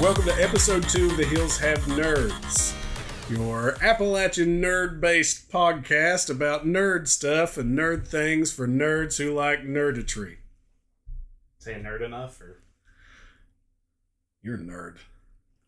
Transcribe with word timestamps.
Hey, 0.00 0.06
welcome 0.06 0.24
to 0.24 0.42
episode 0.42 0.88
two 0.88 1.10
of 1.10 1.18
The 1.18 1.26
Hills 1.26 1.58
Have 1.58 1.80
Nerds, 1.80 2.74
your 3.28 3.76
Appalachian 3.82 4.58
nerd 4.58 4.98
based 4.98 5.50
podcast 5.50 6.30
about 6.30 6.64
nerd 6.64 7.06
stuff 7.06 7.58
and 7.58 7.78
nerd 7.78 8.08
things 8.08 8.50
for 8.50 8.66
nerds 8.66 9.18
who 9.18 9.34
like 9.34 9.60
nerdetry. 9.60 10.36
Say 11.58 11.74
nerd 11.74 12.00
enough 12.00 12.40
or 12.40 12.62
You're 14.40 14.54
a 14.54 14.58
nerd. 14.58 14.96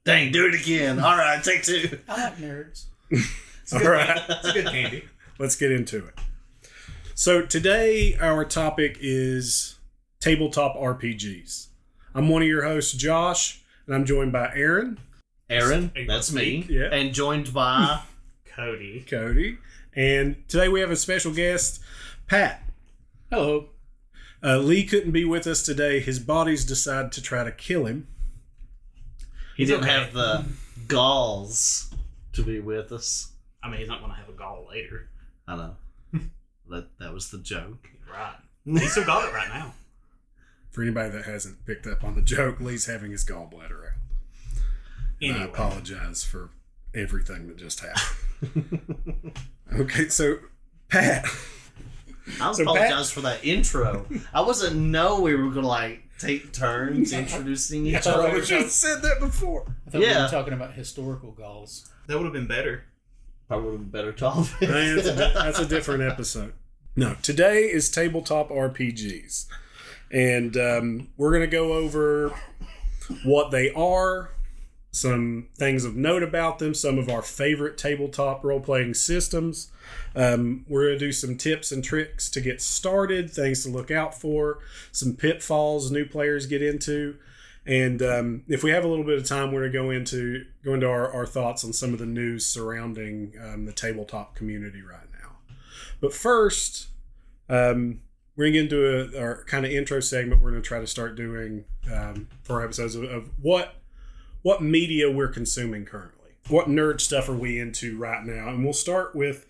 Dang, 0.07 0.33
do 0.33 0.47
it 0.47 0.55
again. 0.55 0.99
All 0.99 1.17
right, 1.17 1.45
take 1.45 1.63
two. 1.63 1.99
I 2.09 2.25
like 2.25 2.39
nerds. 2.39 2.87
All 3.75 3.81
right, 3.81 4.19
it's 4.29 4.49
a 4.49 4.53
good 4.55 4.67
candy. 4.67 5.05
let's 5.39 5.57
get 5.57 5.71
into 5.71 6.07
it. 6.07 6.15
So, 7.15 7.45
today 7.45 8.17
our 8.19 8.47
topic 8.47 8.97
is 8.99 9.79
tabletop 10.21 10.75
RPGs. 10.75 11.67
I'm 12.15 12.31
one 12.31 12.41
of 12.41 12.49
your 12.49 12.65
hosts, 12.65 12.95
Josh, 12.95 13.62
and 13.87 13.95
I'm 13.95 14.05
joined 14.05 14.33
by 14.33 14.53
Aaron, 14.55 14.99
Aaron, 15.51 15.93
that's 16.07 16.33
me. 16.33 16.67
Yeah. 16.69 16.89
And 16.93 17.13
joined 17.13 17.53
by 17.53 18.01
Cody. 18.45 19.05
Cody, 19.09 19.59
and 19.95 20.37
today 20.49 20.69
we 20.69 20.81
have 20.81 20.91
a 20.91 20.97
special 20.97 21.33
guest, 21.33 21.81
Pat. 22.27 22.63
Hello. 23.31 23.69
Uh, 24.45 24.59
Lee 24.59 24.85
couldn't 24.85 25.13
be 25.13 25.25
with 25.25 25.47
us 25.47 25.63
today. 25.63 26.01
His 26.01 26.19
bodies 26.19 26.65
decided 26.65 27.13
to 27.13 27.23
try 27.23 27.45
to 27.45 27.53
kill 27.53 27.87
him. 27.87 28.09
he 29.57 29.63
He's 29.63 29.69
didn't 29.69 29.85
okay. 29.85 29.93
have 29.93 30.13
the 30.13 30.45
galls 30.89 31.95
to 32.33 32.43
be 32.43 32.59
with 32.59 32.91
us. 32.93 33.33
I 33.63 33.69
mean, 33.71 33.79
he's 33.79 33.89
not 33.89 34.01
going 34.01 34.11
to 34.11 34.17
have 34.19 34.29
a 34.29 34.33
gall 34.33 34.67
later. 34.69 35.09
I 35.47 35.57
know. 35.57 35.77
that 36.71 36.89
that 36.99 37.13
was 37.13 37.31
the 37.31 37.39
joke. 37.39 37.89
Right. 38.11 38.35
He 38.65 38.87
still 38.89 39.05
got 39.05 39.29
it 39.29 39.33
right 39.33 39.49
now. 39.49 39.75
For 40.73 40.83
anybody 40.83 41.11
that 41.11 41.25
hasn't 41.27 41.65
picked 41.67 41.87
up 41.87 42.03
on 42.03 42.15
the 42.15 42.23
joke, 42.23 42.59
Lee's 42.61 42.87
having 42.87 43.11
his 43.13 43.25
gallbladder 43.25 43.85
out. 43.85 44.63
And 45.21 45.37
I 45.37 45.45
apologize 45.45 46.25
for 46.25 46.51
everything 46.95 47.47
that 47.49 47.57
just 47.59 47.81
happened. 47.81 49.33
okay, 49.79 50.09
so 50.09 50.39
Pat, 50.89 51.25
I 52.41 52.53
So 52.53 52.63
apologize 52.63 53.11
for 53.13 53.21
that 53.21 53.45
intro. 53.45 54.07
I 54.35 54.41
wasn't 54.41 54.77
know 54.77 55.21
we 55.21 55.35
were 55.37 55.51
gonna 55.51 55.69
like 55.69 56.03
take 56.19 56.53
turns 56.53 57.13
introducing 57.13 57.87
each 57.87 58.07
I 58.07 58.11
other. 58.13 58.45
should 58.45 58.63
have 58.63 58.71
said 58.71 59.03
that 59.03 59.21
before. 59.21 59.65
I 59.87 59.91
thought 59.91 59.99
we 60.01 60.07
Yeah. 60.07 60.25
were 60.25 60.31
talking 60.31 60.55
about 60.55 60.75
historical 60.75 61.33
galls. 61.33 61.89
That 62.09 62.17
would 62.17 62.25
have 62.25 62.33
been 62.33 62.49
better. 62.49 62.85
Probably 63.47 63.75
a 63.77 63.79
better 63.79 64.13
topic. 64.13 64.69
Man, 64.69 64.97
that's, 64.97 65.09
a, 65.09 65.13
that's 65.13 65.59
a 65.61 65.67
different 65.67 66.03
episode. 66.03 66.55
No, 66.97 67.15
today 67.23 67.65
is 67.71 67.91
tabletop 67.91 68.49
RPGs. 68.51 69.47
And 70.13 70.57
um, 70.57 71.09
we're 71.17 71.31
going 71.31 71.49
to 71.49 71.57
go 71.57 71.73
over 71.73 72.35
what 73.25 73.51
they 73.51 73.73
are, 73.73 74.31
some 74.91 75.49
things 75.57 75.87
of 75.87 75.97
note 75.97 76.23
about 76.23 76.59
them, 76.59 76.75
some 76.75 76.99
of 76.99 77.09
our 77.09 77.23
favorite 77.23 77.79
tabletop 77.79 78.45
role 78.45 78.61
playing 78.61 78.95
systems. 78.95 79.73
Um, 80.15 80.67
we're 80.69 80.89
going 80.89 80.99
to 80.99 81.07
do 81.07 81.13
some 81.13 81.39
tips 81.39 81.73
and 81.73 81.83
tricks 81.83 82.29
to 82.31 82.41
get 82.43 82.61
started, 82.61 83.31
things 83.31 83.65
to 83.65 83.71
look 83.71 83.91
out 83.91 84.15
for, 84.15 84.59
some 84.93 85.17
pitfalls 85.17 85.91
new 85.91 86.05
players 86.05 86.47
get 86.47 86.63
into. 86.63 87.17
And 87.65 88.03
um, 88.03 88.43
if 88.49 88.63
we 88.63 88.71
have 88.73 88.85
a 88.85 88.89
little 88.89 89.05
bit 89.05 89.19
of 89.19 89.27
time, 89.27 89.53
we're 89.53 89.69
going 89.69 89.73
to 89.73 89.79
go 89.79 89.91
into 89.91 90.45
go 90.65 90.75
into 90.75 90.89
our, 90.89 91.11
our 91.13 91.27
thoughts 91.27 91.65
on 91.65 91.73
some 91.73 91.93
of 91.93 92.01
the 92.01 92.07
news 92.07 92.45
surrounding 92.45 93.35
um, 93.43 93.67
the 93.67 93.73
tabletop 93.73 94.35
community 94.35 94.83
right 94.83 95.07
now. 95.21 95.37
But 96.01 96.13
first, 96.13 96.89
um, 97.49 98.01
we're 98.37 98.45
going 98.45 98.53
to 98.53 98.59
get 98.59 98.73
into 98.73 99.19
a, 99.19 99.21
our 99.21 99.45
kind 99.45 99.65
of 99.67 99.73
intro 99.73 100.01
segment. 100.01 100.41
We're 100.41 100.51
going 100.51 100.63
to 100.63 100.67
try 100.67 100.81
to 100.81 100.87
start 100.87 101.17
doing 101.17 101.65
um, 101.93 102.29
for 102.43 102.55
our 102.57 102.65
episodes 102.65 102.95
of, 102.95 103.05
of 103.05 103.31
what 103.41 103.77
what 104.43 104.61
media 104.61 105.11
we're 105.11 105.29
consuming 105.29 105.85
currently. 105.85 106.31
What 106.49 106.67
nerd 106.67 107.01
stuff 107.01 107.29
are 107.29 107.37
we 107.37 107.61
into 107.61 107.97
right 107.97 108.25
now? 108.25 108.49
And 108.49 108.65
we'll 108.65 108.73
start 108.73 109.15
with 109.15 109.47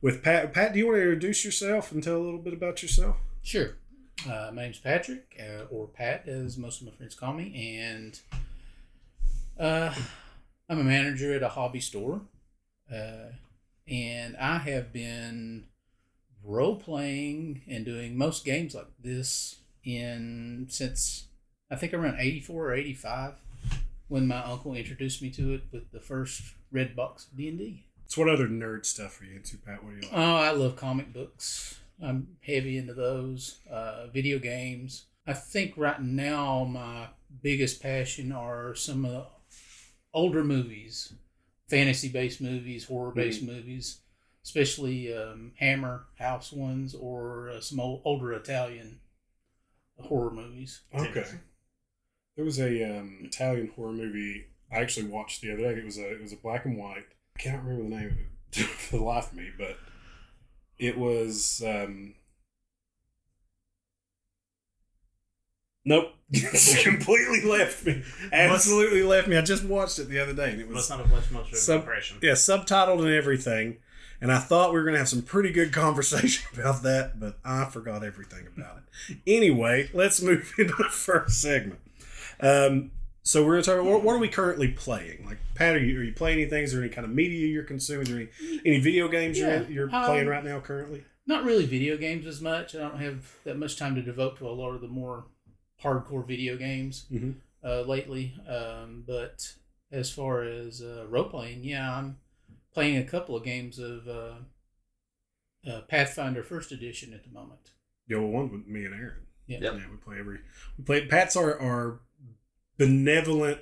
with 0.00 0.22
Pat. 0.22 0.52
Pat, 0.52 0.72
do 0.72 0.78
you 0.78 0.86
want 0.86 0.96
to 0.96 1.02
introduce 1.02 1.44
yourself 1.44 1.92
and 1.92 2.02
tell 2.02 2.16
a 2.16 2.24
little 2.24 2.40
bit 2.40 2.52
about 2.52 2.82
yourself? 2.82 3.16
Sure. 3.42 3.76
Uh, 4.28 4.50
my 4.52 4.62
name's 4.62 4.78
Patrick, 4.78 5.36
uh, 5.40 5.64
or 5.70 5.88
Pat, 5.88 6.28
as 6.28 6.56
most 6.56 6.80
of 6.80 6.86
my 6.86 6.92
friends 6.92 7.14
call 7.14 7.32
me, 7.32 7.80
and 7.80 8.20
uh, 9.58 9.92
I'm 10.68 10.78
a 10.78 10.84
manager 10.84 11.34
at 11.34 11.42
a 11.42 11.48
hobby 11.48 11.80
store, 11.80 12.20
uh, 12.92 13.32
and 13.88 14.36
I 14.36 14.58
have 14.58 14.92
been 14.92 15.64
role 16.44 16.76
playing 16.76 17.62
and 17.68 17.84
doing 17.84 18.16
most 18.16 18.44
games 18.44 18.74
like 18.74 18.88
this 19.02 19.60
in 19.84 20.66
since 20.68 21.26
I 21.70 21.76
think 21.76 21.94
around 21.94 22.16
'84 22.18 22.66
or 22.66 22.74
'85, 22.74 23.34
when 24.08 24.26
my 24.26 24.42
uncle 24.42 24.74
introduced 24.74 25.22
me 25.22 25.30
to 25.30 25.54
it 25.54 25.62
with 25.72 25.90
the 25.90 26.00
first 26.00 26.42
red 26.70 26.94
box 26.94 27.26
of 27.26 27.36
D 27.36 27.48
and 27.48 27.58
D. 27.58 27.86
So, 28.06 28.22
what 28.22 28.30
other 28.30 28.46
nerd 28.46 28.84
stuff 28.84 29.20
are 29.20 29.24
you 29.24 29.36
into, 29.36 29.56
Pat? 29.56 29.82
What 29.82 29.90
do 29.90 29.96
you 29.96 30.02
like? 30.02 30.12
Oh, 30.12 30.36
I 30.36 30.50
love 30.50 30.76
comic 30.76 31.12
books. 31.12 31.80
I'm 32.02 32.36
heavy 32.40 32.76
into 32.76 32.94
those. 32.94 33.58
Uh, 33.70 34.08
video 34.08 34.38
games. 34.38 35.06
I 35.26 35.32
think 35.32 35.74
right 35.76 36.02
now 36.02 36.64
my 36.64 37.08
biggest 37.42 37.80
passion 37.80 38.32
are 38.32 38.74
some 38.74 39.04
of 39.04 39.12
the 39.12 39.26
older 40.12 40.44
movies, 40.44 41.14
fantasy 41.68 42.08
based 42.08 42.40
movies, 42.40 42.84
horror 42.84 43.12
based 43.12 43.42
movies, 43.42 44.01
especially 44.44 45.14
um, 45.14 45.52
Hammer 45.56 46.04
House 46.18 46.52
ones 46.52 46.94
or 46.94 47.50
uh, 47.50 47.60
some 47.60 47.80
old, 47.80 48.02
older 48.04 48.32
Italian 48.32 49.00
horror 49.98 50.30
movies. 50.30 50.82
Okay. 50.94 51.26
There 52.36 52.44
was 52.44 52.58
a 52.58 52.98
um, 52.98 53.18
Italian 53.22 53.70
horror 53.76 53.92
movie 53.92 54.46
I 54.72 54.80
actually 54.80 55.06
watched 55.06 55.42
the 55.42 55.52
other 55.52 55.62
day. 55.62 55.80
It 55.80 55.84
was 55.84 55.98
a 55.98 56.12
it 56.12 56.22
was 56.22 56.32
a 56.32 56.36
black 56.36 56.64
and 56.64 56.78
white. 56.78 57.04
I 57.36 57.38
can't 57.38 57.62
remember 57.62 57.84
the 57.84 57.96
name 57.96 58.06
of 58.06 58.58
it 58.58 58.66
for 58.66 58.96
the 58.96 59.04
life 59.04 59.30
of 59.30 59.34
me, 59.36 59.50
but 59.56 59.76
it 60.78 60.96
was. 60.96 61.62
Um, 61.64 62.14
nope, 65.84 66.12
it's 66.30 66.82
completely 66.82 67.42
left 67.42 67.84
me. 67.86 68.02
Absolutely 68.32 69.02
left 69.02 69.28
me. 69.28 69.36
I 69.36 69.42
just 69.42 69.64
watched 69.64 69.98
it 69.98 70.08
the 70.08 70.18
other 70.18 70.32
day, 70.32 70.50
and 70.52 70.60
it 70.60 70.70
Must 70.70 70.74
was 70.76 70.90
not 70.90 71.00
have 71.00 71.12
left 71.12 71.32
much 71.32 71.52
of 71.52 71.58
Sub- 71.58 71.80
impression. 71.80 72.18
yeah 72.22 72.32
subtitled 72.32 73.00
and 73.00 73.08
everything. 73.14 73.78
And 74.20 74.30
I 74.30 74.38
thought 74.38 74.70
we 74.72 74.78
were 74.78 74.84
going 74.84 74.94
to 74.94 75.00
have 75.00 75.08
some 75.08 75.22
pretty 75.22 75.50
good 75.50 75.72
conversation 75.72 76.46
about 76.56 76.82
that, 76.84 77.18
but 77.18 77.38
I 77.44 77.64
forgot 77.64 78.04
everything 78.04 78.46
about 78.56 78.76
it. 79.08 79.18
Anyway, 79.26 79.90
let's 79.92 80.22
move 80.22 80.52
into 80.58 80.74
the 80.78 80.84
first 80.84 81.40
segment. 81.42 81.80
Um, 82.40 82.92
so 83.24 83.44
we're 83.44 83.54
going 83.54 83.64
to 83.64 83.70
talk. 83.76 83.84
What, 83.84 84.04
what 84.04 84.14
are 84.14 84.18
we 84.18 84.28
currently 84.28 84.68
playing? 84.68 85.26
Like, 85.26 85.38
Pat, 85.54 85.74
are 85.74 85.78
you, 85.80 85.98
are 86.00 86.04
you 86.04 86.12
playing 86.12 86.40
anything? 86.40 86.62
Is 86.64 86.72
there 86.72 86.82
any 86.82 86.92
kind 86.92 87.04
of 87.04 87.12
media 87.12 87.46
you're 87.48 87.64
consuming? 87.64 88.02
Is 88.02 88.08
there 88.10 88.18
any, 88.20 88.60
any 88.64 88.80
video 88.80 89.08
games 89.08 89.38
Yeah, 89.38 89.62
you're, 89.62 89.70
you're 89.70 89.94
um, 89.96 90.04
playing 90.06 90.26
right 90.28 90.44
now 90.44 90.60
currently? 90.60 91.04
Not 91.26 91.44
really 91.44 91.66
video 91.66 91.96
games 91.96 92.26
as 92.26 92.40
much. 92.40 92.74
I 92.74 92.78
don't 92.78 92.98
have 93.00 93.32
that 93.44 93.56
much 93.58 93.76
time 93.76 93.94
to 93.96 94.02
devote 94.02 94.38
to 94.38 94.48
a 94.48 94.50
lot 94.50 94.70
of 94.74 94.80
the 94.80 94.88
more 94.88 95.24
hardcore 95.82 96.26
video 96.26 96.56
games 96.56 97.06
Mhm. 97.12 97.36
uh, 97.64 97.82
lately. 97.82 98.34
Um, 98.46 99.04
but 99.06 99.54
as 99.90 100.10
far 100.10 100.42
as 100.42 100.80
uh, 100.82 101.06
role 101.08 101.28
playing, 101.28 101.64
yeah, 101.64 101.96
I'm 101.98 102.18
playing 102.72 102.96
a 102.96 103.04
couple 103.04 103.36
of 103.36 103.44
games 103.44 103.78
of 103.78 104.08
uh, 104.08 104.34
uh, 105.68 105.80
Pathfinder 105.82 106.42
First 106.42 106.72
Edition 106.72 107.12
at 107.12 107.24
the 107.24 107.30
moment. 107.30 107.72
Yeah, 108.08 108.18
well, 108.18 108.28
one 108.28 108.50
with 108.52 108.66
me 108.66 108.84
and 108.84 108.94
Aaron. 108.94 109.26
Yeah. 109.46 109.58
Yep. 109.60 109.74
Yeah, 109.74 109.90
we 109.90 109.96
play 109.96 110.18
every. 110.18 110.38
We 110.78 110.84
play. 110.84 111.06
Pat's 111.06 111.36
our, 111.36 111.58
our 111.60 112.00
benevolent 112.78 113.60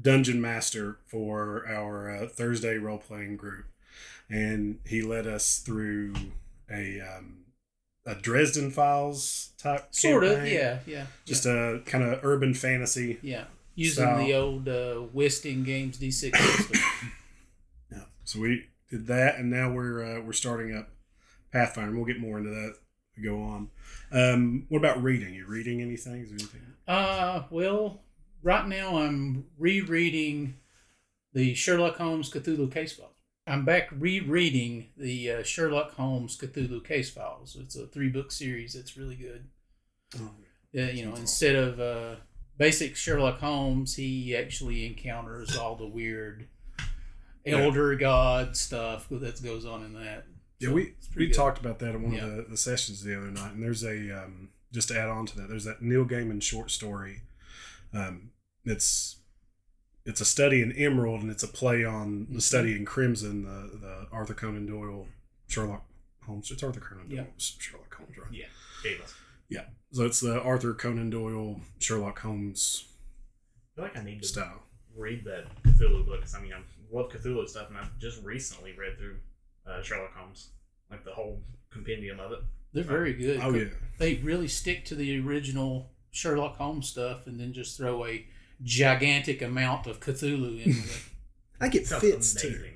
dungeon 0.00 0.40
master 0.40 0.98
for 1.06 1.66
our 1.68 2.10
uh, 2.10 2.28
Thursday 2.28 2.76
role 2.78 2.98
playing 2.98 3.36
group, 3.36 3.66
and 4.28 4.78
he 4.86 5.02
led 5.02 5.26
us 5.26 5.58
through 5.58 6.14
a 6.70 7.00
um, 7.00 7.43
a 8.06 8.14
Dresden 8.14 8.70
Files 8.70 9.52
type. 9.58 9.86
Sort 9.90 10.24
of, 10.24 10.46
yeah, 10.46 10.80
yeah. 10.86 11.06
Just 11.24 11.46
a 11.46 11.80
kind 11.86 12.04
of 12.04 12.20
urban 12.24 12.54
fantasy. 12.54 13.18
yeah. 13.22 13.44
Using 13.76 14.04
So- 14.04 14.18
the 14.18 14.34
old 14.34 14.68
uh, 14.68 15.02
West 15.12 15.44
End 15.46 15.64
Games 15.66 15.98
D6 15.98 16.36
system. 16.36 16.80
Yeah. 17.90 18.04
So 18.24 18.40
we 18.40 18.66
did 18.90 19.06
that, 19.08 19.36
and 19.38 19.50
now 19.50 19.70
we're 19.72 20.02
uh, 20.02 20.20
we're 20.22 20.32
starting 20.32 20.76
up 20.76 20.88
Pathfinder. 21.52 21.94
We'll 21.94 22.04
get 22.04 22.18
more 22.20 22.38
into 22.38 22.50
that. 22.50 22.74
Go 23.22 23.40
on. 23.42 23.70
Um, 24.10 24.66
what 24.68 24.78
about 24.78 25.02
reading? 25.02 25.34
You 25.34 25.46
reading 25.46 25.80
anything? 25.80 26.20
Is 26.22 26.28
there 26.30 26.38
anything? 26.38 26.60
Uh, 26.88 27.44
well, 27.50 28.02
right 28.42 28.66
now 28.66 28.96
I'm 28.98 29.44
rereading 29.58 30.54
the 31.32 31.54
Sherlock 31.54 31.96
Holmes 31.96 32.30
Cthulhu 32.30 32.70
Case 32.72 32.92
Files. 32.94 33.10
I'm 33.46 33.64
back 33.64 33.88
rereading 33.92 34.88
the 34.96 35.30
uh, 35.30 35.42
Sherlock 35.42 35.92
Holmes 35.94 36.36
Cthulhu 36.38 36.82
Case 36.84 37.10
Files. 37.10 37.56
It's 37.60 37.76
a 37.76 37.86
three 37.86 38.08
book 38.08 38.32
series 38.32 38.72
that's 38.72 38.96
really 38.96 39.16
good. 39.16 39.44
Oh, 40.18 40.30
Uh, 40.76 40.90
you 40.90 41.04
know, 41.04 41.14
instead 41.14 41.54
of 41.54 41.78
uh, 41.78 42.16
basic 42.58 42.96
Sherlock 42.96 43.38
Holmes, 43.40 43.96
he 43.96 44.34
actually 44.34 44.86
encounters 44.86 45.56
all 45.56 45.76
the 45.76 45.86
weird 45.86 46.48
Yeah. 47.44 47.58
elder 47.58 47.94
god 47.96 48.56
stuff 48.56 49.08
that 49.10 49.42
goes 49.42 49.66
on 49.66 49.84
in 49.84 49.92
that. 49.92 50.24
Yeah, 50.58 50.68
So 50.68 50.74
we 50.74 50.94
we 51.14 51.26
good. 51.26 51.34
talked 51.34 51.58
about 51.58 51.78
that 51.80 51.94
in 51.94 52.02
one 52.02 52.12
Yeah. 52.14 52.24
of 52.24 52.36
the, 52.36 52.42
the 52.50 52.56
sessions 52.56 53.02
the 53.02 53.16
other 53.16 53.30
night, 53.30 53.52
and 53.52 53.62
there's 53.62 53.84
a 53.84 54.24
um, 54.24 54.50
just 54.72 54.88
to 54.88 54.98
add 54.98 55.08
on 55.10 55.26
to 55.26 55.36
that, 55.36 55.48
there's 55.48 55.64
that 55.64 55.82
Neil 55.82 56.04
Gaiman 56.06 56.42
short 56.42 56.70
story, 56.70 57.20
um, 57.92 58.30
it's 58.64 59.16
it's 60.06 60.20
a 60.20 60.24
study 60.24 60.60
in 60.62 60.72
Emerald, 60.72 61.22
and 61.22 61.30
it's 61.30 61.42
a 61.42 61.48
play 61.48 61.84
on 61.84 62.26
the 62.30 62.40
study 62.40 62.74
in 62.76 62.84
Crimson, 62.84 63.44
the 63.44 63.78
the 63.78 64.06
Arthur 64.12 64.34
Conan 64.34 64.66
Doyle 64.66 65.06
Sherlock 65.48 65.84
Holmes. 66.26 66.50
It's 66.50 66.62
Arthur 66.62 66.80
Conan 66.80 67.08
Doyle 67.08 67.16
Yeah. 67.18 67.24
Sherlock 67.38 67.94
Holmes, 67.94 68.16
right? 68.18 68.32
Yeah. 68.32 68.46
Gave 68.82 69.00
us. 69.00 69.14
So 69.92 70.04
it's 70.04 70.18
the 70.18 70.42
Arthur 70.42 70.74
Conan 70.74 71.08
Doyle 71.10 71.60
Sherlock 71.78 72.18
Holmes 72.18 72.88
I 72.88 73.74
feel 73.76 73.84
like 73.84 73.96
I 73.96 74.02
need 74.02 74.22
to 74.22 74.26
style. 74.26 74.64
read 74.96 75.22
that 75.24 75.44
Cthulhu 75.62 76.04
book 76.04 76.20
'cause, 76.20 76.34
I 76.34 76.42
mean, 76.42 76.52
I 76.52 76.60
love 76.90 77.12
Cthulhu 77.12 77.48
stuff, 77.48 77.68
and 77.68 77.78
I've 77.78 77.96
just 78.00 78.20
recently 78.24 78.72
read 78.72 78.98
through 78.98 79.18
uh, 79.66 79.82
Sherlock 79.82 80.12
Holmes, 80.16 80.50
like 80.90 81.04
the 81.04 81.12
whole 81.12 81.44
compendium 81.70 82.18
of 82.18 82.32
it. 82.32 82.40
They're 82.72 82.82
very 82.82 83.12
good. 83.12 83.38
Oh 83.40 83.54
yeah, 83.54 83.66
They 83.98 84.16
really 84.16 84.48
stick 84.48 84.84
to 84.86 84.96
the 84.96 85.16
original 85.20 85.92
Sherlock 86.10 86.56
Holmes 86.56 86.88
stuff 86.88 87.28
and 87.28 87.38
then 87.38 87.52
just 87.52 87.76
throw 87.76 88.04
a 88.04 88.26
gigantic 88.62 89.42
amount 89.42 89.86
of 89.86 90.00
Cthulhu 90.00 90.62
in 90.64 90.68
with 90.76 90.96
it. 90.96 91.10
I 91.60 91.68
think 91.68 91.82
it 91.82 91.86
Sounds 91.86 92.02
fits 92.02 92.34
too. 92.34 92.48
amazing. 92.48 92.70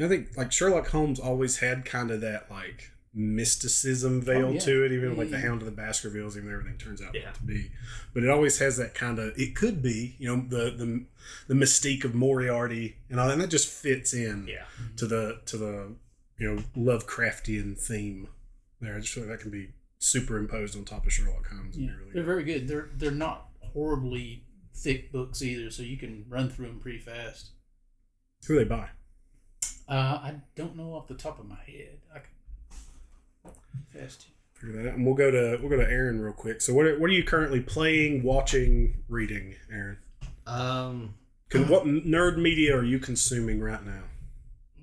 I 0.00 0.08
think 0.08 0.36
like 0.36 0.52
Sherlock 0.52 0.88
Holmes 0.88 1.18
always 1.18 1.58
had 1.58 1.84
kind 1.84 2.10
of 2.10 2.20
that 2.20 2.50
like 2.50 2.90
mysticism 3.14 4.18
oh, 4.18 4.20
veil 4.20 4.46
Oh, 4.48 4.52
yeah. 4.52 4.60
to 4.60 4.84
it, 4.84 4.92
even 4.92 5.12
Yeah, 5.12 5.18
like 5.18 5.30
the. 5.30 5.36
Mm. 5.38 5.42
Hound 5.42 5.62
of 5.62 5.66
the 5.66 5.72
Baskervilles, 5.72 6.36
even 6.36 6.48
though 6.48 6.54
everything 6.58 6.78
turns 6.78 7.00
out 7.02 7.14
Yeah. 7.14 7.30
to 7.32 7.42
be. 7.42 7.70
But 8.14 8.22
it 8.22 8.28
always 8.30 8.58
has 8.58 8.76
that 8.76 8.94
kind 8.94 9.18
of. 9.18 9.32
It 9.38 9.56
could 9.56 9.82
be, 9.82 10.14
you 10.18 10.28
know, 10.28 10.44
the 10.48 10.70
the 10.70 11.04
the 11.48 11.54
mystique 11.54 12.04
of 12.04 12.14
Moriarty 12.14 12.96
and 13.10 13.18
all, 13.18 13.30
and 13.30 13.40
that 13.40 13.50
just 13.50 13.68
fits 13.68 14.12
in 14.14 14.46
Yeah. 14.46 14.64
to 14.96 15.06
the 15.06 15.40
to 15.46 15.56
the 15.56 15.94
you 16.38 16.54
know 16.54 16.62
Lovecraftian 16.76 17.78
theme. 17.78 18.28
There, 18.80 18.94
I 18.94 19.00
just 19.00 19.12
feel 19.12 19.24
like 19.24 19.32
that 19.32 19.40
can 19.42 19.50
be 19.50 19.70
superimposed 19.98 20.76
on 20.76 20.84
top 20.84 21.04
of 21.06 21.12
Sherlock 21.12 21.46
Holmes. 21.48 21.76
and 21.76 21.86
Yeah, 21.86 21.90
be 21.92 21.96
really 21.98 22.10
they're 22.12 22.22
good. 22.22 22.26
very 22.26 22.44
good. 22.44 22.68
They're 22.68 22.88
they're 22.96 23.10
not 23.10 23.48
horribly 23.72 24.44
thick 24.78 25.12
books 25.12 25.42
either, 25.42 25.70
so 25.70 25.82
you 25.82 25.96
can 25.96 26.24
run 26.28 26.48
through 26.48 26.66
them 26.66 26.80
pretty 26.80 26.98
fast. 26.98 27.50
Who 28.46 28.56
they 28.56 28.64
by? 28.64 28.88
Uh, 29.88 29.92
I 30.22 30.34
don't 30.54 30.76
know 30.76 30.94
off 30.94 31.08
the 31.08 31.14
top 31.14 31.38
of 31.40 31.46
my 31.48 31.56
head. 31.66 31.98
I 32.14 32.18
can 32.18 33.54
fast. 33.92 34.26
Figure 34.54 34.82
that 34.82 34.88
out, 34.90 34.94
and 34.96 35.06
we'll 35.06 35.14
go 35.14 35.30
to 35.30 35.56
we'll 35.60 35.70
go 35.70 35.76
to 35.76 35.88
Aaron 35.88 36.20
real 36.20 36.32
quick. 36.32 36.60
So 36.60 36.74
what 36.74 36.86
are, 36.86 36.98
what 36.98 37.10
are 37.10 37.12
you 37.12 37.22
currently 37.24 37.60
playing, 37.60 38.22
watching, 38.22 39.04
reading, 39.08 39.54
Aaron? 39.72 39.98
Um, 40.46 41.14
Con- 41.48 41.68
what 41.68 41.84
nerd 41.84 42.38
media 42.38 42.76
are 42.76 42.84
you 42.84 42.98
consuming 42.98 43.60
right 43.60 43.84
now? 43.84 44.02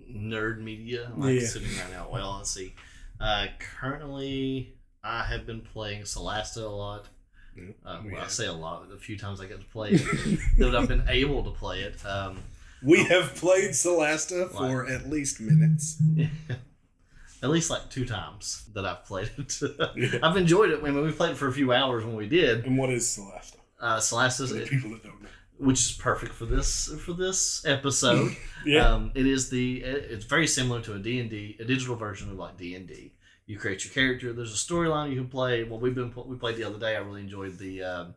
nerd 0.10 0.62
media 0.62 1.12
I'm 1.14 1.20
like 1.20 1.42
Yeah. 1.42 1.48
sitting 1.48 1.68
right 1.78 1.92
now. 1.92 2.08
Well, 2.10 2.38
let's 2.38 2.52
see. 2.52 2.74
Uh, 3.20 3.48
currently, 3.60 4.78
I 5.04 5.24
have 5.24 5.46
been 5.46 5.60
playing 5.62 6.04
Solasta 6.04 6.64
a 6.64 6.68
lot. 6.68 7.08
Yeah, 7.56 7.63
Uh, 7.86 8.02
we 8.06 8.12
well, 8.13 8.24
I 8.24 8.28
say 8.28 8.48
a 8.48 8.54
lot. 8.54 8.88
A 8.94 8.98
few 8.98 9.18
times 9.18 9.40
I 9.42 9.46
get 9.46 9.60
to 9.60 9.66
play 9.68 9.92
it, 9.92 10.40
that 10.57 10.75
I've 10.75 10.88
been 10.88 11.06
able 11.07 11.44
to 11.44 11.52
play 11.52 11.81
it. 11.81 12.06
Um, 12.06 12.40
We 12.84 13.04
have 13.06 13.36
played 13.36 13.72
Solasta 13.72 14.50
for 14.52 14.86
at 14.88 15.10
least 15.10 15.40
minutes. 15.40 16.02
at 17.44 17.50
least 17.50 17.69
like 17.69 17.90
two 17.90 18.06
times 18.06 18.66
that 18.74 18.86
I've 18.86 19.06
played 19.06 19.31
it. 19.38 20.19
I've 20.24 20.38
enjoyed 20.38 20.72
it. 20.72 20.80
I 20.84 20.90
mean, 20.90 21.04
we 21.04 21.12
played 21.12 21.31
it 21.31 21.38
for 21.38 21.48
a 21.48 21.54
few 21.54 21.72
hours 21.72 22.04
when 22.06 22.16
we 22.16 22.28
did. 22.28 22.66
And 22.66 22.78
what 22.78 22.90
is 22.90 23.04
Solasta? 23.06 23.58
Uh, 23.80 24.00
the 24.00 24.66
people 24.69 24.92
that 24.92 25.04
don't 25.04 25.22
know. 25.22 25.30
which 25.58 25.80
is 25.80 25.92
perfect 25.94 26.34
for 26.34 26.46
this 26.46 26.88
for 27.00 27.13
this 27.13 27.66
episode. 27.66 28.36
Yeah. 28.66 28.88
Um, 28.90 29.12
it 29.16 29.25
is 29.28 29.50
the 29.50 29.81
it's 29.84 30.25
very 30.25 30.48
similar 30.48 30.81
to 30.81 30.94
a 30.96 31.00
D 31.00 31.19
and 31.19 31.30
D, 31.30 31.56
a 31.60 31.66
digital 31.66 31.96
version 31.96 32.30
of 32.31 32.38
like 32.38 32.58
D 32.58 32.75
and 32.75 32.88
D. 32.88 33.13
You 33.48 33.60
create 33.60 33.86
your 33.86 33.94
character. 33.94 34.34
There's 34.34 34.54
a 34.54 34.74
storyline 34.74 35.12
you 35.12 35.18
can 35.18 35.30
play. 35.30 35.64
Well, 35.64 35.80
we've 35.80 35.94
been 35.94 36.14
we 36.26 36.36
played 36.36 36.56
the 36.56 36.64
other 36.64 36.80
day. 36.80 36.96
I 36.96 37.00
really 37.00 37.22
enjoyed 37.22 37.58
the 37.60 37.84
um, 37.84 38.16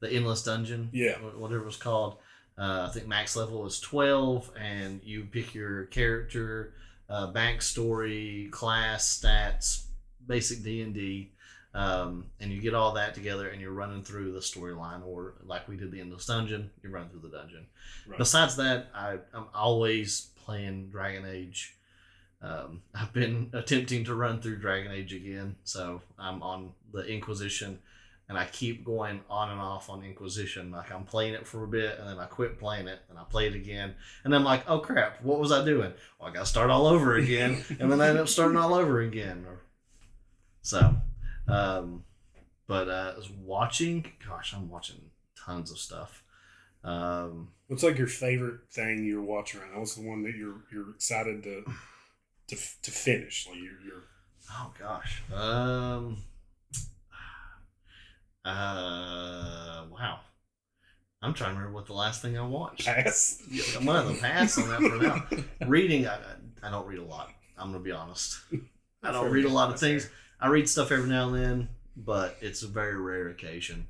the 0.00 0.10
endless 0.10 0.44
dungeon. 0.44 0.90
Yeah. 0.92 1.16
whatever 1.16 1.62
it 1.62 1.66
was 1.66 1.76
called. 1.76 2.18
Uh, 2.56 2.86
I 2.88 2.92
think 2.92 3.06
max 3.06 3.36
level 3.36 3.66
is 3.66 3.80
twelve, 3.80 4.50
and 4.58 5.00
you 5.04 5.24
pick 5.24 5.54
your 5.54 5.84
character, 5.86 6.74
uh, 7.08 7.32
backstory, 7.32 8.50
class, 8.50 9.20
stats, 9.20 9.84
basic 10.26 10.62
D 10.62 10.82
and 10.82 10.94
D. 10.94 11.32
Um, 11.74 12.26
and 12.40 12.50
you 12.50 12.60
get 12.60 12.74
all 12.74 12.92
that 12.94 13.14
together, 13.14 13.48
and 13.48 13.60
you're 13.60 13.72
running 13.72 14.02
through 14.02 14.32
the 14.32 14.40
storyline, 14.40 15.06
or 15.06 15.34
like 15.44 15.68
we 15.68 15.76
did 15.76 15.92
the 15.92 16.00
endless 16.00 16.26
dungeon, 16.26 16.70
you're 16.82 16.90
running 16.90 17.10
through 17.10 17.20
the 17.20 17.36
dungeon. 17.36 17.66
Right. 18.08 18.18
Besides 18.18 18.56
that, 18.56 18.88
I, 18.94 19.18
I'm 19.34 19.46
always 19.54 20.30
playing 20.44 20.88
Dragon 20.88 21.24
Age. 21.26 21.76
Um, 22.42 22.82
I've 22.94 23.12
been 23.12 23.50
attempting 23.52 24.04
to 24.04 24.14
run 24.14 24.40
through 24.40 24.58
Dragon 24.58 24.92
Age 24.92 25.12
again, 25.12 25.56
so 25.64 26.02
I'm 26.18 26.42
on 26.42 26.72
the 26.92 27.04
Inquisition, 27.06 27.78
and 28.28 28.38
I 28.38 28.46
keep 28.46 28.84
going 28.84 29.20
on 29.30 29.50
and 29.50 29.60
off 29.60 29.90
on 29.90 30.02
Inquisition. 30.02 30.70
Like 30.70 30.92
I'm 30.92 31.04
playing 31.04 31.34
it 31.34 31.46
for 31.46 31.64
a 31.64 31.68
bit, 31.68 31.98
and 31.98 32.08
then 32.08 32.18
I 32.18 32.26
quit 32.26 32.58
playing 32.58 32.88
it, 32.88 33.00
and 33.08 33.18
I 33.18 33.24
play 33.24 33.46
it 33.46 33.54
again, 33.54 33.94
and 34.24 34.34
I'm 34.34 34.44
like, 34.44 34.64
oh 34.68 34.78
crap, 34.78 35.22
what 35.22 35.40
was 35.40 35.52
I 35.52 35.64
doing? 35.64 35.92
Well, 36.18 36.30
I 36.30 36.32
got 36.32 36.40
to 36.40 36.46
start 36.46 36.70
all 36.70 36.86
over 36.86 37.14
again, 37.14 37.64
and 37.80 37.90
then 37.90 38.00
I 38.00 38.08
end 38.08 38.18
up 38.18 38.28
starting 38.28 38.58
all 38.58 38.74
over 38.74 39.00
again. 39.00 39.46
So, 40.62 40.96
um, 41.46 42.04
but 42.66 42.88
uh, 42.88 43.14
was 43.16 43.30
watching, 43.30 44.04
gosh, 44.26 44.52
I'm 44.54 44.68
watching 44.68 45.00
tons 45.36 45.70
of 45.70 45.78
stuff. 45.78 46.22
Um, 46.84 47.48
What's 47.68 47.82
like 47.82 47.98
your 47.98 48.06
favorite 48.06 48.60
thing 48.70 49.04
you're 49.04 49.22
watching 49.22 49.60
right 49.60 49.70
now? 49.72 49.80
What's 49.80 49.94
the 49.94 50.06
one 50.06 50.22
that 50.22 50.34
you're 50.34 50.62
you're 50.72 50.90
excited 50.90 51.42
to 51.42 51.64
to, 52.48 52.56
to 52.82 52.90
finish? 52.90 53.46
Like 53.48 53.58
you're, 53.58 53.80
you're 53.84 54.04
Oh 54.50 54.72
gosh. 54.78 55.22
Um. 55.32 56.18
Uh. 58.44 59.84
Wow. 59.90 60.20
I'm 61.20 61.34
trying 61.34 61.50
to 61.50 61.56
remember 61.56 61.74
what 61.74 61.86
the 61.86 61.94
last 61.94 62.22
thing 62.22 62.38
I 62.38 62.46
watched. 62.46 62.86
pass. 62.86 63.42
I'm 63.76 63.84
gonna 63.84 64.14
pass 64.14 64.56
on 64.56 64.68
that 64.68 64.80
for 64.80 64.96
now. 64.96 65.44
Reading, 65.68 66.06
I, 66.06 66.18
I 66.62 66.70
don't 66.70 66.86
read 66.86 67.00
a 67.00 67.04
lot. 67.04 67.30
I'm 67.56 67.72
gonna 67.72 67.82
be 67.82 67.90
honest. 67.90 68.38
I 69.02 69.12
don't 69.12 69.30
read 69.30 69.44
a 69.44 69.50
lot 69.50 69.70
of 69.72 69.80
things. 69.80 70.08
I 70.40 70.48
read 70.48 70.68
stuff 70.68 70.92
every 70.92 71.08
now 71.08 71.28
and 71.28 71.34
then, 71.34 71.68
but 71.96 72.36
it's 72.40 72.62
a 72.62 72.68
very 72.68 72.96
rare 72.96 73.28
occasion. 73.28 73.88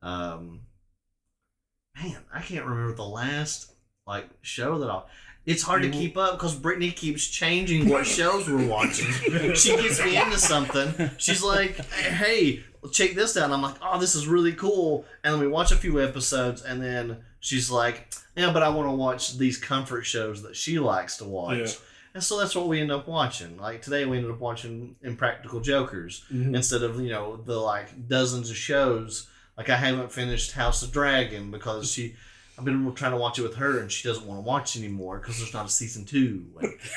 Um, 0.00 0.60
man, 2.02 2.16
I 2.32 2.40
can't 2.40 2.64
remember 2.64 2.94
the 2.94 3.04
last 3.04 3.72
like 4.06 4.28
show 4.40 4.78
that 4.78 4.88
I. 4.88 5.02
It's 5.46 5.62
hard 5.62 5.82
to 5.82 5.90
keep 5.90 6.16
up 6.16 6.32
because 6.38 6.54
Brittany 6.54 6.90
keeps 6.90 7.26
changing 7.26 7.88
what 7.88 8.06
shows 8.18 8.48
we're 8.48 8.66
watching. 8.66 9.12
she 9.54 9.76
gets 9.76 10.02
me 10.02 10.16
into 10.16 10.38
something. 10.38 11.10
She's 11.18 11.42
like, 11.42 11.76
"Hey, 11.90 12.62
check 12.92 13.12
this 13.14 13.36
out." 13.36 13.44
And 13.44 13.54
I'm 13.54 13.62
like, 13.62 13.76
"Oh, 13.82 13.98
this 14.00 14.14
is 14.14 14.26
really 14.26 14.52
cool." 14.54 15.04
And 15.22 15.34
then 15.34 15.40
we 15.40 15.48
watch 15.48 15.70
a 15.70 15.76
few 15.76 16.02
episodes, 16.02 16.62
and 16.62 16.82
then 16.82 17.18
she's 17.40 17.70
like, 17.70 18.14
"Yeah, 18.36 18.52
but 18.52 18.62
I 18.62 18.70
want 18.70 18.88
to 18.88 18.92
watch 18.94 19.36
these 19.36 19.58
comfort 19.58 20.02
shows 20.06 20.42
that 20.44 20.56
she 20.56 20.78
likes 20.78 21.18
to 21.18 21.24
watch." 21.24 21.58
Yeah. 21.58 21.72
And 22.14 22.22
so 22.22 22.38
that's 22.38 22.54
what 22.54 22.68
we 22.68 22.80
end 22.80 22.92
up 22.92 23.06
watching. 23.08 23.58
Like 23.58 23.82
today, 23.82 24.04
we 24.06 24.16
ended 24.16 24.32
up 24.32 24.38
watching 24.40 24.96
Impractical 25.02 25.60
Jokers 25.60 26.24
Mhm. 26.32 26.54
instead 26.56 26.82
of 26.82 26.98
you 27.00 27.10
know 27.10 27.36
the 27.44 27.58
like 27.60 28.08
dozens 28.08 28.48
of 28.50 28.56
shows. 28.56 29.26
Like 29.58 29.68
I 29.68 29.76
haven't 29.76 30.10
finished 30.10 30.52
House 30.52 30.82
of 30.82 30.90
Dragon 30.90 31.50
because 31.50 31.92
she. 31.92 32.14
I've 32.56 32.64
been 32.64 32.94
trying 32.94 33.10
to 33.10 33.16
watch 33.16 33.38
it 33.38 33.42
with 33.42 33.56
her, 33.56 33.80
and 33.80 33.90
she 33.90 34.06
doesn't 34.06 34.26
want 34.26 34.38
to 34.38 34.42
watch 34.42 34.76
anymore 34.76 35.18
because 35.18 35.38
there's 35.38 35.52
not 35.52 35.66
a 35.66 35.68
season 35.68 36.04
two. 36.04 36.44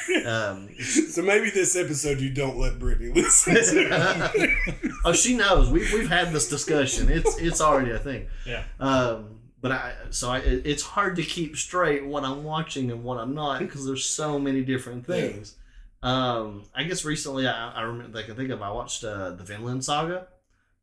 And, 0.07 0.27
um, 0.27 0.69
So 0.81 1.23
maybe 1.23 1.49
this 1.49 1.75
episode 1.75 2.19
you 2.19 2.29
don't 2.29 2.57
let 2.57 2.77
Brittany 2.77 3.11
listen 3.11 3.55
to. 3.55 4.55
oh, 5.05 5.13
she 5.13 5.35
knows. 5.35 5.69
We've 5.69 5.91
we've 5.93 6.09
had 6.09 6.31
this 6.31 6.47
discussion. 6.47 7.09
It's 7.09 7.37
it's 7.39 7.59
already 7.59 7.91
a 7.91 7.99
thing. 7.99 8.27
Yeah. 8.45 8.63
Um, 8.79 9.39
but 9.59 9.71
I 9.71 9.95
so 10.11 10.29
I, 10.29 10.39
it's 10.39 10.83
hard 10.83 11.15
to 11.15 11.23
keep 11.23 11.57
straight 11.57 12.05
what 12.05 12.23
I'm 12.23 12.43
watching 12.43 12.91
and 12.91 13.03
what 13.03 13.17
I'm 13.17 13.33
not 13.33 13.59
because 13.59 13.85
there's 13.85 14.05
so 14.05 14.37
many 14.37 14.63
different 14.63 15.07
things. 15.07 15.55
Um, 16.03 16.65
I 16.75 16.83
guess 16.83 17.03
recently 17.03 17.47
I, 17.47 17.71
I 17.71 17.81
remember 17.81 18.13
that 18.13 18.23
I 18.23 18.27
can 18.27 18.35
think 18.35 18.51
of. 18.51 18.61
I 18.61 18.71
watched 18.71 19.03
uh, 19.03 19.31
the 19.31 19.43
Vinland 19.43 19.83
Saga, 19.83 20.27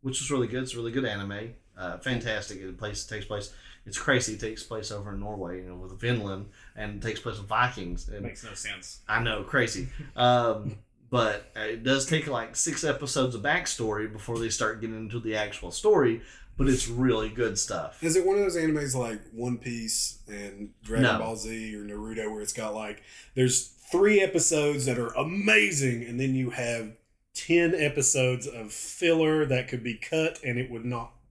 which 0.02 0.20
was 0.20 0.30
really 0.30 0.48
good. 0.48 0.64
It's 0.64 0.74
a 0.74 0.76
really 0.76 0.90
good 0.90 1.04
anime. 1.04 1.54
Uh, 1.78 1.98
fantastic. 1.98 2.60
It 2.60 2.76
place 2.76 3.04
takes 3.06 3.24
place. 3.24 3.52
It's 3.86 3.98
crazy. 3.98 4.34
It 4.34 4.40
takes 4.40 4.62
place 4.62 4.90
over 4.90 5.12
in 5.12 5.20
Norway, 5.20 5.62
you 5.62 5.68
know, 5.68 5.76
with 5.76 5.98
Vinland, 6.00 6.46
and 6.74 7.02
takes 7.02 7.20
place 7.20 7.38
with 7.38 7.46
Vikings. 7.48 8.08
And 8.08 8.22
Makes 8.22 8.44
no 8.44 8.54
sense. 8.54 9.00
I 9.08 9.22
know, 9.22 9.42
crazy. 9.42 9.88
Um, 10.16 10.76
but 11.10 11.50
it 11.54 11.84
does 11.84 12.06
take 12.06 12.26
like 12.26 12.56
six 12.56 12.82
episodes 12.82 13.34
of 13.34 13.42
backstory 13.42 14.10
before 14.10 14.38
they 14.38 14.48
start 14.48 14.80
getting 14.80 14.96
into 14.96 15.20
the 15.20 15.36
actual 15.36 15.70
story. 15.70 16.22
But 16.56 16.68
it's 16.68 16.86
really 16.88 17.30
good 17.30 17.58
stuff. 17.58 18.00
Is 18.02 18.14
it 18.14 18.24
one 18.24 18.36
of 18.36 18.42
those 18.42 18.56
animes 18.56 18.94
like 18.94 19.20
One 19.32 19.58
Piece 19.58 20.18
and 20.28 20.70
Dragon 20.84 21.02
No. 21.02 21.18
Ball 21.18 21.36
Z 21.36 21.74
or 21.74 21.80
Naruto 21.80 22.30
where 22.30 22.42
it's 22.42 22.52
got 22.52 22.74
like 22.74 23.02
there's 23.34 23.66
three 23.66 24.20
episodes 24.20 24.86
that 24.86 24.96
are 24.98 25.12
amazing 25.14 26.04
and 26.04 26.18
then 26.20 26.34
you 26.36 26.50
have 26.50 26.92
ten 27.34 27.74
episodes 27.74 28.46
of 28.46 28.72
filler 28.72 29.44
that 29.46 29.66
could 29.66 29.82
be 29.82 29.94
cut 29.94 30.38
and 30.44 30.56
it 30.58 30.70
would 30.70 30.84
not 30.84 31.10
affect 31.10 31.23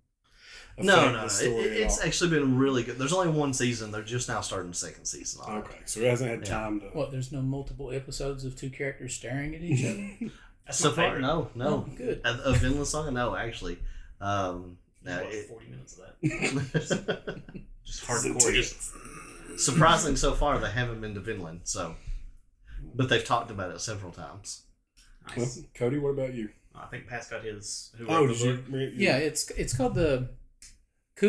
No, 0.77 0.95
no, 0.95 1.11
the 1.11 1.17
no. 1.17 1.25
It, 1.25 1.29
story 1.29 1.53
it- 1.65 1.71
at 1.71 1.77
it's 1.83 1.99
all. 1.99 2.05
actually 2.07 2.29
been 2.31 2.57
really 2.57 2.83
good. 2.83 2.97
There's 2.97 3.13
only 3.13 3.31
one 3.31 3.53
season. 3.53 3.91
They're 3.91 4.01
just 4.01 4.27
now 4.27 4.41
starting 4.41 4.71
the 4.71 4.75
second 4.77 5.05
season. 5.05 5.41
On. 5.45 5.57
Okay, 5.59 5.77
so 5.85 5.99
it 5.99 6.09
hasn't 6.09 6.29
had 6.29 6.39
Yeah. 6.47 6.53
time 6.59 6.79
to. 6.81 6.87
What? 6.87 7.11
There's 7.11 7.31
no 7.31 7.41
multiple 7.41 7.91
episodes 7.91 8.43
of 8.45 8.55
two 8.55 8.69
characters 8.69 9.13
staring 9.13 9.53
at 9.55 9.61
each 9.61 9.85
other. 9.85 10.31
So 10.71 10.91
far, 10.91 11.07
favorite. 11.07 11.21
no, 11.23 11.49
no. 11.55 11.67
Oh, 11.67 11.89
good. 11.97 12.21
A, 12.23 12.41
a 12.45 12.53
Vinland 12.53 12.87
Saga, 12.87 13.11
no, 13.11 13.35
actually. 13.35 13.79
Um, 14.21 14.77
No, 15.03 15.17
I 15.17 15.23
it- 15.23 15.49
40 15.49 15.67
minutes 15.67 15.97
of 15.99 16.05
that. 16.21 17.41
Just 17.85 18.05
hardcore. 18.05 18.53
Just 18.53 18.93
Surprising 19.57 20.15
so 20.15 20.33
far, 20.33 20.57
they 20.59 20.71
haven't 20.71 21.01
been 21.01 21.13
to 21.15 21.21
Finland, 21.21 21.61
so. 21.65 21.95
But 22.95 23.09
they've 23.09 23.25
talked 23.25 23.51
about 23.51 23.71
it 23.71 23.81
several 23.81 24.13
times. 24.13 24.63
Well. 25.35 25.47
Cody, 25.75 25.97
what 25.97 26.11
about 26.11 26.33
you? 26.33 26.49
I 26.73 26.85
think 26.87 27.07
Pat's 27.07 27.27
got 27.29 27.43
his. 27.43 27.93
Who 27.97 28.07
Oh, 28.07 28.21
wrote 28.21 28.27
did 28.27 28.37
the 28.39 28.45
you? 28.45 28.53
book? 28.55 28.65
read- 28.71 28.93
Yeah, 28.95 29.17
it's 29.17 29.49
it's 29.51 29.75
called 29.75 29.95
the 29.95 30.05
Cthul- 30.17 30.27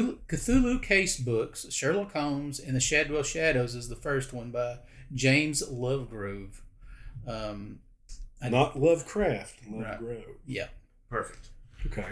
Cthulhu 0.02 0.82
Case 0.82 1.18
Books. 1.18 1.66
Sherlock 1.72 2.12
Holmes 2.12 2.58
and 2.58 2.74
the 2.76 2.80
Shadwell 2.80 3.22
Shadows 3.22 3.74
is 3.74 3.88
the 3.88 3.96
first 3.96 4.32
one 4.32 4.50
by 4.50 4.78
James 5.12 5.62
Lovegrove. 5.68 6.60
Um, 7.26 7.80
I- 8.42 8.48
Not 8.50 8.78
Lovecraft. 8.78 9.60
Love 9.70 10.00
Right. 10.00 10.26
Yeah, 10.46 10.68
Perfect. 11.08 11.48
Okay. 11.86 12.06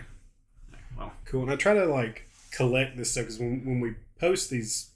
Well, 0.96 1.12
Cool. 1.24 1.42
And 1.42 1.50
I 1.50 1.56
try 1.56 1.74
to 1.74 1.86
like 1.86 2.28
collect 2.52 2.96
this 2.96 3.10
stuff 3.12 3.24
because 3.24 3.38
when, 3.38 3.64
when 3.64 3.80
we 3.80 3.94
post 4.18 4.50
these 4.50 4.90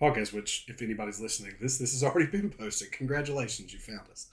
podcasts, 0.00 0.32
which 0.32 0.64
if 0.68 0.82
anybody's 0.82 1.20
listening, 1.20 1.54
this 1.60 1.78
this 1.78 1.92
has 1.92 2.02
already 2.04 2.26
been 2.30 2.50
posted. 2.50 2.92
Congratulations, 2.92 3.72
you 3.72 3.78
found 3.78 4.08
us. 4.10 4.28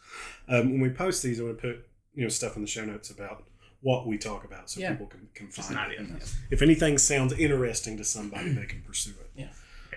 Um, 0.48 0.72
when 0.72 0.82
we 0.82 0.90
post 0.90 1.24
these, 1.24 1.40
I 1.40 1.44
want 1.44 1.58
to 1.60 1.62
put 1.62 1.88
you 2.14 2.24
know 2.24 2.30
stuff 2.30 2.56
in 2.56 2.62
the 2.62 2.68
show 2.68 2.86
notes 2.86 3.10
about 3.10 3.46
what 3.82 4.06
we 4.08 4.18
talk 4.18 4.44
about 4.44 4.70
so 4.70 4.80
Yeah. 4.80 4.92
people 4.92 5.08
can, 5.08 5.28
can 5.34 5.48
find 5.48 5.72
an 5.72 5.78
it. 5.78 6.00
idea. 6.00 6.00
And 6.16 6.24
If 6.52 6.62
anything 6.62 6.98
sounds 6.98 7.34
interesting 7.34 7.98
to 7.98 8.04
somebody, 8.04 8.50
they 8.54 8.66
can 8.66 8.82
pursue 8.84 9.12
it. 9.20 9.32
Okay, 9.42 9.50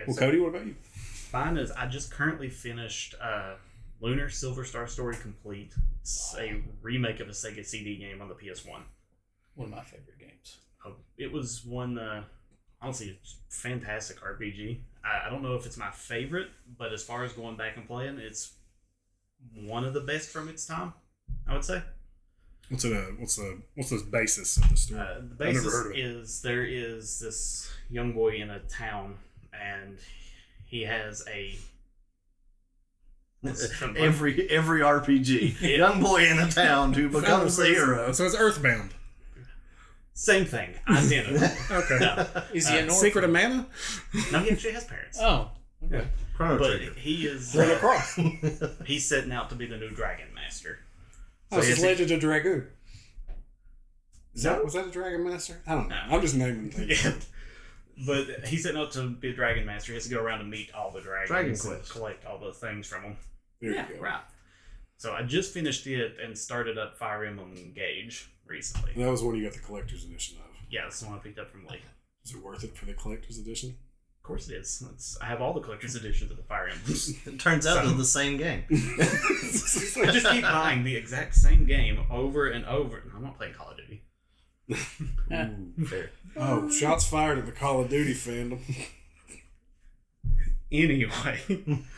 Well, 0.07 0.15
so 0.15 0.19
Cody, 0.19 0.39
what 0.39 0.49
about 0.49 0.65
you? 0.65 0.75
Mine 1.31 1.57
is 1.57 1.71
I 1.71 1.85
just 1.87 2.11
currently 2.11 2.49
finished 2.49 3.15
uh, 3.21 3.55
Lunar 4.01 4.29
Silver 4.29 4.65
Star 4.65 4.87
Story 4.87 5.15
Complete. 5.15 5.73
It's 6.01 6.35
a 6.37 6.61
remake 6.81 7.19
of 7.19 7.27
a 7.27 7.31
Sega 7.31 7.65
CD 7.65 7.97
game 7.97 8.21
on 8.21 8.27
the 8.29 8.35
PS1. 8.35 8.65
one 9.55 9.67
of 9.67 9.69
my 9.69 9.81
favorite 9.83 10.19
games. 10.19 10.57
Uh, 10.85 10.91
it 11.17 11.31
was 11.31 11.63
one, 11.65 11.97
uh, 11.97 12.23
honestly, 12.81 13.17
it's 13.21 13.37
fantastic 13.49 14.17
RPG. 14.21 14.81
I, 15.03 15.27
I 15.27 15.29
don't 15.29 15.41
know 15.43 15.55
if 15.55 15.65
it's 15.65 15.77
my 15.77 15.91
favorite, 15.91 16.49
but 16.77 16.91
as 16.93 17.03
far 17.03 17.23
as 17.23 17.33
going 17.33 17.55
back 17.57 17.77
and 17.77 17.85
playing, 17.87 18.17
it's 18.17 18.53
one 19.53 19.83
of 19.85 19.93
the 19.93 20.01
best 20.01 20.29
from 20.29 20.47
its 20.49 20.65
time. 20.65 20.93
I 21.47 21.53
would 21.53 21.63
say. 21.65 21.81
What's 22.69 22.83
it? 22.85 22.93
Uh, 22.93 23.01
what's 23.19 23.35
the 23.35 23.61
what's 23.75 23.89
the 23.91 24.03
basis 24.11 24.57
of 24.57 24.69
the 24.69 24.75
story? 24.77 24.99
Uh, 25.01 25.05
the 25.05 25.11
I've 25.11 25.23
never 25.23 25.35
basis 25.53 25.73
heard 25.73 25.85
of 25.91 25.97
it. 25.97 25.99
is 25.99 26.41
there 26.41 26.63
is 26.65 27.19
this 27.19 27.71
young 27.89 28.13
boy 28.13 28.35
in 28.37 28.49
a 28.49 28.59
town, 28.59 29.17
and 29.53 29.97
he 30.65 30.81
has 30.83 31.23
a 31.31 31.57
Every 33.97 34.49
every 34.49 34.81
RPG, 34.81 35.61
young 35.77 36.01
boy 36.01 36.25
in 36.25 36.39
a 36.39 36.49
town 36.49 36.93
who 36.93 37.09
becomes 37.09 37.57
the 37.57 37.65
hero. 37.67 38.11
So 38.11 38.25
it's 38.25 38.35
Earthbound. 38.35 38.89
same 40.13 40.45
thing, 40.45 40.73
identical. 40.89 41.47
Okay. 41.77 41.99
no, 41.99 42.25
Is 42.53 42.67
he 42.67 42.75
Uh, 42.75 42.79
an 42.79 42.83
orphan? 42.85 42.95
Secret 43.01 43.23
of 43.25 43.29
Mana. 43.29 43.67
no, 44.31 44.39
he 44.39 44.49
actually 44.51 44.71
has 44.71 44.85
parents. 44.85 45.19
Oh, 45.21 45.51
Yeah. 45.91 46.05
Chrono 46.35 46.57
But 46.57 46.77
Trigger. 46.77 46.93
he 46.95 47.27
is 47.27 47.51
Chrono 47.51 47.75
uh, 47.75 47.79
Cross. 47.79 48.19
he's 48.85 49.07
setting 49.07 49.31
out 49.31 49.49
to 49.51 49.55
be 49.55 49.67
the 49.67 49.77
new 49.77 49.91
Dragon 49.91 50.27
Master. 50.33 50.79
Oh, 51.51 51.57
this 51.57 51.69
is 51.69 51.83
Legend 51.83 52.11
of 52.11 52.19
Dragoon. 52.19 52.67
Is 54.33 54.43
that 54.43 54.63
was 54.63 54.73
that 54.73 54.87
a 54.87 54.91
Dragon 54.91 55.23
Master? 55.23 55.61
I 55.65 55.75
don't 55.75 55.87
know. 55.87 55.95
No. 56.09 56.15
I'm 56.15 56.21
just 56.21 56.35
naming 56.35 56.69
things. 56.69 57.03
Yeah. 57.03 57.13
But 58.05 58.45
he's 58.45 58.63
setting 58.63 58.79
out 58.79 58.91
to 58.93 59.07
be 59.09 59.29
a 59.29 59.33
Dragon 59.33 59.65
Master. 59.65 59.93
He 59.93 59.95
has 59.95 60.03
to 60.03 60.13
go 60.13 60.21
around 60.21 60.41
and 60.41 60.49
meet 60.49 60.73
all 60.73 60.91
the 60.91 60.99
dragons 60.99 61.29
Dragon 61.29 61.51
and 61.51 61.59
Quest. 61.59 61.91
collect 61.91 62.25
all 62.25 62.37
the 62.37 62.51
things 62.51 62.87
from 62.87 63.03
them. 63.03 63.17
There 63.61 63.71
yeah, 63.71 63.87
you 63.87 63.95
go. 63.95 64.01
right. 64.01 64.21
So 64.97 65.13
I 65.13 65.23
just 65.23 65.53
finished 65.53 65.87
it 65.87 66.17
and 66.21 66.37
started 66.37 66.77
up 66.77 66.97
Fire 66.97 67.23
Emblem 67.23 67.55
Engage 67.55 68.29
recently. 68.45 68.91
And 68.95 69.05
that 69.05 69.11
was 69.11 69.23
one 69.23 69.35
you 69.35 69.43
got 69.43 69.53
the 69.53 69.59
collector's 69.59 70.03
edition 70.03 70.37
of. 70.39 70.51
Yeah, 70.69 70.81
that's 70.83 70.99
the 70.99 71.07
one 71.07 71.15
I 71.15 71.19
picked 71.19 71.39
up 71.39 71.49
from 71.49 71.65
Lee. 71.67 71.79
Is 72.25 72.33
it 72.33 72.43
worth 72.43 72.63
it 72.63 72.75
for 72.75 72.85
the 72.85 72.93
collector's 72.93 73.37
edition? 73.37 73.77
Of 74.25 74.29
course 74.29 74.49
it 74.49 74.55
is. 74.55 74.83
It's, 74.91 75.19
I 75.21 75.25
have 75.27 75.39
all 75.39 75.53
the 75.53 75.59
collector's 75.59 75.95
editions 75.95 76.31
of 76.31 76.37
the 76.37 76.41
Fire 76.43 76.67
Emblems. 76.67 77.13
It 77.27 77.39
turns 77.39 77.67
out 77.67 77.75
So- 77.83 77.85
they're 77.89 77.95
the 77.97 78.03
same 78.05 78.37
game. 78.37 78.63
I 78.71 80.09
just 80.11 80.27
keep 80.31 80.41
buying 80.41 80.83
the 80.83 80.95
exact 80.95 81.35
same 81.35 81.65
game 81.67 81.99
over 82.09 82.47
and 82.47 82.65
over. 82.65 83.03
I'm 83.15 83.21
not 83.21 83.37
playing 83.37 83.53
Call 83.53 83.69
of 83.69 83.77
Duty. 83.77 84.01
Ooh, 84.71 85.85
fair. 85.85 86.09
Oh, 86.35 86.71
shots 86.71 87.05
fired 87.05 87.37
at 87.37 87.45
the 87.45 87.51
Call 87.51 87.81
of 87.81 87.89
Duty 87.89 88.15
fandom. 88.15 88.61
Anyway, 90.71 91.39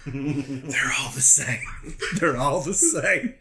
They're 0.05 0.91
all 0.99 1.11
the 1.13 1.21
same. 1.21 1.61
They're 2.19 2.35
all 2.35 2.59
the 2.59 2.73
same. 2.73 3.35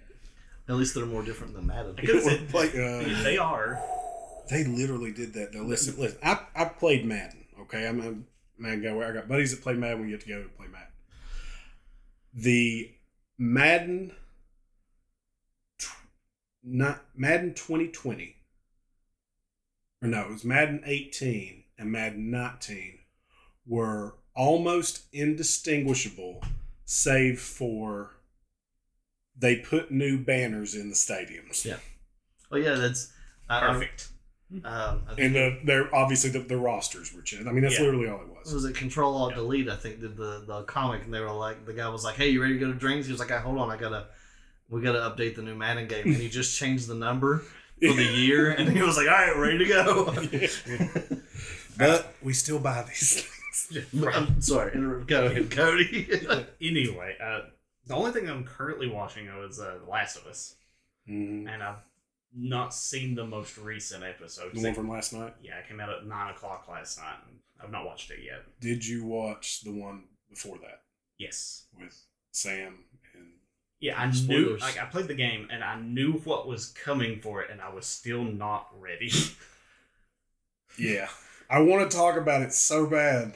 At 0.68 0.76
least 0.76 0.94
they're 0.94 1.06
more 1.06 1.24
different 1.24 1.54
than 1.54 1.66
Madden. 1.66 1.96
because 1.96 2.24
it, 2.28 2.54
Like, 2.54 2.70
uh, 2.70 3.22
they 3.24 3.36
are. 3.36 3.82
They 4.48 4.62
literally 4.62 5.10
did 5.12 5.32
that. 5.34 5.52
Though, 5.52 5.62
listen, 5.62 6.00
listen. 6.00 6.18
I 6.22 6.38
I 6.54 6.66
played 6.66 7.04
Madden. 7.04 7.46
Okay, 7.62 7.84
I'm 7.88 8.00
a 8.00 8.14
Madden 8.58 9.02
I 9.02 9.12
got 9.12 9.28
buddies 9.28 9.50
that 9.52 9.62
play 9.62 9.74
Madden. 9.74 10.02
We 10.02 10.10
get 10.10 10.20
together 10.20 10.44
to 10.44 10.48
play 10.48 10.66
Madden. 10.66 10.88
The 12.34 12.90
Madden, 13.38 14.12
not 16.62 17.04
Madden 17.14 17.54
2020, 17.54 18.36
or 20.02 20.08
no, 20.08 20.22
it 20.22 20.30
was 20.30 20.44
Madden 20.44 20.82
18 20.84 21.64
and 21.78 21.92
Madden 21.92 22.30
19 22.30 22.98
were 23.66 24.14
almost 24.34 25.04
indistinguishable, 25.12 26.42
save 26.84 27.40
for 27.40 28.12
they 29.38 29.56
put 29.56 29.90
new 29.90 30.18
banners 30.18 30.74
in 30.74 30.88
the 30.88 30.94
stadiums. 30.94 31.64
Yeah. 31.64 31.76
Oh 32.50 32.56
yeah, 32.56 32.74
that's 32.74 33.12
I- 33.48 33.60
Perfect. 33.60 34.08
Um, 34.64 35.02
And 35.18 35.36
uh, 35.36 35.50
they're 35.64 35.92
obviously 35.94 36.30
the, 36.30 36.38
the 36.38 36.56
rosters 36.56 37.12
were 37.12 37.20
changed. 37.22 37.48
I 37.48 37.52
mean, 37.52 37.62
that's 37.64 37.78
Yeah. 37.80 37.86
literally 37.86 38.08
all 38.08 38.20
it 38.20 38.28
was. 38.28 38.35
Was 38.52 38.64
it 38.64 38.74
Control 38.74 39.14
Alt 39.16 39.30
Yeah. 39.30 39.36
Delete? 39.36 39.68
I 39.68 39.76
think 39.76 40.00
did 40.00 40.16
the 40.16 40.42
the 40.46 40.62
comic, 40.62 41.04
and 41.04 41.12
they 41.14 41.20
were 41.20 41.30
like, 41.32 41.64
the 41.66 41.72
guy 41.72 41.88
was 41.88 42.04
like, 42.04 42.16
"Hey, 42.16 42.28
you 42.30 42.40
ready 42.42 42.54
to 42.54 42.60
go 42.60 42.66
to 42.66 42.74
drinks?" 42.78 43.06
He 43.06 43.12
was 43.12 43.20
like, 43.20 43.28
"Hey, 43.30 43.38
"Hold 43.38 43.58
on, 43.58 43.70
I 43.70 43.76
gotta, 43.76 44.06
we 44.70 44.80
gotta 44.80 44.98
update 45.00 45.36
the 45.36 45.42
new 45.42 45.54
Madden 45.54 45.86
game," 45.88 46.06
and 46.06 46.16
he 46.16 46.28
just 46.28 46.56
changed 46.58 46.86
the 46.88 46.94
number 46.94 47.38
for 47.80 47.92
the 47.92 48.04
year, 48.14 48.50
and 48.52 48.68
he 48.68 48.82
was 48.82 48.96
like, 48.96 49.06
"All 49.08 49.12
right, 49.14 49.36
ready 49.36 49.58
to 49.58 49.66
go." 49.66 50.14
but 51.78 52.14
we 52.22 52.32
still 52.32 52.58
buy 52.58 52.82
these 52.88 53.22
things. 53.22 53.86
I'm 54.14 54.40
sorry, 54.40 54.72
interrupt- 54.74 55.06
go 55.08 55.26
ahead, 55.26 55.50
Cody. 55.50 56.08
Anyway, 56.60 57.16
uh, 57.22 57.40
the 57.86 57.94
only 57.94 58.12
thing 58.12 58.28
I'm 58.28 58.44
currently 58.44 58.88
watching 58.88 59.26
though 59.26 59.44
is 59.46 59.58
uh, 59.60 59.78
The 59.84 59.90
Last 59.90 60.16
of 60.16 60.26
Us, 60.26 60.54
Mm, 61.08 61.48
and 61.48 61.62
I've 61.62 61.76
not 62.34 62.74
seen 62.74 63.14
the 63.14 63.26
most 63.26 63.56
recent 63.58 64.04
episode. 64.04 64.54
the 64.54 64.62
one 64.62 64.74
from 64.74 64.88
last 64.90 65.12
night. 65.12 65.34
yeah, 65.42 65.58
it 65.58 65.68
came 65.68 65.80
out 65.80 65.90
at 65.90 66.06
nine 66.06 66.30
o'clock 66.34 66.66
last 66.68 66.98
night. 66.98 67.16
and 67.28 67.38
I've 67.62 67.70
not 67.70 67.86
watched 67.86 68.10
it 68.10 68.18
yet. 68.24 68.42
Did 68.60 68.86
you 68.86 69.04
watch 69.04 69.62
the 69.62 69.72
one 69.72 70.04
before 70.28 70.58
that 70.58 70.82
Yes. 71.18 71.66
with 71.78 71.96
Sam 72.32 72.84
and? 73.14 73.32
Yeah, 73.80 73.98
I 74.00 74.10
knew. 74.10 74.56
Like, 74.58 74.78
I 74.80 74.86
played 74.86 75.06
the 75.08 75.14
game 75.14 75.48
and 75.50 75.62
I 75.62 75.78
knew 75.80 76.14
what 76.24 76.46
was 76.48 76.68
coming 76.68 77.20
for 77.20 77.42
it, 77.42 77.50
and 77.50 77.60
I 77.60 77.68
was 77.72 77.86
still 77.86 78.24
not 78.24 78.68
ready. 78.78 79.10
Yeah, 80.78 81.08
I 81.48 81.60
want 81.60 81.90
to 81.90 81.96
talk 81.96 82.16
about 82.18 82.42
it 82.42 82.52
so 82.52 82.86
bad, 82.86 83.34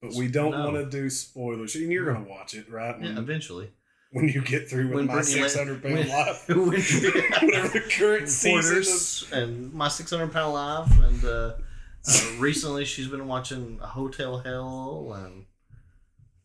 but 0.00 0.12
we 0.14 0.28
don't 0.28 0.52
No. 0.52 0.64
want 0.70 0.76
to 0.76 0.88
do 0.88 1.10
spoilers. 1.10 1.74
And 1.74 1.90
you're 1.90 2.04
gonna 2.12 2.28
watch 2.28 2.54
it, 2.54 2.70
right? 2.70 2.94
yeah, 3.02 3.18
eventually. 3.18 3.72
When 4.14 4.28
you 4.28 4.40
get 4.42 4.68
through 4.70 4.86
with 4.86 4.94
When 4.96 5.06
my 5.06 5.22
six 5.22 5.56
hundred 5.56 5.82
pound 5.82 6.08
life, 6.08 6.48
when- 6.48 6.58
whatever 6.68 7.68
the 7.68 7.84
current 7.90 8.28
season 8.28 8.78
of 9.32 9.38
and 9.38 9.72
my 9.74 9.88
600 9.88 10.32
pound 10.32 10.54
life 10.54 11.00
and 11.02 11.24
uh, 11.24 11.28
uh, 12.06 12.20
recently 12.38 12.84
she's 12.84 13.08
been 13.08 13.26
watching 13.26 13.78
hotel 13.78 14.38
hell 14.38 15.12
and 15.24 15.46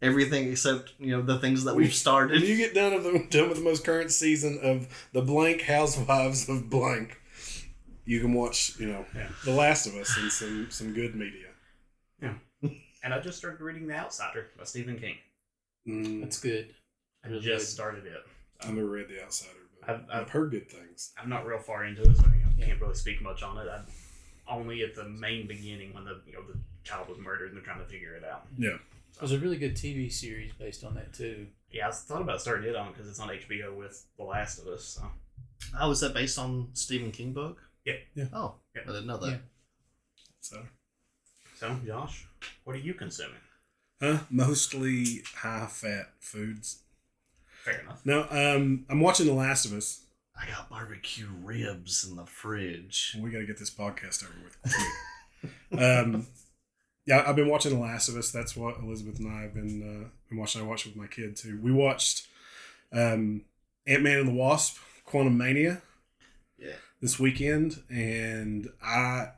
everything 0.01 0.49
except 0.51 0.93
you 0.97 1.11
know 1.15 1.21
the 1.21 1.37
things 1.39 1.63
that 1.65 1.75
we've 1.75 1.93
started. 1.93 2.41
When 2.41 2.49
you 2.49 2.57
get 2.57 2.73
done 2.73 2.93
with 2.95 3.03
the 3.03 3.27
done 3.29 3.49
with 3.49 3.59
the 3.59 3.63
most 3.63 3.85
current 3.85 4.11
season 4.11 4.59
of 4.63 4.87
the 5.13 5.21
blank 5.21 5.61
Housewives 5.61 6.49
of 6.49 6.69
blank, 6.69 7.21
you 8.05 8.19
can 8.19 8.33
watch 8.33 8.79
you 8.79 8.87
know 8.87 9.05
Yeah. 9.15 9.27
The 9.45 9.51
Last 9.53 9.85
of 9.85 9.93
Us 9.95 10.17
and 10.17 10.31
some 10.31 10.67
some 10.71 10.93
good 10.93 11.13
media. 11.15 11.47
Yeah, 12.21 12.33
and 13.03 13.13
I 13.13 13.19
just 13.19 13.37
started 13.37 13.61
reading 13.61 13.87
The 13.87 13.95
Outsider 13.95 14.47
by 14.57 14.63
Stephen 14.63 14.97
King. 14.99 15.15
Mm, 15.87 16.21
that's 16.21 16.39
good. 16.39 16.73
I 17.23 17.27
Really 17.29 17.41
just 17.41 17.71
started 17.71 18.05
it. 18.05 18.21
I've 18.61 18.73
never 18.73 18.87
read 18.87 19.07
The 19.09 19.23
Outsider, 19.23 19.51
but 19.81 19.89
I've- 19.89 20.03
I've, 20.09 20.21
I've- 20.21 20.31
heard 20.31 20.51
good 20.51 20.69
things. 20.69 21.13
I'm 21.17 21.29
not 21.29 21.45
real 21.45 21.59
far 21.59 21.85
into 21.85 22.01
it, 22.03 22.15
so 22.17 22.23
I 22.25 22.35
Yeah. 22.57 22.65
can't 22.67 22.81
really 22.81 22.95
speak 22.95 23.21
much 23.21 23.43
on 23.43 23.57
it. 23.57 23.69
I'm 23.69 23.85
only 24.47 24.83
at 24.83 24.95
the 24.95 25.07
main 25.07 25.47
beginning 25.47 25.93
when 25.93 26.05
the 26.05 26.21
you 26.25 26.33
know 26.33 26.43
the 26.45 26.59
child 26.83 27.07
was 27.09 27.17
murdered 27.19 27.49
and 27.49 27.57
they're 27.57 27.63
trying 27.63 27.79
to 27.79 27.85
figure 27.89 28.15
it 28.15 28.23
out. 28.23 28.47
Yeah, 28.57 28.77
There's 29.19 29.31
a 29.33 29.39
really 29.39 29.57
good 29.57 29.75
TV 29.75 30.09
series 30.11 30.53
based 30.53 30.83
on 30.83 30.95
that 30.95 31.13
too. 31.13 31.47
Yeah, 31.71 31.89
I 31.89 31.91
thought 31.91 32.21
about 32.21 32.41
starting 32.41 32.67
it 32.69 32.75
on 32.75 32.91
because 32.93 33.07
it's 33.09 33.19
on 33.19 33.29
HBO 33.29 33.75
with 33.75 34.05
The 34.17 34.23
Last 34.23 34.59
of 34.59 34.67
Us. 34.67 34.85
So. 34.85 35.11
oh 35.79 35.89
was 35.89 35.99
that 35.99 36.13
based 36.13 36.39
on 36.39 36.73
stephen 36.73 37.11
king 37.11 37.33
book 37.33 37.61
Yeah. 37.85 37.97
Yeah. 38.15 38.27
oh 38.33 38.55
Yeah. 38.73 38.83
i 38.83 38.85
didn't 38.87 39.07
know 39.07 39.17
that 39.17 39.29
Yeah. 39.29 39.37
so 40.39 40.67
So, 41.55 41.77
Josh, 41.85 42.25
what 42.63 42.75
are 42.77 42.79
you 42.79 42.93
consuming? 42.93 43.41
huh? 44.01 44.19
Mostly 44.29 45.21
high 45.35 45.67
fat 45.67 46.13
foods. 46.21 46.83
Fair 47.71 47.81
enough. 47.81 48.05
No, 48.05 48.27
um, 48.29 48.85
I'm 48.89 49.01
watching 49.01 49.25
The 49.25 49.33
Last 49.33 49.65
of 49.65 49.73
Us. 49.73 50.05
I 50.39 50.45
got 50.47 50.69
barbecue 50.69 51.27
ribs 51.43 52.07
in 52.09 52.15
the 52.15 52.25
fridge. 52.25 53.17
We 53.19 53.29
got 53.29 53.39
to 53.39 53.45
get 53.45 53.57
this 53.57 53.69
podcast 53.69 54.23
over 54.23 54.33
with. 54.43 55.53
um, 55.81 56.27
yeah, 57.05 57.23
I've 57.27 57.35
been 57.35 57.49
watching 57.49 57.73
The 57.73 57.79
Last 57.79 58.07
of 58.07 58.15
Us. 58.15 58.31
That's 58.31 58.55
what 58.55 58.79
Elizabeth 58.79 59.19
and 59.19 59.31
I 59.31 59.41
have 59.41 59.53
been 59.53 59.81
uh, 59.81 60.09
been 60.29 60.37
watching. 60.37 60.61
I 60.61 60.65
watched 60.65 60.85
it 60.85 60.89
with 60.89 60.97
my 60.97 61.07
kid 61.07 61.35
too. 61.35 61.59
We 61.61 61.71
watched 61.71 62.27
um, 62.93 63.41
Ant 63.85 64.03
Man 64.03 64.19
and 64.19 64.29
the 64.29 64.33
Wasp: 64.33 64.77
Quantumania. 65.07 65.81
Yeah. 66.57 66.73
This 67.01 67.19
weekend, 67.19 67.81
and 67.89 68.69
I 68.83 69.29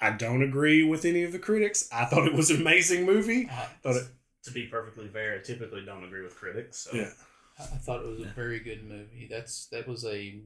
I 0.00 0.10
don't 0.10 0.42
agree 0.42 0.84
with 0.84 1.04
any 1.04 1.24
of 1.24 1.32
the 1.32 1.38
critics. 1.38 1.88
I 1.92 2.04
thought 2.04 2.26
it 2.26 2.34
was 2.34 2.50
an 2.50 2.60
amazing 2.60 3.04
movie. 3.04 3.48
I, 3.50 3.66
Thought 3.82 3.96
it, 3.96 4.06
To 4.48 4.54
be 4.54 4.66
perfectly 4.66 5.08
fair, 5.08 5.34
I 5.34 5.42
typically 5.42 5.84
don't 5.84 6.04
agree 6.04 6.22
with 6.22 6.36
critics. 6.36 6.78
So 6.78 6.96
yeah. 6.96 7.10
I 7.58 7.62
thought 7.64 8.02
it 8.02 8.08
was 8.08 8.20
a 8.20 8.30
very 8.34 8.60
good 8.60 8.84
movie. 8.84 9.26
That's 9.30 9.66
that 9.66 9.86
was 9.88 10.04
a 10.04 10.40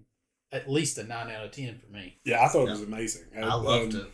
at 0.50 0.70
least 0.70 0.98
a 0.98 1.04
nine 1.04 1.30
out 1.30 1.44
of 1.44 1.50
ten 1.50 1.78
for 1.78 1.92
me. 1.92 2.18
Yeah, 2.24 2.42
I 2.44 2.48
thought 2.48 2.68
it 2.68 2.70
was 2.70 2.82
amazing. 2.82 3.24
I 3.36 3.54
loved 3.54 3.94
um, 3.94 4.00
it. 4.00 4.06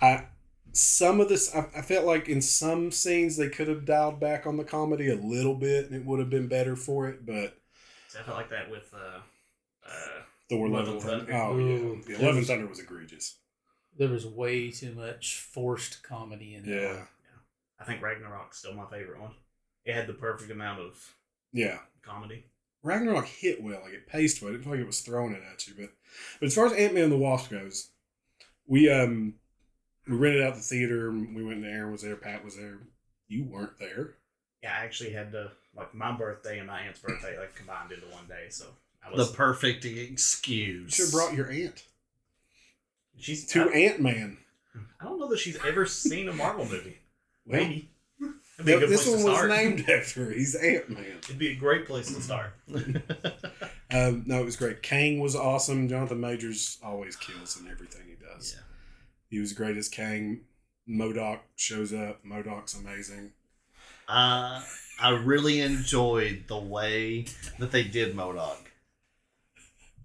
I 0.00 0.24
some 0.72 1.20
of 1.20 1.28
this 1.28 1.54
I, 1.54 1.66
I 1.76 1.82
felt 1.82 2.04
like 2.04 2.28
in 2.28 2.42
some 2.42 2.90
scenes 2.90 3.36
they 3.36 3.48
could 3.48 3.68
have 3.68 3.84
dialed 3.84 4.20
back 4.20 4.46
on 4.46 4.56
the 4.56 4.64
comedy 4.64 5.10
a 5.10 5.16
little 5.16 5.54
bit 5.54 5.86
and 5.86 5.94
it 5.94 6.04
would 6.04 6.20
have 6.20 6.30
been 6.30 6.48
better 6.48 6.76
for 6.76 7.08
it, 7.08 7.24
but 7.24 7.56
So 8.08 8.20
I 8.20 8.22
felt 8.22 8.36
like 8.36 8.50
that 8.50 8.70
with 8.70 8.92
uh, 8.94 9.20
uh, 9.86 10.20
Thor 10.48 10.68
Love 10.68 10.86
Love 10.86 10.88
and 10.88 10.94
and 10.94 11.02
Thunder. 11.02 11.32
Thunder. 11.32 11.42
Oh 11.42 11.56
Ooh, 11.56 12.02
yeah. 12.06 12.12
yeah. 12.12 12.16
that 12.18 12.22
Love 12.24 12.30
and 12.30 12.38
was- 12.38 12.48
Thunder 12.48 12.66
was 12.66 12.78
egregious. 12.78 13.36
There 13.98 14.08
was 14.10 14.26
way 14.26 14.70
too 14.70 14.92
much 14.92 15.36
forced 15.38 16.02
comedy 16.02 16.54
in 16.54 16.66
there. 16.66 17.08
Yeah. 17.78 17.84
I 17.84 17.86
think 17.86 18.02
Ragnarok's 18.02 18.58
still 18.58 18.74
my 18.74 18.86
favorite 18.86 19.20
one. 19.20 19.32
It 19.84 19.94
had 19.94 20.06
the 20.06 20.14
perfect 20.14 20.50
amount 20.50 20.80
of 20.80 21.14
Yeah. 21.52 21.78
comedy. 22.02 22.46
Ragnarok 22.82 23.26
hit 23.26 23.62
well, 23.62 23.80
like 23.82 23.92
it 23.94 24.06
paced 24.06 24.40
well. 24.40 24.50
It 24.50 24.52
didn't 24.54 24.64
feel 24.64 24.72
like 24.74 24.80
it 24.82 24.86
was 24.86 25.00
throwing 25.00 25.32
it 25.34 25.42
at 25.52 25.66
you. 25.66 25.74
But 25.76 25.90
but 26.40 26.46
as 26.46 26.54
far 26.54 26.66
as 26.66 26.72
Ant 26.72 26.94
Man 26.94 27.04
and 27.04 27.12
the 27.12 27.16
Wasp 27.16 27.50
goes, 27.50 27.90
we 28.66 28.88
um 28.90 29.34
we 30.06 30.16
rented 30.16 30.42
out 30.42 30.54
the 30.54 30.60
theater. 30.60 31.10
We 31.10 31.44
went 31.44 31.62
there. 31.62 31.70
Aaron 31.72 31.92
was 31.92 32.02
there. 32.02 32.16
Pat 32.16 32.44
was 32.44 32.56
there. 32.56 32.78
You 33.28 33.44
weren't 33.44 33.78
there. 33.78 34.14
Yeah, 34.62 34.72
I 34.78 34.84
actually 34.84 35.10
had 35.10 35.32
to 35.32 35.50
like 35.74 35.94
my 35.94 36.12
birthday 36.16 36.58
and 36.58 36.68
my 36.68 36.80
aunt's 36.80 37.00
birthday 37.00 37.36
like 37.38 37.54
combined 37.56 37.90
into 37.92 38.06
one 38.06 38.26
day. 38.28 38.46
So 38.50 38.66
I 39.04 39.10
was 39.10 39.30
The 39.30 39.36
perfect 39.36 39.84
You 39.84 40.02
excuse. 40.02 40.94
should 40.94 41.06
have 41.06 41.12
brought 41.12 41.34
your 41.34 41.50
aunt 41.50 41.84
she's 43.18 43.46
to 43.48 43.68
Ant 43.70 44.00
Man. 44.00 44.38
I 45.00 45.04
don't 45.04 45.18
know 45.18 45.28
that 45.28 45.38
she's 45.38 45.58
ever 45.64 45.86
seen 45.86 46.28
a 46.28 46.32
Marvel 46.32 46.66
movie. 46.66 46.98
Maybe. 47.46 47.90
That'd 48.58 48.64
be 48.66 48.72
a 48.72 48.80
Yep, 48.80 48.88
this 48.88 49.06
one 49.06 49.22
was 49.22 49.48
named 49.48 49.80
after 49.90 50.24
her. 50.24 50.30
He's 50.32 50.54
Ant 50.54 50.88
Man. 50.90 51.04
It'd 51.24 51.38
be 51.38 51.52
a 51.52 51.54
great 51.54 51.86
place 51.86 52.14
to 52.14 52.20
start. 52.20 52.52
Um, 53.88 54.24
no, 54.26 54.40
it 54.40 54.44
was 54.44 54.56
great. 54.56 54.82
Kang 54.82 55.20
was 55.20 55.36
awesome. 55.36 55.88
Jonathan 55.88 56.20
Majors 56.20 56.76
always 56.82 57.14
kills 57.14 57.56
in 57.58 57.70
everything 57.70 58.02
he 58.08 58.16
does. 58.16 58.56
Yeah. 58.56 58.62
He 59.28 59.38
was 59.38 59.52
great 59.52 59.76
as 59.76 59.88
Kang. 59.88 60.40
MODOK 60.90 61.38
shows 61.54 61.92
up. 61.92 62.20
MODOK's 62.24 62.74
amazing. 62.74 63.30
uh, 64.08 64.60
I 65.00 65.10
really 65.10 65.60
enjoyed 65.60 66.46
the 66.48 66.58
way 66.58 67.26
that 67.60 67.70
they 67.70 67.84
did 67.84 68.16
MODOK. 68.16 68.56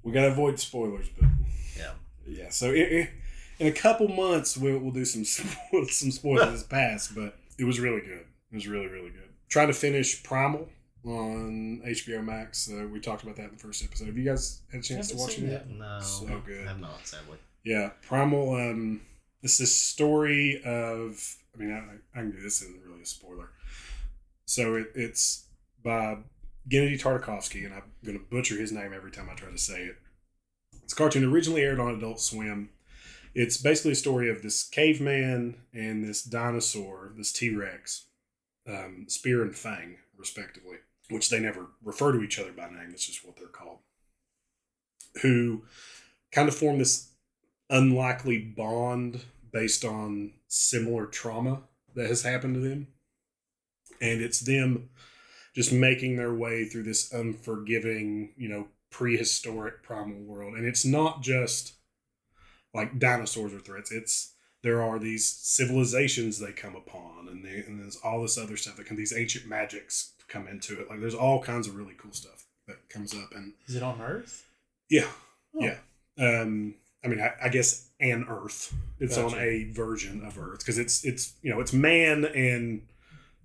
We 0.03 0.11
gotta 0.11 0.31
avoid 0.31 0.59
spoilers, 0.59 1.07
but 1.19 1.29
Yeah. 1.75 1.93
yeah. 2.27 2.49
So 2.49 2.69
it, 2.69 2.77
it, 2.91 3.09
in 3.57 3.65
a 3.67 3.71
couple 3.71 4.07
months, 4.09 4.55
we'll, 4.55 4.77
we'll 4.77 4.91
do 4.91 5.05
some 5.05 5.23
spo- 5.23 5.89
some 5.89 6.11
spoilers 6.11 6.63
past, 6.63 7.15
but 7.15 7.35
it 7.61 7.65
was 7.65 7.79
really 7.79 8.01
good. 8.01 8.25
It 8.51 8.55
was 8.55 8.67
really 8.67 8.87
really 8.87 9.11
good. 9.11 9.29
Trying 9.47 9.67
to 9.67 9.73
finish 9.73 10.23
Primal 10.23 10.67
on 11.05 11.81
HBO 11.85 12.23
Max. 12.23 12.69
Uh, 12.71 12.87
we 12.87 12.99
talked 12.99 13.23
about 13.23 13.35
that 13.35 13.45
in 13.45 13.51
the 13.51 13.57
first 13.57 13.83
episode. 13.83 14.07
Have 14.07 14.17
you 14.17 14.25
guys 14.25 14.61
had 14.71 14.81
a 14.81 14.83
chance 14.83 15.11
to 15.11 15.17
watch 15.17 15.37
it 15.37 15.49
yet? 15.49 15.67
that. 15.67 15.73
No. 15.73 15.99
So 16.01 16.41
good. 16.45 16.65
I 16.65 16.69
have 16.69 16.79
not, 16.79 17.05
sadly. 17.05 17.37
Yeah, 17.63 17.91
Primal. 18.01 18.55
Um, 18.55 19.01
it's 19.41 19.57
this 19.57 19.75
story 19.75 20.61
of. 20.65 21.37
I 21.53 21.57
mean, 21.57 21.71
I, 21.71 22.17
I 22.17 22.21
can 22.21 22.31
do 22.31 22.41
this 22.41 22.61
isn't 22.61 22.81
really 22.85 23.01
a 23.01 23.05
spoiler. 23.05 23.49
So 24.45 24.75
it, 24.75 24.87
it's 24.95 25.45
by 25.83 26.17
Gennady 26.69 26.99
Tartakovsky, 26.99 27.65
and 27.65 27.73
I'm 27.73 27.83
going 28.05 28.17
to 28.17 28.23
butcher 28.23 28.55
his 28.55 28.71
name 28.71 28.93
every 28.93 29.11
time 29.11 29.29
I 29.29 29.35
try 29.35 29.49
to 29.49 29.57
say 29.57 29.83
it. 29.83 29.97
This 30.83 30.93
cartoon 30.93 31.23
originally 31.23 31.61
aired 31.61 31.79
on 31.79 31.93
Adult 31.93 32.21
Swim. 32.21 32.69
It's 33.33 33.57
basically 33.57 33.93
a 33.93 33.95
story 33.95 34.29
of 34.29 34.41
this 34.41 34.63
caveman 34.63 35.61
and 35.73 36.03
this 36.03 36.21
dinosaur, 36.21 37.13
this 37.15 37.31
T 37.31 37.53
Rex, 37.55 38.07
um, 38.67 39.05
Spear 39.07 39.41
and 39.41 39.55
Fang, 39.55 39.97
respectively, 40.17 40.77
which 41.09 41.29
they 41.29 41.39
never 41.39 41.67
refer 41.83 42.11
to 42.11 42.21
each 42.21 42.39
other 42.39 42.51
by 42.51 42.69
name. 42.69 42.89
It's 42.91 43.05
just 43.05 43.25
what 43.25 43.37
they're 43.37 43.47
called. 43.47 43.79
Who 45.21 45.63
kind 46.31 46.47
of 46.47 46.55
form 46.55 46.79
this 46.79 47.11
unlikely 47.69 48.37
bond 48.37 49.23
based 49.51 49.85
on 49.85 50.33
similar 50.47 51.05
trauma 51.05 51.63
that 51.95 52.07
has 52.07 52.23
happened 52.23 52.55
to 52.55 52.59
them. 52.59 52.87
And 54.01 54.21
it's 54.21 54.39
them 54.39 54.89
just 55.55 55.71
making 55.71 56.15
their 56.15 56.33
way 56.33 56.65
through 56.65 56.83
this 56.83 57.11
unforgiving, 57.13 58.33
you 58.37 58.49
know, 58.49 58.67
prehistoric 58.89 59.83
primal 59.83 60.19
world. 60.21 60.55
And 60.55 60.65
it's 60.65 60.85
not 60.85 61.21
just 61.21 61.73
like 62.73 62.99
dinosaurs 62.99 63.53
are 63.53 63.59
threats. 63.59 63.91
It's 63.91 64.33
there 64.63 64.81
are 64.81 64.99
these 64.99 65.25
civilizations 65.25 66.39
they 66.39 66.51
come 66.51 66.75
upon 66.75 67.27
and 67.29 67.43
they 67.43 67.63
and 67.67 67.79
there's 67.79 67.97
all 68.03 68.21
this 68.21 68.37
other 68.37 68.57
stuff 68.57 68.77
that 68.77 68.85
can 68.85 68.95
these 68.97 69.13
ancient 69.15 69.47
magics 69.47 70.13
come 70.27 70.47
into 70.47 70.79
it. 70.79 70.89
Like 70.89 70.99
there's 70.99 71.15
all 71.15 71.41
kinds 71.41 71.67
of 71.67 71.75
really 71.75 71.95
cool 71.97 72.13
stuff 72.13 72.45
that 72.67 72.89
comes 72.89 73.13
up 73.13 73.29
and 73.35 73.53
Is 73.67 73.75
it 73.75 73.83
on 73.83 74.01
Earth? 74.01 74.45
yeah. 74.89 75.07
Oh. 75.55 75.59
Yeah. 75.65 75.77
Um 76.19 76.75
I 77.03 77.07
mean 77.07 77.19
I, 77.19 77.31
I 77.43 77.49
guess 77.49 77.89
an 77.99 78.25
Earth. 78.29 78.73
It's 78.99 79.17
on 79.17 79.33
a 79.37 79.65
version 79.71 80.23
of 80.25 80.37
Earth 80.37 80.59
because 80.59 80.77
it's 80.77 81.03
it's 81.03 81.33
you 81.41 81.51
know 81.51 81.59
it's 81.59 81.73
man 81.73 82.25
and 82.25 82.83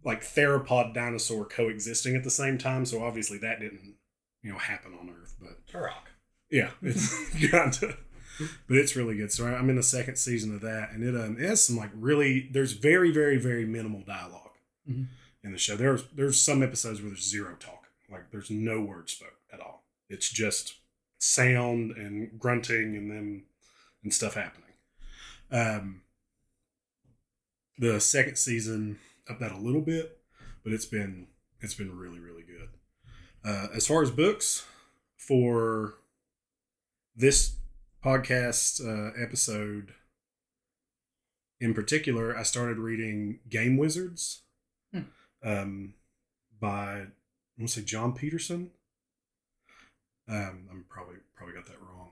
like 0.05 0.23
theropod 0.23 0.95
dinosaur 0.95 1.45
coexisting 1.47 2.15
at 2.15 2.23
the 2.25 2.31
same 2.31 2.59
time. 2.59 2.85
So 2.87 3.03
obviously 3.03 3.39
that 3.39 3.59
didn't 3.61 3.95
you 4.43 4.53
know 4.53 4.59
happen 4.59 4.93
on 5.01 5.09
Earth, 5.11 5.35
but 5.41 5.67
Turok. 5.67 5.93
yeah, 6.51 6.71
it's 6.83 7.11
kind 7.51 7.77
of. 7.83 7.97
But 8.69 8.77
it's 8.77 8.97
really 8.97 9.17
good. 9.17 9.33
So 9.33 9.47
I'm 9.47 9.71
in 9.71 9.77
the 9.77 9.83
second 9.83 10.17
season 10.17 10.55
of 10.55 10.61
that, 10.63 10.91
and 10.93 11.03
it 11.03 11.15
um 11.19 11.37
it 11.39 11.47
has 11.49 11.63
some 11.65 11.77
like 11.77 11.91
really 11.95 12.49
there's 12.53 12.73
very 12.73 13.11
very 13.11 13.39
very 13.39 13.65
minimal 13.65 14.03
dialogue 14.03 14.51
Mhm. 14.89 15.09
in 15.43 15.53
the 15.53 15.59
show. 15.59 15.77
There's 15.77 16.05
there's 16.15 16.41
some 16.41 16.63
episodes 16.63 17.01
where 17.01 17.11
there's 17.11 17.29
zero 17.29 17.57
talk, 17.59 17.87
like 18.11 18.31
there's 18.31 18.51
no 18.51 18.81
word 18.81 19.09
spoke 19.09 19.39
at 19.53 19.61
all. 19.61 19.85
It's 20.09 20.29
just 20.31 20.75
sound 21.19 21.93
and 21.93 22.39
grunting 22.39 22.95
and 22.97 23.11
then 23.11 23.45
and 24.03 24.13
stuff 24.13 24.35
happening. 24.35 24.63
Um, 25.51 26.03
the 27.79 28.01
second 28.01 28.37
season 28.37 28.99
up 29.29 29.39
that 29.39 29.53
a 29.53 29.57
little 29.59 29.81
bit, 29.83 30.19
but 30.63 30.73
it's 30.73 30.87
been 30.87 31.29
it's 31.61 31.75
been 31.75 31.97
really 31.97 32.19
really 32.21 32.43
good. 32.43 32.69
Uh, 33.45 33.69
as 33.75 33.87
far 33.87 34.03
as 34.03 34.11
books 34.11 34.65
for 35.17 35.95
this 37.15 37.57
podcast 38.07 38.81
uh, 38.81 39.11
episode 39.21 39.93
in 41.61 41.75
particular, 41.75 42.37
I 42.37 42.45
started 42.45 42.79
reading 42.79 43.41
Game 43.49 43.77
Wizards 43.77 44.43
Hmm. 44.93 45.01
um, 45.43 45.95
by 46.61 47.01
I 47.01 47.07
want 47.59 47.69
to 47.71 47.81
say 47.81 47.83
Jon 47.83 48.13
Peterson. 48.13 48.71
Um, 50.29 50.69
I'm 50.71 50.85
probably 50.89 51.17
probably 51.35 51.55
got 51.57 51.67
that 51.67 51.81
wrong, 51.83 52.11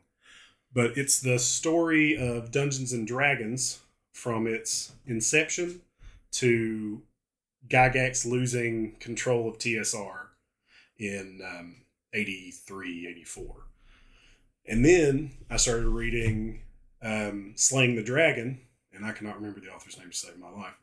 but 0.72 0.96
it's 0.98 1.20
the 1.20 1.38
story 1.38 2.16
of 2.16 2.50
Dungeons 2.50 2.92
and 2.92 3.06
Dragons 3.06 3.80
from 4.12 4.48
its 4.48 4.92
inception 5.06 5.82
to 6.32 7.02
Gygax 7.68 8.26
losing 8.26 8.96
control 8.98 9.48
of 9.48 9.58
TSR 9.58 10.26
in 10.98 11.40
um, 11.44 11.76
83, 12.12 13.06
84. 13.08 13.64
And 14.66 14.84
then 14.84 15.32
I 15.50 15.56
started 15.56 15.86
reading 15.86 16.62
um, 17.02 17.52
Slaying 17.56 17.96
the 17.96 18.02
Dragon, 18.02 18.60
and 18.92 19.04
I 19.04 19.12
cannot 19.12 19.36
remember 19.36 19.60
the 19.60 19.68
author's 19.68 19.98
name 19.98 20.10
to 20.10 20.16
save 20.16 20.38
my 20.38 20.50
life. 20.50 20.74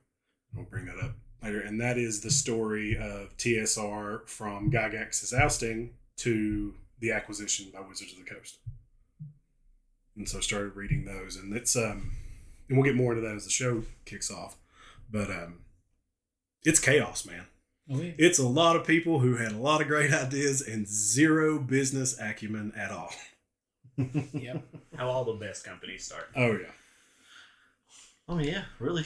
I'll 0.58 0.64
bring 0.64 0.86
that 0.86 1.00
up 1.00 1.14
later. 1.42 1.62
And 1.62 1.82
that 1.82 1.98
is 1.98 2.22
the 2.22 2.32
story 2.32 2.96
of 2.98 3.36
TSR 3.38 4.28
from 4.28 4.72
Gygax's 4.72 5.34
ousting 5.34 5.92
to 6.18 6.76
the 7.00 7.12
acquisition 7.12 7.72
by 7.74 7.82
Wizards 7.82 8.14
of 8.14 8.20
the 8.20 8.32
Coast. 8.32 8.60
And 10.16 10.28
so 10.28 10.38
I 10.38 10.42
started 10.42 10.76
reading 10.76 11.06
those, 11.06 11.38
and 11.38 11.56
it's 11.56 11.76
um, 11.76 12.12
and 12.68 12.78
we'll 12.78 12.86
get 12.86 12.96
more 12.96 13.14
into 13.14 13.28
that 13.28 13.36
as 13.36 13.46
the 13.46 13.50
show 13.50 13.84
kicks 14.06 14.30
off. 14.30 14.58
But 15.10 15.30
um, 15.30 15.60
it's 16.64 16.80
chaos, 16.80 17.26
man. 17.26 17.46
Oh, 17.92 18.00
yeah. 18.00 18.12
It's 18.18 18.40
a 18.40 18.48
lot 18.48 18.76
of 18.76 18.86
people 18.86 19.20
who 19.20 19.38
had 19.38 19.54
a 19.54 19.58
lot 19.58 19.82
of 19.82 19.88
great 19.88 20.14
ideas 20.14 20.62
and 20.62 20.88
zero 20.88 21.60
business 21.60 22.20
acumen 22.20 22.74
at 22.76 22.92
all. 22.92 23.12
Yep. 24.34 24.64
How 24.98 25.08
all 25.10 25.24
the 25.26 25.34
best 25.34 25.64
companies 25.66 26.06
start. 26.06 26.30
Oh 26.36 26.52
yeah. 26.52 26.72
Oh 28.28 28.40
yeah, 28.40 28.64
really. 28.80 29.06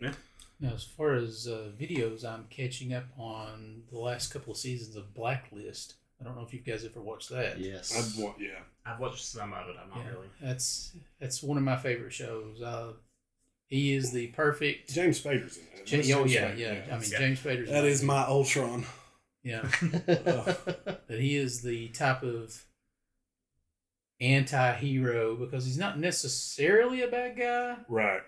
Yeah. 0.00 0.12
Now, 0.60 0.72
as 0.74 0.84
far 0.84 1.14
as 1.14 1.46
uh, 1.48 1.70
videos, 1.80 2.24
I'm 2.24 2.46
catching 2.50 2.94
up 2.94 3.04
on 3.18 3.82
the 3.90 3.98
last 3.98 4.28
couple 4.32 4.52
of 4.52 4.58
seasons 4.58 4.96
of 4.96 5.14
Blacklist. 5.14 5.94
I 6.20 6.24
don't 6.24 6.36
know 6.36 6.42
if 6.42 6.54
you 6.54 6.60
guys 6.60 6.84
ever 6.84 7.00
watched 7.00 7.30
that. 7.30 7.58
Yes. 7.58 7.92
I'd 8.16 8.22
want, 8.22 8.36
yeah. 8.40 8.60
I've 8.86 9.00
watched 9.00 9.24
some 9.24 9.52
of 9.52 9.68
it. 9.68 9.76
I'm 9.82 9.88
not 9.90 9.98
Yeah. 10.04 10.10
really. 10.12 10.28
That's 10.40 10.96
that's 11.20 11.42
one 11.42 11.58
of 11.58 11.64
my 11.64 11.76
favorite 11.76 12.12
shows. 12.12 12.60
Uh, 12.62 12.92
he 13.68 13.94
is 13.94 14.12
the 14.12 14.28
perfect. 14.28 14.92
James 14.94 15.20
Spader's 15.22 15.56
in 15.58 15.64
it. 15.64 15.90
Ja- 15.90 15.96
That's 15.96 16.10
oh 16.12 16.18
James 16.26 16.32
yeah, 16.34 16.50
Spader, 16.50 16.58
yeah. 16.58 16.94
I 16.94 16.98
mean, 16.98 17.10
Yeah. 17.10 17.18
James 17.18 17.40
Spader's 17.40 17.70
that 17.70 17.84
is 17.84 18.02
my 18.02 18.22
Ultron. 18.22 18.84
yeah. 19.42 19.68
but 20.06 21.02
he 21.08 21.36
is 21.36 21.62
the 21.62 21.88
type 21.88 22.22
of 22.22 22.64
anti-hero 24.20 25.36
because 25.36 25.64
he's 25.64 25.78
not 25.78 25.98
necessarily 25.98 27.02
a 27.02 27.08
bad 27.08 27.36
guy, 27.36 27.76
Right. 27.88 28.22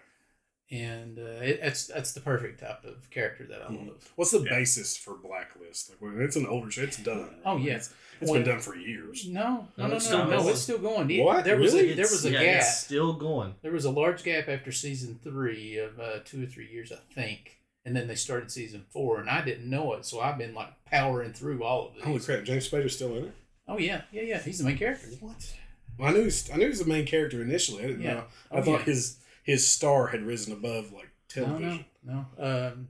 and 0.70 1.18
uh, 1.18 1.22
it, 1.42 1.60
that's 1.62 1.86
that's 1.86 2.12
the 2.12 2.20
perfect 2.20 2.60
type 2.60 2.84
of 2.84 3.08
character 3.10 3.46
that 3.46 3.62
I 3.62 3.66
Mhm. 3.72 3.88
love. 3.88 4.12
What's 4.16 4.30
the 4.32 4.40
Yeah. 4.40 4.50
basis 4.58 4.96
for 4.96 5.14
Blacklist? 5.16 5.90
Like, 5.90 6.00
when 6.00 6.20
it's 6.20 6.36
an 6.36 6.46
older 6.46 6.70
show. 6.70 6.82
It's 6.82 6.96
done. 6.96 7.36
Oh, 7.44 7.56
yeah. 7.56 7.76
It's, 7.76 7.92
it's 8.20 8.30
Well- 8.30 8.40
been 8.40 8.48
done 8.48 8.60
for 8.60 8.74
years. 8.76 9.28
No, 9.28 9.68
no, 9.76 9.84
No, 9.84 9.86
no, 9.88 9.96
it's 9.96 10.04
no, 10.06 10.08
still 10.10 10.24
no, 10.30 10.36
going. 10.38 10.48
it's 10.48 10.60
still 10.62 10.78
going. 10.78 11.10
It- 11.10 11.22
What? 11.22 11.44
There 11.44 11.56
was 11.56 11.72
Really? 11.74 11.92
a, 11.92 11.94
there 11.96 12.04
was 12.06 12.24
a 12.24 12.30
yeah, 12.30 12.42
gap. 12.42 12.60
It's 12.62 12.80
still 12.80 13.12
going. 13.12 13.54
There 13.62 13.72
was 13.72 13.84
a 13.84 13.90
large 13.90 14.22
gap 14.24 14.48
after 14.48 14.72
season 14.72 15.20
three 15.22 15.76
of 15.78 16.00
uh, 16.00 16.18
two 16.24 16.42
or 16.44 16.46
three 16.46 16.68
years, 16.70 16.90
I 16.92 16.98
think, 17.14 17.58
and 17.84 17.94
then 17.94 18.08
they 18.08 18.14
started 18.16 18.50
season 18.50 18.84
four, 18.90 19.20
and 19.20 19.30
I 19.30 19.42
didn't 19.44 19.70
know 19.70 19.92
it, 19.94 20.04
so 20.04 20.20
I've 20.20 20.38
been 20.38 20.54
like 20.54 20.70
powering 20.84 21.32
through 21.32 21.62
all 21.62 21.88
of 21.90 21.96
it. 21.96 22.02
Holy 22.02 22.18
crap! 22.20 22.42
James 22.44 22.68
Spader's 22.68 22.96
still 22.96 23.14
in 23.16 23.24
it. 23.26 23.32
Oh 23.68 23.78
yeah, 23.78 24.02
yeah, 24.10 24.22
yeah. 24.22 24.38
He's 24.42 24.58
the 24.58 24.64
main 24.64 24.78
character. 24.78 25.06
What? 25.20 25.54
Well, 25.98 26.08
I 26.08 26.12
knew 26.12 26.24
he's, 26.24 26.50
I 26.50 26.56
knew 26.56 26.64
he 26.64 26.68
was 26.70 26.78
the 26.80 26.84
main 26.86 27.06
character 27.06 27.40
initially. 27.42 27.82
I 27.84 27.86
didn't 27.88 28.02
Yeah. 28.02 28.14
know. 28.14 28.24
I 28.50 28.56
Oh, 28.58 28.62
thought 28.62 28.80
yeah. 28.80 28.84
his 28.86 29.18
his 29.42 29.66
star 29.68 30.08
had 30.08 30.22
risen 30.22 30.52
above 30.52 30.92
like 30.92 31.10
television. 31.28 31.84
no, 32.02 32.26
no. 32.38 32.44
Um, 32.72 32.88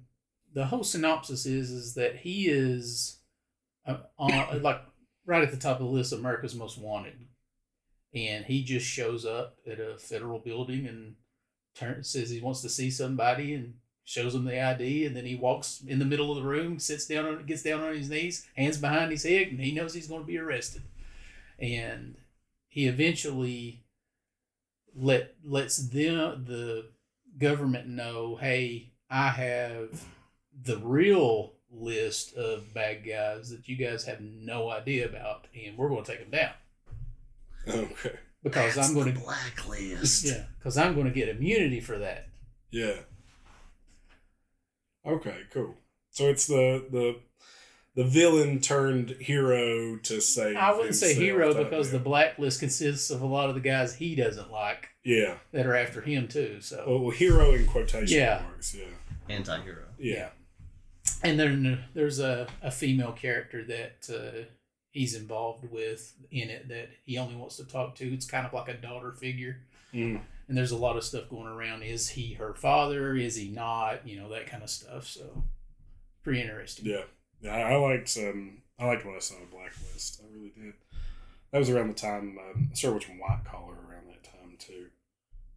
the 0.55 0.67
whole 0.67 0.85
synopsis 0.85 1.45
is 1.47 1.71
is 1.71 1.95
that 1.95 2.17
he 2.17 2.49
is 2.49 3.19
uh, 3.87 3.99
on 4.19 4.63
like 4.63 4.81
right 5.27 5.43
at 5.43 5.51
the 5.51 5.57
top 5.59 5.81
of 5.81 5.87
the 5.87 5.93
list, 5.93 6.13
of 6.13 6.19
America's 6.21 6.55
Most 6.55 6.79
Wanted, 6.79 7.27
and 8.15 8.45
he 8.47 8.63
just 8.65 8.87
shows 8.87 9.27
up 9.27 9.59
at 9.71 9.79
a 9.81 9.99
federal 9.99 10.39
building 10.39 10.87
and 10.87 11.17
turn, 11.75 12.03
says 12.05 12.31
he 12.31 12.41
wants 12.41 12.63
to 12.63 12.69
see 12.69 12.91
somebody 12.91 13.53
and 13.55 13.75
shows 14.05 14.33
them 14.35 14.45
the 14.45 14.59
ID, 14.61 15.05
and 15.05 15.17
then 15.17 15.27
he 15.27 15.35
walks 15.35 15.83
in 15.87 15.99
the 15.99 16.05
middle 16.05 16.31
of 16.31 16.37
the 16.43 16.49
room, 16.49 16.79
sits 16.79 17.07
down, 17.07 17.27
on, 17.27 17.45
gets 17.45 17.63
down 17.65 17.81
on 17.83 17.93
his 17.95 18.09
knees, 18.09 18.47
hands 18.57 18.79
behind 18.79 19.11
his 19.11 19.25
head, 19.25 19.49
and 19.49 19.61
he 19.61 19.73
knows 19.73 19.93
he's 19.95 20.07
going 20.07 20.21
to 20.23 20.27
be 20.27 20.39
arrested, 20.39 20.83
and 21.59 22.15
he 22.77 22.87
eventually 22.89 23.83
let 24.95 25.35
lets 25.43 25.79
them 25.79 26.45
the 26.47 26.91
government 27.39 27.89
know, 27.89 28.37
hey, 28.37 28.93
I 29.09 29.29
have 29.29 30.05
the 30.63 30.77
real 30.77 31.55
list 31.71 32.35
of 32.37 32.75
bad 32.75 33.03
guys 33.07 33.49
that 33.49 33.67
you 33.67 33.77
guys 33.77 34.05
have 34.05 34.21
no 34.21 34.69
idea 34.71 35.07
about, 35.09 35.47
and 35.55 35.79
we're 35.79 35.89
going 35.89 36.05
to 36.05 36.11
take 36.13 36.21
them 36.21 36.39
down 36.39 36.53
Okay. 37.67 38.19
because 38.45 38.75
That's 38.75 38.89
I'm 38.89 38.95
going 38.95 39.07
the 39.07 39.21
to 39.21 39.25
blacklist. 39.25 40.27
yeah 40.27 40.45
because 40.59 40.77
I'm 40.77 40.93
going 40.95 41.07
to 41.07 41.13
get 41.15 41.31
immunity 41.31 41.81
for 41.81 41.97
that. 41.97 42.29
Yeah. 42.71 42.97
Okay. 45.07 45.39
Cool. 45.51 45.75
So 46.11 46.29
it's 46.29 46.47
the 46.47 46.85
the 46.91 47.21
the 47.97 48.05
villain 48.05 48.61
turned 48.61 49.11
hero 49.21 49.97
to 49.97 50.21
save. 50.21 50.57
I 50.57 50.73
wouldn't 50.77 50.95
say 50.95 51.15
hero 51.15 51.55
because 51.55 51.91
the 51.91 51.99
blacklist 51.99 52.61
consists 52.61 53.11
of 53.11 53.23
a 53.23 53.27
lot 53.27 53.49
of 53.49 53.55
the 53.55 53.61
guys 53.61 53.95
he 53.95 54.15
doesn't 54.15 54.53
like 54.53 54.91
yeah. 55.03 55.37
that 55.53 55.67
are 55.67 55.75
after 55.75 56.03
him 56.03 56.29
too. 56.29 56.61
So 56.61 56.85
Well, 56.87 56.99
well, 57.01 57.11
hero 57.11 57.53
in 57.53 57.67
quotation 57.67 58.17
Yeah. 58.17 58.43
marks. 58.45 58.75
Yeah. 58.75 58.85
Anti-hero. 59.35 59.85
Yeah. 59.99 60.29
and 61.23 61.41
then 61.41 61.85
there's 61.95 62.21
a, 62.21 62.47
a 62.63 62.71
female 62.71 63.13
character 63.13 63.65
that 63.65 64.09
uh, 64.15 64.45
he's 64.91 65.15
involved 65.15 65.65
with 65.71 66.13
in 66.31 66.51
it 66.51 66.69
that 66.69 66.91
he 67.05 67.17
only 67.17 67.35
wants 67.35 67.57
to 67.57 67.65
talk 67.65 67.95
to. 67.97 68.13
It's 68.13 68.27
kind 68.27 68.47
of 68.47 68.53
like 68.53 68.69
a 68.69 68.75
daughter 68.75 69.13
figure. 69.13 69.63
Mm. 69.95 70.21
And 70.49 70.57
there's 70.57 70.71
a 70.71 70.77
lot 70.77 70.97
of 70.97 71.03
stuff 71.05 71.31
going 71.31 71.47
around. 71.47 71.83
Is 71.83 72.11
he 72.11 72.35
her 72.35 72.55
father? 72.55 73.17
Is 73.17 73.37
he 73.37 73.49
not? 73.49 74.07
You 74.07 74.21
know, 74.21 74.29
that 74.29 74.47
kind 74.49 74.63
of 74.63 74.69
stuff. 74.71 75.07
So, 75.07 75.45
pretty 76.23 76.41
interesting. 76.43 76.87
Yeah. 76.87 77.03
Yeah. 77.41 77.55
I, 77.55 77.73
I 77.73 77.77
liked 77.77 78.17
um 78.19 78.63
I 78.79 78.87
liked 78.87 79.05
what 79.07 79.17
I 79.17 79.21
saw 79.21 79.37
in 79.37 79.47
Blacklist. 79.51 80.21
I 80.23 80.27
really 80.35 80.51
did. 80.51 80.75
That 81.53 81.59
was 81.59 81.71
around 81.71 81.89
the 81.89 81.95
time 81.95 82.39
um, 82.39 82.69
I 82.71 82.75
started 82.75 82.95
watching 82.97 83.19
White 83.19 83.41
Collar 83.45 83.75
around 83.75 84.09
that 84.09 84.25
time 84.25 84.57
too. 84.59 84.87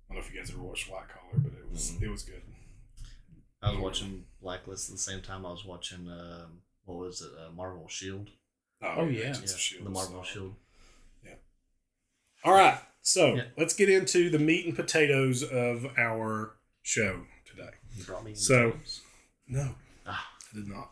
I 0.10 0.14
don't 0.14 0.22
know 0.22 0.28
if 0.28 0.34
you 0.34 0.40
guys 0.40 0.50
ever 0.52 0.62
watched 0.62 0.90
White 0.90 1.10
Collar, 1.10 1.42
but 1.44 1.52
it 1.54 1.70
was 1.72 1.92
Mhm. 1.92 2.04
it 2.04 2.10
was 2.10 2.24
good. 2.24 2.42
I 3.62 3.72
was 3.72 3.80
watching 3.80 4.26
Blacklist 4.42 4.90
at 4.90 4.96
the 4.96 5.02
same 5.02 5.22
time 5.22 5.46
I 5.46 5.52
was 5.52 5.66
watching 5.66 6.08
um, 6.10 6.62
what 6.86 6.98
was 6.98 7.22
it, 7.22 7.32
uh, 7.38 7.52
Marvel 7.52 7.88
Shield. 7.90 8.30
Oh, 8.82 9.06
yeah. 9.06 9.20
Agents 9.32 9.40
of 9.40 9.44
S.H.I.E.L.D. 9.60 9.84
the 9.84 9.90
Marvel 9.90 10.24
so- 10.24 10.30
Shield. 10.32 10.56
Yeah. 11.26 11.34
All 12.46 12.54
right, 12.54 12.80
so 13.02 13.36
Yeah. 13.36 13.44
let's 13.58 13.74
get 13.74 13.90
into 13.90 14.30
the 14.30 14.40
meat 14.40 14.66
and 14.66 14.74
potatoes 14.76 15.44
of 15.44 15.86
our 15.98 16.56
show 16.82 17.26
today. 17.46 17.72
You 17.98 18.06
brought 18.06 18.24
me. 18.24 18.34
So- 18.34 18.72
potatoes. 18.72 19.02
No, 19.50 19.76
Ah. 20.06 20.32
I 20.54 20.56
did 20.56 20.68
not. 20.70 20.92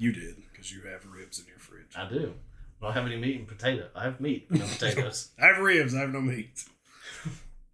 You 0.00 0.12
did 0.12 0.36
because 0.50 0.72
you 0.72 0.80
have 0.90 1.04
ribs 1.06 1.38
in 1.38 1.44
your 1.46 1.58
fridge. 1.58 1.94
I 1.94 2.08
do. 2.08 2.32
I 2.80 2.86
don't 2.86 2.94
have 2.94 3.04
any 3.04 3.16
meat 3.18 3.36
and 3.36 3.46
potato. 3.46 3.88
I 3.94 4.04
have 4.04 4.18
meat, 4.18 4.50
no 4.50 4.64
potatoes. 4.78 5.28
I 5.38 5.46
have 5.48 5.58
ribs. 5.58 5.94
I 5.94 5.98
have 6.00 6.10
no 6.12 6.22
meat. 6.22 6.64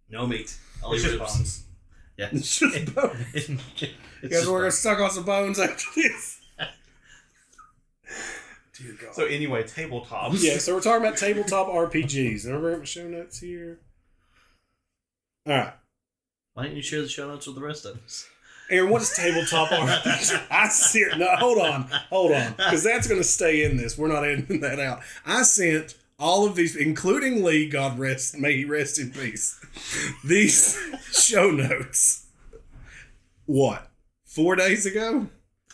no 0.09 0.27
meat. 0.27 0.57
I'll 0.83 0.91
It's 0.91 1.03
eat 1.05 1.07
just 1.07 1.19
ribs. 1.19 1.37
bones. 1.37 1.63
Yeah. 2.17 2.29
It's 2.33 2.59
just 2.59 2.93
bones. 2.95 3.15
It's 3.33 3.49
You 3.49 3.57
guys 4.23 4.29
just 4.31 4.47
we're 4.47 4.59
gonna 4.59 4.71
suck 4.71 4.99
on 4.99 5.09
some 5.09 5.23
bones 5.23 5.57
after 5.57 5.85
this. 5.95 6.41
Dear 8.77 8.95
God. 9.01 9.15
So 9.15 9.25
anyway, 9.25 9.63
tabletops. 9.63 10.43
yeah, 10.43 10.57
so 10.59 10.75
we're 10.75 10.81
talking 10.81 11.05
about 11.07 11.17
tabletop 11.17 11.67
RPGs. 11.67 12.45
And 12.45 12.61
my 12.79 12.83
show 12.85 13.07
notes 13.07 13.39
here. 13.39 13.79
All 15.47 15.53
right. 15.53 15.73
Why 16.53 16.63
don't 16.65 16.75
you 16.75 16.81
share 16.81 17.01
the 17.01 17.07
show 17.07 17.27
notes 17.27 17.47
with 17.47 17.55
the 17.55 17.61
rest 17.63 17.85
of 17.85 17.97
us? 18.03 18.27
Aaron, 18.69 18.89
what 18.89 19.01
is 19.01 19.15
tabletop 19.15 19.69
RPG? 19.69 20.47
I 20.51 20.67
ser- 20.69 21.17
no, 21.17 21.27
hold 21.37 21.57
on, 21.59 21.83
hold 22.09 22.31
on, 22.31 22.51
because 22.53 22.83
that's 22.83 23.07
going 23.07 23.19
to 23.19 23.27
stay 23.27 23.63
in 23.63 23.77
this. 23.77 23.97
We're 23.97 24.07
not 24.07 24.23
editing 24.25 24.59
that 24.61 24.79
out. 24.79 25.01
I 25.25 25.43
sent 25.43 25.95
all 26.19 26.45
of 26.45 26.55
these, 26.55 26.75
including 26.75 27.43
Lee, 27.43 27.69
God 27.69 27.99
rest, 27.99 28.37
may 28.37 28.57
he 28.57 28.65
rest 28.65 28.99
in 28.99 29.11
peace. 29.11 29.59
These 30.25 30.77
show 31.11 31.51
notes. 31.51 32.25
What? 33.45 33.89
Four 34.25 34.55
days 34.55 34.85
ago? 34.85 35.27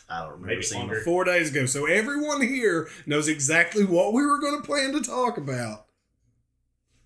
I 0.08 0.20
don't 0.20 0.32
remember 0.32 0.46
Maybe 0.46 0.62
seeing 0.62 0.82
longer. 0.82 1.00
Four 1.00 1.24
days 1.24 1.50
ago. 1.50 1.66
So 1.66 1.86
everyone 1.86 2.42
here 2.42 2.88
knows 3.06 3.26
exactly 3.26 3.84
what 3.84 4.12
we 4.12 4.24
were 4.24 4.38
going 4.38 4.60
to 4.60 4.66
plan 4.66 4.92
to 4.92 5.00
talk 5.00 5.38
about. 5.38 5.83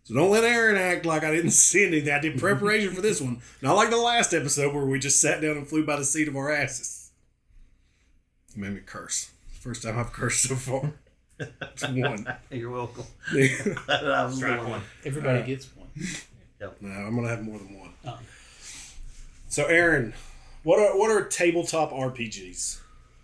So 0.09 0.15
don't 0.15 0.31
let 0.31 0.43
Aaron 0.43 0.77
act 0.79 1.05
like 1.05 1.23
I 1.23 1.31
didn't 1.31 1.51
see 1.69 1.85
anything. 1.87 2.11
I 2.15 2.19
did 2.19 2.39
preparation 2.39 2.95
for 2.95 3.03
this 3.03 3.21
one. 3.21 3.43
Not 3.61 3.75
like 3.77 3.91
the 3.91 3.99
last 3.99 4.33
episode 4.33 4.75
where 4.75 4.87
we 4.87 4.99
just 4.99 5.21
sat 5.21 5.43
down 5.43 5.59
and 5.59 5.69
flew 5.69 5.85
by 5.85 5.97
the 5.97 6.05
seat 6.05 6.29
of 6.29 6.35
our 6.37 6.51
asses. 6.51 7.11
You 8.55 8.63
made 8.63 8.73
me 8.73 8.81
curse. 8.87 9.31
First 9.61 9.83
time 9.83 9.99
I've 9.99 10.15
cursed 10.15 10.45
so 10.49 10.55
far. 10.57 10.95
It's 11.39 11.87
one. 11.87 12.27
You're 12.51 12.71
welcome. 12.71 13.05
no, 13.35 13.43
I 13.43 14.25
was 14.25 14.33
the 14.41 14.47
Strike 14.47 14.61
one. 14.63 14.71
one. 14.71 14.83
Everybody 15.05 15.41
Uh, 15.41 15.47
gets 15.47 15.69
one. 15.77 15.89
No, 16.81 16.89
I'm 16.91 17.15
gonna 17.15 17.29
have 17.29 17.43
more 17.43 17.59
than 17.59 17.79
one. 17.79 17.91
Oh. 18.07 18.19
So 19.51 19.67
Aaron, 19.67 20.15
what 20.63 20.79
are 20.79 20.99
what 20.99 21.11
are 21.11 21.23
tabletop 21.27 21.93
RPGs? 21.93 22.79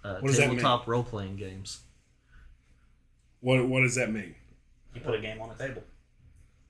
Uh, 0.04 0.18
What 0.18 0.28
does 0.28 0.36
that 0.36 0.48
mean? 0.48 0.58
tabletop 0.58 0.86
role 0.86 1.02
playing 1.02 1.36
games. 1.36 1.80
What 3.40 3.66
what 3.68 3.80
does 3.80 3.94
that 3.94 4.12
mean? 4.12 4.34
You 4.94 5.00
put 5.00 5.14
a 5.14 5.20
game 5.20 5.40
on 5.40 5.48
a 5.50 5.54
table. 5.56 5.82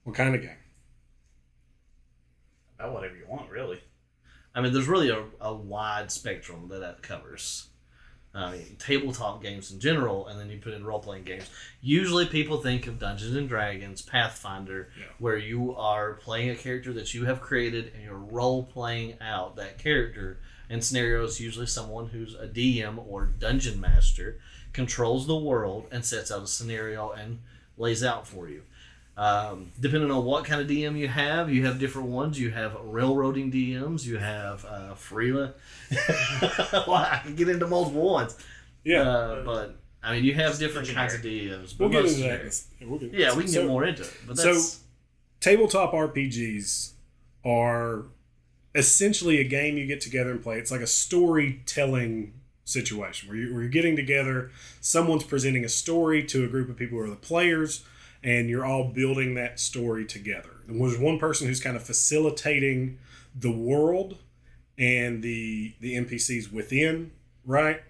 What 0.05 0.15
kind 0.15 0.33
of 0.33 0.41
game? 0.41 0.51
About 2.79 2.93
whatever 2.93 3.15
you 3.15 3.25
want, 3.27 3.49
really. 3.49 3.79
I 4.53 4.61
mean, 4.61 4.71
there's 4.73 4.87
really 4.87 5.09
a, 5.09 5.23
a 5.41 5.53
wide 5.53 6.11
spectrum 6.11 6.67
that 6.69 6.79
that 6.79 7.01
covers. 7.01 7.67
I 8.33 8.51
mean, 8.51 8.75
tabletop 8.77 9.41
games 9.41 9.71
in 9.71 9.79
general, 9.79 10.27
and 10.27 10.37
then 10.39 10.49
you 10.49 10.59
put 10.59 10.73
in 10.73 10.83
role 10.85 10.99
playing 10.99 11.23
games. 11.23 11.49
Usually, 11.81 12.25
people 12.25 12.57
think 12.57 12.85
of 12.85 12.99
Dungeons 12.99 13.33
and 13.35 13.47
Dragons, 13.47 14.01
Pathfinder, 14.01 14.89
Yeah. 14.97 15.05
where 15.19 15.37
you 15.37 15.73
are 15.75 16.15
playing 16.15 16.49
a 16.49 16.55
character 16.55 16.91
that 16.93 17.13
you 17.13 17.25
have 17.25 17.39
created 17.41 17.93
and 17.93 18.03
you're 18.03 18.17
role 18.17 18.63
playing 18.65 19.19
out 19.21 19.55
that 19.55 19.77
character. 19.79 20.39
In 20.69 20.81
scenarios, 20.81 21.39
usually 21.39 21.67
someone 21.67 22.07
who's 22.07 22.35
a 22.35 22.47
DM 22.47 22.97
or 23.07 23.25
dungeon 23.25 23.79
master 23.79 24.39
controls 24.73 25.27
the 25.27 25.37
world 25.37 25.87
and 25.91 26.03
sets 26.03 26.29
out 26.31 26.43
a 26.43 26.47
scenario 26.47 27.11
and 27.11 27.39
lays 27.77 28.03
out 28.03 28.27
for 28.27 28.49
you. 28.49 28.63
Um, 29.17 29.71
depending 29.79 30.11
on 30.11 30.25
what 30.25 30.43
kind 30.43 30.59
of 30.61 30.67
DM 30.67 30.97
you 30.97 31.07
have, 31.07 31.49
you 31.49 31.65
have 31.65 31.79
different 31.79 32.09
ones. 32.09 32.39
You 32.39 32.49
have 32.51 32.75
railroading 32.83 33.51
DMs. 33.51 34.05
You 34.05 34.17
have 34.17 34.65
uh, 34.65 34.93
freelance. 34.95 35.55
well, 36.41 36.93
I 36.95 37.21
can 37.23 37.35
get 37.35 37.47
into 37.47 37.65
multiple 37.67 38.01
ones. 38.11 38.37
Yeah. 38.83 39.01
Uh, 39.01 39.43
but 39.45 39.77
I 40.03 40.13
mean, 40.13 40.25
you 40.25 40.33
have 40.33 40.57
different 40.59 40.87
generic. 40.87 41.11
kinds 41.11 41.25
of 41.25 41.31
DMs. 41.31 41.79
We'll 41.79 41.89
get 41.89 42.05
into 42.05 42.21
that. 42.21 42.61
Yeah, 42.79 42.87
we'll 42.87 42.99
get- 42.99 43.13
Yeah, 43.13 43.33
we 43.35 43.43
can 43.43 43.51
so, 43.51 43.61
get 43.61 43.67
more 43.69 43.85
into 43.85 44.03
it. 44.03 44.13
But 44.27 44.37
so- 44.37 44.53
that's 44.53 44.79
Tabletop 45.39 45.93
RPGs 45.93 46.91
are 47.45 48.03
essentially 48.73 49.39
a 49.39 49.43
game 49.43 49.77
you 49.77 49.85
get 49.85 50.01
together 50.01 50.31
and 50.31 50.43
play. 50.43 50.57
It's 50.57 50.71
like 50.71 50.81
a 50.81 50.87
storytelling 50.87 52.33
situation 52.65 53.29
where, 53.29 53.37
you, 53.37 53.53
where 53.53 53.61
you're 53.63 53.69
getting 53.71 53.95
together, 53.95 54.51
someone's 54.81 55.23
presenting 55.23 55.63
a 55.63 55.69
story 55.69 56.23
to 56.25 56.43
a 56.43 56.47
group 56.47 56.69
of 56.69 56.75
people 56.75 56.97
who 56.97 57.03
are 57.05 57.09
the 57.09 57.15
players, 57.15 57.85
and 58.25 58.49
you're 58.49 58.65
all 58.65 58.85
building 58.85 59.35
that 59.35 59.59
story 59.59 60.03
together. 60.03 60.49
And 60.67 60.81
there's 60.81 60.97
one 60.97 61.19
person 61.19 61.47
who's 61.47 61.61
kind 61.61 61.77
of 61.77 61.83
facilitating 61.83 62.97
the 63.35 63.51
world 63.51 64.17
and 64.77 65.21
the 65.21 65.75
the 65.79 65.93
NPCs 65.95 66.51
within, 66.51 67.11
right? 67.45 67.81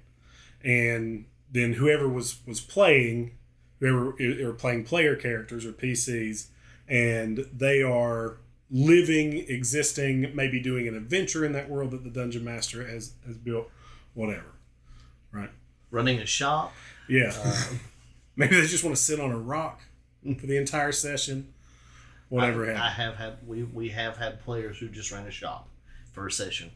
And 0.62 1.26
then 1.50 1.74
whoever 1.74 2.10
was 2.10 2.40
was 2.46 2.60
playing, 2.60 3.32
whoever 3.80 4.14
are 4.46 4.54
playing 4.54 4.84
player 4.84 5.16
characters 5.16 5.66
or 5.66 5.72
PCs, 5.72 6.48
and 6.88 7.48
they 7.54 7.82
are 7.82 8.38
living, 8.70 9.38
existing, 9.48 10.36
maybe 10.36 10.60
doing 10.60 10.86
an 10.88 10.96
adventure 10.96 11.46
in 11.46 11.54
that 11.54 11.70
world 11.70 11.92
that 11.92 12.04
the 12.04 12.10
dungeon 12.10 12.44
master 12.44 12.86
has 12.86 13.14
has 13.26 13.38
built, 13.38 13.72
whatever. 14.14 14.52
Right. 15.32 15.52
Running 15.92 16.20
a 16.20 16.26
shop. 16.26 16.74
Yeah. 17.08 17.34
maybe 18.36 18.60
they 18.60 18.68
just 18.68 18.84
want 18.84 18.98
to 18.98 19.02
sit 19.02 19.22
on 19.22 19.32
a 19.32 19.40
rock 19.40 19.82
for 20.34 20.48
the 20.48 20.58
entire 20.58 20.92
session. 20.92 21.54
Whatever 22.30 22.72
I, 22.72 22.88
I 22.88 22.90
have 22.90 23.16
had 23.16 23.38
we 23.46 23.64
we 23.64 23.90
have 23.90 24.18
had 24.18 24.44
players 24.44 24.80
who 24.80 24.88
just 24.88 25.12
ran 25.12 25.28
a 25.28 25.32
shop 25.32 25.70
for 26.12 26.26
a 26.26 26.32
session. 26.32 26.72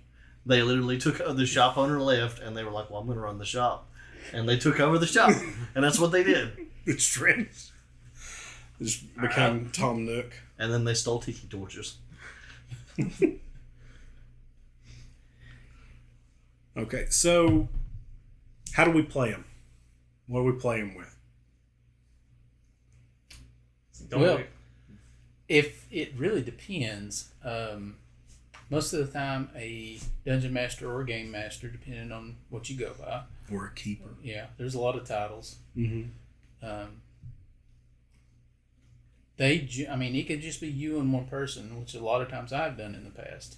They 0.46 0.62
literally 0.62 0.98
took 0.98 1.18
the 1.18 1.46
shop 1.46 1.78
owner 1.78 2.00
left, 2.00 2.40
and 2.40 2.56
they 2.56 2.64
were 2.64 2.72
like, 2.72 2.90
"Well, 2.90 3.00
I'm 3.00 3.08
going 3.08 3.18
to 3.18 3.24
run 3.24 3.40
the 3.40 3.46
shop," 3.46 3.90
and 4.32 4.48
they 4.48 4.58
took 4.58 4.80
over 4.80 4.98
the 4.98 5.08
shop, 5.08 5.32
and 5.76 5.84
that's 5.84 6.00
what 6.00 6.12
they 6.12 6.24
did. 6.24 6.52
The 6.86 6.98
strength. 6.98 7.72
Just 8.80 9.14
become 9.20 9.66
uh, 9.68 9.72
Tom 9.74 10.06
Nook. 10.06 10.32
And 10.58 10.72
then 10.72 10.86
they 10.86 10.94
stole 10.94 11.20
tiki 11.20 11.48
torches. 11.48 11.98
Okay, 16.78 17.08
so 17.10 17.68
how 18.72 18.86
do 18.86 18.92
we 18.92 19.02
play 19.02 19.32
them? 19.32 19.44
What 20.28 20.40
do 20.40 20.46
we 20.46 20.54
play 20.54 20.80
them 20.80 20.96
with? 20.96 21.14
Don't 24.10 24.22
Well, 24.22 24.36
worry. 24.36 24.48
If 25.48 25.88
it 25.92 26.14
really 26.18 26.42
depends, 26.42 27.30
um, 27.44 27.96
most 28.70 28.94
of 28.94 29.06
the 29.06 29.12
time 29.12 29.50
a 29.56 29.98
dungeon 30.26 30.54
master 30.54 30.92
or 30.92 31.02
a 31.02 31.06
game 31.06 31.32
master, 31.32 31.68
depending 31.70 32.12
on 32.12 32.36
what 32.50 32.70
you 32.70 32.78
go 32.78 32.94
by. 32.94 33.24
Or 33.52 33.66
a 33.68 33.72
keeper. 33.74 34.10
Yeah, 34.24 34.48
there's 34.58 34.76
a 34.76 34.80
lot 34.80 34.96
of 34.96 35.08
titles. 35.08 35.56
Mm-hmm. 35.76 36.10
Um, 36.68 37.02
they, 39.38 39.88
I 39.90 39.96
mean, 39.96 40.16
it 40.16 40.28
could 40.28 40.42
just 40.42 40.60
be 40.62 40.68
you 40.68 41.00
and 41.00 41.12
one 41.14 41.26
person, 41.26 41.80
which 41.80 41.96
a 41.96 42.00
lot 42.04 42.22
of 42.22 42.30
times 42.30 42.52
I've 42.54 42.78
done 42.78 42.94
in 42.94 43.04
the 43.06 43.10
past. 43.10 43.58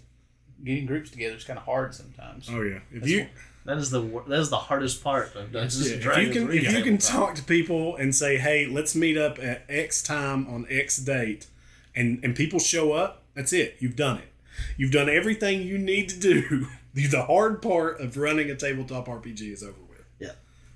Getting 0.63 0.85
groups 0.85 1.09
together 1.09 1.35
is 1.35 1.43
kind 1.43 1.57
of 1.57 1.65
hard 1.65 1.93
sometimes. 1.95 2.47
Oh 2.51 2.61
yeah. 2.61 2.79
If 2.91 2.99
That's 3.01 3.07
you 3.11 3.19
one- 3.21 3.29
That 3.65 3.77
is 3.77 3.91
the 3.91 4.01
that 4.27 4.39
is 4.39 4.49
the 4.49 4.57
hardest 4.57 5.03
part 5.03 5.35
of 5.35 5.51
Dungeons 5.51 5.89
yeah, 5.89 5.95
and 5.97 6.03
if 6.03 6.17
you 6.17 6.33
can 6.33 6.51
if 6.51 6.71
you 6.71 6.83
can 6.83 6.97
talk 6.97 7.35
to 7.35 7.43
people 7.43 7.95
and 7.95 8.15
say, 8.15 8.37
hey, 8.37 8.65
let's 8.65 8.95
meet 8.95 9.17
up 9.17 9.37
at 9.39 9.65
X 9.69 10.01
time 10.01 10.47
on 10.47 10.65
X 10.69 10.97
date, 10.97 11.47
and 11.95 12.19
and 12.23 12.35
people 12.35 12.59
show 12.59 12.93
up, 12.93 13.23
that's 13.35 13.53
it. 13.53 13.77
You've 13.79 13.95
done 13.95 14.17
it. 14.17 14.31
You've 14.77 14.91
done 14.91 15.09
everything 15.09 15.61
you 15.61 15.77
need 15.77 16.09
to 16.09 16.19
do. 16.19 16.67
the 16.93 17.23
hard 17.23 17.61
part 17.61 18.01
of 18.01 18.17
running 18.17 18.49
a 18.49 18.55
tabletop 18.55 19.07
RPG 19.07 19.53
is 19.53 19.63
over 19.63 19.81
with. 19.89 20.03
Yeah. 20.19 20.33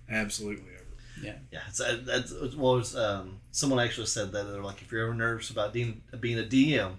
Absolutely 0.10 0.72
over. 0.74 0.86
Yeah, 1.22 1.36
yeah. 1.52 1.62
it's, 1.68 1.80
uh, 1.80 2.00
that's 2.04 2.32
what 2.56 2.78
was 2.78 2.96
um, 2.96 3.40
someone 3.52 3.80
actually 3.80 4.08
said 4.08 4.32
that 4.34 4.44
they're 4.44 4.62
like 4.62 4.82
if 4.82 4.92
you're 4.92 5.06
ever 5.06 5.14
nervous 5.14 5.50
about 5.50 5.74
being, 5.74 6.02
being 6.20 6.38
a 6.38 6.44
DM, 6.44 6.96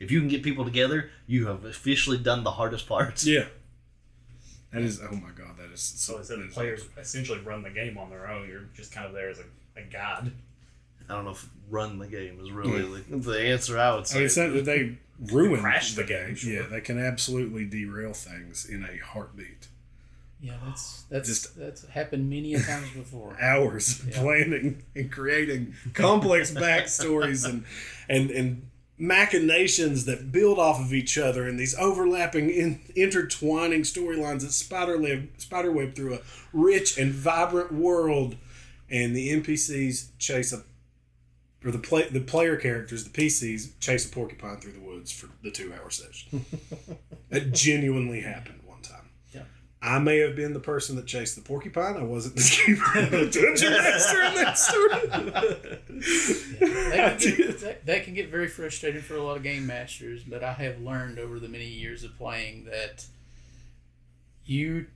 if 0.00 0.10
you 0.10 0.18
can 0.18 0.28
get 0.28 0.42
people 0.42 0.64
together, 0.64 1.10
you 1.26 1.46
have 1.46 1.64
officially 1.64 2.18
done 2.18 2.42
the 2.42 2.52
hardest 2.52 2.88
parts. 2.88 3.24
Yeah. 3.26 3.46
That 4.72 4.82
is 4.82 5.00
oh 5.00 5.12
my 5.14 5.30
god, 5.36 5.56
that 5.58 5.72
is 5.72 5.80
So 5.80 6.18
instead 6.18 6.38
that 6.38 6.42
of 6.44 6.48
is- 6.48 6.54
players 6.54 6.82
essentially 6.96 7.40
run 7.40 7.62
the 7.62 7.70
game 7.70 7.98
on 7.98 8.08
their 8.10 8.28
own, 8.30 8.48
you're 8.48 8.64
just 8.74 8.92
kind 8.92 9.06
of 9.06 9.12
there 9.12 9.28
as 9.30 9.38
a, 9.40 9.80
a 9.80 9.82
guide. 9.82 10.30
I 11.08 11.14
don't 11.14 11.24
know 11.24 11.32
if 11.32 11.48
run 11.68 11.98
the 11.98 12.06
game 12.06 12.38
is 12.40 12.52
really 12.52 13.02
the, 13.02 13.16
the 13.16 13.40
answer. 13.40 13.76
I 13.78 13.92
would 13.94 14.02
I 14.02 14.04
say. 14.04 14.16
mean, 14.18 14.26
it's 14.26 14.36
not 14.36 14.52
that 14.52 14.64
they 14.64 14.96
ruin 15.32 15.60
Crash 15.60 15.94
the 15.94 16.02
the 16.02 16.08
game. 16.08 16.26
game, 16.28 16.34
sure. 16.36 16.52
Yeah, 16.52 16.62
they 16.70 16.80
can 16.80 16.98
absolutely 17.04 17.64
derail 17.66 18.12
things 18.12 18.64
in 18.64 18.84
a 18.84 19.04
heartbeat. 19.04 19.66
Yeah, 20.40 20.54
that's 20.64 21.02
that's 21.10 21.28
Just- 21.28 21.58
that's 21.58 21.84
happened 21.88 22.30
many 22.30 22.54
a 22.54 22.60
times 22.62 22.90
before. 22.92 23.36
Hours 23.42 24.02
Yeah. 24.06 24.20
planning 24.22 24.82
and 24.94 25.10
creating 25.10 25.74
complex 25.94 26.52
backstories 26.52 27.44
and 27.44 27.64
and 28.08 28.30
and 28.30 28.69
machinations 29.00 30.04
that 30.04 30.30
build 30.30 30.58
off 30.58 30.78
of 30.78 30.92
each 30.92 31.16
other 31.16 31.48
and 31.48 31.58
these 31.58 31.74
overlapping, 31.78 32.50
in, 32.50 32.80
intertwining 32.94 33.80
storylines 33.80 34.42
that 34.42 34.52
spiderweb 34.52 35.28
spiderweb 35.38 35.94
through 35.94 36.14
a 36.14 36.20
rich 36.52 36.98
and 36.98 37.12
vibrant 37.12 37.72
world. 37.72 38.36
And 38.90 39.16
the 39.16 39.30
NPCs 39.40 40.10
chase 40.18 40.52
a 40.52 40.64
or 41.64 41.70
the 41.70 41.78
play 41.78 42.08
the 42.08 42.20
player 42.20 42.56
characters, 42.56 43.04
the 43.04 43.10
PCs, 43.10 43.78
chase 43.80 44.06
a 44.06 44.12
porcupine 44.12 44.58
through 44.58 44.72
the 44.72 44.80
woods 44.80 45.10
for 45.10 45.28
the 45.42 45.50
two 45.50 45.72
hour 45.72 45.90
session. 45.90 46.44
that 47.30 47.52
genuinely 47.52 48.20
happened. 48.20 48.59
I 49.82 49.98
may 49.98 50.18
have 50.18 50.36
been 50.36 50.52
the 50.52 50.60
person 50.60 50.96
that 50.96 51.06
chased 51.06 51.36
the 51.36 51.42
porcupine. 51.42 51.96
I 51.96 52.02
wasn't 52.02 52.36
the 52.36 52.42
keeper 52.66 53.00
the 53.06 53.30
dungeon 53.30 53.72
master 53.72 54.22
in 54.24 54.34
that 54.34 54.58
story. 54.58 54.90
that, 56.90 57.18
can 57.18 57.36
get, 57.36 57.60
that, 57.60 57.86
that 57.86 58.04
can 58.04 58.12
get 58.14 58.28
very 58.28 58.48
frustrating 58.48 59.00
for 59.00 59.16
a 59.16 59.22
lot 59.22 59.38
of 59.38 59.42
game 59.42 59.66
masters, 59.66 60.22
but 60.22 60.44
I 60.44 60.52
have 60.52 60.80
learned 60.80 61.18
over 61.18 61.40
the 61.40 61.48
many 61.48 61.66
years 61.66 62.04
of 62.04 62.16
playing 62.18 62.66
that 62.66 63.06
you 64.44 64.86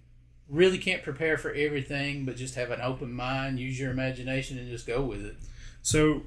really 0.51 0.77
can't 0.77 1.03
prepare 1.03 1.39
for 1.39 1.53
everything, 1.53 2.27
but 2.27 2.37
just 2.37 2.55
have 2.57 2.71
an 2.71 2.83
open 2.83 3.11
mind, 3.13 3.59
use 3.59 3.81
your 3.81 3.91
imagination, 3.91 4.59
and 4.59 4.69
just 4.69 4.87
go 4.87 5.01
with 5.01 5.25
it. 5.25 5.37
So, 5.81 6.25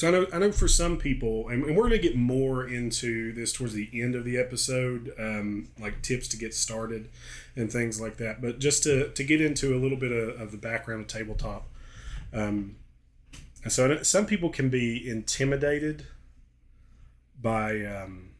so 0.00 0.08
I 0.08 0.12
know 0.12 0.26
I 0.32 0.38
know 0.38 0.50
for 0.50 0.66
some 0.66 0.96
people, 0.96 1.50
and, 1.50 1.62
and 1.62 1.76
we're 1.76 1.86
going 1.86 2.00
to 2.00 2.08
get 2.08 2.16
more 2.16 2.66
into 2.66 3.34
this 3.34 3.52
towards 3.52 3.74
the 3.74 3.90
end 3.92 4.14
of 4.14 4.24
the 4.24 4.38
episode, 4.38 5.12
um, 5.18 5.68
like 5.78 6.00
tips 6.00 6.26
to 6.28 6.38
get 6.38 6.54
started 6.54 7.10
and 7.54 7.70
things 7.70 8.00
like 8.00 8.16
that. 8.16 8.40
But 8.40 8.60
just 8.60 8.82
to 8.84 9.10
to 9.10 9.22
get 9.22 9.42
into 9.42 9.76
a 9.76 9.78
little 9.78 9.98
bit 9.98 10.10
of, 10.10 10.40
of 10.40 10.52
the 10.52 10.56
background 10.56 11.02
of 11.02 11.06
tabletop, 11.06 11.68
um, 12.32 12.76
and 13.62 13.70
so 13.70 14.02
some 14.02 14.24
people 14.24 14.48
can 14.48 14.70
be 14.70 15.06
intimidated 15.06 16.06
by 17.38 17.84
um, 17.84 18.30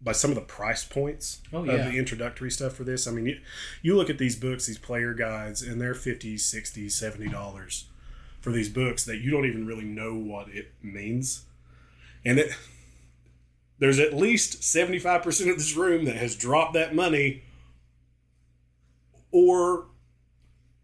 by 0.00 0.12
some 0.12 0.30
of 0.30 0.34
the 0.34 0.40
price 0.40 0.82
points 0.82 1.42
Oh, 1.52 1.58
of 1.58 1.66
the 1.66 1.98
introductory 1.98 2.50
stuff 2.50 2.72
for 2.72 2.84
this. 2.84 3.06
I 3.06 3.10
mean, 3.10 3.26
you, 3.26 3.40
you 3.82 3.96
look 3.98 4.08
at 4.08 4.16
these 4.16 4.34
books, 4.34 4.64
these 4.64 4.78
player 4.78 5.12
guides, 5.12 5.60
and 5.60 5.78
they're 5.78 5.92
50 5.92 6.38
60 6.38 6.88
70 6.88 7.28
dollars 7.28 7.84
for 8.44 8.52
these 8.52 8.68
books 8.68 9.04
that 9.04 9.22
you 9.22 9.30
don't 9.30 9.46
even 9.46 9.66
really 9.66 9.84
know 9.84 10.14
what 10.14 10.48
it 10.50 10.70
means. 10.82 11.46
And 12.26 12.38
it, 12.38 12.54
there's 13.78 13.98
at 13.98 14.12
least 14.12 14.60
75% 14.60 15.50
of 15.50 15.56
this 15.56 15.74
room 15.74 16.04
that 16.04 16.16
has 16.16 16.36
dropped 16.36 16.74
that 16.74 16.94
money 16.94 17.42
or 19.32 19.86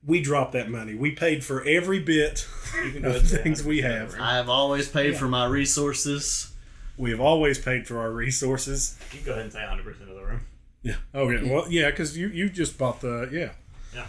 we 0.04 0.22
dropped 0.22 0.52
that 0.52 0.70
money. 0.70 0.94
We 0.94 1.10
paid 1.10 1.44
for 1.44 1.62
every 1.64 2.00
bit 2.00 2.48
You 2.82 2.92
can 2.92 3.04
of 3.04 3.10
ahead 3.10 3.20
and 3.20 3.28
say 3.28 3.42
things 3.42 3.62
we 3.62 3.82
have. 3.82 4.18
I 4.18 4.36
have 4.36 4.48
always 4.48 4.88
paid 4.88 5.18
for 5.18 5.28
my 5.28 5.44
resources. 5.44 6.50
We 6.96 7.10
have 7.10 7.20
always 7.20 7.58
paid 7.58 7.86
for 7.86 7.98
our 7.98 8.10
resources. 8.10 8.98
You 9.12 9.18
can 9.18 9.26
go 9.26 9.32
ahead 9.32 9.44
and 9.44 9.52
say 9.52 9.60
100% 9.60 10.00
of 10.00 10.08
the 10.08 10.24
room. 10.24 10.40
Yeah. 10.82 10.94
Oh 11.12 11.28
yeah. 11.28 11.42
Well, 11.42 11.66
yeah, 11.68 11.90
because 11.90 12.16
you 12.16 12.28
you 12.28 12.48
just 12.48 12.78
bought 12.78 13.02
the 13.02 13.28
yeah. 13.30 13.50
Yeah. 13.94 14.06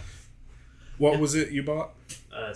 What 0.96 1.20
was 1.20 1.34
it 1.34 1.50
you 1.50 1.62
bought? 1.62 1.90
Uh, 2.34 2.54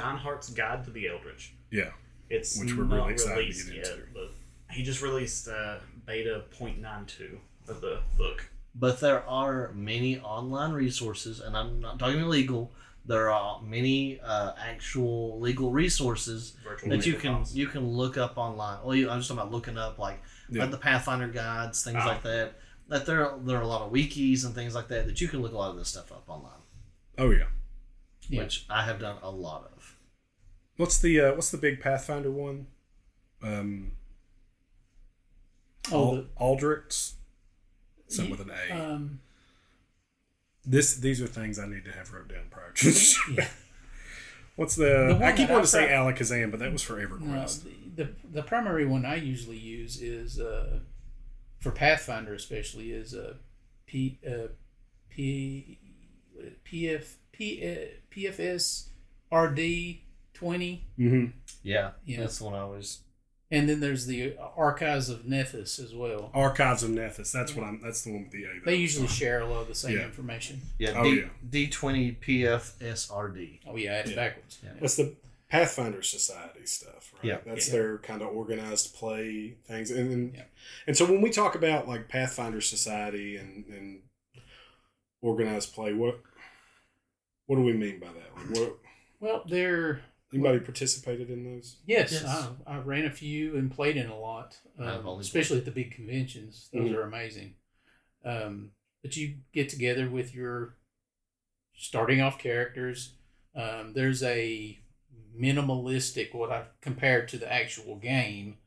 Steinhardt's 0.00 0.50
Guide 0.50 0.84
to 0.84 0.90
the 0.90 1.08
Eldritch. 1.08 1.54
Yeah. 1.70 1.90
It's 2.30 2.58
Which 2.60 2.74
we're 2.74 2.84
not 2.84 2.96
really 2.96 3.12
excited 3.14 3.34
to 3.34 3.40
released 3.40 3.66
get 3.68 3.76
yet, 3.76 3.86
into. 3.86 4.02
but 4.14 4.30
he 4.74 4.82
just 4.82 5.00
released 5.02 5.48
uh, 5.48 5.78
beta 6.06 6.44
0.92 6.58 7.38
of 7.68 7.80
the 7.80 8.00
book. 8.16 8.50
But 8.74 9.00
there 9.00 9.24
are 9.26 9.72
many 9.74 10.20
online 10.20 10.72
resources, 10.72 11.40
and 11.40 11.56
I'm 11.56 11.80
not 11.80 11.98
talking 11.98 12.20
illegal. 12.20 12.72
There 13.06 13.30
are 13.30 13.62
many 13.62 14.20
uh, 14.20 14.52
actual 14.58 15.40
legal 15.40 15.72
resources 15.72 16.54
Virtual 16.62 16.90
that 16.90 17.06
you 17.06 17.14
can 17.14 17.36
files. 17.36 17.54
you 17.56 17.66
can 17.66 17.88
look 17.88 18.18
up 18.18 18.36
online. 18.36 18.78
Well, 18.84 18.94
you, 18.94 19.08
I'm 19.08 19.18
just 19.20 19.28
talking 19.30 19.40
about 19.40 19.50
looking 19.52 19.78
up 19.78 19.98
like 19.98 20.22
Yeah. 20.50 20.62
like 20.62 20.70
the 20.70 20.76
Pathfinder 20.78 21.28
guides, 21.28 21.82
things 21.82 21.96
Ah. 22.02 22.06
like 22.06 22.22
that. 22.24 22.58
That 22.88 23.06
there 23.06 23.32
there 23.42 23.56
are 23.58 23.62
a 23.62 23.66
lot 23.66 23.80
of 23.82 23.90
wikis 23.92 24.44
and 24.44 24.54
things 24.54 24.74
like 24.74 24.88
that 24.88 25.06
that 25.06 25.20
you 25.22 25.28
can 25.28 25.40
look 25.40 25.52
a 25.52 25.56
lot 25.56 25.70
of 25.70 25.76
this 25.78 25.88
stuff 25.88 26.12
up 26.12 26.24
online, 26.28 26.60
Oh 27.16 27.30
yeah. 27.30 27.44
Yeah. 28.28 28.42
which 28.42 28.66
I 28.68 28.82
have 28.84 29.00
done 29.00 29.16
a 29.22 29.30
lot 29.30 29.70
of. 29.74 29.77
What's 30.78 30.98
the 30.98 31.20
uh, 31.20 31.34
what's 31.34 31.50
the 31.50 31.58
big 31.58 31.80
Pathfinder 31.80 32.30
one? 32.30 32.66
Um, 33.42 33.92
Oh, 35.90 36.16
Al- 36.18 36.24
Aldrich's. 36.36 37.14
Something 38.08 38.30
with 38.30 38.40
an 38.40 38.50
A. 38.50 38.74
Um, 38.74 39.20
this 40.64 40.96
these 40.96 41.20
are 41.22 41.26
things 41.26 41.58
I 41.58 41.66
need 41.66 41.84
to 41.86 41.92
have 41.92 42.12
wrote 42.12 42.28
down 42.28 42.44
prior 42.50 42.72
to. 42.72 42.92
Yeah. 43.34 43.48
What's 44.56 44.74
the? 44.74 45.16
The 45.18 45.24
I 45.24 45.32
keep 45.32 45.48
wanting 45.50 45.64
to 45.64 45.68
say 45.68 45.86
pro- 45.86 45.96
Allakhazam, 46.12 46.50
but 46.50 46.58
that 46.60 46.72
was 46.72 46.82
for 46.82 46.98
no, 46.98 47.06
EverQuest. 47.06 47.64
the, 47.94 48.02
the 48.04 48.10
the 48.32 48.42
primary 48.42 48.84
one 48.86 49.04
I 49.06 49.14
usually 49.16 49.56
use 49.56 50.00
is 50.02 50.40
uh, 50.40 50.80
for 51.60 51.70
Pathfinder 51.70 52.34
especially 52.34 52.90
is 52.92 53.14
uh, 53.14 53.34
P 53.86 54.18
uh, 54.26 54.48
P 55.10 55.78
PF 56.66 57.14
P, 57.32 57.62
uh, 57.64 58.14
PFS 58.14 58.88
RD 59.32 60.00
twenty, 60.38 60.86
Mm-hmm. 60.98 61.36
Yeah, 61.62 61.90
Yeah. 62.04 62.20
that's 62.20 62.38
the 62.38 62.44
one 62.44 62.54
I 62.54 62.64
was. 62.64 63.00
and 63.50 63.68
then 63.68 63.80
there's 63.80 64.06
the 64.06 64.36
Archives 64.56 65.08
of 65.08 65.20
Nethys 65.24 65.82
as 65.82 65.94
well. 65.94 66.30
Archives 66.34 66.82
of 66.82 66.90
Nethys. 66.90 67.32
That's 67.32 67.54
what 67.56 67.64
I'm. 67.66 67.80
That's 67.82 68.02
the 68.02 68.12
one 68.12 68.22
with 68.24 68.32
the 68.32 68.44
A. 68.44 68.48
They 68.64 68.76
usually 68.76 69.08
share 69.08 69.40
a 69.40 69.46
lot 69.46 69.62
of 69.62 69.68
the 69.68 69.74
same 69.74 69.96
Yeah. 69.96 70.04
information. 70.04 70.60
Yeah, 70.78 70.94
Oh, 70.96 71.02
D, 71.04 71.20
yeah. 71.20 71.28
D20 71.50 72.16
PFSRD. 72.20 73.60
Oh 73.66 73.76
yeah, 73.76 73.92
I 73.92 73.94
had 73.96 74.06
it 74.06 74.10
Yeah. 74.10 74.16
backwards. 74.16 74.58
That's 74.80 74.96
the 74.96 75.16
Pathfinder 75.50 76.02
Society 76.02 76.66
stuff, 76.66 77.12
right? 77.14 77.24
Yeah. 77.24 77.38
That's 77.46 77.68
Yeah. 77.68 77.72
their 77.72 77.98
kind 77.98 78.20
of 78.20 78.28
organized 78.28 78.94
play 78.94 79.56
things, 79.66 79.90
and 79.90 80.12
and, 80.12 80.34
Yeah. 80.34 80.44
and 80.86 80.94
so 80.96 81.06
when 81.06 81.22
we 81.22 81.30
talk 81.30 81.54
about 81.54 81.88
like 81.88 82.08
Pathfinder 82.08 82.60
Society 82.60 83.36
and 83.36 83.64
and 83.66 84.02
organized 85.22 85.72
play, 85.74 85.92
what 85.94 86.20
what 87.46 87.56
do 87.56 87.62
we 87.62 87.72
mean 87.72 87.98
by 87.98 88.08
that? 88.08 88.36
Like, 88.36 88.50
what 88.58 88.78
Well, 89.20 89.44
they're 89.48 90.02
anybody 90.32 90.60
participated 90.60 91.30
in 91.30 91.44
those? 91.44 91.76
yes, 91.86 92.12
Yes. 92.12 92.24
I, 92.66 92.74
I 92.74 92.78
ran 92.78 93.04
a 93.06 93.10
few 93.10 93.56
and 93.56 93.70
played 93.70 93.96
in 93.96 94.08
a 94.08 94.18
lot, 94.18 94.58
um, 94.78 95.06
especially 95.20 95.58
at 95.58 95.64
the 95.64 95.70
big 95.70 95.92
conventions. 95.92 96.68
Those 96.72 96.90
Mhm. 96.90 96.94
are 96.96 97.02
amazing. 97.02 97.54
Um, 98.24 98.72
but 99.02 99.16
you 99.16 99.36
get 99.52 99.68
together 99.68 100.10
with 100.10 100.34
your 100.34 100.76
starting 101.74 102.20
off 102.20 102.38
characters. 102.38 103.14
Um, 103.54 103.92
there's 103.94 104.22
a 104.22 104.78
minimalistic 105.36 106.34
what 106.34 106.50
I 106.50 106.64
compared 106.80 107.28
to 107.28 107.38
the 107.38 107.50
actual 107.52 107.96
game 107.96 108.58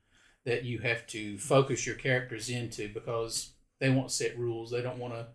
that 0.45 0.63
you 0.63 0.79
have 0.79 1.05
to 1.07 1.37
focus 1.37 1.85
your 1.85 1.95
characters 1.95 2.49
into 2.49 2.87
because 2.91 3.51
they 3.79 3.89
want 3.89 4.11
set 4.11 4.37
rules. 4.37 4.71
They 4.71 4.81
don't 4.81 4.97
want 4.97 5.13
to 5.13 5.27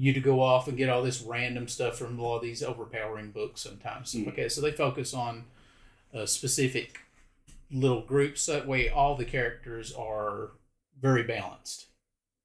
you 0.00 0.12
to 0.12 0.20
go 0.20 0.40
off 0.40 0.68
and 0.68 0.78
get 0.78 0.88
all 0.88 1.02
this 1.02 1.20
random 1.20 1.66
stuff 1.68 1.98
from 1.98 2.18
a 2.18 2.22
lot 2.22 2.36
of 2.36 2.42
these 2.42 2.62
overpowering 2.62 3.32
books 3.32 3.60
sometimes. 3.60 4.14
Mm. 4.14 4.28
Okay, 4.28 4.48
so 4.48 4.60
they 4.60 4.70
focus 4.70 5.12
on 5.12 5.44
a 6.14 6.26
specific 6.26 7.00
little 7.70 8.00
groups 8.02 8.46
that 8.46 8.66
way 8.66 8.88
all 8.88 9.16
the 9.16 9.24
characters 9.24 9.92
are 9.92 10.52
very 11.00 11.22
balanced 11.24 11.86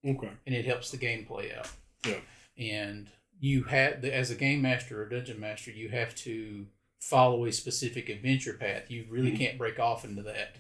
Okay. 0.06 0.30
and 0.46 0.54
it 0.56 0.66
helps 0.66 0.92
the 0.92 0.98
game 0.98 1.26
play 1.26 1.54
out. 1.54 1.70
Yeah. 2.06 2.20
And 2.58 3.08
you 3.40 3.64
have, 3.66 4.04
as 4.04 4.32
a 4.32 4.36
game 4.36 4.62
master 4.62 5.02
or 5.02 5.08
dungeon 5.08 5.40
master, 5.40 5.72
you 5.72 5.90
have 5.90 6.14
to 6.16 6.66
follow 7.00 7.46
a 7.46 7.52
specific 7.52 8.10
adventure 8.10 8.54
path. 8.54 8.90
You 8.90 9.06
really 9.10 9.32
Mhm. 9.32 9.38
can't 9.38 9.58
break 9.58 9.80
off 9.80 10.04
into 10.04 10.24
that 10.24 10.56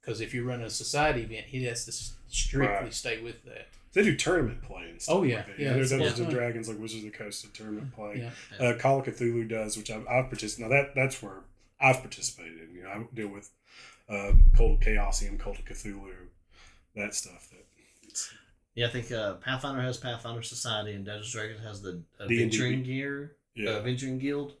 because 0.00 0.20
if 0.20 0.34
you 0.34 0.44
run 0.44 0.60
a 0.62 0.70
society 0.70 1.22
event, 1.22 1.46
he 1.46 1.64
has 1.64 1.84
to 1.86 1.92
strictly 2.28 2.74
Right. 2.86 2.94
stay 2.94 3.20
with 3.22 3.44
that. 3.44 3.68
They 3.94 4.02
do 4.02 4.16
tournament 4.16 4.62
play 4.62 4.88
and 4.90 5.00
stuff. 5.02 5.16
Oh, 5.16 5.22
yeah. 5.22 5.36
like 5.36 5.46
that. 5.48 5.58
Yeah, 5.58 5.72
There's 5.74 5.92
it's 5.92 6.00
Dungeons 6.00 6.20
and. 6.20 6.30
Dragons, 6.30 6.68
like 6.68 6.78
Wizards 6.78 7.04
of 7.04 7.12
the 7.12 7.16
Coast, 7.18 7.44
a 7.44 7.48
tournament 7.48 7.92
play. 7.94 8.30
Yeah. 8.58 8.66
Uh, 8.66 8.76
Call 8.78 9.00
of 9.00 9.06
Cthulhu 9.06 9.48
does, 9.48 9.76
which 9.76 9.90
I've, 9.90 10.06
I've 10.08 10.28
participated. 10.30 10.70
Now 10.70 10.76
that 10.82 10.94
that's 10.94 11.22
where 11.22 11.40
I've 11.80 11.98
participated. 12.00 12.58
in. 12.70 12.74
You 12.74 12.82
know, 12.84 12.88
I 12.90 13.02
deal 13.14 13.28
with 13.28 13.50
uh, 14.08 14.32
Cult 14.56 14.72
of 14.74 14.80
Chaosium, 14.80 15.38
Cult 15.38 15.58
of 15.58 15.64
Cthulhu, 15.66 16.12
that 16.96 17.14
stuff. 17.14 17.50
That 17.50 17.64
Yeah, 18.74 18.86
I 18.86 18.90
think 18.90 19.12
uh, 19.12 19.34
Pathfinder 19.34 19.82
has 19.82 19.98
Pathfinder 19.98 20.42
Society, 20.42 20.92
and 20.94 21.04
Dungeons 21.04 21.34
and 21.34 21.42
Dragons 21.42 21.64
has 21.66 21.82
the 21.82 21.92
D&D. 21.92 22.42
Adventuring 22.44 22.82
Gear, 22.84 23.36
yeah. 23.54 23.70
uh, 23.70 23.78
Adventuring 23.78 24.18
Guild. 24.18 24.54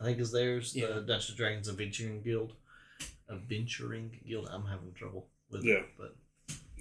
I 0.00 0.04
think 0.04 0.18
is 0.18 0.30
theirs. 0.32 0.74
Yeah. 0.76 0.86
The 0.88 0.94
Dungeons 1.00 1.28
and 1.30 1.36
Dragons 1.38 1.68
Adventuring 1.68 2.22
Guild. 2.22 2.54
Adventuring 3.30 4.10
Guild. 4.26 4.48
I'm 4.50 4.66
having 4.66 4.92
trouble 4.94 5.26
with 5.50 5.64
Yeah. 5.64 5.74
it, 5.76 5.86
but 5.98 6.16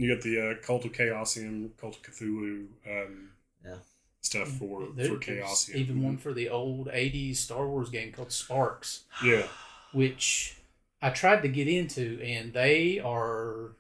You 0.02 0.16
got 0.16 0.24
the 0.24 0.42
uh, 0.52 0.54
Cult 0.66 0.86
of 0.86 0.92
Chaosium, 0.94 1.70
Cult 1.80 1.96
of 1.98 2.02
Cthulhu, 2.04 2.66
um, 2.88 3.30
Yeah. 3.64 3.76
stuff 4.22 4.50
for 4.58 4.88
There- 4.96 5.08
for 5.10 5.18
Chaosium. 5.18 5.76
Even 5.76 6.02
one 6.04 6.18
for 6.18 6.34
the 6.34 6.50
old 6.50 6.88
80s 6.92 7.38
Star 7.40 7.68
Wars 7.68 7.90
game 7.90 8.12
called 8.12 8.32
Sparks. 8.32 9.04
Yeah, 9.24 9.48
which 9.92 10.56
I 11.02 11.10
tried 11.12 11.42
to 11.44 11.48
get 11.50 11.68
into, 11.68 12.20
and 12.24 12.54
they 12.54 12.98
are 13.00 13.72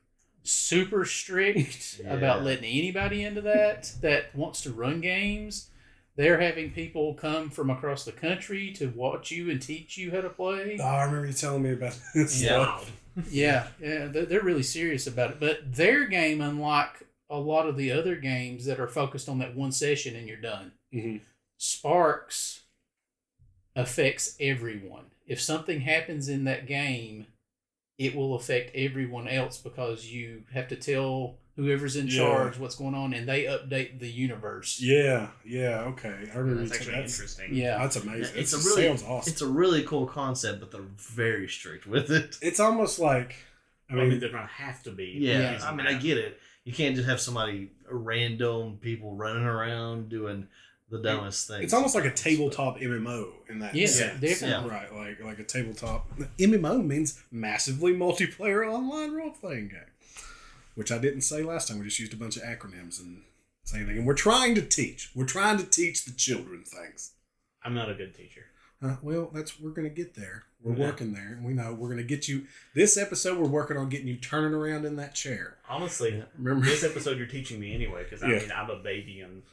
super 0.43 1.05
strict 1.05 2.01
about 2.07 2.43
letting 2.43 2.65
anybody 2.65 3.23
into 3.23 3.41
that 3.41 3.91
that 4.01 4.35
wants 4.35 4.61
to 4.61 4.71
run 4.71 5.01
games. 5.01 5.69
They're 6.17 6.41
having 6.41 6.71
people 6.71 7.13
come 7.15 7.49
from 7.49 7.69
across 7.69 8.03
the 8.05 8.11
country 8.11 8.71
to 8.73 8.89
watch 8.89 9.31
you 9.31 9.49
and 9.49 9.61
teach 9.61 9.97
you 9.97 10.11
how 10.11 10.21
to 10.21 10.29
play. 10.29 10.77
oh, 10.79 10.83
I 10.83 11.03
remember 11.05 11.25
you 11.27 11.33
telling 11.33 11.63
me 11.63 11.71
about 11.71 11.97
this 12.13 12.41
Yeah. 12.43 12.49
stuff. 12.77 12.91
Yeah, 13.29 13.67
yeah, 13.79 14.07
they're, 14.07 14.41
really 14.41 14.63
serious 14.63 15.07
about 15.07 15.31
it. 15.31 15.39
But 15.39 15.75
their 15.75 16.05
game, 16.05 16.41
unlike 16.41 17.07
a 17.29 17.37
lot 17.37 17.67
of 17.67 17.77
the 17.77 17.91
other 17.91 18.15
games 18.15 18.65
that 18.65 18.79
are 18.79 18.87
focused 18.87 19.27
on 19.29 19.39
that 19.39 19.55
one 19.55 19.71
session 19.71 20.15
and 20.15 20.27
you're 20.27 20.37
done, 20.37 20.73
hmm 20.91 21.17
Sparks 21.57 22.61
affects 23.75 24.35
everyone. 24.39 25.05
If 25.27 25.39
something 25.39 25.81
happens 25.81 26.27
in 26.27 26.45
that 26.45 26.65
game, 26.65 27.27
it 27.97 28.15
will 28.15 28.35
affect 28.35 28.75
everyone 28.75 29.27
else 29.27 29.57
because 29.57 30.07
you 30.07 30.43
have 30.53 30.67
to 30.69 30.75
tell 30.75 31.37
whoever's 31.55 31.95
in 31.95 32.07
Yeah. 32.07 32.17
charge 32.17 32.57
what's 32.57 32.75
going 32.75 32.95
on 32.95 33.13
and 33.13 33.27
they 33.27 33.43
update 33.43 33.99
the 33.99 34.07
universe. 34.09 34.79
Yeah, 34.81 35.27
yeah, 35.45 35.81
okay. 35.81 36.29
I 36.33 36.37
remember 36.37 36.61
That's 36.63 36.75
actually 36.75 36.95
that's, 36.95 37.13
interesting. 37.13 37.53
Yeah. 37.53 37.77
that's 37.79 37.95
amazing. 37.97 38.35
it's 38.37 38.53
it 38.53 38.59
a 38.61 38.63
really 38.69 38.87
sounds 38.87 39.03
awesome. 39.03 39.31
it's 39.31 39.41
a 39.41 39.47
really 39.47 39.83
cool 39.83 40.05
concept, 40.07 40.59
but 40.61 40.71
they're 40.71 40.81
very 40.97 41.47
strict 41.47 41.85
with 41.87 42.09
it. 42.11 42.37
It's 42.41 42.59
almost 42.59 42.99
like, 42.99 43.35
I 43.89 43.93
I 43.93 43.95
mean, 43.97 44.09
mean, 44.09 44.19
they're 44.19 44.31
gonna 44.31 44.47
have 44.47 44.81
to 44.83 44.91
be. 44.91 45.15
Yeah, 45.19 45.53
using 45.53 45.67
I 45.67 45.73
mean, 45.75 45.87
I 45.87 45.93
get 45.93 46.17
it. 46.17 46.39
You 46.63 46.73
can't 46.73 46.95
just 46.95 47.07
have 47.09 47.19
somebody 47.19 47.71
random 47.89 48.77
people 48.81 49.15
running 49.15 49.43
around 49.43 50.09
doing 50.09 50.47
the 50.89 50.99
dumbest 50.99 51.47
things. 51.47 51.63
it's 51.63 51.73
almost 51.73 51.95
like 51.95 52.03
a 52.03 52.07
sometimes, 52.15 52.21
tabletop 52.21 52.77
MMO 52.79 53.31
in 53.49 53.59
that 53.59 53.73
Yeah, 53.73 53.87
sense. 53.87 54.19
definitely. 54.21 54.69
Right, 54.69 54.93
like 54.93 55.23
like 55.23 55.39
a 55.39 55.43
tabletop 55.43 56.07
MMO 56.37 56.85
means 56.85 57.21
massively 57.31 57.93
multiplayer 57.93 58.67
online 58.69 59.11
role 59.13 59.31
playing 59.31 59.69
game, 59.69 59.79
which 60.75 60.91
I 60.91 60.97
didn't 60.97 61.21
say 61.21 61.43
last 61.43 61.67
time. 61.67 61.79
We 61.79 61.85
just 61.85 61.99
used 61.99 62.13
a 62.13 62.17
bunch 62.17 62.37
of 62.37 62.43
acronyms 62.43 62.99
and 62.99 63.23
same 63.63 63.85
thing. 63.87 63.97
And 63.97 64.07
we're 64.07 64.13
trying 64.13 64.55
to 64.55 64.61
teach. 64.61 65.11
We're 65.15 65.25
trying 65.25 65.57
to 65.59 65.65
teach 65.65 66.05
the 66.05 66.11
children 66.11 66.63
things. 66.63 67.11
I'm 67.63 67.73
not 67.73 67.89
a 67.89 67.93
good 67.93 68.15
teacher. 68.15 68.45
Uh, 68.81 68.95
well, 69.03 69.29
that's 69.33 69.59
we're 69.59 69.69
gonna 69.71 69.89
get 69.89 70.15
there. 70.15 70.43
We're 70.59 70.73
Yeah. 70.75 70.85
working 70.87 71.13
there, 71.13 71.27
and 71.33 71.45
we 71.45 71.53
know 71.53 71.73
we're 71.73 71.89
gonna 71.89 72.01
get 72.03 72.27
you. 72.27 72.47
This 72.73 72.97
episode, 72.97 73.37
we're 73.37 73.47
working 73.47 73.77
on 73.77 73.89
getting 73.89 74.07
you 74.07 74.15
turning 74.17 74.53
around 74.55 74.85
in 74.85 74.95
that 74.95 75.13
chair. 75.13 75.57
Honestly, 75.69 76.23
Remember? 76.37 76.65
this 76.65 76.83
episode 76.83 77.17
you're 77.19 77.27
teaching 77.27 77.59
me 77.59 77.75
anyway 77.75 78.03
because 78.03 78.23
I 78.23 78.31
Yeah. 78.31 78.39
mean 78.39 78.51
I'm 78.51 78.69
a 78.71 78.77
baby 78.81 79.19
in 79.21 79.43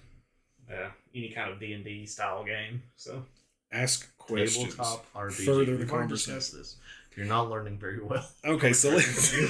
uh, 0.72 0.90
any 1.14 1.30
kind 1.30 1.50
of 1.50 1.60
D 1.60 1.72
and 1.74 1.84
D 1.84 2.06
style 2.06 2.42
game. 2.44 2.82
So 2.96 3.26
Ask 3.70 4.16
questions. 4.16 4.70
tabletop 4.76 5.06
RPG. 5.14 5.44
Further 5.44 5.64
the 5.66 5.76
We've 5.78 5.92
already 5.92 6.08
discussed 6.08 6.54
this. 6.54 6.76
You're 7.18 7.26
not 7.26 7.50
learning 7.50 7.78
very 7.78 8.00
well. 8.00 8.24
Okay, 8.44 8.72
so 8.72 8.90
let's. 8.90 9.34
I 9.34 9.40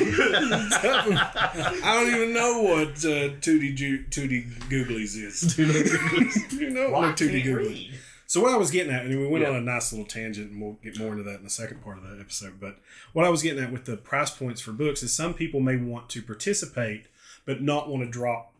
don't 2.02 2.14
even 2.14 2.32
know 2.32 2.62
what 2.62 2.88
uh, 3.04 3.36
Tootie 3.40 3.74
Ju- 3.74 4.04
Tootie 4.10 4.50
Googlies 4.70 5.16
is. 5.16 5.58
you 6.52 6.70
know 6.70 6.90
what 6.90 7.16
Tootie 7.16 7.44
Googlies. 7.44 7.92
So 8.26 8.40
what 8.40 8.52
I 8.52 8.56
was 8.56 8.70
getting 8.70 8.92
at, 8.92 9.04
and 9.04 9.18
we 9.18 9.26
went 9.26 9.42
Yeah. 9.42 9.50
on 9.50 9.56
a 9.56 9.60
nice 9.60 9.92
little 9.92 10.06
tangent, 10.06 10.50
and 10.50 10.62
we'll 10.62 10.78
get 10.82 10.98
more 10.98 11.12
into 11.12 11.22
that 11.24 11.36
in 11.36 11.44
the 11.44 11.50
second 11.50 11.82
part 11.82 11.98
of 11.98 12.04
the 12.04 12.18
episode. 12.20 12.58
But 12.60 12.78
what 13.12 13.24
I 13.26 13.30
was 13.30 13.42
getting 13.42 13.62
at 13.62 13.72
with 13.72 13.84
the 13.84 13.96
price 13.98 14.30
points 14.30 14.60
for 14.60 14.72
books 14.72 15.02
is 15.02 15.14
some 15.14 15.34
people 15.34 15.60
may 15.60 15.76
want 15.76 16.08
to 16.10 16.22
participate, 16.22 17.06
but 17.46 17.62
not 17.62 17.88
want 17.90 18.02
to 18.04 18.10
drop 18.10 18.54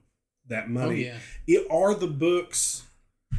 that 0.49 0.65
Oh 0.65 0.69
money. 0.69 1.05
yeah. 1.07 1.17
It, 1.47 1.67
are 1.71 1.95
the 1.95 2.07
books 2.07 2.85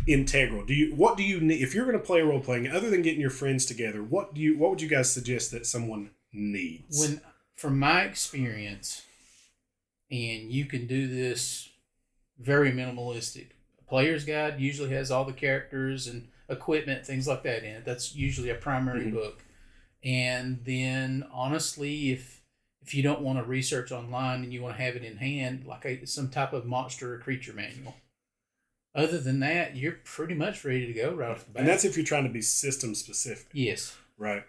integral? 0.07 0.65
Do 0.65 0.73
you 0.73 0.95
what 0.95 1.17
do 1.17 1.23
you 1.23 1.39
need 1.39 1.61
if 1.61 1.73
you're 1.73 1.85
going 1.85 1.97
to 1.97 2.03
play 2.03 2.21
a 2.21 2.25
role 2.25 2.39
playing 2.39 2.67
other 2.67 2.89
than 2.89 3.01
getting 3.01 3.21
your 3.21 3.29
friends 3.29 3.65
together? 3.65 4.03
What 4.03 4.33
do 4.33 4.41
you 4.41 4.57
what 4.57 4.69
would 4.71 4.81
you 4.81 4.89
guys 4.89 5.11
suggest 5.13 5.51
that 5.51 5.65
someone 5.65 6.11
needs? 6.33 6.99
When 6.99 7.21
from 7.55 7.77
my 7.79 8.03
experience, 8.03 9.03
and 10.09 10.51
you 10.51 10.65
can 10.65 10.87
do 10.87 11.07
this 11.07 11.69
very 12.39 12.71
minimalistic. 12.71 13.47
Player's 13.87 14.23
guide 14.25 14.59
usually 14.59 14.91
has 14.91 15.11
all 15.11 15.25
the 15.25 15.33
characters 15.33 16.07
and 16.07 16.27
equipment, 16.47 17.05
things 17.05 17.27
like 17.27 17.43
that 17.43 17.63
in 17.63 17.75
it. 17.77 17.85
That's 17.85 18.15
usually 18.15 18.49
a 18.49 18.55
primary 18.55 19.05
Mhm. 19.05 19.13
book. 19.13 19.43
And 20.03 20.63
then 20.63 21.25
honestly, 21.31 22.11
if 22.11 22.37
if 22.81 22.95
you 22.95 23.03
don't 23.03 23.21
want 23.21 23.37
to 23.37 23.43
research 23.43 23.91
online 23.91 24.41
and 24.41 24.51
you 24.53 24.61
want 24.61 24.75
to 24.77 24.81
have 24.81 24.95
it 24.95 25.03
in 25.03 25.17
hand, 25.17 25.65
like 25.65 25.85
a, 25.85 26.07
some 26.07 26.29
type 26.29 26.53
of 26.53 26.65
monster 26.65 27.13
or 27.13 27.19
creature 27.19 27.53
manual. 27.53 27.95
Other 28.95 29.19
than 29.19 29.39
that, 29.41 29.75
you're 29.75 29.99
pretty 30.03 30.33
much 30.33 30.65
ready 30.65 30.87
to 30.87 30.93
go 30.93 31.13
right 31.13 31.29
off 31.31 31.45
the 31.45 31.51
bat. 31.51 31.59
and 31.61 31.69
that's 31.69 31.85
if 31.85 31.95
you're 31.95 32.05
trying 32.05 32.23
to 32.23 32.29
be 32.29 32.41
system 32.41 32.95
specific, 32.95 33.47
yes. 33.53 33.95
right? 34.17 34.43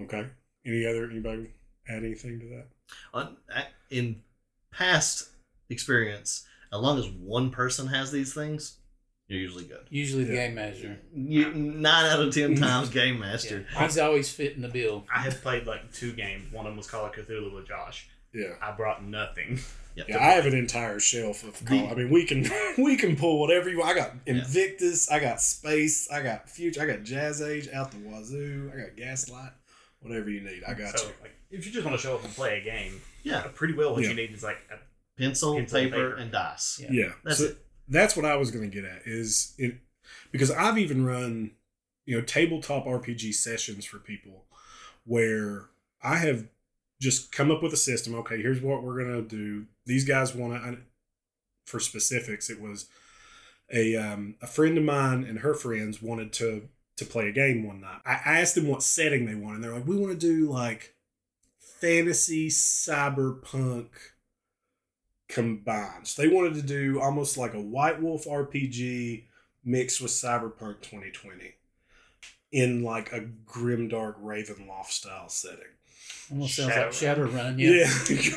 Okay. 0.00 0.26
Any 0.66 0.86
other 0.86 1.08
anybody 1.10 1.50
add 1.88 2.02
anything 2.04 2.40
to 2.40 2.46
that? 2.46 2.66
On- 3.12 3.36
In 3.90 4.22
past 4.72 5.28
experience, 5.68 6.46
as 6.72 6.80
long 6.80 6.98
as 6.98 7.06
one 7.08 7.50
person 7.50 7.88
has 7.88 8.10
these 8.10 8.32
things, 8.32 8.78
you're 9.28 9.40
usually 9.40 9.64
good. 9.64 9.86
Usually 9.90 10.24
the 10.24 10.34
Yeah. 10.34 10.46
game 10.46 10.54
master. 10.56 10.98
You, 11.14 11.52
nine 11.54 12.06
out 12.06 12.20
of 12.20 12.34
ten 12.34 12.54
times 12.56 12.88
game 12.88 13.20
master. 13.20 13.66
Yeah. 13.72 13.84
He's 13.84 13.98
always 13.98 14.30
fitting 14.32 14.62
the 14.62 14.68
bill. 14.68 15.06
I 15.14 15.20
have 15.20 15.40
played 15.42 15.66
like 15.66 15.92
two 15.92 16.12
games. 16.12 16.50
One 16.52 16.66
of 16.66 16.70
them 16.70 16.76
was 16.78 16.86
Call 16.90 17.04
of 17.06 17.12
Cthulhu 17.12 17.54
with 17.54 17.68
Josh, 17.68 18.08
Yeah. 18.32 18.54
I 18.62 18.72
brought 18.72 19.04
nothing. 19.04 19.60
Yep. 19.96 20.08
Yeah, 20.08 20.18
I 20.18 20.30
have 20.32 20.46
an 20.46 20.54
entire 20.54 20.98
shelf 20.98 21.44
of 21.44 21.64
call. 21.64 21.88
I 21.88 21.94
mean, 21.94 22.10
we 22.10 22.24
can 22.24 22.50
we 22.78 22.96
can 22.96 23.14
pull 23.16 23.38
whatever 23.40 23.70
you. 23.70 23.78
want. 23.78 23.90
I 23.90 23.94
got 24.00 24.12
Invictus, 24.26 25.08
I 25.10 25.20
got 25.20 25.40
Space, 25.40 26.10
I 26.10 26.20
got 26.22 26.50
Future, 26.50 26.82
I 26.82 26.86
got 26.86 27.02
Jazz 27.04 27.40
Age 27.40 27.68
out 27.72 27.92
the 27.92 27.98
wazoo, 27.98 28.72
I 28.74 28.80
got 28.80 28.96
Gaslight, 28.96 29.52
whatever 30.00 30.30
you 30.30 30.40
need, 30.40 30.64
I 30.66 30.74
got 30.74 30.98
so, 30.98 31.06
you. 31.06 31.12
like, 31.22 31.30
if 31.50 31.64
you 31.64 31.72
just 31.72 31.84
want 31.84 31.96
to 31.96 32.02
show 32.02 32.16
up 32.16 32.24
and 32.24 32.34
play 32.34 32.58
a 32.60 32.64
game, 32.64 33.00
Yeah. 33.22 33.38
uh, 33.38 33.48
pretty 33.48 33.74
well 33.74 33.92
what 33.92 34.02
Yeah. 34.02 34.08
you 34.10 34.14
need 34.16 34.32
is 34.32 34.42
like 34.42 34.58
a 34.70 34.76
Pencil, 35.16 35.54
Pencil 35.54 35.56
and 35.58 35.68
paper, 35.68 35.90
paper. 36.10 36.16
and 36.16 36.32
dice. 36.32 36.80
Yeah. 36.82 36.88
Yeah, 36.90 37.12
That's 37.22 37.38
so 37.38 37.44
it. 37.44 37.58
that's 37.88 38.16
what 38.16 38.24
I 38.24 38.34
was 38.34 38.50
going 38.50 38.68
to 38.68 38.74
get 38.74 38.84
at 38.90 39.02
is 39.06 39.54
it 39.58 39.76
because 40.32 40.50
I've 40.50 40.76
even 40.78 41.04
run 41.06 41.52
you 42.04 42.16
know 42.18 42.22
tabletop 42.24 42.84
RPG 42.86 43.32
sessions 43.32 43.84
for 43.84 43.98
people 43.98 44.44
where 45.04 45.66
I 46.02 46.16
have 46.16 46.46
just 47.00 47.32
come 47.32 47.50
up 47.50 47.62
with 47.62 47.72
a 47.72 47.78
system. 47.78 48.14
Okay, 48.16 48.40
here's 48.40 48.60
what 48.60 48.82
we're 48.82 49.04
to 49.04 49.22
do. 49.22 49.66
These 49.86 50.04
guys 50.04 50.34
want 50.34 50.62
to. 50.62 50.78
For 51.66 51.80
specifics, 51.80 52.50
it 52.50 52.60
was 52.60 52.88
a 53.72 53.96
um, 53.96 54.34
a 54.42 54.46
friend 54.46 54.76
of 54.76 54.84
mine 54.84 55.24
and 55.24 55.38
her 55.38 55.54
friends 55.54 56.02
wanted 56.02 56.32
to 56.34 56.68
to 56.96 57.04
play 57.04 57.28
a 57.28 57.32
game 57.32 57.66
one 57.66 57.80
night. 57.80 58.00
I 58.04 58.40
asked 58.40 58.54
them 58.54 58.68
what 58.68 58.82
setting 58.82 59.26
they 59.26 59.34
wanted. 59.34 59.62
They're 59.62 59.74
like, 59.74 59.86
we 59.86 59.96
want 59.96 60.12
to 60.12 60.26
do 60.26 60.50
like 60.50 60.94
fantasy 61.80 62.48
cyberpunk 62.48 63.88
combined. 65.28 66.06
So 66.06 66.22
they 66.22 66.28
wanted 66.28 66.54
to 66.54 66.62
do 66.62 67.00
almost 67.00 67.36
like 67.36 67.54
a 67.54 67.60
White 67.60 68.00
Wolf 68.00 68.26
RPG 68.26 69.24
mixed 69.64 70.00
with 70.00 70.10
Cyberpunk 70.10 70.82
2020 70.82 71.54
in 72.52 72.82
like 72.84 73.12
a 73.12 73.20
grimdark 73.46 74.20
Ravenloft 74.22 74.90
style 74.90 75.28
setting. 75.28 75.64
Almost 76.30 76.56
sounds 76.56 76.68
like 76.76 76.92
Shadow 76.92 77.26
Shadowrun. 77.28 77.58
Yeah. 77.58 77.70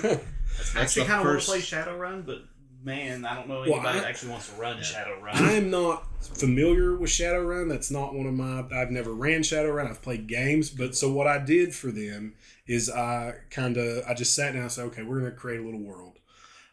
Yeah. 0.09 0.17
That's 0.57 0.75
actually 0.75 1.03
the 1.03 1.07
kind 1.07 1.21
of 1.21 1.27
want 1.27 1.39
to 1.41 1.45
play 1.45 1.59
Shadowrun, 1.59 2.25
but 2.25 2.39
man, 2.83 3.25
I 3.25 3.35
don't 3.35 3.47
know 3.47 3.59
Well, 3.61 3.73
anybody 3.75 3.99
I- 3.99 4.01
that 4.01 4.09
actually 4.09 4.31
wants 4.31 4.49
to 4.49 4.55
run 4.59 4.77
Yeah. 4.77 4.83
Shadowrun. 4.83 5.33
I 5.35 5.51
am 5.53 5.69
not 5.69 6.05
familiar 6.21 6.95
with 6.97 7.09
Shadowrun. 7.11 7.69
That's 7.69 7.91
not 7.91 8.13
one 8.13 8.25
of 8.27 8.33
my. 8.33 8.65
I've 8.75 8.91
never 8.91 9.13
ran 9.13 9.41
Shadowrun. 9.41 9.89
I've 9.89 10.01
played 10.01 10.27
games, 10.27 10.69
but 10.69 10.95
so 10.95 11.11
what 11.11 11.27
I 11.27 11.37
did 11.39 11.73
for 11.75 11.91
them 11.91 12.33
is 12.65 12.89
I 12.89 13.35
kind 13.51 13.77
of 13.77 14.03
I 14.07 14.13
just 14.13 14.35
sat 14.35 14.53
down 14.53 14.63
and 14.63 14.71
said, 14.71 14.85
okay, 14.87 15.03
we're 15.03 15.19
going 15.19 15.31
to 15.31 15.37
create 15.37 15.59
a 15.59 15.63
little 15.63 15.79
world. 15.83 16.19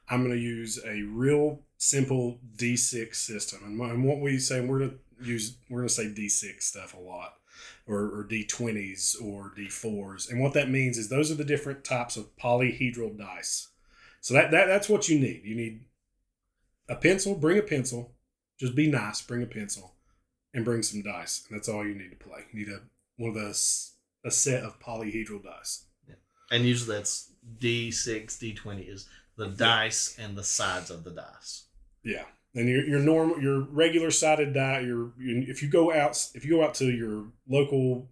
I'm 0.09 0.22
going 0.24 0.34
to 0.34 0.40
use 0.40 0.78
a 0.84 1.03
real 1.03 1.61
simple 1.78 2.38
D6 2.57 3.14
system, 3.14 3.61
and, 3.64 3.80
and 3.80 4.05
what 4.05 4.20
we 4.20 4.38
say 4.38 4.61
we're 4.61 4.78
going 4.78 4.90
to 4.90 5.24
use 5.24 5.57
we're 5.70 5.78
going 5.80 5.88
to 5.88 5.95
say 5.95 6.07
D6 6.07 6.62
stuff 6.62 6.95
a 6.95 6.99
lot, 7.01 7.34
or, 7.87 8.01
or 8.01 8.26
D20s 8.30 9.22
or 9.22 9.53
D4s, 9.57 10.30
and 10.30 10.41
what 10.41 10.55
that 10.55 10.70
means 10.70 10.99
is 10.99 11.09
those 11.09 11.30
are 11.30 11.37
the 11.37 11.45
different 11.45 11.85
types 11.85 12.16
of 12.16 12.35
polyhedral 12.37 13.16
dice. 13.16 13.68
So 14.20 14.35
that, 14.35 14.51
that 14.53 14.66
that's 14.66 14.89
what 14.89 15.09
you 15.09 15.18
need. 15.18 15.43
You 15.45 15.55
need 15.55 15.85
a 16.89 16.97
pencil. 16.97 17.35
Bring 17.35 17.59
a 17.59 17.62
pencil. 17.62 18.14
Just 18.59 18.74
be 18.74 18.91
nice. 18.91 19.20
Bring 19.20 19.43
a 19.43 19.47
pencil, 19.47 19.95
and 20.55 20.64
bring 20.64 20.82
some 20.82 21.03
dice. 21.03 21.45
And 21.49 21.59
that's 21.59 21.68
all 21.68 21.87
you 21.87 21.95
need 21.95 22.11
to 22.11 22.16
play. 22.16 22.45
You 22.53 22.61
need 22.61 22.72
a 22.72 22.80
one 23.16 23.30
of 23.30 23.35
those 23.37 23.93
a 24.24 24.30
set 24.30 24.64
of 24.64 24.80
polyhedral 24.80 25.43
dice. 25.45 25.85
Yeah. 26.09 26.14
And 26.51 26.64
usually 26.64 26.97
that's 26.97 27.30
D6, 27.59 28.26
D20 28.39 28.89
is 28.89 29.09
the 29.37 29.49
dice 29.49 30.16
and 30.18 30.37
the 30.37 30.45
sides 30.45 30.91
of 30.91 31.05
the 31.05 31.11
dice. 31.11 31.64
Yeah. 32.03 32.24
And 32.55 32.68
your 32.68 32.84
your 32.84 33.00
normal 33.00 33.40
your 33.40 33.61
regular 33.61 34.11
sided 34.11 34.55
die. 34.55 34.80
Your, 34.80 35.12
your 35.18 35.50
if 35.50 35.62
you 35.62 35.68
go 35.68 35.92
out 35.92 36.28
if 36.34 36.44
you 36.44 36.57
go 36.57 36.64
out 36.64 36.74
to 36.74 36.90
your 36.90 37.26
local 37.48 38.09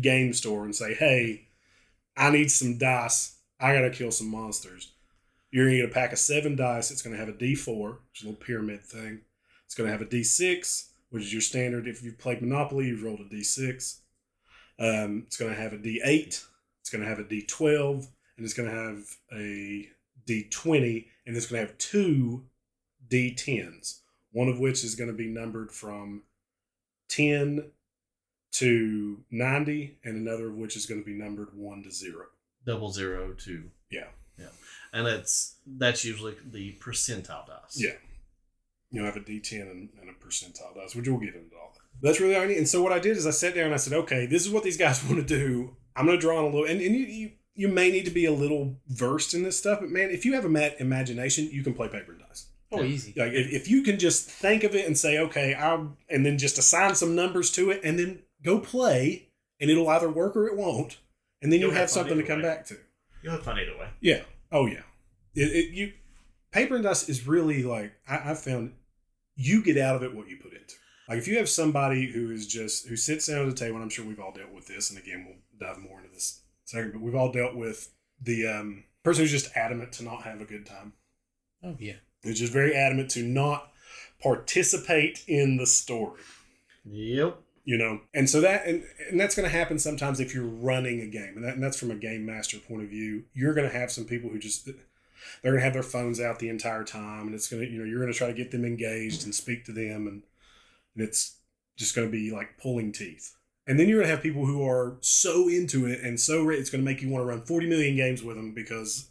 game 0.00 0.32
store 0.32 0.64
and 0.64 0.74
say, 0.74 0.94
"Hey, 0.94 1.48
I 2.16 2.30
need 2.30 2.50
some 2.50 2.78
dice. 2.78 3.38
I 3.58 3.74
gotta 3.74 3.90
kill 3.90 4.12
some 4.12 4.30
monsters." 4.30 4.92
You're 5.50 5.66
gonna 5.66 5.76
get 5.78 5.90
a 5.90 5.92
pack 5.92 6.12
of 6.12 6.18
seven 6.18 6.54
dice. 6.56 6.90
It's 6.90 7.02
gonna 7.02 7.16
have 7.16 7.28
a 7.28 7.32
D4, 7.32 7.98
which 8.10 8.20
is 8.20 8.22
a 8.22 8.28
little 8.28 8.44
pyramid 8.44 8.84
thing. 8.84 9.22
It's 9.66 9.74
gonna 9.74 9.90
have 9.90 10.00
a 10.00 10.06
D6, 10.06 10.90
which 11.10 11.24
is 11.24 11.32
your 11.32 11.42
standard. 11.42 11.88
If 11.88 12.02
you've 12.02 12.18
played 12.18 12.40
Monopoly, 12.40 12.86
you've 12.86 13.02
rolled 13.02 13.20
a 13.20 13.24
D6. 13.24 13.98
Um, 14.78 15.24
it's 15.26 15.36
gonna 15.36 15.54
have 15.54 15.72
a 15.72 15.78
D8. 15.78 16.44
It's 16.80 16.90
gonna 16.90 17.06
have 17.06 17.18
a 17.18 17.24
D12, 17.24 18.06
and 18.36 18.44
it's 18.44 18.54
gonna 18.54 18.70
have 18.70 19.04
a 19.32 19.88
D20, 20.26 21.06
and 21.26 21.36
it's 21.36 21.46
gonna 21.46 21.60
have 21.60 21.76
two 21.78 22.44
D10s, 23.12 24.00
one 24.32 24.48
of 24.48 24.58
which 24.58 24.82
is 24.84 24.94
going 24.94 25.10
to 25.10 25.16
be 25.16 25.28
numbered 25.28 25.70
from 25.70 26.22
10 27.08 27.70
to 28.52 29.24
90, 29.30 29.98
and 30.04 30.16
another 30.16 30.48
of 30.48 30.56
which 30.56 30.76
is 30.76 30.86
going 30.86 31.00
to 31.00 31.04
be 31.04 31.14
numbered 31.14 31.48
1 31.54 31.82
to 31.82 31.90
0. 31.90 32.26
Double 32.64 32.92
zero, 32.92 33.32
two. 33.32 33.70
Yeah. 33.90 34.06
Yeah. 34.38 34.46
And 34.92 35.04
that's 35.06 35.56
that's 35.66 36.04
usually 36.04 36.36
the 36.44 36.76
percentile 36.80 37.46
dice. 37.46 37.74
Yeah. 37.76 37.94
You'll 38.90 39.06
have 39.06 39.16
a 39.16 39.20
D10 39.20 39.62
and, 39.62 39.88
and 40.00 40.10
a 40.10 40.12
percentile 40.12 40.74
dice, 40.74 40.94
which 40.94 41.08
we'll 41.08 41.18
get 41.18 41.34
into 41.34 41.56
all 41.56 41.72
that. 41.74 42.06
That's 42.06 42.20
really 42.20 42.36
all 42.36 42.42
I 42.42 42.46
need. 42.46 42.58
And 42.58 42.68
so 42.68 42.82
what 42.82 42.92
I 42.92 42.98
did 42.98 43.16
is 43.16 43.26
I 43.26 43.30
sat 43.30 43.54
down 43.54 43.66
and 43.66 43.74
I 43.74 43.78
said, 43.78 43.94
okay, 43.94 44.26
this 44.26 44.46
is 44.46 44.52
what 44.52 44.62
these 44.62 44.76
guys 44.76 45.02
want 45.08 45.16
to 45.16 45.24
do. 45.24 45.76
I'm 45.96 46.06
going 46.06 46.18
to 46.18 46.20
draw 46.20 46.38
on 46.38 46.44
a 46.44 46.46
little, 46.48 46.64
and, 46.64 46.80
and 46.80 46.94
you, 46.94 47.04
you, 47.04 47.30
you 47.54 47.68
may 47.68 47.90
need 47.90 48.04
to 48.04 48.10
be 48.10 48.24
a 48.24 48.32
little 48.32 48.76
versed 48.88 49.34
in 49.34 49.42
this 49.42 49.58
stuff, 49.58 49.80
but 49.80 49.90
man, 49.90 50.10
if 50.10 50.24
you 50.24 50.34
have 50.34 50.44
a 50.44 50.48
ma- 50.48 50.70
imagination, 50.78 51.48
you 51.50 51.62
can 51.62 51.74
play 51.74 51.88
paper 51.88 52.12
and 52.12 52.20
dice. 52.20 52.46
Oh, 52.72 52.82
easy. 52.82 53.12
Like 53.16 53.32
if, 53.32 53.52
if 53.52 53.68
you 53.68 53.82
can 53.82 53.98
just 53.98 54.28
think 54.30 54.64
of 54.64 54.74
it 54.74 54.86
and 54.86 54.96
say, 54.96 55.18
okay, 55.18 55.54
I'll, 55.54 55.96
and 56.08 56.24
then 56.24 56.38
just 56.38 56.58
assign 56.58 56.94
some 56.94 57.14
numbers 57.14 57.50
to 57.52 57.70
it 57.70 57.80
and 57.84 57.98
then 57.98 58.20
go 58.42 58.58
play 58.58 59.28
and 59.60 59.70
it'll 59.70 59.88
either 59.88 60.08
work 60.10 60.36
or 60.36 60.46
it 60.46 60.56
won't. 60.56 60.98
And 61.42 61.52
then 61.52 61.60
You'll 61.60 61.68
you'll 61.70 61.74
have 61.74 61.82
have 61.82 61.90
something 61.90 62.16
to 62.18 62.22
come 62.24 62.38
way. 62.38 62.42
back 62.44 62.66
to. 62.66 62.76
You'll 63.22 63.32
have 63.34 63.42
fun 63.42 63.58
either 63.58 63.76
way. 63.78 63.88
Yeah. 64.00 64.22
Oh 64.50 64.66
yeah. 64.66 64.82
It, 65.34 65.50
it 65.50 65.74
you 65.74 65.92
paper 66.52 66.74
and 66.74 66.84
dust 66.84 67.08
is 67.08 67.26
really 67.26 67.62
like 67.62 67.92
I, 68.08 68.30
I 68.30 68.34
found 68.34 68.74
you 69.36 69.62
get 69.62 69.78
out 69.78 69.96
of 69.96 70.02
it 70.02 70.14
what 70.14 70.28
you 70.28 70.36
put 70.36 70.52
into. 70.52 70.74
Like 71.08 71.18
if 71.18 71.26
you 71.26 71.36
have 71.38 71.48
somebody 71.48 72.10
who 72.10 72.30
is 72.30 72.46
just 72.46 72.86
who 72.86 72.96
sits 72.96 73.26
down 73.26 73.40
at 73.48 73.50
the 73.50 73.54
table, 73.56 73.74
and 73.76 73.82
I'm 73.84 73.90
sure 73.90 74.04
we've 74.04 74.20
all 74.20 74.32
dealt 74.32 74.52
with 74.52 74.66
this, 74.68 74.90
and 74.90 74.98
again 74.98 75.26
we'll 75.26 75.68
dive 75.68 75.82
more 75.82 75.98
into 75.98 76.12
this 76.12 76.42
second, 76.64 76.92
but 76.92 77.00
we've 77.02 77.14
all 77.14 77.32
dealt 77.32 77.54
with 77.56 77.90
the 78.20 78.46
um, 78.46 78.84
person 79.02 79.24
who's 79.24 79.30
just 79.32 79.56
adamant 79.56 79.92
to 79.94 80.04
not 80.04 80.22
have 80.22 80.40
a 80.40 80.44
good 80.44 80.64
time. 80.64 80.92
Oh 81.64 81.76
yeah. 81.78 81.94
Who's 82.22 82.38
just 82.38 82.52
very 82.52 82.74
adamant 82.74 83.10
to 83.12 83.22
not 83.22 83.72
participate 84.22 85.24
in 85.26 85.56
the 85.56 85.66
story. 85.66 86.20
Yep. 86.84 87.38
you 87.64 87.78
know 87.78 88.00
and 88.12 88.28
so 88.28 88.40
that 88.40 88.66
and, 88.66 88.82
and 89.08 89.20
that's 89.20 89.36
going 89.36 89.48
to 89.48 89.56
happen 89.56 89.78
sometimes 89.78 90.18
if 90.18 90.34
you're 90.34 90.44
running 90.44 91.00
a 91.00 91.06
game 91.06 91.34
and, 91.36 91.44
that, 91.44 91.54
and 91.54 91.62
that's 91.62 91.78
from 91.78 91.92
a 91.92 91.94
game 91.94 92.26
master 92.26 92.58
point 92.58 92.82
of 92.82 92.88
view 92.88 93.22
you're 93.34 93.54
going 93.54 93.68
to 93.68 93.78
have 93.78 93.92
some 93.92 94.04
people 94.04 94.28
who 94.28 94.38
just 94.38 94.66
they're 94.66 95.52
going 95.52 95.60
to 95.60 95.64
have 95.64 95.74
their 95.74 95.82
phones 95.84 96.20
out 96.20 96.40
the 96.40 96.48
entire 96.48 96.82
time 96.82 97.26
and 97.26 97.34
it's 97.36 97.48
going 97.48 97.62
to 97.62 97.70
you 97.70 97.78
know 97.78 97.84
you're 97.84 98.00
going 98.00 98.12
to 98.12 98.18
try 98.18 98.26
to 98.26 98.32
get 98.32 98.50
them 98.50 98.64
engaged 98.64 99.24
and 99.24 99.32
speak 99.32 99.64
to 99.64 99.72
them 99.72 100.08
and, 100.08 100.24
and 100.96 101.08
it's 101.08 101.36
just 101.76 101.94
going 101.94 102.06
to 102.06 102.12
be 102.12 102.32
like 102.32 102.58
pulling 102.60 102.90
teeth 102.90 103.36
and 103.68 103.78
then 103.78 103.88
you're 103.88 103.98
going 103.98 104.08
to 104.08 104.14
have 104.14 104.22
people 104.22 104.44
who 104.44 104.66
are 104.66 104.96
so 105.00 105.48
into 105.48 105.86
it 105.86 106.00
and 106.00 106.18
so 106.18 106.48
it's 106.48 106.68
going 106.68 106.84
to 106.84 106.90
make 106.90 107.00
you 107.00 107.08
want 107.08 107.22
to 107.22 107.26
run 107.26 107.42
40 107.42 107.68
million 107.68 107.94
games 107.94 108.24
with 108.24 108.34
them 108.34 108.52
because 108.52 109.08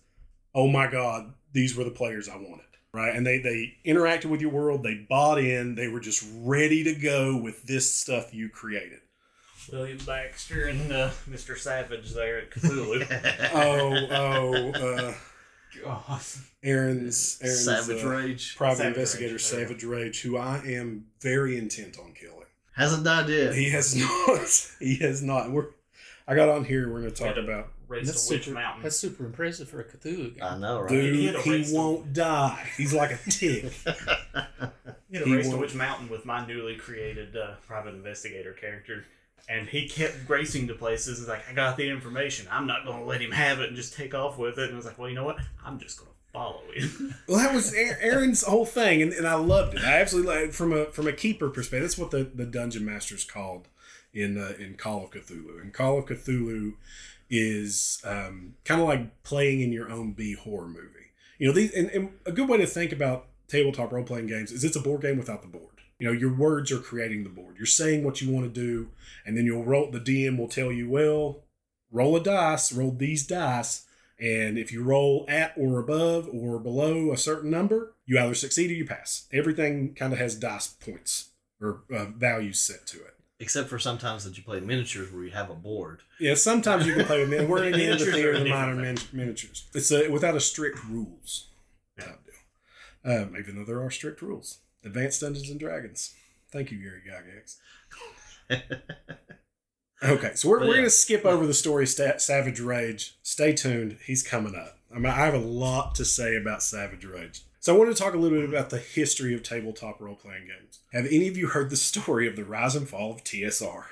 oh 0.53 0.67
my 0.67 0.87
god 0.87 1.33
these 1.53 1.73
were 1.73 1.85
the 1.85 1.89
players 1.89 2.27
i 2.27 2.35
wanted 2.35 2.65
right 2.93 3.15
and 3.15 3.25
they 3.25 3.39
they 3.39 3.73
interacted 3.85 4.25
with 4.25 4.41
your 4.41 4.51
world 4.51 4.83
they 4.83 4.95
bought 5.09 5.39
in 5.39 5.75
they 5.75 5.87
were 5.87 5.99
just 5.99 6.25
ready 6.39 6.83
to 6.83 6.93
go 6.93 7.37
with 7.37 7.63
this 7.63 7.93
stuff 7.93 8.33
you 8.33 8.49
created 8.49 8.99
William 9.71 9.99
Baxter 10.05 10.65
and 10.67 10.91
uh, 10.91 11.11
Mr. 11.29 11.55
Savage 11.57 12.13
there 12.13 12.39
at 12.39 12.49
Cthulhu. 12.51 13.05
oh 13.53 14.07
oh 14.11 14.71
uh 14.71 15.13
God. 15.83 16.19
aaron's 16.63 17.39
aaron's 17.41 17.63
Savage 17.65 18.03
uh, 18.03 18.07
Rage. 18.09 18.55
private 18.57 18.77
Savage 18.77 18.93
investigator 18.93 19.33
Rage, 19.35 19.49
there 19.49 19.59
you 19.59 19.65
go. 19.65 19.69
savage 19.69 19.83
rage 19.85 20.21
who 20.21 20.37
i 20.37 20.57
am 20.65 21.05
very 21.21 21.57
intent 21.57 21.97
on 21.97 22.13
killing 22.13 22.37
Hasn't 22.73 23.03
died 23.03 23.29
yet. 23.29 23.53
he 23.53 23.69
has 23.69 23.95
not 24.29 24.71
he 24.79 24.95
has 24.97 25.21
not 25.23 25.51
we're 25.51 25.67
i 26.27 26.35
got 26.35 26.49
on 26.49 26.65
here 26.65 26.91
we're 26.91 27.01
going 27.01 27.13
to 27.13 27.23
talk 27.23 27.37
about 27.37 27.67
Race 27.91 28.07
That's 28.07 28.27
to 28.27 28.33
Witch 28.33 28.45
super. 28.45 28.55
Mountain. 28.59 28.83
That's 28.83 28.97
super 28.99 29.25
impressive 29.25 29.69
for 29.69 29.81
a 29.81 29.83
Cthulhu 29.83 30.33
game. 30.35 30.39
I 30.41 30.57
know, 30.57 30.81
right? 30.81 30.89
dude 30.89 31.15
He 31.15 31.25
had 31.27 31.35
he 31.37 31.65
won't 31.75 32.13
die 32.13 32.67
he's 32.77 32.93
like 32.93 33.11
a 33.11 33.17
tick 33.29 33.71
You 35.09 35.19
know, 35.19 35.25
He 35.25 35.35
Race 35.35 35.45
to 35.45 35.49
won't- 35.51 35.61
Witch 35.61 35.75
Mountain 35.75 36.09
with 36.09 36.25
my 36.25 36.45
newly 36.47 36.75
created 36.75 37.35
uh, 37.35 37.55
private 37.67 37.93
investigator 37.93 38.53
character. 38.53 39.05
And 39.49 39.67
he 39.67 39.89
kept 39.89 40.29
racing 40.29 40.67
to 40.69 40.73
places. 40.75 41.17
He's 41.19 41.27
like, 41.27 41.41
I 41.49 41.53
got 41.53 41.75
the 41.75 41.89
information. 41.89 42.47
I'm 42.49 42.65
not 42.67 42.85
going 42.85 42.99
to 42.99 43.05
let 43.05 43.19
him 43.21 43.31
have 43.31 43.59
it 43.59 43.67
and 43.67 43.75
just 43.75 43.93
take 43.93 44.13
off 44.15 44.37
with 44.37 44.57
it. 44.57 44.65
And 44.65 44.73
I 44.73 44.75
was 44.77 44.85
like, 44.85 44.97
well, 44.97 45.09
you 45.09 45.15
know 45.15 45.25
what? 45.25 45.39
I'm 45.65 45.77
just 45.79 45.97
going 45.99 46.09
to 46.11 46.31
follow 46.31 46.61
him. 46.73 47.13
Well, 47.27 47.39
that 47.39 47.53
was 47.53 47.73
Aa- 47.73 47.97
Aaron's 47.99 48.43
whole 48.43 48.65
thing, 48.65 49.01
and, 49.01 49.11
and 49.11 49.27
I 49.27 49.33
loved 49.33 49.73
it. 49.75 49.83
I 49.83 49.99
absolutely 49.99 50.33
like 50.33 50.53
from 50.53 50.71
a 50.71 50.85
from 50.85 51.07
a 51.07 51.11
keeper 51.13 51.49
perspective. 51.49 51.81
That's 51.83 51.97
what 51.97 52.11
the, 52.11 52.23
the 52.23 52.45
dungeon 52.45 52.85
master's 52.85 53.23
called 53.25 53.67
in 54.13 54.37
uh, 54.37 54.53
in 54.59 54.75
Call 54.75 55.03
of 55.05 55.11
Cthulhu. 55.11 55.61
In 55.61 55.71
Call 55.71 55.97
of 55.99 56.05
Cthulhu 56.05 56.73
is 57.31 58.01
um, 58.03 58.55
kind 58.65 58.81
of 58.81 58.87
like 58.87 59.23
playing 59.23 59.61
in 59.61 59.71
your 59.71 59.89
own 59.89 60.11
B 60.11 60.33
horror 60.33 60.67
movie. 60.67 61.13
You 61.39 61.47
know, 61.47 61.53
these 61.53 61.73
and, 61.73 61.89
and 61.89 62.11
a 62.25 62.31
good 62.31 62.49
way 62.49 62.57
to 62.57 62.67
think 62.67 62.91
about 62.91 63.27
tabletop 63.47 63.91
role 63.91 64.03
playing 64.03 64.27
games 64.27 64.51
is 64.51 64.63
it's 64.63 64.75
a 64.75 64.81
board 64.81 65.01
game 65.01 65.17
without 65.17 65.41
the 65.41 65.47
board. 65.47 65.65
You 65.97 66.07
know, 66.07 66.13
your 66.13 66.33
words 66.33 66.71
are 66.71 66.79
creating 66.79 67.23
the 67.23 67.29
board. 67.29 67.55
You're 67.57 67.65
saying 67.65 68.03
what 68.03 68.21
you 68.21 68.29
want 68.31 68.53
to 68.53 68.61
do, 68.61 68.89
and 69.25 69.37
then 69.37 69.45
you'll 69.45 69.63
roll. 69.63 69.89
The 69.89 69.99
DM 69.99 70.37
will 70.37 70.47
tell 70.47 70.71
you, 70.71 70.89
well, 70.89 71.43
roll 71.91 72.15
a 72.15 72.23
dice, 72.23 72.73
roll 72.73 72.91
these 72.91 73.25
dice, 73.25 73.85
And 74.19 74.57
if 74.57 74.71
you 74.71 74.83
roll 74.83 75.25
at 75.29 75.53
or 75.57 75.79
above 75.79 76.27
or 76.33 76.59
below 76.59 77.11
a 77.11 77.17
certain 77.17 77.49
number, 77.49 77.95
you 78.05 78.19
either 78.19 78.33
succeed 78.33 78.71
or 78.71 78.73
you 78.73 78.85
pass. 78.85 79.27
Everything 79.31 79.93
kind 79.93 80.11
of 80.11 80.19
has 80.19 80.35
dice 80.35 80.67
points 80.67 81.29
or 81.61 81.83
uh, 81.95 82.05
values 82.05 82.59
set 82.59 82.87
to 82.87 82.97
it. 82.97 83.15
Except 83.41 83.67
for 83.69 83.79
sometimes 83.79 84.23
that 84.23 84.37
you 84.37 84.43
play 84.43 84.59
miniatures 84.61 85.11
where 85.11 85.23
you 85.23 85.31
have 85.31 85.49
a 85.49 85.55
board. 85.55 86.01
Yeah, 86.19 86.35
sometimes 86.35 86.85
you 86.85 86.93
can 86.93 87.05
play 87.05 87.19
with 87.19 87.29
min- 87.29 87.49
We're 87.49 87.63
in 87.65 87.71
the 87.71 87.77
Miniatures 87.79 88.07
are 88.07 88.11
theater 88.13 88.31
of 88.31 88.37
the 88.37 88.43
different 88.45 88.67
modern 88.77 88.81
min- 88.81 88.97
miniatures. 89.11 89.65
It's 89.73 89.91
a, 89.91 90.07
without 90.09 90.35
a 90.35 90.39
strict 90.39 90.83
rules 90.85 91.47
Yeah. 91.97 92.05
type 92.05 92.19
deal. 93.03 93.11
Um, 93.23 93.35
even 93.37 93.55
though 93.55 93.65
there 93.65 93.81
are 93.81 93.89
strict 93.91 94.21
rules. 94.21 94.59
Advanced 94.85 95.21
Dungeons 95.21 95.49
and 95.49 95.59
Dragons. 95.59 96.13
Thank 96.51 96.71
you, 96.71 96.77
Gary 96.77 97.01
Gygax. 97.05 97.57
Okay, 100.03 100.31
so 100.33 100.49
we're, 100.49 100.57
But 100.57 100.67
we're 100.67 100.73
yeah. 100.73 100.79
going 100.81 100.89
to 100.89 100.95
skip 100.95 101.25
over 101.25 101.45
the 101.45 101.53
story 101.53 101.85
sta- 101.85 102.17
Savage 102.17 102.59
Rage. 102.59 103.17
Stay 103.21 103.53
tuned. 103.53 103.97
He's 104.03 104.23
coming 104.23 104.55
up. 104.55 104.79
I 104.91 104.95
mean, 104.95 105.05
I 105.05 105.11
have 105.25 105.35
a 105.35 105.39
lot 105.39 105.93
to 105.95 106.05
say 106.05 106.35
about 106.35 106.63
Savage 106.63 107.05
Rage. 107.05 107.43
So 107.61 107.73
I 107.73 107.77
want 107.77 107.95
to 107.95 108.03
talk 108.03 108.13
a 108.15 108.17
little 108.17 108.39
bit 108.39 108.49
about 108.49 108.71
the 108.71 108.79
history 108.79 109.33
of 109.35 109.43
tabletop 109.43 110.01
role 110.01 110.15
playing 110.15 110.47
games. 110.47 110.79
Have 110.93 111.05
any 111.05 111.27
of 111.27 111.37
you 111.37 111.47
heard 111.47 111.69
the 111.69 111.75
story 111.77 112.27
of 112.27 112.35
the 112.35 112.43
rise 112.43 112.75
and 112.75 112.89
fall 112.89 113.13
of 113.13 113.23
TSR? 113.23 113.83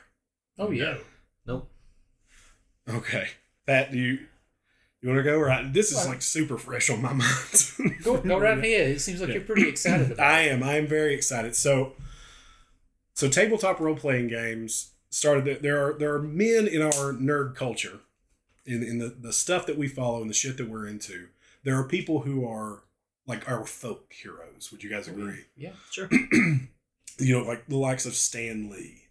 Oh 0.57 0.72
yeah. 0.72 0.97
Nope. 1.45 1.70
Okay, 2.89 3.28
Pat, 3.67 3.91
do 3.91 3.97
you 3.99 4.20
you 5.01 5.09
want 5.09 5.20
to 5.20 5.24
go? 5.24 5.39
Right, 5.39 5.72
this 5.72 5.91
is 5.91 6.07
like 6.07 6.22
super 6.24 6.57
fresh 6.57 6.89
on 6.89 7.01
my 7.03 7.13
mind. 7.13 8.03
Go, 8.03 8.17
go 8.17 8.39
right 8.39 8.57
ahead. 8.57 8.89
It 8.89 9.01
seems 9.01 9.20
like 9.22 9.30
Yeah. 9.30 9.36
you're 9.36 9.43
pretty 9.43 9.70
excited 9.70 10.11
about. 10.11 10.20
It. 10.26 10.28
I 10.28 10.41
am. 10.41 10.63
I 10.63 10.76
am 10.78 10.88
very 10.88 11.13
excited. 11.13 11.55
So, 11.55 11.93
so 13.13 13.30
tabletop 13.30 13.80
role 13.80 13.95
playing 13.95 14.28
games 14.30 14.93
started. 15.11 15.61
There 15.61 15.86
are 15.86 15.93
there 15.93 16.13
are 16.15 16.22
men 16.22 16.67
in 16.67 16.82
our 16.82 17.13
nerd 17.13 17.55
culture, 17.55 17.99
in 18.65 18.82
in 18.82 18.97
the 18.97 19.09
the 19.09 19.32
stuff 19.32 19.67
that 19.67 19.78
we 19.78 19.88
follow 19.88 20.22
and 20.22 20.30
the 20.30 20.34
shit 20.34 20.57
that 20.57 20.67
we're 20.67 20.88
into. 20.88 21.28
There 21.63 21.76
are 21.78 21.84
people 21.88 22.22
who 22.22 22.47
are 22.47 22.82
like 23.30 23.49
our 23.49 23.65
folk 23.65 24.11
heroes. 24.11 24.69
Would 24.71 24.84
you 24.84 24.89
guys 24.89 25.07
agree? 25.07 25.45
Yeah. 25.55 25.71
Sure. 25.91 26.09
You 27.21 27.38
know, 27.38 27.45
like 27.45 27.67
the 27.67 27.75
likes 27.75 28.05
of 28.05 28.13
Stan 28.15 28.69
Lee, 28.69 29.01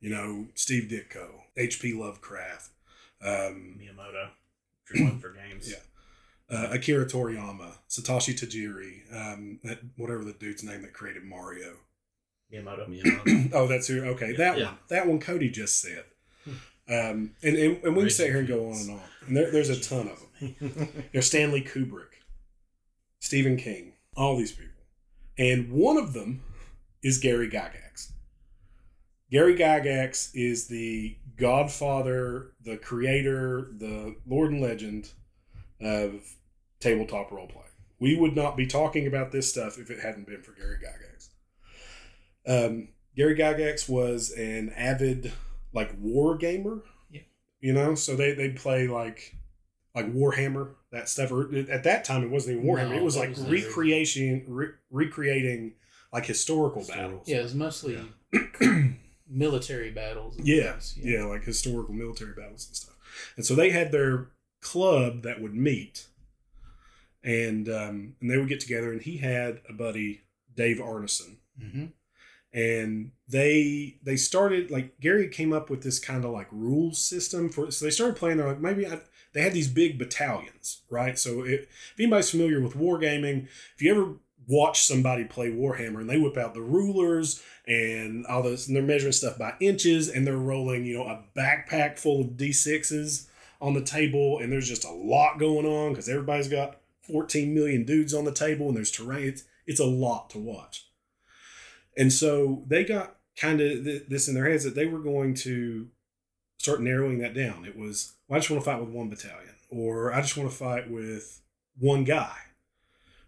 you 0.00 0.08
know, 0.08 0.46
Steve 0.54 0.84
Ditko, 0.84 1.26
H.P. 1.56 1.92
Lovecraft, 1.94 2.70
um, 3.24 3.80
Miyamoto, 3.80 4.28
if 4.90 5.20
for 5.20 5.30
games. 5.32 5.68
Yeah. 5.68 6.56
uh, 6.56 6.68
Akira 6.70 7.06
Toriyama, 7.06 7.72
Satoshi 7.90 8.34
Tajiri, 8.38 9.12
um, 9.12 9.58
that 9.64 9.80
whatever 9.96 10.22
the 10.22 10.32
dude's 10.34 10.62
name 10.62 10.82
that 10.82 10.92
created 10.92 11.24
Mario. 11.24 11.72
Miyamoto. 12.52 12.88
Miyamoto. 12.88 13.50
Oh, 13.52 13.66
that's 13.66 13.88
who. 13.88 14.04
Okay, 14.04 14.34
that 14.36 14.56
Yeah. 14.56 14.66
one. 14.66 14.78
That 14.90 15.06
one 15.08 15.18
Cody 15.18 15.50
just 15.50 15.80
said. 15.80 16.04
Um, 16.88 17.32
and, 17.42 17.56
and, 17.56 17.82
and 17.82 17.96
we 17.96 18.02
can 18.02 18.10
sit 18.10 18.28
here 18.28 18.38
and 18.38 18.46
go 18.46 18.70
on 18.70 18.76
and 18.76 18.90
on. 18.92 19.00
And 19.26 19.36
there, 19.36 19.50
there's 19.50 19.70
a 19.70 19.80
ton 19.80 20.06
of 20.08 20.20
them. 20.38 21.06
There's 21.12 21.26
Stanley 21.26 21.62
Kubrick, 21.62 22.13
Stephen 23.24 23.56
King, 23.56 23.94
all 24.18 24.36
these 24.36 24.52
people. 24.52 24.82
And 25.38 25.72
one 25.72 25.96
of 25.96 26.12
them 26.12 26.42
is 27.02 27.16
Gary 27.16 27.48
Gygax. 27.48 28.12
Gary 29.30 29.56
Gygax 29.56 30.30
is 30.34 30.68
the 30.68 31.16
godfather, 31.38 32.52
the 32.62 32.76
creator, 32.76 33.70
the 33.78 34.14
lord 34.26 34.52
and 34.52 34.60
legend 34.60 35.10
of 35.80 36.20
tabletop 36.80 37.32
role 37.32 37.46
play. 37.46 37.62
We 37.98 38.14
would 38.14 38.36
not 38.36 38.58
be 38.58 38.66
talking 38.66 39.06
about 39.06 39.32
this 39.32 39.48
stuff 39.48 39.78
if 39.78 39.90
it 39.90 40.00
hadn't 40.00 40.26
been 40.26 40.42
for 40.42 40.52
Gary 40.52 40.76
Gygax. 40.76 41.28
Um, 42.46 42.88
Gary 43.16 43.36
Gygax 43.36 43.88
was 43.88 44.32
an 44.32 44.70
avid 44.76 45.32
like 45.72 45.96
war 45.98 46.36
gamer. 46.36 46.82
Yeah. 47.10 47.22
You 47.62 47.72
know, 47.72 47.94
so 47.94 48.16
they 48.16 48.34
they 48.34 48.50
play 48.50 48.86
like 48.86 49.34
like 49.94 50.12
Warhammer 50.12 50.74
that 50.94 51.08
stuff. 51.08 51.30
Or 51.30 51.54
at 51.70 51.84
that 51.84 52.04
time, 52.04 52.22
it 52.24 52.30
wasn't 52.30 52.56
even 52.58 52.68
Warhammer. 52.68 52.90
No, 52.90 52.96
it 52.96 53.02
was 53.04 53.16
like 53.16 53.30
was 53.30 53.40
recreation, 53.40 54.44
re- 54.48 54.68
recreating 54.90 55.74
like 56.12 56.26
historical 56.26 56.80
Historical. 56.80 57.10
battles. 57.10 57.28
Yeah, 57.28 57.38
it 57.40 57.42
was 57.42 57.54
mostly 57.54 57.98
military 59.28 59.90
battles. 59.90 60.36
and 60.36 60.46
Yeah, 60.46 60.72
things, 60.72 60.96
yeah, 60.98 61.24
like 61.24 61.44
historical 61.44 61.94
military 61.94 62.32
battles 62.34 62.66
and 62.66 62.76
stuff. 62.76 62.94
And 63.36 63.44
so 63.46 63.54
they 63.54 63.70
had 63.70 63.92
their 63.92 64.28
club 64.60 65.22
that 65.22 65.40
would 65.40 65.54
meet, 65.54 66.06
and 67.22 67.68
um, 67.68 68.14
and 68.20 68.30
they 68.30 68.36
would 68.36 68.48
get 68.48 68.60
together. 68.60 68.92
And 68.92 69.02
he 69.02 69.18
had 69.18 69.60
a 69.68 69.72
buddy, 69.72 70.22
Dave 70.54 70.78
Arneson, 70.78 71.36
Mm-hmm. 71.62 71.84
and 72.52 73.12
they 73.28 73.98
they 74.02 74.16
started 74.16 74.70
like 74.70 74.98
Gary 75.00 75.28
came 75.28 75.52
up 75.52 75.70
with 75.70 75.82
this 75.84 75.98
kind 76.00 76.24
of 76.24 76.32
like 76.32 76.48
rules 76.50 76.98
system 76.98 77.48
for. 77.48 77.70
So 77.70 77.84
they 77.84 77.90
started 77.92 78.16
playing. 78.16 78.38
They're 78.38 78.48
like 78.48 78.60
maybe 78.60 78.86
I, 78.86 79.00
they 79.34 79.42
had 79.42 79.52
these 79.52 79.68
big 79.68 79.98
battalions, 79.98 80.82
right? 80.88 81.18
So 81.18 81.42
it, 81.42 81.68
if 81.68 81.94
anybody's 81.98 82.30
familiar 82.30 82.60
with 82.60 82.76
wargaming, 82.76 83.48
if 83.74 83.82
you 83.82 83.90
ever 83.90 84.14
watch 84.46 84.82
somebody 84.82 85.24
play 85.24 85.50
Warhammer 85.50 86.00
and 86.00 86.08
they 86.08 86.18
whip 86.18 86.36
out 86.36 86.54
the 86.54 86.60
rulers 86.60 87.42
and 87.66 88.24
all 88.26 88.42
this, 88.42 88.66
and 88.66 88.76
they're 88.76 88.82
measuring 88.82 89.12
stuff 89.12 89.38
by 89.38 89.54
inches, 89.60 90.08
and 90.08 90.26
they're 90.26 90.36
rolling, 90.36 90.84
you 90.84 90.96
know, 90.96 91.04
a 91.04 91.24
backpack 91.36 91.98
full 91.98 92.22
of 92.22 92.26
d6s 92.28 93.26
on 93.60 93.74
the 93.74 93.82
table, 93.82 94.38
and 94.38 94.52
there's 94.52 94.68
just 94.68 94.84
a 94.84 94.92
lot 94.92 95.38
going 95.38 95.66
on 95.66 95.92
because 95.92 96.08
everybody's 96.08 96.48
got 96.48 96.76
14 97.02 97.54
million 97.54 97.84
dudes 97.84 98.14
on 98.14 98.24
the 98.24 98.32
table, 98.32 98.68
and 98.68 98.76
there's 98.76 98.90
terrain. 98.90 99.28
It's, 99.28 99.44
it's 99.66 99.80
a 99.80 99.86
lot 99.86 100.30
to 100.30 100.38
watch. 100.38 100.86
And 101.96 102.12
so 102.12 102.64
they 102.66 102.84
got 102.84 103.16
kind 103.36 103.60
of 103.60 103.84
th- 103.84 104.04
this 104.08 104.28
in 104.28 104.34
their 104.34 104.48
heads 104.48 104.64
that 104.64 104.74
they 104.74 104.86
were 104.86 104.98
going 104.98 105.34
to 105.34 105.88
start 106.58 106.80
narrowing 106.80 107.18
that 107.18 107.34
down. 107.34 107.64
It 107.64 107.76
was, 107.76 108.13
well, 108.28 108.36
I 108.36 108.40
just 108.40 108.50
want 108.50 108.62
to 108.64 108.70
fight 108.70 108.80
with 108.80 108.90
one 108.90 109.08
battalion, 109.08 109.54
or 109.70 110.12
I 110.12 110.20
just 110.20 110.36
want 110.36 110.50
to 110.50 110.56
fight 110.56 110.90
with 110.90 111.40
one 111.78 112.04
guy. 112.04 112.36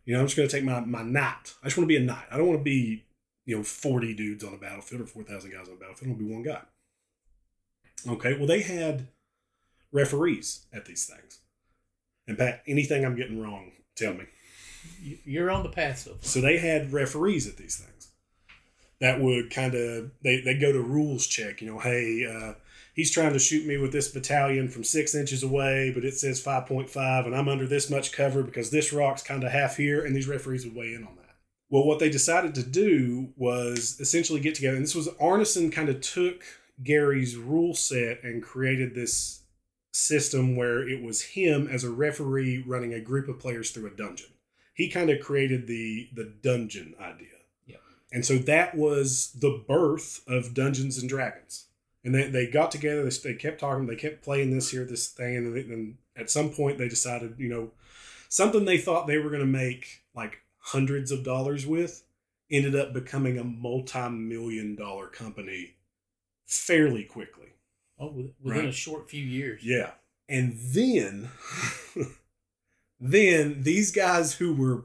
You 0.04 0.14
know, 0.14 0.20
I'm 0.20 0.26
just 0.26 0.36
going 0.36 0.48
to 0.48 0.54
take 0.56 0.64
my, 0.64 0.80
my 0.80 1.02
knight. 1.02 1.54
I 1.62 1.66
just 1.66 1.76
want 1.76 1.84
to 1.88 1.92
be 1.94 1.96
a 1.96 2.00
knight. 2.00 2.26
I 2.30 2.36
don't 2.36 2.46
want 2.46 2.60
to 2.60 2.64
be, 2.64 3.04
you 3.44 3.56
know, 3.56 3.62
40 3.64 4.14
dudes 4.14 4.44
on 4.44 4.54
a 4.54 4.58
battlefield 4.58 5.02
or 5.02 5.06
4,000 5.06 5.50
guys 5.50 5.66
on 5.68 5.74
a 5.74 5.76
battlefield. 5.78 6.06
I 6.06 6.08
want 6.10 6.18
to 6.20 6.24
be 6.26 6.32
one 6.32 6.42
guy. 6.44 6.62
Okay, 8.08 8.34
well, 8.36 8.46
they 8.46 8.60
had 8.62 9.08
referees 9.92 10.66
at 10.72 10.84
these 10.84 11.06
things. 11.06 11.40
And 12.28 12.38
Pat, 12.38 12.62
anything 12.66 13.04
I'm 13.04 13.16
getting 13.16 13.40
wrong, 13.40 13.72
tell 13.96 14.14
me. 14.14 14.26
You- 15.02 15.18
You're 15.24 15.50
on 15.50 15.62
the 15.64 15.70
far. 15.70 16.18
So 16.20 16.40
they 16.40 16.58
had 16.58 16.92
referees 16.92 17.48
at 17.48 17.56
these 17.56 17.76
things 17.76 18.08
that 19.00 19.20
would 19.20 19.50
kind 19.50 19.74
of 19.74 20.10
they 20.22 20.40
they 20.40 20.54
go 20.54 20.72
to 20.72 20.80
rules 20.80 21.26
check. 21.26 21.60
You 21.60 21.68
know, 21.72 21.78
hey, 21.80 22.24
uh, 22.26 22.54
he's 22.96 23.12
trying 23.12 23.32
to 23.32 23.38
shoot 23.38 23.64
me 23.64 23.76
with 23.76 23.92
this 23.92 24.08
battalion 24.08 24.68
from 24.68 24.82
six 24.82 25.14
inches 25.14 25.44
away, 25.44 25.92
but 25.94 26.04
it 26.04 26.14
says 26.14 26.40
five 26.40 26.66
point 26.66 26.90
five, 26.90 27.26
and 27.26 27.36
I'm 27.36 27.48
under 27.48 27.66
this 27.68 27.88
much 27.88 28.10
cover 28.10 28.42
because 28.42 28.70
this 28.70 28.92
rock's 28.92 29.22
kind 29.22 29.44
of 29.44 29.52
half 29.52 29.76
here, 29.76 30.04
and 30.04 30.16
these 30.16 30.26
referees 30.26 30.64
would 30.64 30.74
weigh 30.74 30.94
in 30.94 31.06
on 31.06 31.14
that. 31.16 31.36
Well, 31.70 31.84
what 31.84 32.00
they 32.00 32.10
decided 32.10 32.54
to 32.56 32.64
do 32.64 33.28
was 33.36 33.96
essentially 34.00 34.40
get 34.40 34.56
together, 34.56 34.76
and 34.76 34.84
this 34.84 34.96
was 34.96 35.08
Arneson 35.20 35.70
kind 35.70 35.88
of 35.88 36.00
took 36.00 36.42
Gary's 36.82 37.36
rule 37.36 37.74
set 37.74 38.24
and 38.24 38.42
created 38.42 38.96
this 38.96 39.42
system 39.92 40.56
where 40.56 40.86
it 40.86 41.02
was 41.02 41.22
him 41.22 41.68
as 41.68 41.84
a 41.84 41.90
referee 41.90 42.64
running 42.66 42.92
a 42.92 43.00
group 43.00 43.28
of 43.28 43.38
players 43.38 43.70
through 43.70 43.86
a 43.86 43.96
dungeon 43.96 44.26
he 44.76 44.90
kind 44.90 45.10
of 45.10 45.20
created 45.20 45.66
the 45.66 46.08
the 46.14 46.34
dungeon 46.42 46.94
idea. 47.00 47.28
Yeah. 47.66 47.76
And 48.12 48.24
so 48.24 48.36
that 48.38 48.76
was 48.76 49.32
the 49.32 49.64
birth 49.66 50.20
of 50.28 50.54
Dungeons 50.54 50.98
and 50.98 51.08
Dragons. 51.08 51.65
And 52.06 52.14
they, 52.14 52.28
they 52.30 52.46
got 52.46 52.70
together, 52.70 53.02
they, 53.02 53.16
they 53.32 53.34
kept 53.34 53.58
talking, 53.58 53.86
they 53.86 53.96
kept 53.96 54.22
playing 54.22 54.52
this 54.52 54.70
here, 54.70 54.84
this 54.84 55.08
thing. 55.08 55.36
And 55.38 55.54
then 55.56 55.98
at 56.16 56.30
some 56.30 56.50
point 56.50 56.78
they 56.78 56.88
decided, 56.88 57.34
you 57.36 57.48
know, 57.48 57.72
something 58.28 58.64
they 58.64 58.78
thought 58.78 59.08
they 59.08 59.18
were 59.18 59.28
going 59.28 59.40
to 59.40 59.46
make 59.46 60.04
like 60.14 60.38
hundreds 60.58 61.10
of 61.10 61.24
dollars 61.24 61.66
with 61.66 62.04
ended 62.48 62.76
up 62.76 62.92
becoming 62.92 63.38
a 63.38 63.44
multi 63.44 64.08
million 64.08 64.76
dollar 64.76 65.08
company 65.08 65.74
fairly 66.44 67.02
quickly. 67.02 67.48
Oh, 67.98 68.12
within 68.40 68.60
Right. 68.60 68.68
a 68.68 68.72
short 68.72 69.10
few 69.10 69.24
years. 69.24 69.64
Yeah. 69.64 69.90
And 70.28 70.56
then 70.56 71.28
then 73.00 73.62
these 73.62 73.90
guys 73.90 74.34
who 74.34 74.54
were 74.54 74.84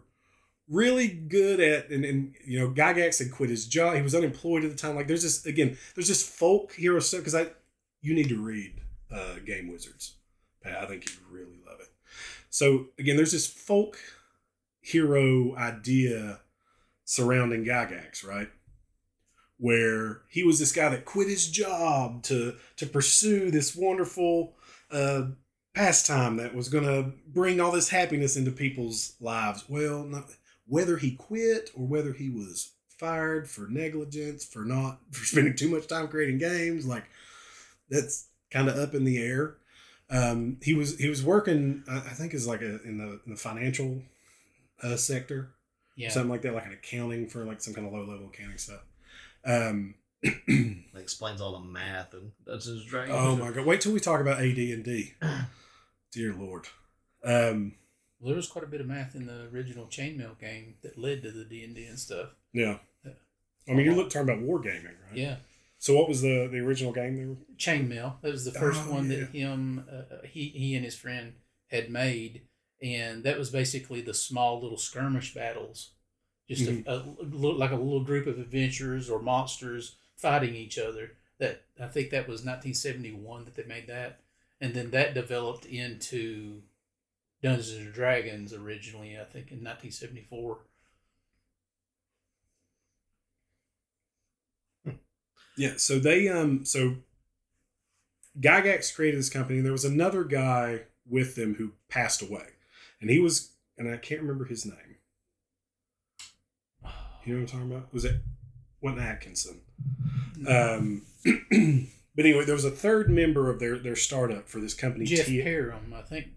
really 0.72 1.10
good 1.10 1.60
at 1.60 1.90
and, 1.90 2.06
and 2.06 2.34
you 2.46 2.58
know 2.58 2.70
Gygax 2.70 3.20
had 3.20 3.32
quit 3.32 3.50
his 3.50 3.68
job. 3.68 3.96
He 3.96 4.02
was 4.02 4.16
unemployed 4.16 4.64
at 4.64 4.72
the 4.72 4.78
time. 4.78 4.96
Like 4.96 5.08
there's 5.08 5.22
just 5.22 5.46
again, 5.46 5.78
there's 5.94 6.08
just 6.08 6.28
folk 6.28 6.74
hero 6.74 7.00
stuff 7.00 7.20
because 7.20 7.36
I 7.36 7.48
you 8.02 8.16
need 8.16 8.30
to 8.30 8.42
read 8.42 8.82
uh 9.14 9.36
Game 9.46 9.72
Wizards. 9.72 10.16
I 10.66 10.86
think 10.86 11.06
you'd 11.06 11.20
really 11.32 11.60
love 11.68 11.80
it. 11.80 11.90
So 12.50 12.88
again, 12.98 13.18
there's 13.18 13.32
this 13.32 13.48
folk 13.48 13.98
hero 14.80 15.56
idea 15.56 16.40
surrounding 17.04 17.66
Gygax, 17.66 18.26
right? 18.26 18.50
Where 19.58 20.22
he 20.30 20.44
was 20.44 20.60
this 20.60 20.72
guy 20.72 20.90
that 20.90 21.06
quit 21.06 21.28
his 21.28 21.50
job 21.50 22.24
to 22.24 22.56
to 22.78 22.86
pursue 22.86 23.52
this 23.52 23.76
wonderful 23.76 24.56
uh, 24.90 25.24
pastime 25.74 26.38
that 26.38 26.56
was 26.56 26.70
going 26.70 26.84
to 26.84 27.14
bring 27.28 27.60
all 27.60 27.72
this 27.72 27.90
happiness 27.90 28.36
into 28.36 28.52
people's 28.52 29.14
lives. 29.20 29.66
Well, 29.70 30.04
not, 30.04 30.26
whether 30.68 30.98
he 30.98 31.12
quit 31.12 31.70
or 31.76 31.86
whether 31.86 32.14
he 32.14 32.30
was 32.30 32.72
fired 32.90 33.50
for 33.50 33.68
negligence, 33.68 34.46
for 34.46 34.64
not 34.66 35.00
for 35.12 35.26
spending 35.26 35.56
too 35.56 35.70
much 35.70 35.88
time 35.88 36.08
creating 36.08 36.38
games, 36.38 36.86
like 36.86 37.06
that's 37.90 38.28
kind 38.52 38.68
of 38.70 38.78
up 38.78 38.94
in 38.94 39.04
the 39.06 39.18
air. 39.18 39.58
Um, 40.10 40.58
he 40.62 40.74
was 40.74 40.98
he 41.00 41.08
was 41.10 41.24
working, 41.24 41.84
I 41.90 41.98
I 41.98 42.14
think, 42.14 42.34
is 42.34 42.46
like 42.48 42.62
a, 42.62 42.82
in 42.84 42.98
the 42.98 43.20
in 43.26 43.32
the 43.32 43.36
financial 43.38 44.02
uh, 44.84 44.98
sector, 44.98 45.52
Yeah. 45.96 46.10
something 46.10 46.30
like 46.30 46.42
that, 46.42 46.54
like 46.54 46.66
an 46.66 46.74
accounting 46.74 47.28
for 47.30 47.46
like 47.46 47.62
some 47.62 47.74
kind 47.74 47.88
of 47.88 47.94
low 47.94 48.04
level 48.04 48.28
accounting 48.28 48.58
stuff. 48.58 48.82
Um, 49.46 49.96
That 50.24 51.00
explains 51.00 51.40
all 51.42 51.54
the 51.54 51.66
math 51.66 52.14
and 52.14 52.32
that's 52.46 52.68
and 52.68 52.86
Dragons. 52.86 53.18
oh 53.20 53.36
my 53.38 53.52
god! 53.52 53.66
Wait 53.66 53.82
till 53.82 53.94
we 53.94 54.00
talk 54.00 54.20
about 54.22 54.40
AD 54.40 54.58
and 54.58 54.84
D. 54.84 55.14
Dear 56.12 56.34
Lord. 56.34 56.68
Um, 57.24 57.30
Well, 57.32 57.81
there 58.24 58.36
was 58.36 58.48
quite 58.48 58.64
a 58.64 58.68
bit 58.68 58.82
of 58.82 58.88
math 58.88 59.16
in 59.16 59.26
the 59.26 59.48
original 59.54 59.86
Chainmail 59.88 60.40
game 60.40 60.76
that 60.82 60.98
led 60.98 61.24
to 61.24 61.32
the 61.32 61.44
D 61.46 61.64
and 61.64 61.76
D 61.76 61.86
and 61.86 62.00
stuff. 62.00 62.30
yeah. 62.54 62.78
I 63.70 63.74
mean, 63.74 63.86
you're 63.86 63.96
look- 63.96 64.10
talking 64.10 64.28
about 64.30 64.44
wargaming, 64.44 64.86
right? 64.86 65.16
Yeah. 65.16 65.36
So, 65.78 65.96
what 65.96 66.08
was 66.10 66.22
the 66.22 66.48
the 66.52 66.60
original 66.60 66.92
game? 66.92 67.16
They 67.16 67.26
were 67.26 67.36
Chainmail. 67.58 68.22
That 68.22 68.32
was 68.32 68.44
the 68.46 68.52
first 68.52 68.82
Oh, 68.86 68.92
one 68.94 69.10
yeah. 69.10 69.20
that 69.20 69.30
him, 69.30 69.86
uh, 69.92 70.26
he, 70.28 70.50
he 70.50 70.76
and 70.76 70.84
his 70.86 70.96
friend 70.96 71.34
had 71.68 71.90
made, 71.90 72.42
and 72.82 73.24
that 73.24 73.38
was 73.38 73.50
basically 73.50 74.02
the 74.02 74.14
small 74.14 74.62
little 74.62 74.78
skirmish 74.78 75.34
battles, 75.34 75.92
just 76.50 76.64
Mm-hmm. 76.64 76.90
a, 76.90 77.48
a, 77.48 77.54
like 77.54 77.72
a 77.72 77.76
little 77.76 78.04
group 78.04 78.28
of 78.28 78.40
adventurers 78.40 79.10
or 79.10 79.20
monsters 79.22 79.96
fighting 80.16 80.56
each 80.56 80.78
other. 80.80 81.12
That 81.40 81.64
I 81.80 81.88
think 81.88 82.10
that 82.12 82.28
was 82.28 82.42
1971 82.46 83.46
that 83.46 83.56
they 83.56 83.64
made 83.64 83.88
that, 83.88 84.20
and 84.60 84.74
then 84.74 84.92
that 84.92 85.14
developed 85.14 85.66
into 85.66 86.62
Dungeons 87.42 87.72
and 87.72 87.94
Dragons 87.94 88.54
originally. 88.54 89.16
I 89.20 89.24
think 89.24 89.52
in 89.52 89.64
1974. 89.64 90.60
Yeah, 95.58 95.74
so 95.78 96.00
they 96.00 96.28
um 96.28 96.66
so 96.66 96.96
Gygax 98.40 98.96
created 98.96 99.20
this 99.20 99.30
company. 99.30 99.58
and 99.58 99.66
There 99.66 99.72
was 99.72 99.86
another 99.86 100.24
guy 100.24 100.84
with 101.08 101.36
them 101.36 101.56
who 101.56 101.74
passed 101.90 102.22
away, 102.22 102.48
and 103.00 103.10
he 103.10 103.20
was 103.20 103.52
and 103.78 103.90
I 103.94 103.98
can't 103.98 104.22
remember 104.22 104.46
his 104.46 104.66
name. 104.66 104.98
You 107.26 107.36
know 107.36 107.42
what 107.42 107.54
I'm 107.54 107.60
talking 107.60 107.72
about? 107.72 107.94
Was 107.94 108.06
it 108.06 108.22
wasn't 108.82 109.02
Atkinson? 109.02 109.62
Um, 110.48 111.04
but 112.16 112.26
anyway, 112.26 112.46
there 112.46 112.56
was 112.56 112.66
a 112.66 112.72
third 112.72 113.10
member 113.10 113.50
of 113.50 113.60
their 113.60 113.78
their 113.78 113.96
startup 113.96 114.48
for 114.48 114.60
this 114.60 114.74
company. 114.74 115.06
Jeff 115.06 115.28
T- 115.28 115.42
Perren, 115.44 115.94
I 115.94 116.02
think 116.02 116.28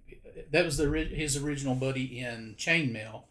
that 0.50 0.64
was 0.64 0.76
the 0.76 0.88
his 0.90 1.36
original 1.36 1.74
buddy 1.74 2.20
in 2.20 2.54
Chainmail. 2.58 3.24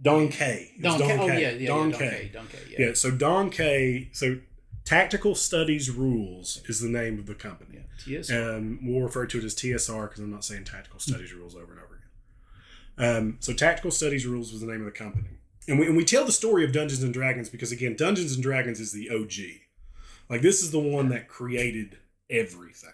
Don 0.00 0.28
K. 0.28 0.72
Was 0.82 0.98
Don, 0.98 1.08
K. 1.08 1.18
Oh 1.18 1.26
yeah, 1.26 1.50
yeah, 1.50 1.50
Don 1.50 1.58
yeah, 1.58 1.66
Don 1.66 1.92
K. 1.92 1.98
K. 1.98 2.30
Don 2.32 2.46
K. 2.48 2.58
Yeah. 2.70 2.86
Yeah, 2.86 2.94
so 2.94 3.10
Don 3.10 3.50
K. 3.50 4.10
So 4.12 4.38
Tactical 4.84 5.34
Studies 5.34 5.90
Rules 5.90 6.60
is 6.66 6.80
the 6.80 6.88
name 6.88 7.18
of 7.18 7.26
the 7.26 7.34
company. 7.34 7.78
yeah. 8.06 8.18
TS. 8.18 8.30
Um, 8.32 8.80
we'll 8.82 9.02
refer 9.02 9.26
to 9.26 9.38
it 9.38 9.44
as 9.44 9.54
TSR 9.54 10.08
because 10.08 10.20
I'm 10.20 10.30
not 10.30 10.44
saying 10.44 10.64
Tactical 10.64 10.98
Studies 10.98 11.32
Rules 11.32 11.54
over 11.54 11.72
and 11.72 11.80
over 11.80 12.00
again. 12.98 13.16
Um, 13.16 13.36
so 13.40 13.52
Tactical 13.52 13.90
Studies 13.92 14.26
Rules 14.26 14.52
was 14.52 14.60
the 14.60 14.66
name 14.66 14.80
of 14.80 14.86
the 14.86 14.90
company, 14.90 15.38
and 15.68 15.78
we, 15.78 15.86
and 15.86 15.96
we 15.96 16.04
tell 16.04 16.24
the 16.24 16.32
story 16.32 16.64
of 16.64 16.72
Dungeons 16.72 17.02
and 17.02 17.14
Dragons 17.14 17.48
because 17.48 17.70
again, 17.70 17.94
Dungeons 17.96 18.34
and 18.34 18.42
Dragons 18.42 18.80
is 18.80 18.92
the 18.92 19.08
OG. 19.08 19.60
Like 20.28 20.42
this 20.42 20.62
is 20.62 20.72
the 20.72 20.80
one 20.80 21.08
that 21.10 21.28
created 21.28 21.98
everything. 22.28 22.90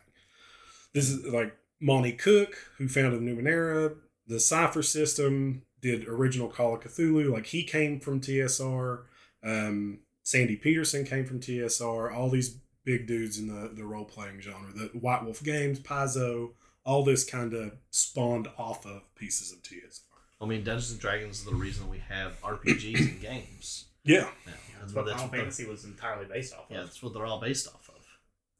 This 0.92 1.09
is 1.09 1.24
like 1.26 1.57
Monte 1.81 2.12
Cook, 2.12 2.57
who 2.79 2.89
founded 2.89 3.20
Numenera, 3.20 3.95
the 4.26 4.41
Cypher 4.41 4.83
system, 4.83 5.62
did 5.81 6.07
original 6.09 6.49
Call 6.49 6.74
of 6.74 6.81
Cthulhu. 6.83 7.33
Like 7.33 7.47
he 7.47 7.62
came 7.62 8.01
from 8.01 8.20
TSR. 8.20 9.03
Um, 9.45 10.01
Sandy 10.22 10.57
Petersen 10.57 11.05
came 11.05 11.24
from 11.24 11.41
TSR. 11.41 12.12
All 12.14 12.29
these 12.31 12.57
big 12.85 13.07
dudes 13.07 13.39
in 13.39 13.47
the, 13.49 13.68
the 13.74 13.85
role 13.85 14.05
playing 14.05 14.41
genre. 14.41 14.72
The 14.74 14.87
White 14.99 15.24
Wolf 15.24 15.43
Games, 15.43 15.79
Paizo, 15.81 16.51
all 16.85 17.05
this 17.05 17.24
kind 17.24 17.55
of 17.55 17.72
spawned 17.91 18.49
off 18.59 18.85
of 18.87 19.03
pieces 19.14 19.53
of 19.53 19.62
TSR. 19.62 20.01
I 20.41 20.47
mean, 20.47 20.62
Dungeons 20.64 20.93
and 20.93 21.01
Dragons 21.01 21.39
is 21.41 21.45
the 21.45 21.55
reason 21.55 21.89
we 21.89 21.99
have 22.09 22.41
RPGs 22.43 22.99
and 22.99 23.20
games. 23.20 23.87
Yeah. 24.05 24.20
Now. 24.47 24.53
That's 24.81 24.93
That's 24.93 24.95
what 24.95 25.05
what, 25.05 25.05
Final 25.05 25.05
that's 25.07 25.22
what 25.22 25.31
they're- 25.33 25.41
Fantasy 25.41 25.66
was 25.66 25.85
entirely 25.85 26.26
based 26.26 26.55
off 26.55 26.70
of. 26.70 26.76
yeah, 26.76 26.83
that's 26.83 27.03
what 27.03 27.12
they're 27.14 27.26
all 27.26 27.41
based 27.41 27.66
off 27.68 27.89
of. 27.89 27.95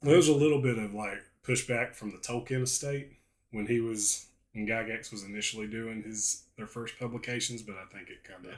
There 0.01 0.15
was 0.17 0.27
a 0.29 0.33
little 0.35 0.61
bit 0.61 0.77
of 0.77 0.93
like 0.93 1.21
pushback 1.49 1.95
from 1.95 2.11
the 2.11 2.17
Tolkien 2.17 2.61
estate 2.63 3.13
when 3.51 3.65
he 3.67 3.79
was 3.81 4.27
when 4.53 4.67
Gygax 4.67 5.11
was 5.11 5.23
initially 5.23 5.67
doing 5.67 6.03
his 6.03 6.43
their 6.57 6.67
first 6.67 6.99
publications, 6.99 7.61
but 7.61 7.75
I 7.75 7.85
think 7.93 8.09
it 8.09 8.23
kind 8.23 8.45
of 8.45 8.53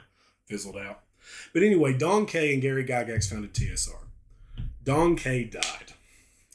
fizzled 0.46 0.76
out. 0.76 1.00
But 1.52 1.62
anyway, 1.62 1.96
Don 1.96 2.26
Kaye 2.26 2.52
and 2.52 2.60
Gary 2.62 2.84
Gygax 2.84 3.30
founded 3.30 3.54
TSR. 3.54 4.04
Don 4.82 5.14
Kaye 5.16 5.44
died. 5.44 5.92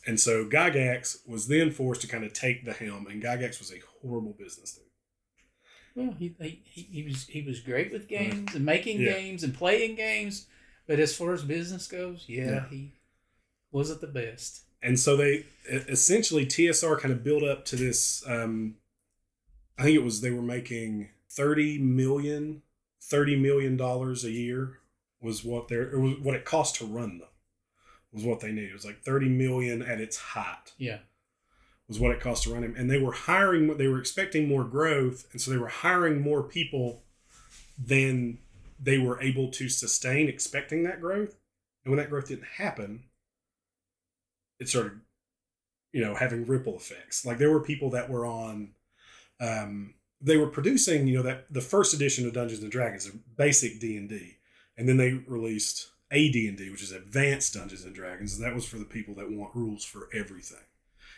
And 0.06 0.20
so 0.20 0.46
Gygax 0.46 1.28
was 1.28 1.48
then 1.48 1.72
forced 1.72 2.02
to 2.02 2.08
kind 2.08 2.24
of 2.24 2.34
take 2.34 2.66
the 2.66 2.74
helm, 2.74 3.08
and 3.08 3.22
Gygax 3.24 3.60
was 3.60 3.72
a 3.74 3.82
horrible 4.02 4.34
business 4.38 4.74
dude. 4.74 4.84
Well, 5.96 6.16
he, 6.18 6.36
he, 6.40 6.62
he 6.66 6.82
he 6.84 7.04
was 7.04 7.26
he 7.28 7.42
was 7.42 7.60
great 7.60 7.92
with 7.92 8.08
games 8.08 8.54
and 8.56 8.64
making 8.66 9.02
Yeah. 9.02 9.14
games 9.14 9.44
and 9.44 9.54
playing 9.54 9.96
games, 9.96 10.46
but 10.88 11.00
as 11.00 11.16
far 11.16 11.34
as 11.34 11.44
business 11.44 11.88
goes, 11.88 12.26
yeah, 12.28 12.46
Yeah. 12.52 12.70
he 12.70 12.94
wasn't 13.72 14.02
the 14.02 14.08
best. 14.08 14.62
And 14.88 15.00
so 15.00 15.18
they 15.18 15.46
essentially 15.70 16.46
TSR 16.46 16.98
kind 17.00 17.14
of 17.14 17.24
built 17.24 17.44
up 17.44 17.66
to 17.66 17.76
this. 17.76 18.24
Um, 18.26 18.76
I 19.78 19.84
think 19.84 19.96
it 19.96 20.04
was 20.04 20.22
they 20.22 20.32
were 20.32 20.42
making 20.42 21.10
30 21.30 21.78
million, 21.80 22.62
30 23.02 23.36
million 23.36 23.76
dollars 23.76 24.24
a 24.24 24.32
year 24.32 24.80
was 25.22 25.44
what 25.44 25.68
their 25.68 25.92
it 25.92 26.00
was 26.00 26.18
what 26.20 26.36
it 26.36 26.46
cost 26.46 26.76
to 26.76 26.86
run 26.86 27.20
them 27.20 27.28
was 28.12 28.24
what 28.24 28.40
they 28.40 28.52
needed. 28.52 28.70
It 28.70 28.74
was 28.74 28.86
like 28.86 29.02
30 29.02 29.28
million 29.30 29.82
at 29.82 30.00
its 30.00 30.18
height 30.18 30.72
Yeah, 30.78 31.00
was 31.88 32.00
what 32.00 32.12
it 32.12 32.22
cost 32.22 32.44
to 32.44 32.54
run 32.54 32.64
him, 32.64 32.76
and 32.78 32.90
they 32.90 33.00
were 33.00 33.12
hiring. 33.12 33.76
They 33.78 33.88
were 33.88 34.00
expecting 34.00 34.48
more 34.48 34.64
growth, 34.64 35.28
and 35.34 35.42
so 35.42 35.52
they 35.52 35.58
were 35.58 35.68
hiring 35.68 36.22
more 36.22 36.44
people 36.44 37.04
than 37.78 38.40
they 38.80 38.98
were 38.98 39.22
able 39.22 39.50
to 39.52 39.68
sustain, 39.68 40.30
expecting 40.30 40.84
that 40.84 41.02
growth. 41.02 41.36
And 41.84 41.92
when 41.92 41.98
that 41.98 42.10
growth 42.10 42.30
didn't 42.30 42.46
happen, 42.58 43.04
it 44.60 44.70
started, 44.70 45.00
you 45.92 46.04
know, 46.04 46.16
having 46.16 46.46
ripple 46.46 46.76
effects. 46.76 47.26
Like 47.26 47.38
there 47.38 47.52
were 47.52 47.62
people 47.62 47.90
that 47.92 48.10
were 48.10 48.26
on, 48.26 48.70
um, 49.40 49.94
they 50.20 50.38
were 50.38 50.48
producing, 50.48 51.08
you 51.08 51.18
know, 51.18 51.24
that 51.24 51.52
the 51.52 51.62
first 51.62 51.94
edition 51.94 52.26
of 52.28 52.34
Dungeons 52.34 52.64
and 52.64 52.72
Dragons, 52.72 53.10
basic 53.36 53.80
D 53.80 53.98
and 53.98 54.10
D, 54.10 54.38
and 54.78 54.88
then 54.88 54.98
they 54.98 55.14
released 55.14 55.90
AD 56.12 56.36
and 56.36 56.58
D, 56.58 56.70
which 56.70 56.84
is 56.84 56.92
Advanced 56.92 57.54
Dungeons 57.54 57.84
and 57.84 57.94
Dragons. 57.94 58.36
And 58.36 58.46
that 58.46 58.56
was 58.56 58.66
for 58.66 58.78
the 58.78 58.86
people 58.86 59.14
that 59.16 59.32
want 59.32 59.56
rules 59.56 59.84
for 59.84 60.10
everything. 60.14 60.66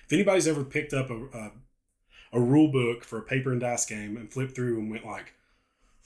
If 0.05 0.13
anybody's 0.13 0.47
ever 0.47 0.63
picked 0.63 0.93
up 0.93 1.09
a, 1.09 1.25
a 1.33 1.51
a 2.31 2.39
rule 2.39 2.71
book 2.71 3.03
for 3.03 3.17
a 3.17 3.23
paper 3.23 3.51
and 3.51 3.61
dice 3.61 3.85
game 3.85 4.17
and 4.17 4.31
flipped 4.31 4.55
through 4.55 4.79
and 4.79 4.89
went 4.91 5.05
like, 5.05 5.33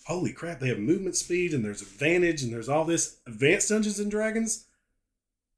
"Holy 0.06 0.32
crap! 0.32 0.60
They 0.60 0.70
have 0.70 0.80
movement 0.80 1.16
speed 1.16 1.54
and 1.54 1.64
there's 1.64 1.82
advantage 1.82 2.44
and 2.44 2.54
there's 2.54 2.70
all 2.70 2.86
this 2.86 3.18
advanced 3.28 3.70
Dungeons 3.70 4.00
and 4.00 4.12
Dragons." 4.12 4.66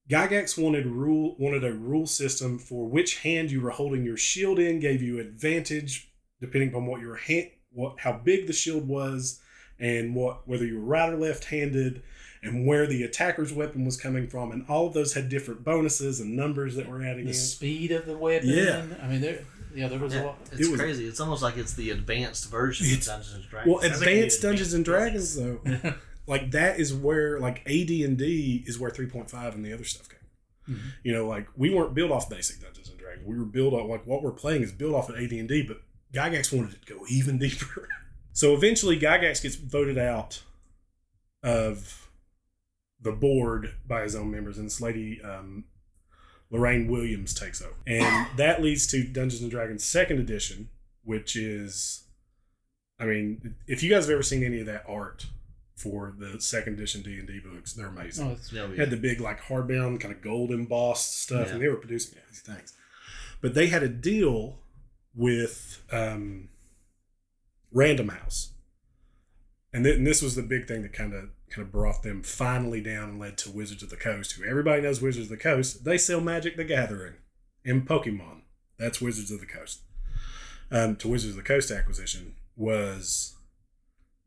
Gygax 0.09 0.57
wanted 0.61 0.85
rule 0.85 1.35
wanted 1.39 1.63
a 1.63 1.73
rule 1.73 2.05
system 2.07 2.59
for 2.59 2.87
which 2.87 3.19
hand 3.21 3.51
you 3.51 3.61
were 3.61 3.71
holding 3.71 4.03
your 4.05 4.17
shield 4.17 4.59
in 4.59 4.79
gave 4.79 5.01
you 5.01 5.19
advantage 5.19 6.11
depending 6.39 6.69
upon 6.69 6.85
what 6.85 7.01
your 7.01 7.15
hand 7.15 7.49
what 7.71 7.99
how 7.99 8.11
big 8.13 8.45
the 8.47 8.53
shield 8.53 8.87
was 8.87 9.41
and 9.79 10.13
what 10.15 10.47
whether 10.47 10.65
you 10.65 10.75
were 10.79 10.85
right 10.85 11.11
or 11.11 11.17
left 11.17 11.45
handed 11.45 12.03
and 12.43 12.67
where 12.67 12.85
the 12.85 13.01
attacker's 13.01 13.51
weapon 13.51 13.83
was 13.83 13.97
coming 13.97 14.27
from 14.27 14.51
and 14.51 14.63
all 14.69 14.85
of 14.85 14.93
those 14.93 15.13
had 15.15 15.27
different 15.27 15.63
bonuses 15.63 16.19
and 16.19 16.35
numbers 16.35 16.75
that 16.75 16.87
were 16.87 17.01
adding 17.03 17.23
the 17.25 17.29
in. 17.31 17.33
speed 17.35 17.91
of 17.91 18.05
the 18.05 18.15
weapon. 18.15 18.49
Yeah. 18.49 18.85
I 19.01 19.07
mean, 19.07 19.21
there, 19.21 19.39
yeah, 19.73 19.87
there 19.87 19.97
was 19.97 20.13
a 20.13 20.23
lot. 20.23 20.37
it's 20.51 20.61
It 20.61 20.71
was- 20.71 20.79
crazy. 20.79 21.07
It's 21.07 21.19
almost 21.19 21.41
like 21.41 21.57
it's 21.57 21.73
the 21.73 21.89
advanced 21.89 22.51
version 22.51 22.85
of 22.85 23.03
Dungeons 23.03 23.33
and 23.33 23.43
Dragons. 23.49 23.71
Well, 23.73 23.81
Sounds 23.81 23.99
like 23.99 24.09
advanced 24.09 24.41
Dungeons 24.43 24.73
and 24.75 24.87
advanced 24.87 25.35
Dragons 25.37 25.63
though, 25.81 25.93
like 26.27 26.51
that 26.51 26.79
is 26.79 26.93
where 26.93 27.39
like 27.39 27.59
AD 27.67 27.89
and 27.89 28.17
D 28.17 28.63
is 28.65 28.79
where 28.79 28.91
3.5 28.91 29.53
and 29.53 29.65
the 29.65 29.73
other 29.73 29.83
stuff 29.83 30.09
came. 30.09 30.75
Mhm. 30.75 30.91
You 31.03 31.13
know, 31.13 31.27
like 31.27 31.47
we 31.55 31.69
weren't 31.69 31.93
built 31.93 32.11
off 32.11 32.29
basic 32.29 32.61
Dungeons 32.61 32.89
and 32.89 32.97
Dragons. 32.97 33.25
We 33.27 33.37
were 33.37 33.45
built 33.45 33.73
off 33.73 33.89
like 33.89 34.05
what 34.05 34.23
we're 34.23 34.31
playing 34.31 34.63
is 34.63 34.71
built 34.71 34.95
off 34.95 35.09
of 35.09 35.15
AD 35.15 35.31
and 35.31 35.47
D, 35.47 35.63
but 35.63 35.81
Gygax 36.13 36.55
wanted 36.55 36.73
it 36.73 36.85
to 36.85 36.93
go 36.93 37.05
even 37.09 37.37
deeper. 37.37 37.87
so 38.33 38.53
eventually, 38.53 38.99
Gygax 38.99 39.41
gets 39.43 39.55
voted 39.55 39.97
out 39.97 40.41
of 41.43 42.09
the 42.99 43.11
board 43.11 43.75
by 43.85 44.01
his 44.01 44.15
own 44.15 44.31
members, 44.31 44.57
and 44.57 44.65
this 44.65 44.81
lady 44.81 45.21
um, 45.21 45.65
Lorraine 46.49 46.87
Williams 46.87 47.33
takes 47.33 47.61
over, 47.61 47.75
and 47.85 48.27
that 48.37 48.61
leads 48.63 48.87
to 48.87 49.03
Dungeons 49.03 49.41
and 49.43 49.51
Dragons 49.51 49.83
Second 49.83 50.19
Edition, 50.19 50.69
which 51.03 51.35
is, 51.35 52.05
I 52.99 53.05
mean, 53.05 53.55
if 53.67 53.83
you 53.83 53.89
guys 53.91 54.05
have 54.05 54.13
ever 54.13 54.23
seen 54.23 54.43
any 54.43 54.59
of 54.61 54.65
that 54.65 54.85
art 54.87 55.27
for 55.75 56.15
the 56.17 56.39
Second 56.39 56.73
Edition 56.73 57.01
D 57.01 57.17
and 57.19 57.27
D 57.27 57.39
books, 57.39 57.73
they're 57.73 57.87
amazing 57.87 58.27
No, 58.27 58.31
it's, 58.33 58.51
Yeah, 58.51 58.67
had 58.75 58.89
the 58.89 58.97
big 58.97 59.19
like 59.19 59.41
hardbound 59.41 59.99
kind 59.99 60.13
of 60.13 60.21
gold 60.21 60.51
embossed 60.51 61.21
stuff, 61.21 61.47
Yeah. 61.47 61.53
and 61.53 61.61
they 61.61 61.67
were 61.67 61.75
producing 61.75 62.17
these 62.29 62.41
things. 62.41 62.73
But 63.41 63.53
they 63.53 63.67
had 63.67 63.83
a 63.83 63.89
deal 63.89 64.59
with 65.13 65.83
um, 65.91 66.49
Random 67.71 68.09
House, 68.09 68.53
and, 69.73 69.83
th- 69.83 69.97
and 69.97 70.07
this 70.07 70.21
was 70.21 70.35
the 70.35 70.41
big 70.43 70.67
thing 70.67 70.81
that 70.83 70.93
kind 70.93 71.13
of 71.13 71.29
kind 71.49 71.65
of 71.65 71.71
brought 71.71 72.01
them 72.03 72.23
finally 72.23 72.81
down 72.81 73.09
and 73.09 73.19
led 73.19 73.37
to 73.37 73.51
Wizards 73.51 73.83
of 73.83 73.89
the 73.89 73.95
Coast, 73.95 74.31
who 74.33 74.43
everybody 74.45 74.81
knows 74.81 75.01
Wizards 75.01 75.25
of 75.27 75.37
the 75.37 75.37
Coast. 75.43 75.83
They 75.85 75.97
sell 75.97 76.19
Magic 76.19 76.57
the 76.57 76.63
Gathering 76.63 77.13
and 77.63 77.87
Pokemon. 77.87 78.41
That's 78.79 78.99
Wizards 78.99 79.29
of 79.31 79.39
the 79.39 79.45
Coast. 79.45 79.81
um, 80.71 80.95
to 80.97 81.07
Wizards 81.07 81.31
of 81.31 81.37
the 81.37 81.47
Coast 81.47 81.69
acquisition 81.69 82.35
was 82.55 83.35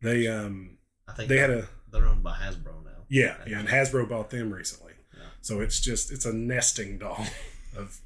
they 0.01 0.27
um 0.29 0.78
I 1.09 1.13
think 1.13 1.29
they 1.29 1.39
had 1.39 1.51
a 1.51 1.67
they're 1.91 2.07
owned 2.07 2.23
by 2.23 2.35
Hasbro 2.37 2.85
now. 2.85 2.91
yeah 3.09 3.37
yeah 3.47 3.59
and 3.61 3.69
Hasbro 3.69 4.09
bought 4.09 4.31
them 4.31 4.53
recently, 4.53 4.93
Yeah. 5.15 5.23
so 5.41 5.61
it's 5.61 5.81
just 5.81 6.13
it's 6.13 6.27
a 6.27 6.33
nesting 6.33 6.99
doll 6.99 7.27
of 7.77 8.01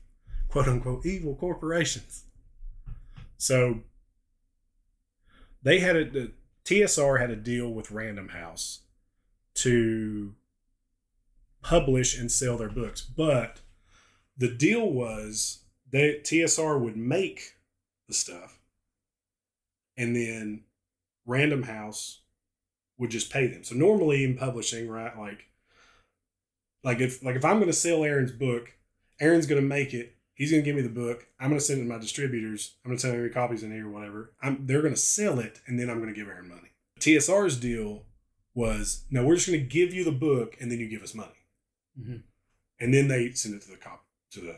quote 0.48 0.68
unquote 0.68 1.04
evil 1.04 1.34
corporations. 1.34 2.24
So 3.38 3.80
they 5.62 5.80
had 5.80 5.96
a 5.96 6.04
the 6.08 6.32
TSR 6.64 7.20
had 7.20 7.30
a 7.30 7.36
deal 7.36 7.68
with 7.68 7.90
Random 7.90 8.28
House 8.28 8.82
to 9.54 10.34
publish 11.60 12.16
and 12.18 12.30
sell 12.30 12.56
their 12.56 12.70
books, 12.70 13.00
but 13.02 13.60
the 14.36 14.48
deal 14.48 14.88
was 14.90 15.64
that 15.90 16.24
TSR 16.24 16.80
would 16.80 16.96
make 16.96 17.54
the 18.08 18.14
stuff, 18.14 18.60
and 19.96 20.14
then 20.16 20.62
Random 21.26 21.64
House 21.64 22.21
would 23.02 23.10
just 23.10 23.30
pay 23.30 23.46
them. 23.48 23.64
So 23.64 23.74
normally 23.74 24.24
in 24.24 24.36
publishing, 24.38 24.88
right, 24.88 25.18
like 25.18 25.44
like 26.82 27.00
if 27.00 27.22
like 27.22 27.36
if 27.36 27.44
I'm 27.44 27.56
going 27.56 27.66
to 27.66 27.72
sell 27.74 28.04
Aaron's 28.04 28.32
book, 28.32 28.72
Aaron's 29.20 29.46
going 29.46 29.60
to 29.60 29.66
make 29.68 29.92
it. 29.92 30.14
He's 30.34 30.50
going 30.50 30.62
to 30.62 30.64
give 30.64 30.76
me 30.76 30.82
the 30.82 30.88
book. 30.88 31.26
I'm 31.38 31.48
going 31.50 31.58
to 31.58 31.64
send 31.64 31.80
it 31.80 31.82
to 31.84 31.88
my 31.88 31.98
distributors. 31.98 32.76
I'm 32.84 32.90
going 32.90 32.98
to 32.98 33.02
tell 33.02 33.12
them 33.12 33.28
how 33.28 33.34
copies 33.34 33.62
in 33.62 33.70
here 33.70 33.86
or 33.86 33.90
whatever. 33.90 34.32
I'm, 34.42 34.66
they're 34.66 34.80
going 34.80 34.94
to 34.94 35.00
sell 35.00 35.38
it, 35.38 35.60
and 35.66 35.78
then 35.78 35.90
I'm 35.90 35.98
going 36.00 36.08
to 36.12 36.18
give 36.18 36.26
Aaron 36.28 36.48
money. 36.48 36.70
TSR's 37.00 37.60
deal 37.60 38.04
was 38.54 39.04
no, 39.10 39.24
we're 39.24 39.34
just 39.34 39.48
going 39.48 39.60
to 39.60 39.66
give 39.66 39.92
you 39.92 40.04
the 40.04 40.12
book, 40.12 40.56
and 40.60 40.70
then 40.70 40.78
you 40.78 40.88
give 40.88 41.02
us 41.02 41.14
money, 41.14 41.30
Mhm. 42.00 42.22
and 42.80 42.94
then 42.94 43.08
they 43.08 43.32
send 43.32 43.54
it 43.54 43.62
to 43.62 43.70
the 43.70 43.76
cop 43.76 44.04
to 44.32 44.40
the 44.40 44.56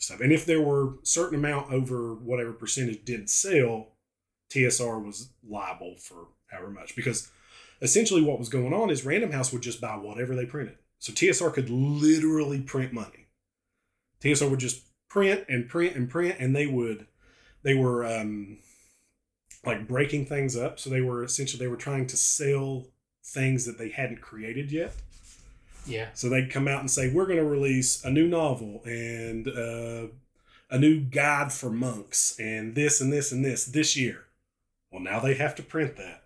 stuff. 0.00 0.20
And 0.20 0.32
if 0.32 0.44
there 0.44 0.60
were 0.60 0.96
certain 1.04 1.38
amount 1.38 1.72
over 1.72 2.14
whatever 2.14 2.52
percentage 2.52 3.04
didn't 3.04 3.30
sell, 3.30 3.92
TSR 4.50 4.98
was 5.04 5.30
liable 5.48 5.96
for 5.96 6.28
however 6.50 6.70
much 6.70 6.94
because 6.96 7.30
essentially 7.80 8.22
what 8.22 8.38
was 8.38 8.48
going 8.48 8.72
on 8.72 8.90
is 8.90 9.04
Random 9.04 9.32
House 9.32 9.52
would 9.52 9.62
just 9.62 9.80
buy 9.80 9.96
whatever 9.96 10.34
they 10.34 10.46
printed. 10.46 10.78
So 10.98 11.12
TSR 11.12 11.52
could 11.52 11.70
literally 11.70 12.60
print 12.60 12.92
money. 12.92 13.28
TSR 14.20 14.50
would 14.50 14.60
just 14.60 14.82
print 15.08 15.44
and 15.48 15.68
print 15.68 15.96
and 15.96 16.10
print, 16.10 16.36
and 16.38 16.54
they 16.54 16.66
would, 16.66 17.06
they 17.62 17.74
were 17.74 18.04
um, 18.04 18.58
like 19.64 19.86
breaking 19.86 20.26
things 20.26 20.56
up. 20.56 20.80
So 20.80 20.90
they 20.90 21.00
were 21.00 21.24
essentially 21.24 21.58
they 21.64 21.70
were 21.70 21.76
trying 21.76 22.06
to 22.08 22.16
sell 22.16 22.86
things 23.24 23.64
that 23.66 23.78
they 23.78 23.90
hadn't 23.90 24.20
created 24.20 24.72
yet. 24.72 24.92
Yeah. 25.86 26.08
So 26.14 26.28
they'd 26.28 26.50
come 26.50 26.68
out 26.68 26.80
and 26.80 26.90
say, 26.90 27.10
"We're 27.10 27.26
going 27.26 27.38
to 27.38 27.44
release 27.44 28.04
a 28.04 28.10
new 28.10 28.26
novel 28.26 28.82
and 28.84 29.48
uh, 29.48 30.08
a 30.70 30.78
new 30.78 31.00
guide 31.00 31.52
for 31.52 31.70
monks, 31.70 32.38
and 32.38 32.74
this 32.74 33.00
and 33.00 33.12
this 33.12 33.32
and 33.32 33.44
this 33.44 33.64
this 33.64 33.96
year." 33.96 34.24
Well, 34.90 35.02
now 35.02 35.20
they 35.20 35.34
have 35.34 35.54
to 35.56 35.62
print 35.62 35.96
that, 35.96 36.24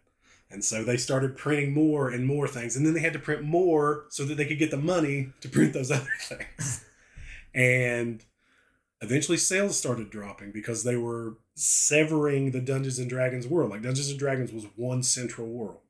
and 0.52 0.64
so 0.64 0.84
they 0.84 0.96
started 0.96 1.36
printing 1.36 1.72
more 1.72 2.10
and 2.10 2.26
more 2.26 2.46
things, 2.46 2.76
and 2.76 2.84
then 2.86 2.94
they 2.94 3.00
had 3.00 3.12
to 3.14 3.18
print 3.18 3.42
more 3.42 4.04
so 4.10 4.24
that 4.24 4.36
they 4.36 4.44
could 4.44 4.58
get 4.58 4.70
the 4.70 4.76
money 4.76 5.30
to 5.40 5.48
print 5.48 5.72
those 5.72 5.90
other 5.98 6.08
things, 6.20 6.84
and 7.54 8.24
eventually 9.00 9.38
sales 9.38 9.76
started 9.78 10.10
dropping 10.10 10.52
because 10.52 10.84
they 10.84 10.96
were 10.96 11.34
severing 11.54 12.50
the 12.52 12.60
Dungeons 12.60 12.98
and 12.98 13.08
Dragons 13.10 13.46
world. 13.46 13.70
Like 13.70 13.82
Dungeons 13.82 14.10
and 14.10 14.18
Dragons 14.18 14.52
was 14.52 14.66
one 14.76 15.02
central 15.02 15.48
world, 15.48 15.80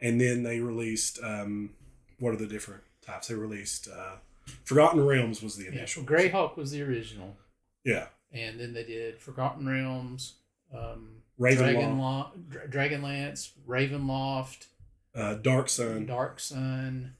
and 0.00 0.20
then 0.20 0.42
they 0.42 0.60
released. 0.60 1.18
Um, 1.22 1.70
what 2.18 2.34
are 2.34 2.36
the 2.38 2.46
different 2.46 2.82
types 3.04 3.28
they 3.28 3.34
released? 3.34 3.88
Uh, 3.88 4.16
Forgotten 4.64 5.04
Realms 5.06 5.42
was 5.42 5.56
the 5.56 5.64
Yeah. 5.64 5.70
initial. 5.72 6.04
Greyhawk 6.04 6.56
was 6.56 6.70
the 6.72 6.82
original, 6.82 7.36
Yeah. 7.84 8.08
and 8.32 8.60
then 8.60 8.72
they 8.74 8.84
did 8.84 9.20
Forgotten 9.20 9.66
Realms, 9.66 10.34
um, 10.74 11.19
Ravenloft. 11.40 11.56
Dragon 11.56 11.98
Lo- 11.98 12.30
Dra- 12.48 12.68
Dragonlance, 12.68 13.50
Ravenloft, 13.66 14.66
Uh, 15.14 15.34
Dark 15.34 15.68
Sun. 15.68 16.06
Dark 16.06 16.38
Sun. 16.38 17.14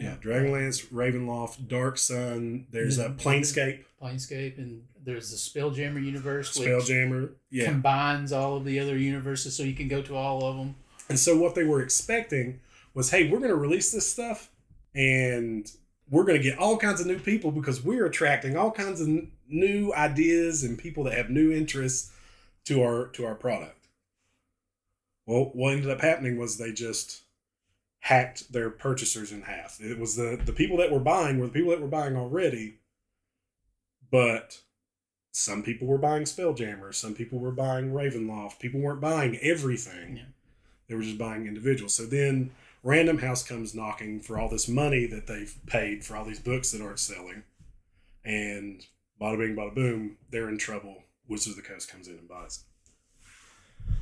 Yeah. 0.00 0.16
Dragonlance, 0.20 0.86
Ravenloft, 0.88 1.68
Dark 1.68 1.98
Sun. 1.98 2.66
There's 2.70 2.98
a 2.98 3.10
Mhm. 3.10 3.16
Planescape, 3.18 3.84
Planescape, 4.02 4.58
and 4.58 4.82
there's 5.04 5.30
the 5.30 5.36
Spelljammer 5.36 6.04
universe, 6.04 6.56
which 6.58 6.66
Spelljammer. 6.66 7.30
Yeah. 7.50 7.66
combines 7.66 8.32
all 8.32 8.56
of 8.56 8.64
the 8.64 8.80
other 8.80 8.98
universes, 8.98 9.54
so 9.54 9.62
you 9.62 9.74
can 9.74 9.86
go 9.86 10.02
to 10.02 10.16
all 10.16 10.42
of 10.44 10.56
them. 10.56 10.74
And 11.08 11.18
so 11.18 11.36
what 11.38 11.54
they 11.54 11.62
were 11.64 11.80
expecting 11.82 12.60
was, 12.94 13.10
hey, 13.10 13.28
we're 13.30 13.38
going 13.38 13.50
to 13.50 13.56
release 13.56 13.92
this 13.92 14.10
stuff 14.10 14.50
and 14.94 15.70
we're 16.10 16.24
going 16.24 16.38
to 16.38 16.42
get 16.42 16.58
all 16.58 16.76
kinds 16.76 17.00
of 17.00 17.06
new 17.06 17.18
people 17.18 17.50
because 17.52 17.84
we're 17.84 18.06
attracting 18.06 18.56
all 18.56 18.70
kinds 18.72 19.00
of 19.00 19.08
n- 19.08 19.30
new 19.48 19.92
ideas 19.94 20.62
and 20.64 20.78
people 20.78 21.04
that 21.04 21.14
have 21.14 21.30
new 21.30 21.52
interests 21.52 22.10
to 22.64 22.82
our 22.82 23.08
to 23.08 23.24
our 23.24 23.34
product. 23.34 23.88
Well, 25.26 25.50
what 25.54 25.72
ended 25.74 25.90
up 25.90 26.00
happening 26.00 26.38
was 26.38 26.56
they 26.56 26.72
just 26.72 27.22
hacked 28.00 28.52
their 28.52 28.68
purchasers 28.68 29.32
in 29.32 29.42
half. 29.42 29.80
It 29.80 29.98
was 29.98 30.16
the 30.16 30.40
the 30.42 30.52
people 30.52 30.76
that 30.78 30.92
were 30.92 31.00
buying 31.00 31.38
were 31.38 31.46
the 31.46 31.52
people 31.52 31.70
that 31.70 31.80
were 31.80 31.88
buying 31.88 32.16
already, 32.16 32.78
but 34.10 34.60
some 35.32 35.64
people 35.64 35.88
were 35.88 35.98
buying 35.98 36.22
Spelljammer, 36.22 36.94
some 36.94 37.14
people 37.14 37.40
were 37.40 37.50
buying 37.50 37.90
Ravenloft. 37.90 38.60
People 38.60 38.80
weren't 38.80 39.00
buying 39.00 39.36
everything. 39.38 40.18
Yeah. 40.18 40.22
They 40.88 40.94
were 40.94 41.02
just 41.02 41.18
buying 41.18 41.46
individuals. 41.46 41.94
So 41.94 42.06
then 42.06 42.52
Random 42.84 43.18
House 43.18 43.42
comes 43.42 43.74
knocking 43.74 44.20
for 44.20 44.38
all 44.38 44.48
this 44.48 44.68
money 44.68 45.06
that 45.06 45.26
they've 45.26 45.56
paid 45.66 46.04
for 46.04 46.16
all 46.16 46.24
these 46.24 46.38
books 46.38 46.70
that 46.70 46.82
aren't 46.82 47.00
selling. 47.00 47.42
And 48.24 48.86
bada 49.20 49.38
bing, 49.38 49.56
bada 49.56 49.74
boom, 49.74 50.18
they're 50.30 50.48
in 50.48 50.58
trouble. 50.58 51.03
Wizards 51.28 51.56
of 51.56 51.62
the 51.64 51.68
Coast 51.68 51.90
comes 51.90 52.08
in 52.08 52.14
and 52.14 52.28
buys 52.28 52.58
it. 52.58 53.28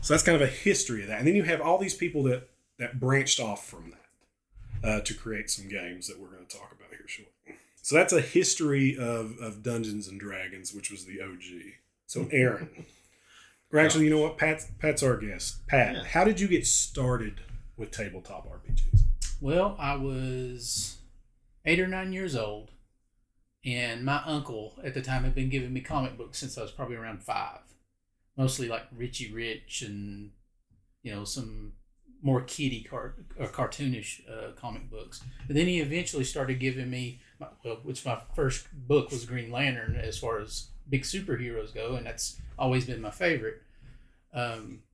So 0.01 0.15
that's 0.15 0.23
kind 0.23 0.37
of 0.37 0.43
a 0.43 0.51
history 0.51 1.03
of 1.03 1.09
that. 1.09 1.19
And 1.19 1.27
then 1.27 1.35
you 1.35 1.43
have 1.45 1.61
all 1.61 1.79
these 1.79 1.95
people 1.95 2.23
that, 2.25 2.49
that 2.79 2.99
branched 3.01 3.41
off 3.41 3.67
from 3.67 3.93
that 3.93 4.89
uh, 4.89 5.01
to 5.03 5.15
create 5.15 5.51
some 5.51 5.69
games 5.69 6.09
that 6.09 6.19
we're 6.21 6.29
going 6.29 6.47
to 6.47 6.57
talk 6.57 6.73
about 6.73 6.91
here 6.91 7.07
shortly. 7.07 7.59
So 7.83 7.97
that's 7.97 8.13
a 8.13 8.21
history 8.21 8.97
of, 8.97 9.37
of 9.41 9.63
Dungeons 9.63 10.07
and 10.09 10.19
Dragons, 10.21 10.73
which 10.73 10.91
was 10.91 11.05
the 11.05 11.21
OG. 11.21 11.73
So 12.07 12.29
Aaron, 12.31 12.69
or 13.73 13.79
actually, 13.81 14.05
you 14.05 14.11
know 14.11 14.21
what? 14.21 14.39
Pat's 14.39 14.67
Pat's 14.79 15.03
our 15.03 15.17
guest. 15.17 15.67
Pat, 15.67 15.95
Yeah. 15.95 16.05
how 16.05 16.25
did 16.25 16.39
you 16.41 16.47
get 16.47 16.67
started 16.67 17.41
with 17.77 17.91
tabletop 17.91 18.47
RPGs? 18.47 19.03
Well, 19.41 19.75
I 19.81 19.97
was 19.97 20.99
eight 21.65 21.81
or 21.81 21.89
nine 21.89 22.13
years 22.13 22.37
old, 22.37 22.71
and 23.65 24.05
my 24.05 24.23
uncle 24.25 24.79
at 24.83 24.95
the 24.95 25.03
time 25.03 25.25
had 25.25 25.35
been 25.35 25.49
giving 25.49 25.73
me 25.73 25.81
comic 25.81 26.17
books 26.17 26.39
since 26.39 26.59
I 26.59 26.63
was 26.63 26.73
probably 26.73 26.97
around 26.97 27.23
five, 27.23 27.61
mostly 28.37 28.69
like 28.69 28.85
Richie 28.95 29.33
Rich 29.33 29.83
and 29.83 30.31
you 31.03 31.15
know 31.15 31.25
some 31.25 31.75
more 32.23 32.43
kiddie 32.43 32.85
car- 32.85 33.17
or 33.39 33.49
cartoonish 33.49 34.23
uh, 34.31 34.53
comic 34.53 34.89
books. 34.89 35.21
And 35.49 35.57
then 35.57 35.67
he 35.67 35.81
eventually 35.81 36.25
started 36.25 36.61
giving 36.61 36.89
me, 36.89 37.21
my, 37.41 37.49
well, 37.65 37.81
which 37.83 38.07
my 38.07 38.21
first 38.35 38.69
book 38.73 39.11
was 39.11 39.25
Green 39.25 39.51
Lantern 39.51 39.97
as 39.97 40.19
far 40.19 40.39
as 40.39 40.69
big 40.89 41.03
superheroes 41.03 41.75
go, 41.75 41.97
and 41.97 42.07
that's 42.07 42.41
always 42.57 42.87
been 42.87 43.01
my 43.01 43.11
favorite. 43.11 43.63
Um, 44.33 44.85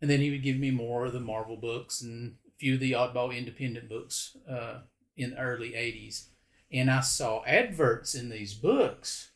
and 0.00 0.08
then 0.08 0.20
he 0.20 0.30
would 0.30 0.42
give 0.42 0.58
me 0.58 0.70
more 0.70 1.06
of 1.06 1.12
the 1.12 1.20
Marvel 1.20 1.56
books 1.56 2.02
and 2.02 2.36
a 2.46 2.52
few 2.58 2.74
of 2.74 2.80
the 2.80 2.92
oddball 2.92 3.36
independent 3.36 3.88
books 3.88 4.36
uh, 4.48 4.80
in 5.16 5.30
the 5.30 5.38
early 5.38 5.70
80s. 5.70 6.28
And 6.74 6.90
I 6.90 7.02
saw 7.02 7.44
adverts 7.44 8.16
in 8.16 8.30
these 8.30 8.52
books 8.52 9.30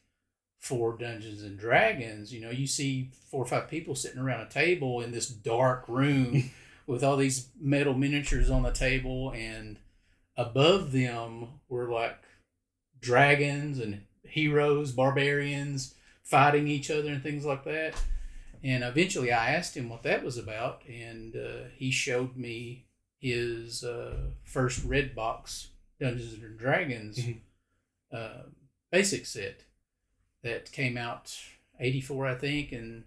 for 0.59 0.99
Dungeons 0.99 1.41
and 1.45 1.57
Dragons. 1.57 2.33
You 2.33 2.41
know, 2.41 2.51
you 2.51 2.67
see 2.67 3.13
four 3.31 3.45
or 3.45 3.47
five 3.47 3.69
people 3.69 3.95
sitting 3.95 4.19
around 4.19 4.41
a 4.41 4.49
table 4.49 5.01
in 5.01 5.13
this 5.13 5.29
dark 5.29 5.85
room 5.87 6.51
with 6.89 7.05
all 7.05 7.17
these 7.17 7.51
metal 7.61 7.95
miniatures 7.95 8.51
on 8.51 8.65
the 8.65 8.73
table, 8.73 9.33
and 9.37 9.79
above 10.37 10.91
them 10.91 11.61
were 11.69 11.89
like 11.89 12.19
dragons 13.01 13.79
and 13.79 14.03
heroes, 14.25 14.91
barbarians 14.91 15.95
fighting 16.25 16.67
each 16.67 16.91
other 16.91 17.09
and 17.09 17.23
things 17.23 17.45
like 17.45 17.63
that. 17.63 17.95
And 18.65 18.83
eventually 18.83 19.31
I 19.31 19.51
asked 19.51 19.77
him 19.77 19.89
what 19.89 20.03
that 20.03 20.25
was 20.25 20.39
about, 20.39 20.83
and 20.89 21.37
uh, 21.37 21.69
he 21.77 21.93
showed 21.93 22.37
me 22.37 22.87
his 23.21 23.85
uh, 23.85 24.31
first 24.43 24.85
red 24.85 25.15
box 25.15 25.69
Dungeons 26.01 26.35
and 26.43 26.59
Dragons 26.59 27.19
Mhm. 27.19 27.41
uh, 28.13 28.43
basic 28.91 29.27
set 29.27 29.65
that 30.43 30.71
came 30.73 30.97
out 30.97 31.37
84, 31.81 32.27
I 32.27 32.35
think. 32.35 32.73
And 32.73 33.05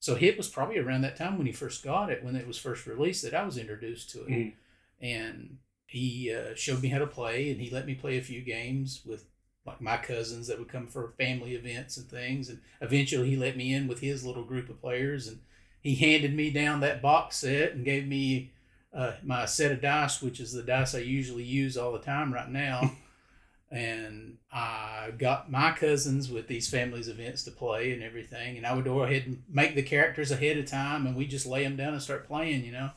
so 0.00 0.16
it 0.16 0.36
was 0.36 0.48
probably 0.48 0.78
around 0.78 1.02
that 1.02 1.16
time 1.16 1.36
when 1.38 1.46
he 1.46 1.52
first 1.52 1.82
got 1.82 2.10
it, 2.10 2.24
when 2.24 2.36
it 2.36 2.46
was 2.46 2.58
first 2.58 2.86
released, 2.86 3.22
that 3.22 3.34
I 3.34 3.44
was 3.44 3.58
introduced 3.58 4.10
to 4.10 4.24
it. 4.24 4.28
Mhm. 4.30 4.52
And 5.00 5.58
he 5.86 6.32
uh, 6.32 6.54
showed 6.54 6.82
me 6.82 6.88
how 6.88 6.98
to 6.98 7.06
play, 7.06 7.50
and 7.50 7.60
he 7.60 7.70
let 7.70 7.86
me 7.86 7.94
play 7.94 8.18
a 8.18 8.22
few 8.22 8.40
games 8.42 9.02
with 9.04 9.26
like 9.64 9.80
my 9.82 9.98
cousins 9.98 10.46
that 10.46 10.58
would 10.58 10.68
come 10.68 10.86
for 10.86 11.12
family 11.18 11.54
events 11.54 11.98
and 11.98 12.08
things. 12.08 12.48
And 12.48 12.60
eventually 12.80 13.30
he 13.30 13.36
let 13.36 13.56
me 13.56 13.72
in 13.74 13.86
with 13.86 14.00
his 14.00 14.24
little 14.24 14.44
group 14.44 14.68
of 14.70 14.80
players, 14.80 15.26
and 15.28 15.40
he 15.82 15.94
handed 15.94 16.34
me 16.34 16.50
down 16.50 16.80
that 16.80 17.02
box 17.02 17.36
set 17.36 17.72
and 17.72 17.84
gave 17.84 18.06
me 18.08 18.52
uh, 18.94 19.12
my 19.22 19.44
set 19.44 19.72
of 19.72 19.80
dice, 19.80 20.22
which 20.22 20.40
is 20.40 20.52
the 20.52 20.62
dice 20.62 20.94
I 20.94 20.98
usually 20.98 21.44
use 21.44 21.76
all 21.76 21.92
the 21.92 21.98
time 21.98 22.32
right 22.32 22.48
now. 22.50 22.92
and 23.70 24.38
I 24.50 25.10
got 25.18 25.50
my 25.50 25.72
cousins 25.72 26.30
with 26.30 26.48
these 26.48 26.70
families 26.70 27.08
events 27.08 27.44
to 27.44 27.50
play 27.50 27.92
and 27.92 28.02
everything, 28.02 28.56
and 28.56 28.66
I 28.66 28.74
would 28.74 28.84
go 28.84 29.02
ahead 29.02 29.24
and 29.26 29.42
make 29.48 29.74
the 29.74 29.82
characters 29.82 30.30
ahead 30.30 30.56
of 30.56 30.66
time, 30.66 31.06
and 31.06 31.14
we 31.14 31.26
just 31.26 31.46
lay 31.46 31.64
them 31.64 31.76
down 31.76 31.92
and 31.92 32.02
start 32.02 32.26
playing, 32.26 32.64
you 32.64 32.72
know. 32.72 32.90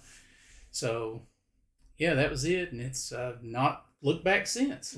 So, 0.71 1.23
yeah, 1.97 2.13
that 2.13 2.31
was 2.31 2.45
it, 2.45 2.71
and 2.71 2.79
it's 2.81 3.11
uh, 3.11 3.35
not 3.41 3.85
looked 4.01 4.23
back 4.23 4.47
since. 4.47 4.97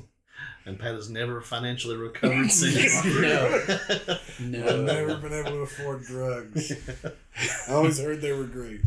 And 0.65 0.79
Pat 0.79 0.93
has 0.95 1.09
never 1.09 1.41
financially 1.41 1.95
recovered 1.97 2.51
since. 2.51 3.03
No. 3.05 3.63
I've 4.09 4.39
No, 4.41 4.83
never 4.83 5.17
been 5.17 5.33
able 5.33 5.51
to 5.51 5.57
afford 5.61 6.03
drugs. 6.03 6.71
I 7.67 7.73
always 7.73 7.99
heard 7.99 8.21
they 8.21 8.31
were 8.31 8.45
great. 8.45 8.81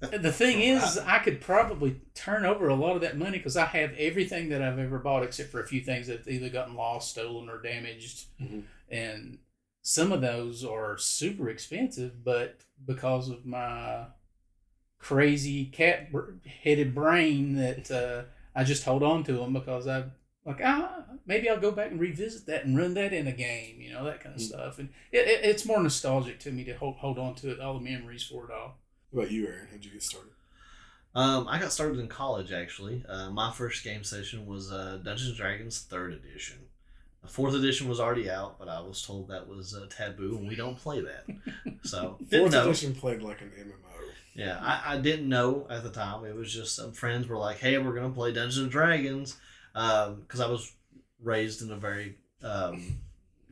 The 0.00 0.32
thing 0.32 0.60
is, 0.60 0.96
I 0.98 1.18
could 1.18 1.40
probably 1.40 2.00
turn 2.14 2.44
over 2.46 2.68
a 2.68 2.74
lot 2.74 2.96
of 2.96 3.02
that 3.02 3.18
money 3.18 3.38
because 3.38 3.56
I 3.56 3.66
have 3.66 3.92
everything 3.98 4.48
that 4.48 4.62
I've 4.62 4.78
ever 4.78 4.98
bought 4.98 5.22
except 5.22 5.50
for 5.50 5.62
a 5.62 5.66
few 5.66 5.80
things 5.82 6.06
that 6.06 6.26
either 6.26 6.48
gotten 6.48 6.74
lost, 6.74 7.10
stolen, 7.10 7.48
or 7.48 7.60
damaged, 7.60 8.26
Mhm. 8.40 8.62
and 8.88 9.38
some 9.82 10.10
of 10.12 10.20
those 10.20 10.64
are 10.64 10.96
super 10.98 11.48
expensive. 11.50 12.24
But 12.24 12.60
because 12.86 13.28
of 13.28 13.44
my 13.44 14.06
crazy 14.98 15.64
cat 15.66 16.08
headed 16.62 16.94
brain, 16.94 17.56
that 17.56 17.90
uh, 17.90 18.24
I 18.54 18.64
just 18.64 18.84
hold 18.84 19.02
on 19.02 19.24
to 19.24 19.32
them 19.34 19.52
because 19.52 19.86
I 19.86 20.04
like 20.44 20.60
ah 20.64 21.04
maybe 21.26 21.48
I'll 21.48 21.60
go 21.60 21.70
back 21.72 21.90
and 21.90 22.00
revisit 22.00 22.46
that 22.46 22.64
and 22.64 22.76
run 22.76 22.94
that 22.94 23.12
in 23.12 23.26
a 23.26 23.32
game, 23.32 23.80
you 23.80 23.92
know 23.92 24.04
that 24.04 24.20
kind 24.20 24.34
of 24.34 24.40
Mm. 24.40 24.46
stuff, 24.48 24.78
and 24.78 24.88
it, 25.12 25.26
it, 25.28 25.44
it's 25.44 25.64
more 25.66 25.82
nostalgic 25.82 26.38
to 26.40 26.50
me 26.52 26.64
to 26.64 26.74
hold, 26.74 26.96
hold 26.96 27.18
on 27.18 27.34
to 27.36 27.50
it, 27.50 27.60
all 27.60 27.74
the 27.78 27.80
memories 27.84 28.24
for 28.24 28.46
it 28.46 28.50
all. 28.50 28.78
What 29.10 29.22
about 29.22 29.32
you, 29.32 29.46
Aaron? 29.46 29.66
How'd 29.70 29.84
you 29.84 29.90
get 29.90 30.02
started? 30.02 30.30
Um, 31.14 31.48
I 31.48 31.58
got 31.58 31.72
started 31.72 31.98
in 31.98 32.06
college 32.06 32.52
actually. 32.52 33.04
Uh, 33.08 33.30
my 33.30 33.50
first 33.50 33.82
game 33.82 34.04
session 34.04 34.46
was 34.46 34.70
uh, 34.70 34.98
Dungeons 35.02 35.30
and 35.30 35.36
Dragons 35.36 35.80
Third 35.80 36.12
Edition. 36.12 36.58
The 37.22 37.28
fourth 37.28 37.54
edition 37.54 37.88
was 37.88 37.98
already 38.00 38.30
out, 38.30 38.58
but 38.58 38.68
I 38.68 38.80
was 38.80 39.02
told 39.02 39.28
that 39.28 39.48
was 39.48 39.74
uh, 39.74 39.86
taboo 39.90 40.36
and 40.38 40.48
we 40.48 40.54
don't 40.54 40.78
play 40.78 41.00
that. 41.00 41.24
So 41.82 42.18
Fourth 42.30 42.52
know. 42.52 42.64
edition 42.66 42.94
played 42.94 43.22
like 43.22 43.40
an 43.40 43.50
MMO. 43.58 43.72
Yeah, 44.34 44.58
I, 44.60 44.94
I 44.94 44.98
didn't 44.98 45.30
know 45.30 45.66
at 45.70 45.82
the 45.82 45.90
time. 45.90 46.26
It 46.26 46.34
was 46.36 46.52
just 46.52 46.76
some 46.76 46.92
friends 46.92 47.26
were 47.26 47.38
like, 47.38 47.58
"Hey, 47.58 47.78
we're 47.78 47.94
gonna 47.94 48.10
play 48.10 48.32
Dungeons 48.32 48.58
and 48.58 48.70
Dragons," 48.70 49.38
because 49.72 50.40
I 50.40 50.46
was 50.46 50.70
raised 51.22 51.62
in 51.62 51.70
a 51.70 51.76
very 51.76 52.16
um, 52.42 52.98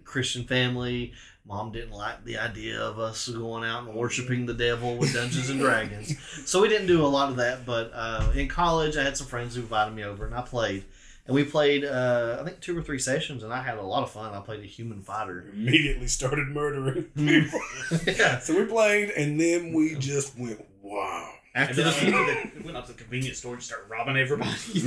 Christian 0.08 0.44
family. 0.44 1.12
Mom 1.46 1.72
didn't 1.72 1.92
like 1.92 2.24
the 2.24 2.38
idea 2.38 2.78
of 2.78 2.98
us 2.98 3.28
going 3.28 3.64
out 3.64 3.84
and 3.84 3.94
worshiping 3.94 4.44
the 4.44 4.52
devil 4.52 4.96
with 4.98 5.14
Dungeons 5.14 5.48
and 5.48 5.60
Dragons, 5.60 6.18
so 6.44 6.60
we 6.60 6.68
didn't 6.68 6.88
do 6.88 7.04
a 7.04 7.08
lot 7.08 7.30
of 7.30 7.36
that. 7.36 7.64
But 7.64 7.90
uh, 7.94 8.32
in 8.34 8.48
college, 8.48 8.96
I 8.96 9.02
had 9.02 9.16
some 9.16 9.26
friends 9.26 9.54
who 9.54 9.62
invited 9.62 9.94
me 9.94 10.04
over, 10.04 10.26
and 10.26 10.34
I 10.34 10.42
played. 10.42 10.84
And 11.26 11.34
we 11.34 11.44
played, 11.44 11.84
uh, 11.84 12.38
I 12.40 12.44
think, 12.44 12.60
two 12.60 12.76
or 12.76 12.82
three 12.82 12.98
sessions, 12.98 13.42
and 13.42 13.52
I 13.52 13.62
had 13.62 13.76
a 13.76 13.82
lot 13.82 14.02
of 14.02 14.10
fun. 14.10 14.32
I 14.34 14.40
played 14.40 14.60
a 14.60 14.66
human 14.66 15.02
fighter. 15.02 15.46
Immediately 15.52 16.06
started 16.06 16.48
murdering 16.48 17.04
people. 17.14 17.60
yeah. 18.06 18.38
so 18.38 18.58
we 18.58 18.64
played, 18.64 19.10
and 19.10 19.38
then 19.38 19.74
we 19.74 19.94
just 19.94 20.38
went, 20.38 20.64
wow. 20.82 21.30
After 21.54 21.82
the 21.82 21.82
I 21.82 21.84
went, 21.84 22.52
to 22.52 22.58
the, 22.58 22.64
went 22.64 22.76
up 22.78 22.86
to 22.86 22.92
the 22.92 22.98
convenience 22.98 23.38
store 23.38 23.54
and 23.54 23.62
started 23.62 23.90
robbing 23.90 24.16
everybody. 24.16 24.50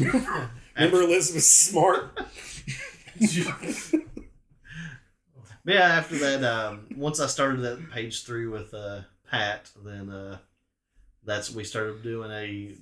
Remember 0.76 1.01
Elizabeth 1.01 1.43
Smart? 1.43 2.19
But 5.64 5.76
yeah, 5.76 5.82
after 5.82 6.18
that, 6.18 6.43
um, 6.43 6.88
once 6.95 7.20
I 7.20 7.28
started 7.28 7.62
that 7.62 7.91
page 7.91 8.24
three 8.24 8.47
with 8.47 8.74
uh, 8.74 9.01
Pat, 9.30 9.70
then 9.84 10.09
uh, 10.09 10.38
that's 11.24 11.51
we 11.51 11.64
started 11.64 12.01
doing 12.03 12.32
a 12.32 12.76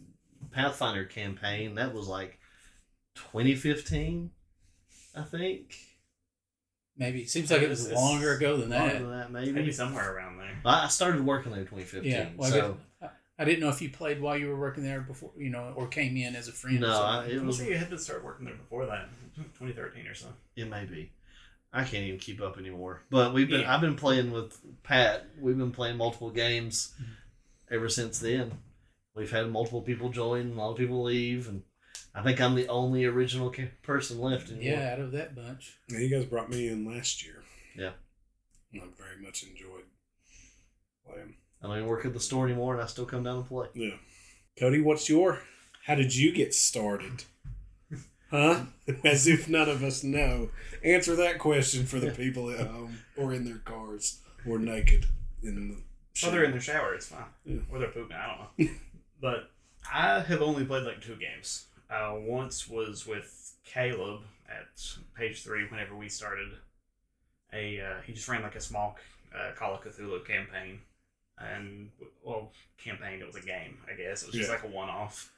Pathfinder 0.52 1.04
campaign. 1.06 1.76
That 1.76 1.94
was 1.94 2.08
like 2.08 2.40
2015, 3.16 4.32
I 5.16 5.22
think. 5.24 5.76
Maybe 6.98 7.22
it 7.22 7.30
seems 7.30 7.50
like 7.52 7.62
it 7.62 7.70
was 7.70 7.92
longer 7.92 8.34
ago 8.34 8.58
than 8.58 8.70
Longer 8.70 8.94
that. 8.94 9.00
than 9.00 9.12
that, 9.12 9.32
maybe. 9.32 9.52
Maybe 9.52 9.72
somewhere 9.72 10.14
around 10.16 10.38
there. 10.38 10.52
I 10.66 10.86
I 10.86 10.88
started 10.88 11.26
working 11.26 11.52
there 11.52 11.62
in 11.62 11.68
2015. 11.68 12.12
Yeah, 12.12 12.30
well, 12.36 12.52
so 12.52 12.78
I- 13.02 13.10
I 13.38 13.46
didn't 13.46 13.62
know 13.62 13.70
if 13.70 13.82
you 13.82 13.90
played 13.90 14.20
while 14.22 14.38
you 14.38 14.48
were 14.50 14.60
working 14.60 14.84
there 14.84 15.00
before, 15.00 15.32
you 15.38 15.50
know, 15.50 15.72
or 15.78 15.88
came 15.88 16.18
in 16.18 16.36
as 16.36 16.50
a 16.50 16.52
friend. 16.52 16.82
no, 16.82 16.88
or 16.88 16.92
I, 16.92 17.16
something. 17.22 17.36
it 17.38 17.42
I 17.42 17.46
was 17.46 17.58
say 17.58 17.70
you 17.70 17.78
had 17.78 17.90
to 17.90 17.98
start 17.98 18.22
working 18.26 18.46
there 18.46 18.56
before 18.56 18.86
that, 18.88 19.08
2013 19.36 20.08
or 20.08 20.14
so. 20.14 20.28
it 20.58 20.70
may 20.70 20.84
be. 20.84 21.10
I 21.72 21.84
can't 21.84 22.06
even 22.06 22.20
keep 22.20 22.42
up 22.42 22.58
anymore. 22.58 23.04
But 23.10 23.34
we've 23.34 23.50
been 23.50 23.62
Yeah. 23.62 23.74
I've 23.74 23.82
been 23.82 23.96
playing 23.96 24.32
with 24.32 24.60
Pat. 24.84 25.28
We've 25.40 25.58
been 25.58 25.72
playing 25.72 25.98
multiple 25.98 26.32
games 26.32 26.94
mm-hmm. 26.96 27.74
ever 27.74 27.90
since 27.90 28.20
then. 28.20 28.60
We've 29.16 29.32
had 29.32 29.52
multiple 29.52 29.82
people 29.82 30.10
join, 30.10 30.52
a 30.52 30.56
lot 30.56 30.72
of 30.72 30.78
people 30.78 31.04
leave, 31.04 31.48
and 31.48 31.64
I 32.16 32.24
think 32.24 32.40
I'm 32.40 32.56
the 32.56 32.68
only 32.68 33.06
original 33.06 33.54
person 33.84 34.20
left 34.20 34.50
anymore. 34.50 34.80
yeah, 34.80 34.94
out 34.94 35.00
of 35.00 35.12
that 35.12 35.36
bunch. 35.36 35.78
Yeah, 35.90 36.00
you 36.00 36.10
guys 36.10 36.26
brought 36.26 36.50
me 36.50 36.68
in 36.68 36.86
last 36.86 37.24
year. 37.24 37.44
Yeah. 37.76 37.92
And 38.74 38.84
I 38.84 38.86
very 38.98 39.22
much 39.22 39.44
enjoyed 39.44 39.84
playing. 41.06 41.36
I 41.62 41.68
don't 41.68 41.78
even 41.78 41.90
work 41.90 42.06
at 42.06 42.14
the 42.14 42.20
store 42.20 42.46
anymore, 42.46 42.74
and 42.74 42.84
I 42.84 42.88
still 42.88 43.06
come 43.06 43.24
down 43.24 43.38
and 43.38 43.48
play. 43.48 43.68
Yeah. 43.74 43.96
Cody, 44.58 44.82
what's 44.82 45.10
your? 45.10 45.42
How 45.86 45.96
did 45.96 46.16
you 46.16 46.32
get 46.32 46.54
started? 46.54 47.24
Huh? 48.32 48.62
As 49.04 49.28
if 49.28 49.50
none 49.50 49.70
of 49.70 49.84
us 49.84 50.04
know. 50.04 50.50
Answer 50.84 51.16
that 51.18 51.40
question 51.40 51.86
for 51.86 52.00
the 52.00 52.12
people 52.12 52.50
at 52.52 52.68
home 52.68 53.00
or 53.18 53.34
in 53.34 53.46
their 53.46 53.58
cars 53.58 54.20
or 54.48 54.60
naked 54.60 55.06
in 55.44 55.70
the. 55.70 56.28
Or 56.28 56.32
they're 56.32 56.44
in 56.44 56.52
their 56.52 56.60
shower, 56.62 56.94
it's 56.94 57.08
fine. 57.08 57.24
Yeah. 57.46 57.60
Or 57.72 57.80
they're 57.80 57.90
pooping, 57.90 58.16
I 58.16 58.28
don't 58.28 58.68
know. 58.68 58.74
but 59.22 59.52
I 59.92 60.20
have 60.20 60.42
only 60.42 60.66
played 60.66 60.84
like 60.84 61.02
two 61.02 61.16
games. 61.16 61.66
Uh, 61.90 62.16
once 62.18 62.68
was 62.68 63.08
with 63.08 63.54
Caleb 63.66 64.22
at 64.50 64.68
page 65.18 65.44
three 65.44 65.66
whenever 65.68 65.96
we 65.96 66.10
started. 66.10 66.50
A 67.54 67.80
uh, 67.82 68.02
he 68.06 68.14
just 68.14 68.28
ran 68.28 68.44
like 68.44 68.56
a 68.56 68.62
small 68.62 68.96
uh, 69.36 69.52
Call 69.56 69.74
of 69.74 69.82
Cthulhu 69.82 70.26
campaign, 70.26 70.80
and 71.40 71.90
well, 72.24 72.52
campaign 72.78 73.22
it 73.22 73.26
was 73.28 73.36
a 73.38 73.42
game, 73.42 73.80
I 73.92 73.96
guess. 73.96 74.22
It 74.22 74.28
was 74.28 74.36
just 74.36 74.50
Yeah. 74.50 74.56
like 74.56 74.64
a 74.66 74.68
one 74.68 74.90
off. 74.90 75.32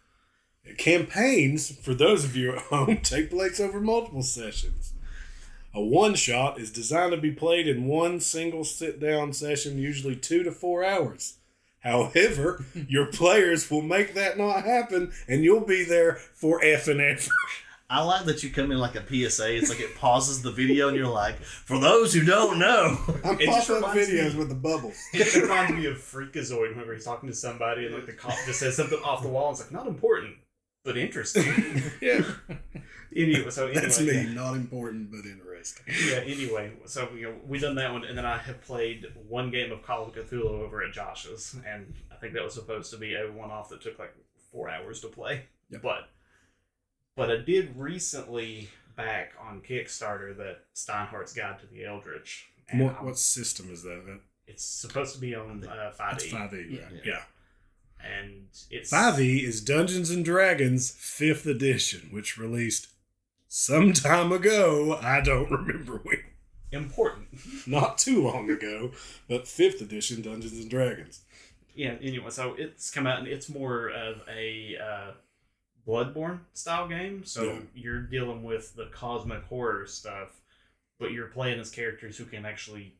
Campaigns, 0.78 1.76
for 1.78 1.94
those 1.94 2.24
of 2.24 2.36
you 2.36 2.54
at 2.54 2.62
home, 2.64 2.98
take 3.04 3.30
place 3.30 3.60
over 3.60 3.80
multiple 3.80 4.24
sessions. 4.24 4.94
A 5.74 5.82
one 5.82 6.16
shot 6.16 6.60
is 6.60 6.72
designed 6.72 7.12
to 7.12 7.18
be 7.18 7.32
played 7.32 7.68
in 7.68 7.86
one 7.86 8.20
single 8.20 8.64
sit 8.64 9.00
down 9.00 9.32
session, 9.34 9.78
usually 9.78 10.16
two 10.16 10.44
to 10.44 10.52
four 10.52 10.84
hours. 10.84 11.38
However, 11.80 12.66
your 12.88 13.06
players 13.08 13.70
will 13.72 13.82
make 13.82 14.14
that 14.14 14.38
not 14.38 14.64
happen, 14.66 15.12
and 15.28 15.44
you'll 15.44 15.66
be 15.66 15.84
there 15.84 16.16
for 16.16 16.64
F 16.64 16.88
and 16.88 17.02
F. 17.02 17.28
I 17.90 18.04
like 18.04 18.26
that 18.26 18.42
you 18.42 18.50
come 18.52 18.72
in 18.72 18.78
like 18.78 18.96
a 18.96 19.06
PSA. 19.06 19.54
It's 19.58 19.70
like 19.70 19.82
it 19.82 19.96
pauses 19.98 20.42
the 20.42 20.52
video, 20.52 20.88
and 20.88 20.96
you're 20.96 21.08
like, 21.08 21.38
"For 21.42 21.78
those 21.80 22.14
who 22.14 22.24
don't 22.24 22.58
know." 22.60 22.98
I'm 23.26 23.40
It 23.40 23.48
just 23.48 23.68
popping 23.68 24.02
videos 24.02 24.34
me- 24.34 24.40
with 24.40 24.50
the 24.50 24.56
bubbles. 24.56 24.98
It 25.14 25.36
reminds 25.36 25.74
me 25.74 25.86
of 25.88 25.98
Freakazoid 25.98 26.70
whenever 26.70 26.94
he's 26.94 27.04
talking 27.04 27.28
to 27.28 27.36
somebody 27.36 27.86
and 27.86 27.96
like 27.96 28.06
the 28.06 28.14
cop 28.14 28.36
just 28.46 28.60
says 28.60 28.78
something 28.78 29.00
off 29.04 29.22
the 29.24 29.28
wall. 29.30 29.52
It's 29.52 29.60
like 29.62 29.72
not 29.74 29.88
important, 29.88 30.36
but 30.84 30.98
interesting. 30.98 31.44
Yeah, 32.02 32.24
anyway, 33.16 33.50
so 33.52 33.68
anyway, 33.68 33.82
that's 33.82 34.00
me. 34.02 34.08
yeah. 34.14 34.34
Not 34.34 34.56
important, 34.56 35.12
but 35.12 35.20
interesting. 35.26 35.86
yeah, 36.10 36.18
anyway, 36.26 36.72
so 36.86 37.10
you 37.16 37.24
know, 37.24 37.36
we 37.48 37.60
done 37.60 37.76
that 37.76 37.92
one, 37.94 38.04
and 38.06 38.18
then 38.18 38.26
I 38.26 38.38
have 38.38 38.62
played 38.64 39.06
one 39.28 39.52
game 39.52 39.72
of 39.72 39.84
Call 39.84 40.08
of 40.08 40.14
Cthulhu 40.16 40.46
over 40.64 40.82
at 40.84 40.94
Josh's, 40.94 41.56
and 41.68 41.94
I 42.12 42.16
think 42.16 42.34
that 42.34 42.44
was 42.44 42.54
supposed 42.56 42.90
to 42.92 42.98
be 42.98 43.14
a 43.16 43.32
one-off 43.32 43.70
that 43.70 43.82
took 43.82 44.00
like 44.00 44.16
four 44.52 44.70
hours 44.70 45.02
to 45.02 45.08
play. 45.10 45.44
Yep. 45.70 45.82
But, 45.84 46.10
but 47.16 47.30
I 47.30 47.38
did 47.38 47.78
recently 47.78 48.70
back 48.96 49.34
on 49.40 49.62
Kickstarter 49.62 50.36
that 50.38 50.62
Steinhardt's 50.74 51.34
Guide 51.34 51.60
to 51.60 51.68
the 51.68 51.86
Eldritch, 51.86 52.50
and 52.70 52.82
What, 52.82 52.96
I'm- 52.96 53.06
what 53.06 53.18
system 53.20 53.70
is 53.72 53.84
that? 53.84 54.04
That- 54.08 54.22
it's 54.48 54.66
supposed 54.66 55.14
to 55.16 55.22
be 55.22 55.34
on 55.36 55.64
uh, 55.64 55.92
That's 55.98 56.26
5e, 56.26 56.32
five 56.32 56.54
E. 56.54 56.58
Right? 56.58 56.70
Yeah. 56.72 57.00
Yeah. 57.06 57.22
And 58.06 58.48
it's 58.70 58.90
Five 58.90 59.20
E 59.20 59.46
is 59.46 59.62
Dungeons 59.62 60.10
and 60.10 60.24
Dragons 60.26 60.92
Fifth 60.92 61.46
Edition, 61.46 62.10
which 62.12 62.38
released 62.38 62.88
some 63.48 63.94
time 63.94 64.32
ago. 64.32 64.98
I 65.02 65.22
don't 65.22 65.52
remember 65.52 65.98
when. 66.04 66.20
important. 66.72 67.28
Not 67.68 67.98
too 67.98 68.24
long 68.24 68.50
ago, 68.50 68.92
but 69.28 69.48
Fifth 69.48 69.82
Edition 69.82 70.22
Dungeons 70.22 70.54
and 70.60 70.70
Dragons. 70.70 71.22
yeah 71.76 71.96
anyway 72.02 72.30
so 72.30 72.54
it's 72.58 72.92
come 72.92 73.08
out 73.08 73.20
and 73.20 73.28
it's 73.28 73.50
more 73.50 73.90
of 73.90 74.22
a 74.30 74.76
uh, 74.78 75.12
bloodborne 75.88 76.40
style 76.54 76.88
game 76.88 77.24
so 77.26 77.44
Yeah. 77.44 77.60
you're 77.76 78.02
dealing 78.02 78.44
with 78.44 78.76
the 78.76 78.86
cosmic 78.92 79.44
horror 79.46 79.86
stuff 79.88 80.42
but 81.00 81.12
you're 81.12 81.28
playing 81.28 81.60
as 81.60 81.72
characters 81.72 82.18
who 82.18 82.26
can 82.26 82.46
actually 82.46 82.94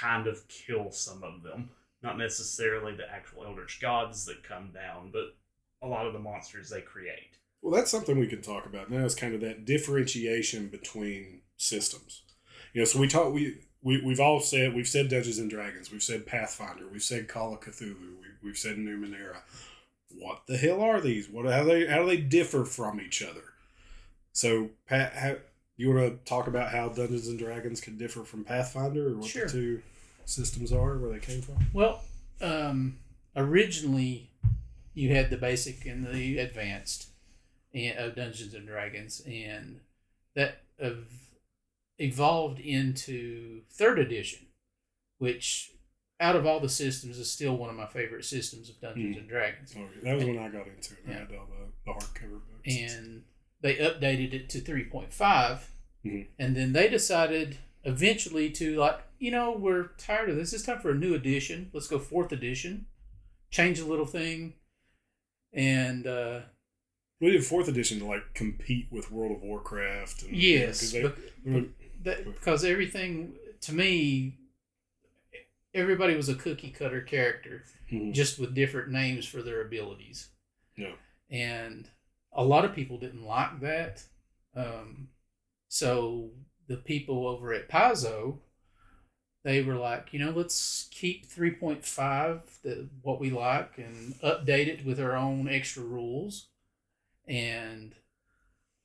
kind 0.00 0.26
of 0.28 0.46
kill 0.48 0.90
some 0.92 1.22
of 1.24 1.42
them 1.42 1.70
not 2.02 2.18
necessarily 2.18 2.94
the 2.94 3.10
actual 3.10 3.44
eldritch 3.44 3.80
gods 3.80 4.24
that 4.26 4.42
come 4.42 4.70
down 4.72 5.10
but 5.12 5.36
a 5.82 5.86
lot 5.86 6.06
of 6.06 6.12
the 6.12 6.18
monsters 6.18 6.70
they 6.70 6.80
create 6.80 7.38
Well, 7.60 7.74
that's 7.74 7.90
something 7.90 8.18
we 8.18 8.26
can 8.26 8.42
talk 8.42 8.66
about 8.66 8.90
now. 8.90 9.04
Is 9.04 9.14
kind 9.14 9.34
of 9.34 9.40
that 9.42 9.64
differentiation 9.64 10.68
between 10.68 11.42
systems. 11.56 12.22
You 12.72 12.80
know, 12.80 12.84
so 12.86 12.98
we 12.98 13.08
talk 13.08 13.32
we. 13.32 13.58
We, 13.84 14.00
we've 14.00 14.20
all 14.20 14.38
said 14.38 14.74
we've 14.74 14.86
said 14.86 15.08
Dungeons 15.08 15.40
and 15.40 15.50
Dragons, 15.50 15.90
we've 15.90 16.04
said 16.04 16.24
Pathfinder, 16.24 16.84
we've 16.86 17.02
said 17.02 17.26
Call 17.26 17.52
of 17.52 17.58
Cthulhu, 17.62 17.96
we, 18.20 18.26
we've 18.40 18.56
said 18.56 18.76
Numenera. 18.76 19.38
What 20.16 20.42
the 20.46 20.56
hell 20.56 20.80
are 20.80 21.00
these? 21.00 21.28
What 21.28 21.46
how 21.46 21.64
they 21.64 21.86
how 21.86 21.98
do 22.02 22.06
they 22.06 22.18
differ 22.18 22.64
from 22.64 23.00
each 23.00 23.24
other? 23.24 23.42
So, 24.32 24.70
Pat, 24.86 25.14
how, 25.14 25.34
you 25.76 25.92
want 25.92 26.24
to 26.24 26.24
talk 26.30 26.46
about 26.46 26.70
how 26.70 26.90
Dungeons 26.90 27.26
and 27.26 27.40
Dragons 27.40 27.80
can 27.80 27.96
differ 27.98 28.22
from 28.22 28.44
Pathfinder, 28.44 29.08
or 29.08 29.16
what 29.16 29.26
Sure. 29.26 29.46
the 29.46 29.52
two 29.52 29.82
systems 30.24 30.72
are, 30.72 30.96
where 30.98 31.12
they 31.12 31.18
came 31.18 31.42
from? 31.42 31.56
Well, 31.72 32.02
um, 32.40 32.98
originally 33.36 34.30
you 34.94 35.14
had 35.14 35.30
the 35.30 35.36
basic 35.36 35.86
and 35.86 36.06
the 36.06 36.38
advanced 36.38 37.08
and- 37.74 37.98
of 37.98 38.14
Dungeons 38.14 38.54
and 38.54 38.66
Dragons, 38.66 39.20
and 39.26 39.80
that 40.34 40.62
ev- 40.78 41.30
evolved 41.98 42.60
into 42.60 43.62
third 43.70 43.98
edition, 43.98 44.46
which 45.18 45.72
out 46.20 46.36
of 46.36 46.46
all 46.46 46.60
the 46.60 46.68
systems 46.68 47.18
is 47.18 47.30
still 47.30 47.56
one 47.56 47.68
of 47.70 47.76
my 47.76 47.86
favorite 47.86 48.24
systems 48.24 48.68
of 48.70 48.80
Dungeons 48.80 49.16
Mm. 49.16 49.20
and 49.20 49.28
Dragons. 49.28 49.74
Oh, 49.76 49.88
that 50.02 50.14
was 50.14 50.24
when 50.24 50.38
I 50.38 50.48
got 50.48 50.68
into 50.68 50.94
it. 50.94 51.00
I 51.06 51.10
Yeah. 51.10 51.18
had 51.20 51.32
all 51.32 51.46
the, 51.46 51.72
the 51.84 51.92
hardcover 51.92 52.40
books. 52.46 52.68
and 52.76 53.24
they 53.60 53.76
updated 53.76 54.32
it 54.32 54.48
to 54.50 54.60
3.5 54.60 55.70
Mhm. 56.04 56.26
and 56.38 56.56
then 56.56 56.72
they 56.72 56.88
decided 56.88 57.58
eventually 57.84 58.50
to 58.50 58.76
like 58.76 59.00
you 59.22 59.30
know 59.30 59.52
we're 59.52 59.88
tired 59.98 60.28
of 60.28 60.34
this 60.36 60.52
it's 60.52 60.64
time 60.64 60.80
for 60.80 60.90
a 60.90 60.94
new 60.94 61.14
edition 61.14 61.70
let's 61.72 61.86
go 61.86 61.98
fourth 61.98 62.32
edition 62.32 62.86
change 63.50 63.78
a 63.78 63.84
little 63.86 64.04
thing 64.06 64.54
and 65.52 66.06
uh 66.06 66.40
we 67.20 67.30
did 67.30 67.44
fourth 67.44 67.68
edition 67.68 68.00
to 68.00 68.04
like 68.04 68.34
compete 68.34 68.88
with 68.90 69.12
World 69.12 69.36
of 69.36 69.42
Warcraft. 69.42 70.24
And, 70.24 70.36
yes 70.36 70.90
because 70.90 70.92
they, 70.92 71.02
bec- 71.02 71.18
they- 71.44 71.68
that, 72.02 72.24
because 72.24 72.64
everything 72.64 73.34
to 73.60 73.72
me 73.72 74.38
everybody 75.72 76.16
was 76.16 76.28
a 76.28 76.34
cookie 76.34 76.70
cutter 76.70 77.00
character 77.00 77.62
Mhm. 77.92 78.12
just 78.12 78.40
with 78.40 78.54
different 78.56 78.90
names 78.90 79.24
for 79.26 79.40
their 79.40 79.60
abilities 79.64 80.30
Yeah. 80.76 80.94
and 81.30 81.88
a 82.32 82.44
lot 82.44 82.64
of 82.64 82.74
people 82.74 82.98
didn't 82.98 83.24
like 83.24 83.60
that 83.60 84.02
um, 84.56 85.08
so 85.68 86.30
the 86.66 86.76
people 86.76 87.26
over 87.28 87.52
at 87.54 87.68
Paizo, 87.68 88.38
they 89.44 89.62
were 89.62 89.74
like, 89.74 90.12
you 90.12 90.18
know, 90.18 90.30
let's 90.30 90.88
keep 90.90 91.28
3.5, 91.28 92.40
the, 92.62 92.88
what 93.02 93.20
we 93.20 93.30
like, 93.30 93.76
and 93.76 94.14
update 94.20 94.68
it 94.68 94.86
with 94.86 95.00
our 95.00 95.16
own 95.16 95.48
extra 95.48 95.82
rules. 95.82 96.46
And 97.26 97.94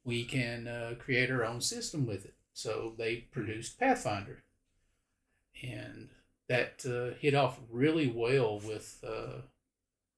we 0.04 0.24
can 0.24 0.68
uh, 0.68 0.96
create 0.98 1.30
our 1.30 1.46
own 1.46 1.62
system 1.62 2.08
with 2.08 2.26
it. 2.26 2.34
So 2.54 2.94
they 2.98 3.18
produced 3.18 3.80
Pathfinder. 3.80 4.44
And 5.62 6.10
that 6.48 6.86
uh, 6.86 7.18
hit 7.20 7.36
off 7.36 7.60
really 7.70 8.08
well 8.08 8.60
with 8.60 9.04
uh, 9.08 9.42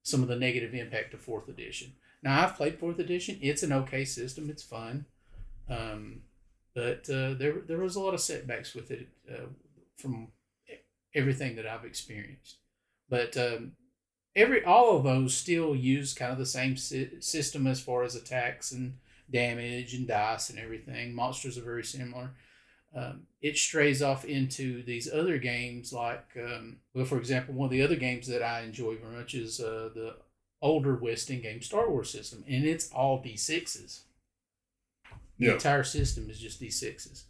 some 0.04 0.22
of 0.22 0.30
the 0.30 0.36
negative 0.36 0.74
impact 0.74 1.14
of 1.14 1.22
fourth 1.22 1.50
edition. 1.50 1.94
Now, 2.22 2.44
I've 2.44 2.56
played 2.56 2.80
fourth 2.80 3.00
edition. 3.00 3.40
It's 3.42 3.64
an 3.64 3.74
okay 3.74 4.06
system, 4.06 4.50
it's 4.50 4.64
fun. 4.64 5.06
Um, 5.70 6.22
but 6.76 7.10
uh, 7.10 7.34
there 7.34 7.56
there 7.68 7.78
was 7.78 7.96
a 7.96 8.00
lot 8.00 8.14
of 8.14 8.22
setbacks 8.22 8.74
with 8.74 8.92
it 8.92 9.08
uh, 9.30 9.48
from 10.00 10.30
everything 11.16 11.56
that 11.56 11.68
I've 11.68 11.86
experienced. 11.86 12.58
But 13.10 13.36
um, 13.38 13.74
every 14.36 14.64
all 14.64 14.96
of 14.98 15.04
those 15.04 15.36
still 15.36 15.76
use 15.76 16.14
kind 16.14 16.32
of 16.32 16.38
the 16.38 16.46
same 16.46 16.78
sy- 16.78 17.10
system 17.20 17.68
as 17.68 17.80
far 17.82 18.04
as 18.04 18.16
attacks 18.16 18.72
and 18.72 18.98
damage 19.32 19.94
and 19.94 20.08
dice 20.08 20.50
and 20.50 20.60
everything. 20.60 21.14
Monsters 21.14 21.58
are 21.58 21.64
very 21.64 21.84
similar. 21.84 22.32
Um, 22.96 23.28
it 23.42 23.56
strays 23.58 24.02
off 24.02 24.26
into 24.26 24.82
these 24.84 25.12
other 25.12 25.38
games 25.38 25.94
like, 25.94 26.26
um, 26.38 26.78
well, 26.96 27.06
for 27.06 27.18
example, 27.20 27.54
one 27.54 27.66
of 27.68 27.72
the 27.72 27.84
other 27.84 27.96
games 27.96 28.28
that 28.28 28.42
I 28.42 28.62
enjoy 28.62 28.96
very 28.98 29.16
much 29.16 29.36
is 29.36 29.60
uh, 29.60 29.90
the 29.94 30.16
older 30.62 30.96
West 30.96 31.30
End 31.30 31.44
game 31.44 31.62
Star 31.62 31.90
Wars 31.90 32.10
system, 32.10 32.44
and 32.48 32.66
it's 32.66 32.92
all 32.92 33.24
D6s 33.24 34.02
the 35.38 35.46
Yeah. 35.46 35.54
entire 35.54 35.84
system 35.86 36.30
is 36.30 36.38
just 36.40 36.60
d6s 36.60 37.24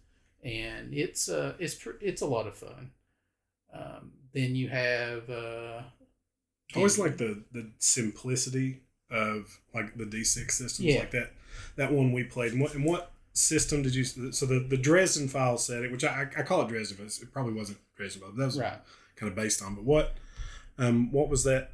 and 0.43 0.93
it's 0.93 1.27
uh 1.29 1.53
it's 1.59 1.75
pr- 1.75 1.99
it's 2.01 2.21
a 2.21 2.25
lot 2.25 2.47
of 2.47 2.55
fun 2.55 2.91
um, 3.73 4.11
then 4.33 4.55
you 4.55 4.69
have 4.69 5.29
uh 5.29 5.81
I 6.73 6.77
always 6.77 6.97
like 6.99 7.17
the 7.17 7.43
the 7.51 7.69
simplicity 7.79 8.81
of 9.11 9.59
like 9.73 9.97
the 9.97 10.05
D6 10.05 10.51
systems 10.51 10.79
Yeah. 10.79 10.99
like 10.99 11.11
that. 11.11 11.31
That 11.77 11.91
one 11.91 12.11
we 12.11 12.23
played. 12.23 12.51
And 12.53 12.61
what, 12.61 12.75
and 12.75 12.85
what 12.85 13.11
system 13.33 13.81
did 13.81 13.95
you? 13.95 14.03
So 14.03 14.45
the, 14.45 14.59
the 14.59 14.77
Dresden 14.77 15.27
file 15.29 15.57
set 15.57 15.81
it, 15.83 15.91
which 15.91 16.03
I, 16.03 16.27
I 16.37 16.43
call 16.43 16.61
it 16.61 16.67
Dresden, 16.67 16.97
but 16.99 17.07
it 17.07 17.33
probably 17.33 17.53
wasn't 17.53 17.79
Dresden, 17.95 18.21
but 18.23 18.37
that 18.37 18.45
was 18.45 18.59
right 18.59 18.77
kind 19.15 19.29
of 19.31 19.35
based 19.35 19.63
on. 19.63 19.73
But 19.75 19.83
what 19.83 20.15
um 20.77 21.11
what 21.11 21.27
was 21.27 21.43
that 21.45 21.71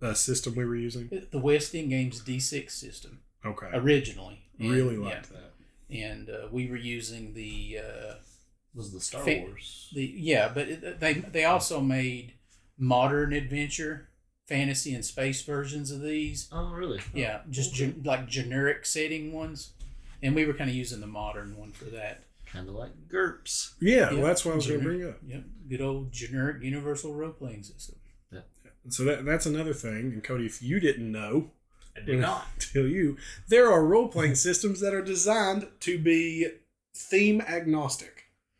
uh, 0.00 0.14
system 0.14 0.54
we 0.54 0.64
were 0.64 0.76
using? 0.76 1.10
the 1.32 1.38
west 1.40 1.74
end 1.74 1.90
games 1.90 2.22
d6 2.22 2.70
system 2.70 3.20
Okay, 3.44 3.66
originally 3.74 4.42
And- 4.60 4.70
really 4.70 4.94
yeah. 4.94 5.04
liked 5.04 5.30
that. 5.32 5.47
And 5.90 6.28
uh, 6.30 6.48
we 6.50 6.68
were 6.68 6.76
using 6.76 7.34
the 7.34 7.78
uh 7.82 8.14
was 8.74 8.92
the 8.92 9.00
Star 9.00 9.22
Fa- 9.22 9.40
Wars. 9.46 9.90
the 9.94 10.04
yeah 10.04 10.48
but 10.52 10.68
it, 10.68 11.00
they 11.00 11.14
they 11.14 11.44
also 11.44 11.80
made 11.80 12.34
modern 12.78 13.32
adventure 13.32 14.08
fantasy 14.46 14.94
and 14.94 15.04
space 15.04 15.42
versions 15.42 15.90
of 15.90 16.00
these 16.02 16.48
Oh, 16.52 16.70
really? 16.70 17.00
yeah 17.14 17.40
just 17.50 17.74
okay. 17.74 17.92
gen- 17.92 18.02
like 18.04 18.28
generic 18.28 18.86
setting 18.86 19.32
ones 19.32 19.72
and 20.22 20.34
we 20.34 20.44
were 20.44 20.54
kind 20.54 20.70
of 20.70 20.76
using 20.76 21.00
the 21.00 21.06
modern 21.06 21.56
one 21.56 21.72
for 21.72 21.86
that 21.86 22.24
Kind 22.50 22.66
of 22.70 22.76
like 22.76 22.92
GURPS. 23.10 23.74
Yeah, 23.78 24.08
Yeah. 24.10 24.12
well, 24.14 24.22
that's 24.24 24.42
what 24.42 24.52
I 24.52 24.54
was 24.56 24.66
going 24.66 24.80
to 24.80 24.84
bring 24.86 25.06
up. 25.06 25.18
Yep, 25.26 25.42
good 25.68 25.80
old 25.82 26.10
generic 26.12 26.62
universal 26.62 27.14
role 27.14 27.32
playing 27.32 27.62
system. 27.62 27.96
So 28.88 29.04
that 29.04 29.26
that's 29.26 29.44
another 29.44 29.74
thing. 29.74 30.12
And 30.14 30.24
Cody, 30.24 30.46
if 30.46 30.62
you 30.62 30.80
didn't 30.80 31.12
know, 31.12 31.50
I 32.02 32.04
did 32.06 32.18
not. 32.20 32.46
tell 32.58 32.86
you 32.86 33.16
there 33.48 33.70
are 33.70 33.84
role 33.84 34.08
playing 34.08 34.34
systems 34.48 34.80
that 34.80 34.94
are 34.94 35.02
designed 35.02 35.68
to 35.80 35.98
be 35.98 36.46
theme 36.94 37.40
agnostic. 37.42 38.14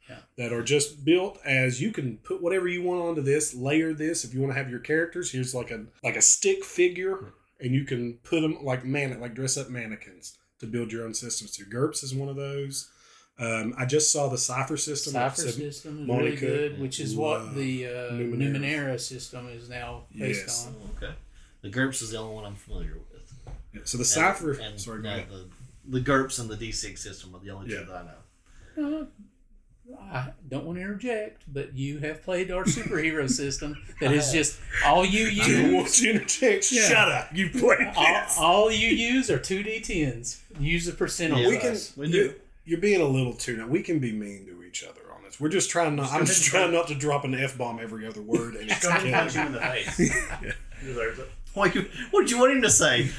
Yeah. 0.09 0.21
That 0.39 0.55
are 0.55 0.63
just 0.63 1.05
built 1.05 1.39
as 1.45 1.83
you 1.83 1.93
can 1.93 2.17
put 2.19 2.43
whatever 2.43 2.67
you 2.67 2.83
want 2.83 3.03
onto 3.03 3.21
this, 3.21 3.55
layer 3.55 3.93
this. 3.93 4.25
If 4.25 4.33
you 4.33 4.41
want 4.41 4.55
to 4.55 4.59
have 4.59 4.71
your 4.71 4.79
characters, 4.81 5.31
here's 5.33 5.55
like 5.55 5.71
a 5.71 5.85
like 6.03 6.17
a 6.17 6.23
stick 6.23 6.65
figure, 6.65 7.35
and 7.61 7.75
you 7.75 7.85
can 7.85 8.15
put 8.25 8.41
them 8.41 8.57
like 8.65 8.87
man 8.87 9.21
like 9.21 9.35
dress 9.35 9.59
up 9.59 9.69
mannequins 9.69 10.39
to 10.61 10.67
build 10.67 10.91
your 10.93 11.05
own 11.05 11.13
systems 11.13 11.55
So 11.57 11.65
GURPS 11.65 12.03
is 12.03 12.15
one 12.15 12.31
of 12.31 12.37
those. 12.37 12.91
Um, 13.39 13.75
I 13.79 13.85
just 13.85 14.11
saw 14.11 14.29
the 14.29 14.39
Cypher 14.39 14.77
system. 14.79 15.13
Cypher 15.13 15.37
system 15.43 15.63
is 15.67 15.85
Monte 15.85 16.07
Cook 16.07 16.19
really 16.25 16.37
good, 16.37 16.81
which 16.81 16.99
is 17.01 17.15
what 17.15 17.55
the 17.55 17.87
uh, 17.87 17.91
Numenera. 18.13 18.57
Numenera. 18.57 19.01
system 19.01 19.49
is 19.51 19.69
now 19.69 20.05
based 20.17 20.41
Yes. 20.41 20.67
on. 20.67 20.75
Oh, 20.83 20.91
okay. 21.07 21.15
The 21.61 21.69
GURPS 21.71 22.01
is 22.03 22.11
the 22.13 22.17
only 22.19 22.35
one 22.35 22.45
I'm 22.47 22.57
familiar 22.57 22.95
with. 22.95 23.03
Yeah, 23.79 23.85
So 23.85 23.99
the 23.99 24.03
And- 24.03 24.07
Cypher. 24.09 24.53
and, 24.53 24.81
sorry, 24.81 25.03
go 25.03 25.09
uh, 25.09 25.13
ahead. 25.13 25.27
the, 25.31 25.99
the 25.99 26.01
GURPS 26.01 26.39
and 26.41 26.49
the 26.51 26.57
D6 26.57 26.99
system 26.99 27.35
are 27.35 27.39
the 27.41 27.51
only 27.51 27.73
Yeah. 27.73 27.81
two 27.81 27.85
that 27.87 27.95
I 28.77 28.83
know. 28.83 29.01
Uh, 29.01 29.05
I 30.13 30.33
don't 30.47 30.67
want 30.67 30.77
to 30.77 30.83
interject, 30.83 31.45
but 31.49 31.75
you 31.75 31.99
have 32.01 32.23
played 32.23 32.51
our 32.51 32.65
superhero 32.65 33.29
system 33.43 33.83
that 34.03 34.13
is 34.13 34.31
just 34.31 34.59
all 34.85 35.03
you 35.05 35.29
I 35.43 35.49
don't 35.49 35.73
want 35.73 35.87
use. 35.87 36.01
to 36.01 36.11
interject. 36.11 36.71
Yeah. 36.73 36.89
Shut 36.89 37.09
up. 37.11 37.29
You 37.35 37.49
played 37.49 37.89
All, 37.97 38.05
this. 38.05 38.37
all 38.39 38.71
you 38.71 38.89
use 38.89 39.31
are 39.31 39.39
two 39.39 39.65
d10s. 39.65 40.41
Use 40.61 40.85
the 40.85 40.93
percent 40.93 41.33
on 41.33 41.39
Yeah, 41.41 41.49
we 41.49 41.57
us. 41.59 41.93
can. 41.93 42.03
we 42.03 42.07
you- 42.09 42.13
do. 42.13 42.35
You're 42.67 42.81
being 42.81 43.01
a 43.01 43.07
little 43.07 43.33
too 43.33 43.57
now. 43.57 43.67
We 43.67 43.83
can 43.83 43.99
be 43.99 44.13
mean 44.13 44.45
to 44.45 44.63
each 44.63 44.85
other 44.85 45.01
on 45.17 45.23
this. 45.25 45.41
We're 45.41 45.49
just 45.49 45.71
trying 45.71 45.97
not. 45.97 46.03
Just 46.03 46.15
I'm 46.15 46.27
just 46.27 46.45
trying 46.45 46.71
not 46.71 46.87
to 46.89 46.95
drop 46.95 47.25
an 47.25 47.35
f 47.35 47.57
bomb 47.57 47.81
every 47.81 48.07
other 48.07 48.21
word, 48.21 48.57
and 48.57 48.71
it's 48.71 48.83
Go 48.83 48.91
ahead 48.91 49.05
and 49.07 49.15
punch 49.15 49.33
him 49.33 49.47
killing 49.47 49.47
in 49.47 49.53
the 49.55 49.61
face. 49.61 49.97
He 50.83 50.87
deserves 50.87 51.19
it. 51.19 51.31
What 51.55 51.75
you 51.75 51.87
what 52.11 52.21
did 52.21 52.31
you 52.31 52.39
want 52.39 52.53
him 52.53 52.61
to 52.63 52.71
say? 52.71 53.11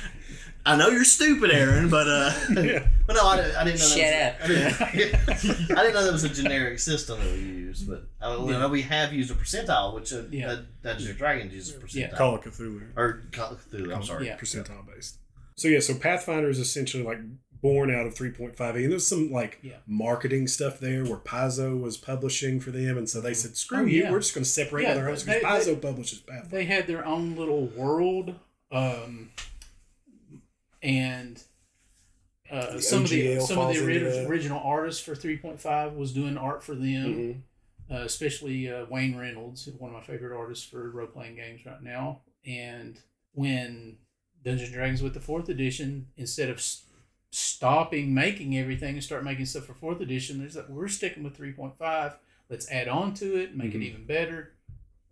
I 0.66 0.76
know 0.76 0.90
you're 0.90 1.04
stupid, 1.06 1.52
Aaron, 1.52 1.90
but 1.90 2.08
uh, 2.08 2.34
Yeah. 2.62 2.88
but 3.08 3.16
no, 3.16 3.26
I, 3.28 3.38
didn't- 3.38 3.56
I 3.56 3.64
didn't 3.64 3.80
know. 3.80 3.86
Shut 3.88 3.98
that 3.98 4.42
up. 4.42 4.50
was, 4.50 4.82
I, 4.82 4.92
didn't, 4.92 5.16
I 5.78 5.82
didn't 5.84 5.94
know 5.94 6.04
that 6.04 6.12
was 6.14 6.24
a 6.26 6.30
generic 6.30 6.80
system 6.80 7.20
that 7.20 7.32
we 7.32 7.40
use, 7.40 7.82
but 7.84 8.04
I, 8.22 8.34
I 8.34 8.38
know 8.38 8.68
we 8.70 8.82
have 8.84 9.14
used 9.14 9.32
a 9.32 9.34
percentile, 9.36 9.96
which 9.96 10.14
uh, 10.14 10.24
Yeah. 10.32 10.52
uh, 10.52 10.62
Dungeons 10.84 11.10
and 11.10 11.18
Dragons 11.18 11.54
uses 11.54 11.76
percentile. 11.82 11.96
Yeah. 11.96 12.10
Call 12.12 12.36
it 12.36 12.42
Cthulhu. 12.44 12.82
Or 12.96 13.24
Call 13.32 13.54
of 13.54 13.66
Cthulhu, 13.70 13.96
I'm 13.96 14.04
sorry. 14.04 14.28
Yeah. 14.28 14.38
Percentile 14.38 14.86
based. 14.94 15.18
So 15.56 15.68
yeah, 15.68 15.80
so 15.80 15.96
Pathfinder 15.96 16.50
is 16.50 16.60
essentially 16.60 17.04
like 17.04 17.20
born 17.62 17.94
out 17.94 18.06
of 18.06 18.14
3.5e, 18.14 18.60
and 18.84 18.92
there's 18.92 19.08
some 19.08 19.32
like 19.32 19.60
Yeah. 19.62 19.78
marketing 19.88 20.48
stuff 20.48 20.80
there 20.80 21.04
where 21.04 21.18
Paizo 21.18 21.80
was 21.80 21.98
publishing 21.98 22.60
for 22.62 22.72
them, 22.72 22.98
and 22.98 23.10
so 23.10 23.20
they 23.20 23.34
said, 23.34 23.58
"Screw 23.58 23.80
Oh, 23.80 23.86
you, 23.86 24.04
yeah. 24.04 24.12
we're 24.12 24.20
just 24.20 24.34
going 24.34 24.44
to 24.46 24.50
separate 24.50 24.84
Yeah, 24.84 24.90
with 24.96 24.98
our 25.04 25.10
own." 25.10 25.16
they- 25.16 25.40
Because 25.40 25.66
they- 25.66 25.74
Paizo 25.74 25.82
publishes 25.82 26.20
Pathfinder. 26.20 26.56
they 26.56 26.66
had 26.66 26.88
their 26.88 27.06
own 27.06 27.36
little 27.36 27.66
world 27.68 28.36
um, 28.72 29.32
and 30.82 31.42
uh, 32.52 32.74
The 32.74 32.82
some 32.82 33.04
of 33.04 33.10
the 33.10 33.40
some 33.42 33.60
of 33.60 33.68
the 33.74 33.80
into 33.80 33.84
ori- 33.84 34.00
that. 34.00 34.28
original 34.28 34.60
artists 34.64 35.04
for 35.04 35.14
3.5 35.16 35.96
was 35.96 36.14
doing 36.14 36.38
art 36.38 36.64
for 36.64 36.74
them 36.76 37.44
Mhm. 37.90 37.96
uh, 37.96 38.04
especially 38.04 38.72
uh, 38.72 38.86
Wayne 38.90 39.16
Reynolds 39.18 39.68
one 39.78 39.92
of 39.92 39.96
my 39.96 40.04
favorite 40.04 40.36
artists 40.36 40.66
for 40.66 40.90
role 40.90 41.08
playing 41.08 41.36
games 41.36 41.66
right 41.66 41.82
now 41.84 42.22
and 42.46 43.00
when 43.34 43.98
Dungeons 44.44 44.70
and 44.70 44.74
Dragons 44.76 45.02
with 45.04 45.14
the 45.14 45.20
fourth 45.20 45.50
edition 45.50 46.08
instead 46.18 46.50
of 46.50 46.58
s- 46.58 46.86
stopping 47.32 48.14
making 48.14 48.58
everything 48.58 48.96
and 48.96 49.04
start 49.04 49.24
making 49.24 49.46
stuff 49.46 49.66
for 49.66 49.74
fourth 49.76 50.02
edition 50.02 50.40
there's 50.40 50.56
like 50.56 50.68
we're 50.70 50.88
sticking 50.88 51.24
with 51.24 51.38
3.5 51.38 52.16
let's 52.50 52.70
add 52.72 52.88
on 52.88 53.14
to 53.14 53.36
it 53.36 53.56
make 53.56 53.72
Mhm. 53.74 53.76
it 53.76 53.84
even 53.84 54.06
better 54.06 54.54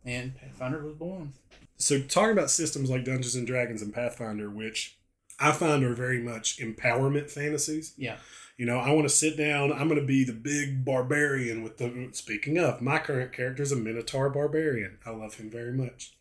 and 0.06 0.36
Pathfinder 0.36 0.82
was 0.84 0.96
born 0.96 1.34
So 1.80 2.02
talking 2.02 2.32
about 2.32 2.50
systems 2.50 2.90
like 2.90 3.04
Dungeons 3.06 3.36
and 3.36 3.46
Dragons 3.46 3.84
and 3.84 3.94
Pathfinder, 3.94 4.50
which 4.50 4.98
I 5.40 5.52
find 5.52 5.84
are 5.84 5.94
very 5.94 6.22
much 6.22 6.58
empowerment 6.58 7.30
fantasies. 7.30 7.94
Yeah. 7.98 8.18
You 8.58 8.66
know, 8.66 8.80
I 8.80 8.92
want 8.92 9.08
to 9.08 9.16
sit 9.16 9.38
down. 9.38 9.72
I'm 9.72 9.88
going 9.88 10.00
to 10.00 10.06
be 10.06 10.24
the 10.24 10.34
big 10.34 10.84
barbarian 10.84 11.62
with 11.62 11.78
the. 11.78 12.10
Speaking 12.14 12.58
of, 12.58 12.82
my 12.82 12.98
current 12.98 13.32
character 13.32 13.62
is 13.62 13.72
a 13.72 13.76
Minotaur 13.76 14.30
barbarian. 14.30 14.98
I 15.06 15.12
love 15.12 15.36
him 15.36 15.52
very 15.52 15.74
much. 15.74 16.18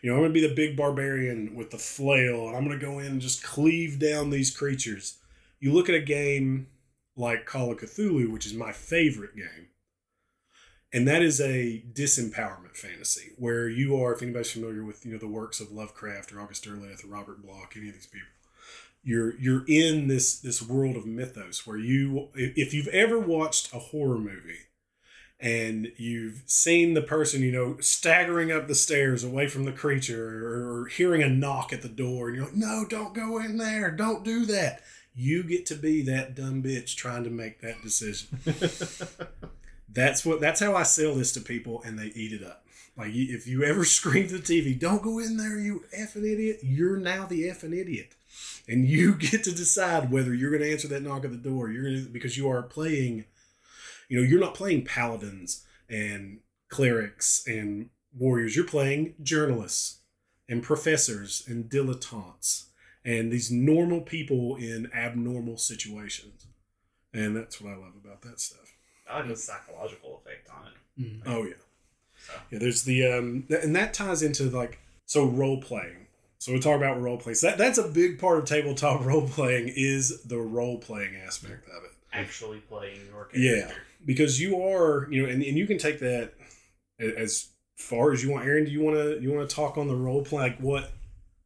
You 0.00 0.10
know, 0.10 0.16
I'm 0.16 0.22
going 0.22 0.32
to 0.32 0.40
be 0.40 0.46
the 0.46 0.54
big 0.54 0.76
barbarian 0.76 1.54
with 1.54 1.70
the 1.70 1.78
flail, 1.78 2.48
and 2.48 2.56
I'm 2.56 2.64
going 2.66 2.78
to 2.78 2.84
go 2.84 2.98
in 2.98 3.06
and 3.06 3.20
just 3.20 3.42
cleave 3.42 3.98
down 3.98 4.30
these 4.30 4.50
creatures. 4.50 5.18
You 5.60 5.72
look 5.72 5.88
at 5.88 5.94
a 5.94 6.00
game 6.00 6.68
like 7.16 7.46
Call 7.46 7.70
of 7.70 7.78
Cthulhu, 7.78 8.32
which 8.32 8.46
is 8.46 8.54
my 8.54 8.72
favorite 8.72 9.36
game, 9.36 9.68
and 10.92 11.08
that 11.08 11.22
is 11.22 11.40
a 11.40 11.82
disempowerment 11.92 12.76
fantasy 12.76 13.30
where 13.38 13.68
you 13.68 13.96
are, 13.96 14.12
if 14.12 14.22
anybody's 14.22 14.52
familiar 14.52 14.84
with 14.84 15.06
you 15.06 15.12
know 15.12 15.18
the 15.18 15.26
works 15.26 15.60
of 15.60 15.72
Lovecraft 15.72 16.32
or 16.32 16.40
August 16.40 16.64
Derleth 16.64 17.04
or 17.04 17.08
Robert 17.08 17.42
Bloch, 17.42 17.74
any 17.76 17.88
of 17.88 17.94
these 17.94 18.06
people, 18.06 18.28
you're 19.02 19.34
you're 19.40 19.64
in 19.66 20.08
this 20.08 20.38
this 20.38 20.62
world 20.62 20.96
of 20.96 21.06
mythos 21.06 21.66
where 21.66 21.78
you 21.78 22.28
if 22.34 22.74
you've 22.74 22.88
ever 22.88 23.18
watched 23.18 23.72
a 23.72 23.78
horror 23.78 24.18
movie 24.18 24.68
and 25.40 25.88
you've 25.96 26.42
seen 26.46 26.94
the 26.94 27.02
person 27.02 27.42
you 27.42 27.50
know 27.50 27.76
staggering 27.80 28.52
up 28.52 28.68
the 28.68 28.74
stairs 28.74 29.24
away 29.24 29.48
from 29.48 29.64
the 29.64 29.72
creature 29.72 30.46
or, 30.46 30.82
or 30.82 30.86
hearing 30.86 31.22
a 31.22 31.28
knock 31.28 31.72
at 31.72 31.82
the 31.82 31.88
door 31.88 32.28
and 32.28 32.36
you're 32.36 32.46
like 32.46 32.54
no 32.54 32.84
don't 32.88 33.14
go 33.14 33.38
in 33.38 33.56
there. 33.56 33.90
Don't 33.90 34.24
do 34.24 34.44
that. 34.46 34.82
You 35.14 35.42
get 35.42 35.66
to 35.66 35.74
be 35.74 36.02
that 36.04 36.34
dumb 36.34 36.62
bitch 36.62 36.96
trying 36.96 37.24
to 37.24 37.30
make 37.30 37.60
that 37.60 37.82
decision 37.82 38.38
that's 39.92 40.24
what 40.24 40.40
that's 40.40 40.60
how 40.60 40.74
i 40.74 40.82
sell 40.82 41.14
this 41.14 41.32
to 41.32 41.40
people 41.40 41.82
and 41.84 41.98
they 41.98 42.06
eat 42.14 42.32
it 42.32 42.44
up 42.44 42.64
like 42.96 43.10
if 43.12 43.46
you 43.46 43.62
ever 43.64 43.84
scream 43.84 44.28
to 44.28 44.38
the 44.38 44.60
tv 44.62 44.78
don't 44.78 45.02
go 45.02 45.18
in 45.18 45.36
there 45.36 45.58
you 45.58 45.84
effing 45.96 46.24
idiot 46.24 46.58
you're 46.62 46.96
now 46.96 47.26
the 47.26 47.44
effing 47.44 47.76
idiot 47.76 48.14
and 48.68 48.86
you 48.86 49.14
get 49.18 49.44
to 49.44 49.52
decide 49.52 50.10
whether 50.10 50.34
you're 50.34 50.50
going 50.50 50.62
to 50.62 50.70
answer 50.72 50.88
that 50.88 51.02
knock 51.02 51.24
at 51.24 51.30
the 51.30 51.36
door. 51.36 51.70
You're 51.70 51.84
going 51.84 52.04
to 52.04 52.10
because 52.10 52.36
you 52.36 52.48
are 52.48 52.62
playing, 52.62 53.24
you 54.08 54.18
know, 54.20 54.26
you're 54.26 54.40
not 54.40 54.54
playing 54.54 54.84
paladins 54.84 55.64
and 55.88 56.40
clerics 56.68 57.44
and 57.46 57.90
warriors. 58.16 58.56
You're 58.56 58.64
playing 58.64 59.14
journalists 59.22 60.00
and 60.48 60.62
professors 60.62 61.44
and 61.46 61.70
dilettantes 61.70 62.66
and 63.04 63.32
these 63.32 63.50
normal 63.50 64.00
people 64.00 64.56
in 64.56 64.90
abnormal 64.94 65.58
situations. 65.58 66.46
And 67.12 67.36
that's 67.36 67.60
what 67.60 67.72
I 67.72 67.76
love 67.76 67.94
about 68.02 68.22
that 68.22 68.40
stuff. 68.40 68.71
I 69.10 69.18
like 69.18 69.28
the 69.28 69.36
psychological 69.36 70.20
effect 70.24 70.48
on 70.50 70.66
it. 70.66 71.02
Mm. 71.02 71.22
Oh 71.26 71.44
yeah. 71.44 71.54
So. 72.26 72.32
Yeah, 72.50 72.58
there's 72.58 72.84
the 72.84 73.06
um 73.06 73.44
th- 73.48 73.62
and 73.62 73.74
that 73.76 73.94
ties 73.94 74.22
into 74.22 74.44
like 74.44 74.78
so 75.06 75.24
role 75.26 75.60
playing. 75.60 76.06
So 76.38 76.52
we 76.52 76.58
talk 76.58 76.76
about 76.76 77.00
role 77.00 77.18
playing. 77.18 77.36
So 77.36 77.48
that, 77.48 77.58
that's 77.58 77.78
a 77.78 77.86
big 77.86 78.18
part 78.18 78.38
of 78.38 78.44
tabletop 78.46 79.04
role 79.04 79.28
playing 79.28 79.72
is 79.74 80.22
the 80.24 80.38
role 80.38 80.78
playing 80.78 81.16
aspect 81.16 81.68
of 81.68 81.84
it. 81.84 81.90
Actually 82.12 82.58
playing 82.58 82.98
your 83.06 83.26
character. 83.26 83.38
Yeah. 83.38 83.70
Because 84.04 84.40
you 84.40 84.60
are, 84.60 85.06
you 85.10 85.22
know, 85.22 85.28
and, 85.28 85.42
and 85.42 85.56
you 85.56 85.66
can 85.66 85.78
take 85.78 86.00
that 86.00 86.32
as 86.98 87.48
far 87.76 88.12
as 88.12 88.22
you 88.24 88.30
want. 88.30 88.44
Aaron, 88.44 88.64
do 88.64 88.70
you 88.70 88.82
want 88.82 88.96
to 88.96 89.20
you 89.20 89.32
want 89.32 89.48
to 89.48 89.54
talk 89.54 89.78
on 89.78 89.88
the 89.88 89.94
role 89.94 90.24
play 90.24 90.42
like 90.42 90.58
what 90.58 90.90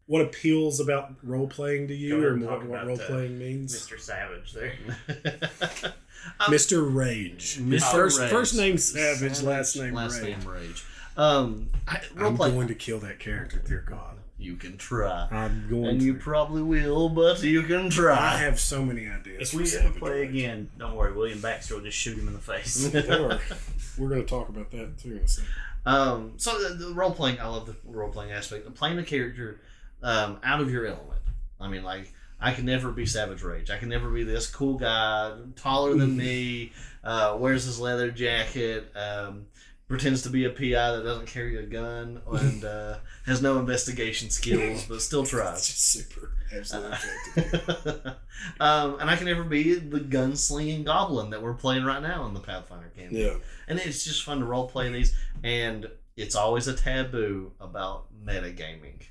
what 0.07 0.23
appeals 0.23 0.81
about 0.81 1.15
role 1.23 1.49
playing 1.49 1.89
to 1.89 1.95
you 1.95 2.23
or 2.25 2.35
and 2.35 2.45
what, 2.45 2.65
what 2.65 2.87
role 2.87 2.99
playing 2.99 3.39
means? 3.39 3.75
Mr. 3.75 4.01
Savage 4.01 4.53
there. 4.53 4.75
Um, 6.41 6.53
Mr. 6.53 6.95
Rage. 6.95 7.59
Mr. 7.59 7.91
First 7.93 8.21
Rage. 8.21 8.31
first 8.31 8.57
name 8.57 8.79
Savage, 8.79 9.43
last 9.43 9.77
name 9.77 9.95
last 9.95 10.21
Rage. 10.23 10.37
name 10.39 10.49
Rage. 10.49 10.85
Um, 11.17 11.71
I, 11.89 12.01
I'm 12.19 12.37
play. 12.37 12.51
going 12.51 12.69
to 12.69 12.75
kill 12.75 12.99
that 13.01 13.19
character, 13.19 13.59
dear 13.59 13.85
God. 13.89 14.15
You 14.39 14.57
can 14.57 14.77
try, 14.77 15.27
I'm 15.31 15.67
going 15.71 15.87
and 15.87 16.01
to. 16.01 16.05
you 16.07 16.15
probably 16.15 16.61
will, 16.63 17.09
but 17.09 17.43
you 17.43 17.63
can 17.63 17.89
try. 17.89 18.19
I 18.35 18.37
have 18.37 18.61
so 18.61 18.85
many 18.85 19.09
ideas. 19.09 19.49
if 19.49 19.55
we 19.55 19.63
ever 19.63 19.69
Savage 19.71 19.99
play 19.99 20.11
Rage. 20.21 20.29
again, 20.31 20.71
don't 20.79 20.95
worry, 20.95 21.15
William 21.15 21.41
Baxter 21.41 21.77
will 21.77 21.83
just 21.83 21.97
shoot 21.97 22.19
him 22.19 22.27
in 22.29 22.35
the 22.35 22.39
face. 22.39 22.95
Or- 22.95 23.41
we're 23.99 24.09
going 24.11 24.21
to 24.21 24.27
talk 24.29 24.51
about 24.51 24.71
that 24.73 24.99
too 24.99 25.19
second. 25.25 25.49
Um, 25.87 26.33
so 26.37 26.61
the, 26.63 26.75
the 26.75 26.93
role 26.93 27.13
playing, 27.13 27.41
I 27.41 27.47
love 27.47 27.65
the 27.65 27.77
role 27.85 28.11
playing 28.11 28.33
aspect. 28.33 28.73
Playing 28.75 28.99
a 28.99 29.05
character 29.05 29.61
um, 30.03 30.39
out 30.45 30.61
of 30.61 30.71
your 30.71 30.85
element. 30.85 31.23
I 31.59 31.69
mean, 31.69 31.83
like 31.83 32.13
I 32.41 32.53
can 32.53 32.67
never 32.67 32.91
be 32.93 33.07
Savage 33.07 33.43
Rage. 33.43 33.71
I 33.71 33.79
can 33.79 33.89
never 33.89 34.11
be 34.11 34.23
this 34.23 34.47
cool 34.47 34.79
guy, 34.79 35.35
taller 35.57 35.95
than 35.95 36.17
me, 36.17 36.73
uh, 37.03 37.37
wears 37.39 37.65
his 37.65 37.81
leather 37.81 38.11
jacket, 38.11 38.93
um, 38.95 39.47
pretends 39.89 40.23
to 40.23 40.31
be 40.31 40.45
a 40.45 40.51
PI 40.51 40.97
that 40.97 41.03
doesn't 41.05 41.27
carry 41.29 41.57
a 41.57 41.63
gun, 41.63 42.21
and 42.31 42.65
uh, 42.77 42.99
has 43.25 43.41
no 43.41 43.59
investigation 43.59 44.29
skills, 44.31 44.85
but 44.85 45.01
still 45.01 45.21
It's 45.23 45.31
tries. 45.31 45.67
just 45.67 45.91
super, 45.91 46.33
absolutely 46.55 46.93
effective. 47.37 48.15
um, 48.61 48.99
and 49.01 49.09
I 49.09 49.17
can 49.17 49.27
never 49.27 49.45
be 49.45 49.75
the 49.75 50.01
gunslinging 50.01 50.85
goblin 50.85 51.31
that 51.31 51.41
we're 51.43 51.55
playing 51.55 51.85
right 51.85 52.03
now 52.03 52.27
in 52.27 52.35
the 52.35 52.41
Pathfinder 52.41 52.93
campaign 52.97 53.17
Yeah. 53.19 53.35
and 53.67 53.79
it's 53.79 54.05
just 54.05 54.25
fun 54.25 54.41
to 54.41 54.45
role 54.45 54.69
play 54.69 54.91
these 54.93 55.15
and 55.43 55.87
it's 56.17 56.35
always 56.35 56.69
a 56.69 56.75
taboo 56.75 57.53
about 57.61 58.07
metagaming 58.25 59.03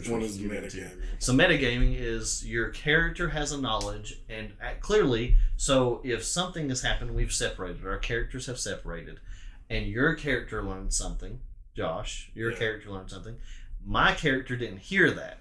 which 0.00 0.08
What 0.08 0.22
is 0.22 0.36
can 0.38 0.48
get 0.48 0.64
into. 0.64 0.76
metagaming? 0.78 1.02
so 1.18 1.32
metagaming 1.32 1.96
is 1.98 2.46
your 2.46 2.70
character 2.70 3.28
has 3.30 3.52
a 3.52 3.60
knowledge 3.60 4.20
and 4.28 4.52
act 4.60 4.80
clearly 4.80 5.36
so 5.56 6.00
if 6.04 6.24
something 6.24 6.68
has 6.68 6.82
happened 6.82 7.14
we've 7.14 7.32
separated 7.32 7.84
our 7.86 7.98
characters 7.98 8.46
have 8.46 8.58
separated 8.58 9.20
and 9.68 9.86
your 9.86 10.14
character 10.14 10.62
learned 10.62 10.92
something 10.92 11.40
josh 11.76 12.30
your 12.34 12.52
Yeah. 12.52 12.58
character 12.58 12.90
learned 12.90 13.10
something 13.10 13.36
my 13.84 14.12
character 14.14 14.56
didn't 14.56 14.78
hear 14.78 15.10
that 15.12 15.38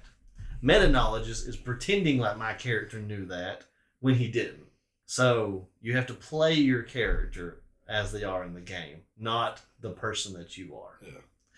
meta 0.62 0.88
knowledge 0.88 1.28
is, 1.28 1.47
is 1.47 1.55
pretending 1.57 2.18
like 2.20 2.38
my 2.38 2.53
character 2.53 2.99
knew 2.99 3.26
that 3.26 3.66
when 3.99 4.16
he 4.16 4.30
didn't 4.30 4.68
so 5.05 5.68
you 5.82 5.95
have 5.95 6.05
to 6.07 6.14
play 6.14 6.53
your 6.53 6.84
character 6.84 7.62
as 7.88 8.12
they 8.12 8.24
are 8.24 8.43
in 8.43 8.53
the 8.53 8.62
game, 8.62 8.97
not 9.18 9.62
the 9.82 9.89
person 9.89 10.32
that 10.34 10.55
you 10.55 10.76
are. 10.76 10.99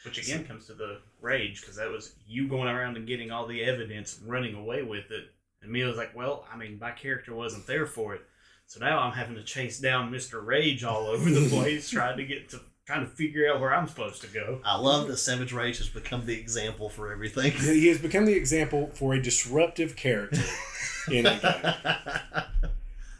Which 0.03 0.17
again 0.17 0.45
comes 0.45 0.65
to 0.67 0.73
the 0.73 0.99
rage 1.21 1.61
because 1.61 1.75
that 1.75 1.89
was 1.89 2.15
you 2.27 2.47
going 2.47 2.67
around 2.67 2.97
and 2.97 3.07
getting 3.07 3.29
all 3.29 3.45
the 3.45 3.63
evidence 3.63 4.17
and 4.17 4.29
running 4.29 4.55
away 4.55 4.81
with 4.81 5.11
it. 5.11 5.25
And 5.61 5.71
Mia 5.71 5.85
was 5.85 5.97
like, 5.97 6.15
"Well, 6.15 6.47
I 6.51 6.57
mean, 6.57 6.79
my 6.79 6.91
character 6.91 7.35
wasn't 7.35 7.67
there 7.67 7.85
for 7.85 8.15
it, 8.15 8.21
so 8.65 8.79
now 8.79 8.99
I'm 8.99 9.13
having 9.13 9.35
to 9.35 9.43
chase 9.43 9.79
down 9.79 10.09
Mister 10.09 10.41
Rage 10.41 10.83
all 10.83 11.05
over 11.05 11.29
the 11.29 11.47
place, 11.55 11.89
trying 11.89 12.17
to 12.17 12.25
get 12.25 12.49
to 12.49 12.61
trying 12.87 13.01
to 13.01 13.11
figure 13.11 13.47
out 13.47 13.59
where 13.61 13.73
I'm 13.73 13.87
supposed 13.87 14.21
to 14.21 14.27
go." 14.27 14.59
I 14.65 14.77
love 14.77 15.07
that 15.07 15.17
Savage 15.17 15.53
Rage 15.53 15.77
has 15.77 15.89
become 15.89 16.25
the 16.25 16.39
example 16.39 16.89
for 16.89 17.11
everything. 17.11 17.51
He 17.51 17.87
has 17.89 17.99
become 17.99 18.25
the 18.25 18.33
example 18.35 18.89
for 18.95 19.13
a 19.13 19.21
disruptive 19.21 19.95
character 19.95 20.41
in 21.11 21.27
a 21.27 21.85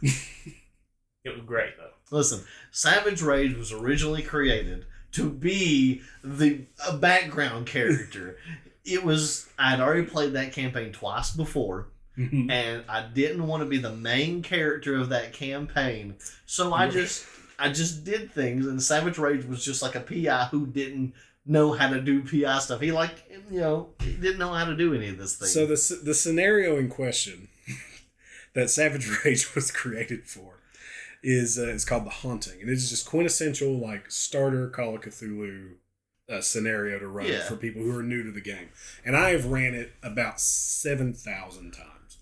game. 0.02 0.14
It 1.24 1.36
was 1.36 1.45
great 1.45 1.78
though. 1.78 1.91
Listen, 2.10 2.44
Savage 2.72 3.22
Rage 3.22 3.56
was 3.56 3.72
originally 3.72 4.24
created 4.24 4.86
to 5.14 5.30
be 5.30 6.02
the 6.24 6.62
a 6.88 6.98
background 6.98 7.68
character. 7.68 8.38
it 8.86 9.04
was 9.04 9.50
I'd 9.58 9.80
already 9.80 10.06
played 10.06 10.34
that 10.34 10.54
campaign 10.54 10.92
twice 10.92 11.32
before. 11.32 11.88
Mm-hmm. 12.18 12.52
and 12.52 12.84
I 12.90 13.04
didn't 13.08 13.48
want 13.48 13.64
to 13.64 13.70
be 13.70 13.78
the 13.78 13.96
main 13.96 14.44
character 14.44 14.98
of 14.98 15.10
that 15.10 15.32
campaign. 15.32 16.16
So 16.46 16.74
I 16.74 16.90
just 16.90 17.26
I 17.58 17.70
just 17.70 18.04
did 18.04 18.32
things 18.32 18.68
and 18.68 18.84
Savage 18.84 19.18
Rage 19.18 19.46
was 19.46 19.64
just 19.64 19.82
like 19.82 19.96
a 19.96 20.02
PI 20.02 20.50
who 20.52 20.68
didn't 20.68 21.14
know 21.46 21.72
how 21.72 21.90
to 21.90 22.02
do 22.02 22.22
PI 22.24 22.60
stuff. 22.60 22.82
He 22.82 22.92
like 22.92 23.32
you 23.50 23.62
know, 23.62 23.90
he 24.02 24.14
didn't 24.14 24.40
know 24.40 24.54
how 24.54 24.66
to 24.66 24.76
do 24.76 24.94
any 24.94 25.08
of 25.08 25.18
this 25.18 25.38
thing. 25.38 25.48
So 25.48 25.66
the 25.66 26.02
the 26.04 26.14
scenario 26.14 26.78
in 26.78 26.90
question 26.90 27.48
that 28.54 28.70
Savage 28.70 29.10
Rage 29.26 29.56
was 29.56 29.72
created 29.72 30.28
for 30.28 30.61
is 31.23 31.57
uh, 31.60 31.68
is 31.68 31.85
called 31.85 32.06
the 32.06 32.10
haunting, 32.10 32.60
and 32.61 32.69
it 32.69 32.73
is 32.73 32.89
just 32.89 33.06
quintessential 33.07 33.77
like 33.77 34.10
starter 34.11 34.68
Call 34.69 34.95
of 34.95 35.02
Cthulhu 35.02 35.73
uh, 36.30 36.41
scenario 36.41 36.98
to 36.99 37.07
run 37.07 37.27
Yeah. 37.27 37.43
for 37.48 37.56
people 37.56 37.81
who 37.84 37.95
are 37.98 38.03
new 38.03 38.23
to 38.23 38.31
the 38.31 38.41
game. 38.41 38.69
And 39.06 39.15
I 39.15 39.31
have 39.31 39.45
ran 39.45 39.73
it 39.73 39.93
about 40.02 40.39
seven 40.39 41.14
thousand 41.14 41.72
times, 41.73 42.18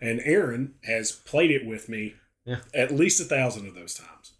and 0.00 0.20
Aaron 0.24 0.74
has 0.84 1.12
played 1.12 1.50
it 1.50 1.66
with 1.66 1.88
me 1.88 2.14
Yeah. 2.44 2.60
at 2.74 2.90
least 2.92 3.20
a 3.20 3.24
thousand 3.24 3.66
of 3.68 3.74
those 3.74 3.94
times. 3.94 4.32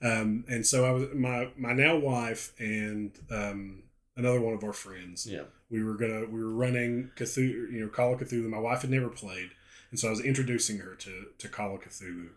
Um, 0.00 0.44
and 0.48 0.64
so 0.64 0.84
I 0.84 0.90
was 0.92 1.08
my 1.14 1.50
my 1.56 1.72
now 1.72 1.96
wife 1.96 2.52
and 2.60 3.10
um, 3.32 3.82
another 4.16 4.40
one 4.40 4.54
of 4.54 4.62
our 4.62 4.72
friends 4.72 5.26
yeah. 5.28 5.42
we 5.70 5.82
were 5.82 5.94
gonna 5.96 6.24
we 6.26 6.40
were 6.40 6.54
running 6.54 7.10
Cthulhu, 7.16 7.72
you 7.72 7.80
know, 7.80 7.88
Call 7.88 8.14
of 8.14 8.20
Cthulhu. 8.20 8.48
My 8.48 8.60
wife 8.60 8.82
had 8.82 8.90
never 8.90 9.08
played, 9.08 9.50
and 9.90 9.98
so 9.98 10.06
I 10.06 10.10
was 10.10 10.20
introducing 10.20 10.78
her 10.78 10.94
to 10.94 11.26
to 11.38 11.48
Call 11.48 11.74
of 11.74 11.80
Cthulhu. 11.82 12.28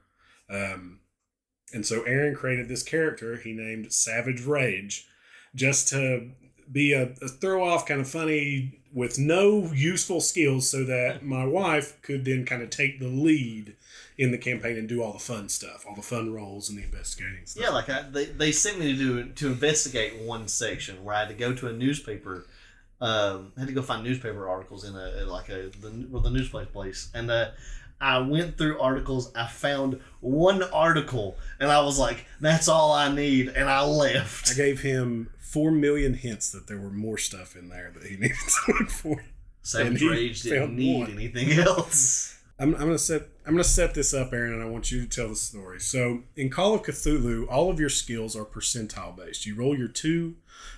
Um, 0.50 1.02
and 1.74 1.86
so 1.86 2.04
Aaron 2.04 2.36
created 2.36 2.68
this 2.68 2.84
character 2.84 3.38
he 3.38 3.54
named 3.54 3.92
Savage 3.92 4.44
Rage, 4.46 5.08
just 5.56 5.88
to 5.90 6.32
be 6.72 6.94
a, 6.94 7.14
a 7.22 7.28
throw 7.28 7.68
off, 7.68 7.86
kind 7.86 8.02
of 8.02 8.10
funny 8.10 8.80
with 8.94 9.18
no 9.18 9.72
useful 9.74 10.22
skills, 10.22 10.70
so 10.70 10.84
that 10.84 11.24
my 11.24 11.46
wife 11.46 12.02
could 12.02 12.26
then 12.26 12.46
kind 12.46 12.62
of 12.62 12.70
take 12.70 13.00
the 13.00 13.08
lead 13.08 13.76
in 14.18 14.32
the 14.32 14.38
campaign 14.38 14.78
and 14.78 14.88
do 14.88 15.02
all 15.02 15.14
the 15.14 15.20
fun 15.20 15.50
stuff, 15.50 15.86
all 15.88 15.96
the 15.96 16.02
fun 16.02 16.34
roles 16.34 16.70
and 16.70 16.78
the 16.78 16.84
investigating 16.84 17.46
stuff. 17.46 17.64
Yeah, 17.64 17.70
like 17.70 17.90
I, 17.90 18.04
they, 18.04 18.26
they 18.26 18.52
sent 18.52 18.80
me 18.80 18.92
to 18.92 18.98
do 18.98 19.24
to 19.30 19.48
investigate 19.48 20.22
one 20.22 20.48
section 20.48 21.04
where 21.04 21.16
I 21.16 21.20
had 21.20 21.30
to 21.30 21.34
go 21.34 21.54
to 21.54 21.68
a 21.68 21.74
newspaper 21.74 22.46
um, 23.02 23.52
I 23.58 23.62
had 23.62 23.70
to 23.70 23.74
go 23.74 23.82
find 23.82 24.04
newspaper 24.04 24.48
articles 24.48 24.84
in 24.84 24.96
a 24.96 25.26
like 25.26 25.50
a 25.50 25.72
the 25.82 25.90
the 25.90 26.30
newspaper 26.30 26.68
place, 26.68 27.10
and 27.16 27.32
uh, 27.32 27.50
I 28.02 28.18
went 28.20 28.58
through 28.58 28.80
articles. 28.80 29.32
I 29.36 29.48
found 29.48 30.02
one 30.20 30.64
article, 30.64 31.38
and 31.60 31.72
I 31.72 31.82
was 31.82 32.00
like, 32.00 32.26
"That's 32.42 32.68
all 32.68 32.92
I 32.92 33.14
need," 33.14 33.50
and 33.50 33.70
I 33.70 33.84
left. 33.86 34.50
I 34.52 34.56
gave 34.56 34.82
him 34.82 35.30
four 35.38 35.72
million 35.72 36.16
hints 36.16 36.50
that 36.52 36.68
there 36.68 36.80
were 36.80 36.90
more 36.90 37.18
stuff 37.18 37.56
in 37.56 37.70
there 37.70 37.92
that 37.94 38.04
he 38.04 38.16
needed 38.18 38.38
to 38.66 38.74
look 38.74 38.90
for. 38.90 39.24
Savage 39.64 40.02
Rage 40.02 40.42
didn't 40.42 40.76
need 40.76 41.00
one. 41.00 41.12
anything 41.12 41.52
else. 41.60 42.40
I'm, 42.58 42.74
I'm 42.76 42.82
gonna 42.82 42.98
set 42.98 43.24
I'm 43.46 43.54
gonna 43.54 43.64
set 43.64 43.94
this 43.94 44.14
up, 44.14 44.34
Aaron, 44.34 44.54
and 44.54 44.62
I 44.62 44.66
want 44.66 44.92
you 44.92 45.02
to 45.02 45.08
tell 45.08 45.30
the 45.30 45.36
story. 45.36 45.80
So 45.80 46.24
in 46.36 46.50
Call 46.50 46.76
of 46.76 46.84
Cthulhu, 46.84 47.48
all 47.50 47.70
of 47.70 47.80
your 47.80 47.90
skills 47.90 48.36
are 48.36 48.46
percentile 48.46 49.16
based. 49.16 49.46
You 49.46 49.56
roll 49.56 49.76
your 49.78 49.88
two 49.88 50.36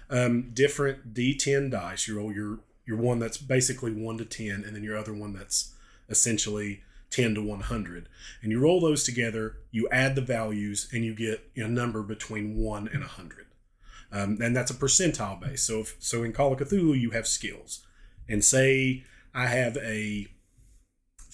um, 0.09 0.51
different 0.53 1.13
D10 1.13 1.71
dice. 1.71 2.07
You 2.07 2.17
roll 2.17 2.33
your 2.33 2.59
your 2.85 2.97
one 2.97 3.19
that's 3.19 3.37
basically 3.37 3.91
one 3.93 4.17
to 4.17 4.25
ten, 4.25 4.63
and 4.65 4.75
then 4.75 4.83
your 4.83 4.97
other 4.97 5.13
one 5.13 5.33
that's 5.33 5.73
essentially 6.09 6.83
ten 7.13 7.35
to 7.35 7.41
one 7.41 7.61
hundred. 7.61 8.09
And 8.41 8.51
you 8.51 8.59
roll 8.59 8.81
those 8.81 9.03
together. 9.03 9.57
You 9.71 9.87
add 9.91 10.15
the 10.15 10.21
values, 10.21 10.89
and 10.91 11.05
you 11.05 11.15
get 11.15 11.49
a 11.55 11.67
number 11.67 12.01
between 12.01 12.57
one 12.57 12.89
and 12.91 13.03
a 13.03 13.07
hundred. 13.07 13.45
Um, 14.11 14.39
and 14.41 14.55
that's 14.55 14.71
a 14.71 14.75
percentile 14.75 15.39
base. 15.39 15.63
So 15.63 15.81
if, 15.81 15.95
so 15.99 16.23
in 16.23 16.33
Call 16.33 16.53
of 16.53 16.59
Cthulhu, 16.59 16.99
you 16.99 17.11
have 17.11 17.27
skills, 17.27 17.85
and 18.27 18.43
say 18.43 19.03
I 19.33 19.47
have 19.47 19.77
a 19.77 20.27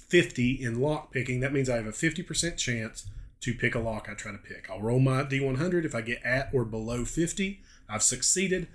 50 0.09 0.63
in 0.63 0.79
lock 0.79 1.11
picking, 1.11 1.39
that 1.41 1.53
means 1.53 1.69
I 1.69 1.75
have 1.75 1.85
a 1.85 1.91
50% 1.91 2.57
chance 2.57 3.07
to 3.41 3.53
pick 3.53 3.75
a 3.75 3.79
lock 3.79 4.07
I 4.09 4.13
try 4.13 4.31
to 4.31 4.37
pick. 4.37 4.69
I'll 4.69 4.81
roll 4.81 4.99
my 4.99 5.23
D100. 5.23 5.85
If 5.85 5.95
I 5.95 6.01
get 6.01 6.23
at 6.23 6.49
or 6.53 6.65
below 6.65 7.05
50, 7.05 7.61
I've 7.87 8.03
succeeded. 8.03 8.67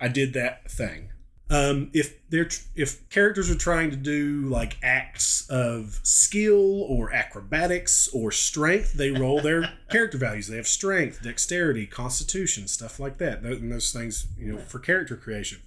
I 0.00 0.08
did 0.08 0.32
that 0.34 0.70
thing. 0.70 1.10
Um, 1.52 1.90
if 1.92 2.16
they're 2.30 2.48
if 2.76 3.08
characters 3.10 3.50
are 3.50 3.56
trying 3.56 3.90
to 3.90 3.96
do 3.96 4.42
like 4.42 4.76
acts 4.84 5.48
of 5.50 5.98
skill 6.04 6.82
or 6.82 7.12
acrobatics 7.12 8.08
or 8.12 8.30
strength, 8.30 8.92
they 8.92 9.10
roll 9.10 9.40
their 9.40 9.68
character 9.90 10.16
values. 10.16 10.46
They 10.46 10.56
have 10.56 10.68
strength, 10.68 11.22
dexterity, 11.24 11.86
constitution, 11.86 12.68
stuff 12.68 13.00
like 13.00 13.18
that. 13.18 13.42
Those, 13.42 13.60
and 13.60 13.72
those 13.72 13.92
things, 13.92 14.28
you 14.38 14.52
know, 14.52 14.58
for 14.58 14.78
character 14.78 15.16
creation. 15.16 15.60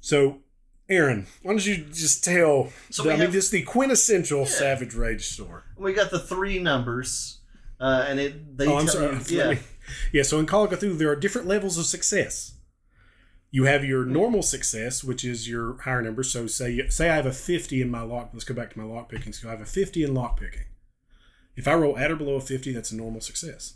So, 0.00 0.40
Aaron, 0.88 1.26
why 1.42 1.52
don't 1.52 1.64
you 1.64 1.76
just 1.92 2.24
tell? 2.24 2.70
So 2.90 3.04
I 3.04 3.06
we 3.06 3.12
mean, 3.12 3.20
have- 3.20 3.32
this 3.32 3.50
the 3.50 3.62
quintessential 3.62 4.40
Yeah. 4.40 4.46
Savage 4.46 4.94
Rage 4.94 5.24
store. 5.28 5.62
We 5.76 5.92
got 5.92 6.10
the 6.10 6.18
three 6.18 6.58
numbers, 6.58 7.38
uh, 7.80 8.06
and 8.08 8.18
it 8.18 8.58
they 8.58 8.66
Oh, 8.66 8.78
I'm 8.78 8.88
sorry. 8.88 9.14
you- 9.14 9.20
yeah. 9.38 9.54
yeah. 10.12 10.22
So 10.24 10.40
in 10.40 10.46
Call 10.46 10.64
of 10.64 10.70
Cthulhu, 10.72 10.98
there 10.98 11.10
are 11.10 11.16
different 11.16 11.46
levels 11.46 11.78
of 11.78 11.86
success. 11.86 12.53
You 13.54 13.66
have 13.66 13.84
your 13.84 14.04
normal 14.04 14.42
success, 14.42 15.04
which 15.04 15.24
is 15.24 15.48
your 15.48 15.80
higher 15.82 16.02
number. 16.02 16.24
So 16.24 16.48
say 16.48 16.88
say 16.88 17.08
I 17.08 17.14
have 17.14 17.24
a 17.24 17.32
50 17.32 17.80
in 17.80 17.88
my 17.88 18.02
lock. 18.02 18.30
Let's 18.32 18.44
go 18.44 18.52
back 18.52 18.72
to 18.72 18.78
my 18.80 18.84
lock 18.84 19.08
picking 19.08 19.32
skill. 19.32 19.50
I 19.50 19.52
have 19.52 19.60
a 19.60 19.64
50 19.64 20.02
in 20.02 20.12
lock 20.12 20.40
picking. 20.40 20.64
If 21.54 21.68
I 21.68 21.74
roll 21.74 21.96
at 21.96 22.10
or 22.10 22.16
below 22.16 22.34
a 22.34 22.40
50, 22.40 22.72
that's 22.72 22.90
a 22.90 22.96
normal 22.96 23.20
success. 23.20 23.74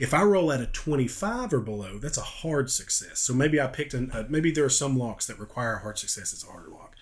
If 0.00 0.12
I 0.12 0.24
roll 0.24 0.50
at 0.50 0.60
a 0.60 0.66
25 0.66 1.52
or 1.52 1.60
below, 1.60 1.98
that's 1.98 2.18
a 2.18 2.22
hard 2.22 2.68
success. 2.68 3.20
So 3.20 3.32
maybe 3.32 3.60
I 3.60 3.68
picked 3.68 3.94
an. 3.94 4.10
Uh, 4.10 4.24
maybe 4.28 4.50
there 4.50 4.64
are 4.64 4.68
some 4.68 4.98
locks 4.98 5.28
that 5.28 5.38
require 5.38 5.74
a 5.74 5.82
hard 5.82 5.98
success. 5.98 6.32
It's 6.32 6.42
a 6.42 6.50
harder 6.50 6.70
lock. 6.70 6.96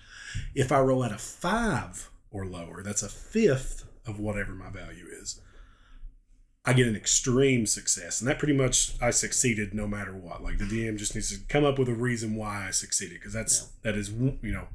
If 0.55 0.71
I 0.71 0.81
roll 0.81 1.05
at 1.05 1.13
a 1.13 1.19
five 1.19 2.11
or 2.31 2.45
lower, 2.45 2.83
that's 2.83 3.03
a 3.03 3.09
fifth 3.09 3.87
of 4.07 4.21
whatever 4.21 4.53
my 4.53 4.69
value 4.69 5.07
is. 5.11 5.41
I 6.65 6.75
get 6.75 6.87
an 6.87 6.95
extreme 6.97 7.65
success, 7.67 8.21
and 8.21 8.29
that 8.29 8.39
pretty 8.39 8.53
much 8.55 8.93
I 9.01 9.11
succeeded 9.11 9.73
no 9.73 9.87
matter 9.87 10.13
what. 10.15 10.43
Like 10.43 10.59
the 10.59 10.65
DM 10.65 10.99
just 10.99 11.15
needs 11.15 11.31
to 11.37 11.43
come 11.49 11.65
up 11.65 11.79
with 11.79 11.89
a 11.89 11.95
reason 11.95 12.35
why 12.37 12.67
I 12.69 12.71
succeeded 12.71 13.15
because 13.19 13.33
that's 13.33 13.69
that 13.83 13.97
is 13.97 14.11
you 14.11 14.39
know, 14.43 14.67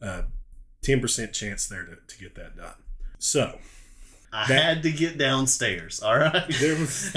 uh, 0.00 0.22
ten 0.82 1.00
percent 1.00 1.32
chance 1.32 1.66
there 1.66 1.84
to, 1.84 1.96
to 2.06 2.18
get 2.18 2.36
that 2.36 2.56
done. 2.56 2.74
So 3.18 3.58
I 4.32 4.46
That- 4.46 4.62
had 4.62 4.82
to 4.84 4.92
get 4.92 5.18
downstairs. 5.18 6.00
All 6.00 6.16
right. 6.16 6.44
there 6.60 6.76
was 6.78 7.12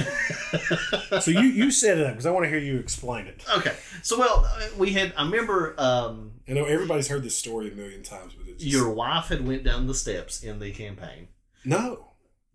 so 1.22 1.30
you 1.32 1.42
you 1.42 1.70
set 1.70 2.00
it 2.00 2.06
up 2.08 2.14
because 2.14 2.26
I 2.26 2.32
want 2.32 2.46
to 2.46 2.50
hear 2.50 2.60
you 2.60 2.80
explain 2.80 3.28
it. 3.28 3.44
okay. 3.58 3.76
So 4.02 4.18
well, 4.18 4.44
uh, 4.52 4.70
we 4.78 4.94
had. 4.94 5.14
I 5.18 5.24
remember 5.24 5.76
um, 5.78 6.32
I 6.50 6.54
know 6.54 6.66
everybody's 6.66 7.10
heard 7.10 7.22
this 7.24 7.38
story 7.38 7.72
a 7.72 7.76
million 7.76 8.02
times, 8.02 8.34
but 8.34 8.48
it's 8.48 8.64
just, 8.64 8.76
your 8.76 8.90
wife 8.90 9.26
had 9.26 9.48
went 9.48 9.64
down 9.64 9.86
the 9.86 9.94
steps 9.96 10.44
in 10.44 10.58
the 10.60 10.72
campaign. 10.72 11.28
no. 11.64 12.06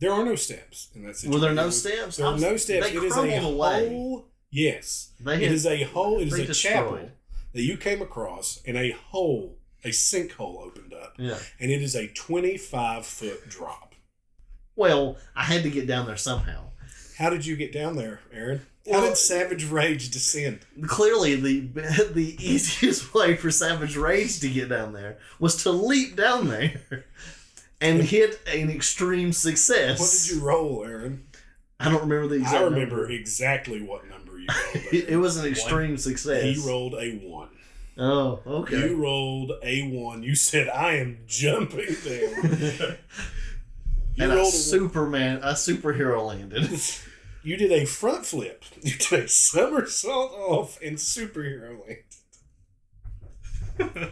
There 0.03 0.13
are 0.13 0.25
no 0.25 0.35
steps 0.35 0.89
in 0.97 1.03
that 1.03 1.09
Were 1.09 1.15
situation. 1.15 1.41
there 1.41 1.55
no 1.55 1.71
steps? 1.71 2.17
There 2.17 2.27
are 2.27 2.37
no 2.39 2.57
steps. 2.57 2.91
They 2.91 2.97
It 2.97 3.05
is 3.05 3.17
a 3.17 3.21
away. 3.21 3.89
hole. 3.89 4.27
Yes. 4.51 5.13
It 5.25 5.43
is 5.43 5.65
a 5.65 5.85
hole. 5.85 6.19
It 6.21 6.27
is 6.27 6.35
a 6.41 6.45
destroyed. 6.45 6.73
chapel 6.75 7.11
that 7.53 7.63
you 7.63 7.77
came 7.77 8.03
across, 8.03 8.61
and 8.67 8.77
a 8.77 8.91
hole, 8.91 9.59
a 9.85 9.89
sinkhole 9.91 10.59
opened 10.67 10.93
up, 10.93 11.15
Yeah. 11.19 11.39
and 11.61 11.71
it 11.71 11.81
is 11.83 11.95
a 11.95 12.09
twenty-five 12.09 13.07
foot 13.07 13.49
drop. 13.49 13.95
Well, 14.75 15.19
I 15.37 15.45
had 15.45 15.63
to 15.63 15.71
get 15.71 15.87
down 15.87 16.07
there 16.07 16.17
somehow. 16.17 16.71
How 17.19 17.31
did 17.31 17.47
you 17.47 17.55
get 17.57 17.73
down 17.73 17.95
there, 17.97 18.23
Aaron? 18.33 18.67
How 18.87 18.93
Well- 19.03 19.09
did 19.11 19.17
Savage 19.19 19.65
Rage 19.67 20.11
descend? 20.11 20.61
Clearly, 20.87 21.37
the 21.37 21.61
the 22.13 22.37
easiest 22.45 23.15
way 23.15 23.37
for 23.37 23.53
Savage 23.53 23.97
Rage 23.97 24.41
to 24.41 24.49
get 24.51 24.69
down 24.69 24.95
there 24.95 25.19
was 25.39 25.63
to 25.63 25.71
leap 25.71 26.17
down 26.17 26.49
there 26.49 26.81
and 27.83 28.03
hit 28.03 28.41
an 28.47 28.71
extreme 28.71 29.33
success. 29.33 30.01
What 30.01 30.11
did 30.11 30.37
you 30.37 30.47
roll, 30.47 30.85
Aaron? 30.85 31.25
I 31.81 31.91
don't 31.91 32.03
remember 32.03 32.29
the 32.29 32.37
exact. 32.37 32.57
I 32.57 32.65
remember 32.65 32.97
number. 32.97 33.11
exactly 33.11 33.83
what 33.83 34.09
number 34.09 34.39
you 34.39 34.47
rolled. 34.49 34.87
It, 34.93 35.09
it 35.09 35.17
was 35.17 35.37
an 35.37 35.47
extreme 35.47 35.97
success. 35.97 36.43
He 36.43 36.69
rolled 36.69 36.95
a 36.95 37.19
one. 37.19 37.49
Oh, 37.99 38.41
okay. 38.47 38.89
You 38.89 39.03
rolled 39.03 39.53
a 39.63 39.83
one. 39.91 40.23
You 40.23 40.35
said, 40.35 40.69
"I 40.69 40.95
am 40.97 41.19
jumping 41.27 41.95
down." 42.05 42.97
And 44.19 44.31
a 44.31 44.43
one. 44.43 44.51
Superman, 44.51 45.39
a 45.39 45.53
superhero 45.55 46.25
landed. 46.27 46.69
You 47.45 47.57
did 47.57 47.73
a 47.73 47.85
front 47.87 48.25
flip. 48.25 48.63
You 48.83 48.93
did 48.93 49.25
a 49.25 49.29
somersault 49.29 50.31
off 50.33 50.79
and 50.81 50.97
superhero 50.97 51.81
landed. 53.79 54.03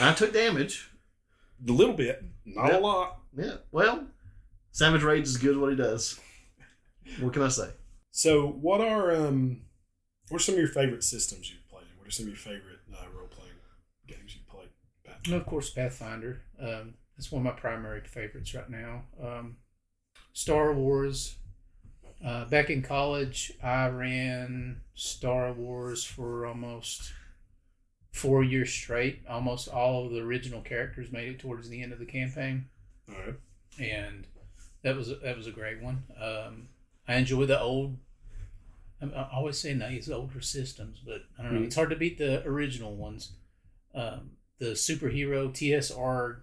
I 0.00 0.14
took 0.14 0.32
damage. 0.32 0.90
A 1.68 1.72
little 1.72 1.92
bit, 1.92 2.24
not 2.44 2.70
Yeah. 2.72 2.78
a 2.78 2.80
lot. 2.80 3.20
Yeah. 3.36 3.56
Well, 3.72 4.06
Savage 4.72 5.02
Rage 5.02 5.24
is 5.24 5.36
good 5.36 5.54
at 5.54 5.60
what 5.60 5.70
he 5.70 5.76
does. 5.76 6.18
What 7.20 7.32
can 7.32 7.42
I 7.42 7.48
say? 7.48 7.70
So, 8.10 8.46
what 8.48 8.80
are 8.80 9.14
um, 9.14 9.62
what 10.28 10.40
are 10.40 10.44
some 10.44 10.54
of 10.54 10.58
your 10.58 10.68
favorite 10.68 11.04
systems 11.04 11.50
you've 11.50 11.68
played? 11.68 11.84
What 11.98 12.08
are 12.08 12.10
some 12.10 12.24
of 12.24 12.28
your 12.28 12.36
favorite 12.38 12.80
uh, 12.92 13.04
role 13.16 13.28
playing 13.28 13.52
games 14.06 14.34
you've 14.36 14.48
played? 14.48 14.68
Pat? 15.04 15.18
And 15.26 15.34
of 15.34 15.46
course, 15.46 15.70
Pathfinder. 15.70 16.42
Um, 16.60 16.94
that's 17.16 17.30
one 17.30 17.46
of 17.46 17.52
my 17.54 17.58
primary 17.60 18.00
favorites 18.04 18.54
right 18.54 18.68
now. 18.70 19.04
Um, 19.22 19.56
Star 20.32 20.72
Wars. 20.72 21.36
Uh, 22.24 22.46
back 22.46 22.70
in 22.70 22.80
college, 22.80 23.52
I 23.62 23.88
ran 23.88 24.80
Star 24.94 25.52
Wars 25.52 26.04
for 26.04 26.46
almost 26.46 27.12
four 28.14 28.42
years 28.44 28.72
straight. 28.72 29.22
Almost 29.28 29.68
all 29.68 30.06
of 30.06 30.12
the 30.12 30.20
original 30.20 30.60
characters 30.62 31.10
made 31.12 31.28
it 31.28 31.38
towards 31.40 31.68
the 31.68 31.82
end 31.82 31.92
of 31.92 31.98
the 31.98 32.06
campaign, 32.06 32.66
All 33.08 33.16
right. 33.16 33.34
and 33.78 34.26
that 34.82 34.96
was 34.96 35.08
that 35.22 35.36
was 35.36 35.46
a 35.46 35.52
great 35.52 35.82
one. 35.82 36.04
Um, 36.18 36.68
I 37.08 37.16
enjoy 37.16 37.44
the 37.46 37.60
old. 37.60 37.98
I 39.02 39.06
I 39.06 39.28
always 39.32 39.58
say 39.58 39.74
nice 39.74 40.08
older 40.08 40.40
systems, 40.40 41.00
but 41.04 41.22
I 41.38 41.42
don't 41.42 41.54
know. 41.54 41.60
Mhm. 41.60 41.66
It's 41.66 41.74
hard 41.76 41.90
to 41.90 41.96
beat 41.96 42.18
the 42.18 42.46
original 42.46 42.94
ones. 42.96 43.32
Um, 43.94 44.36
the 44.58 44.72
superhero 44.74 45.52
TSR 45.52 46.42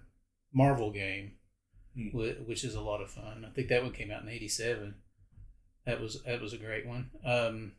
Marvel 0.53 0.91
game, 0.91 1.37
Hmm. 1.95 2.09
whi- 2.09 2.37
which 2.45 2.63
is 2.65 2.75
a 2.75 2.81
lot 2.81 3.01
of 3.01 3.09
fun. 3.09 3.45
I 3.45 3.49
think 3.51 3.69
that 3.69 3.81
one 3.83 3.93
came 3.93 4.11
out 4.11 4.23
in 4.23 4.29
'87. 4.29 4.95
That 5.85 5.99
was 6.01 6.21
that 6.23 6.41
was 6.41 6.53
a 6.53 6.57
great 6.57 6.85
one. 6.85 7.09
Um, 7.23 7.73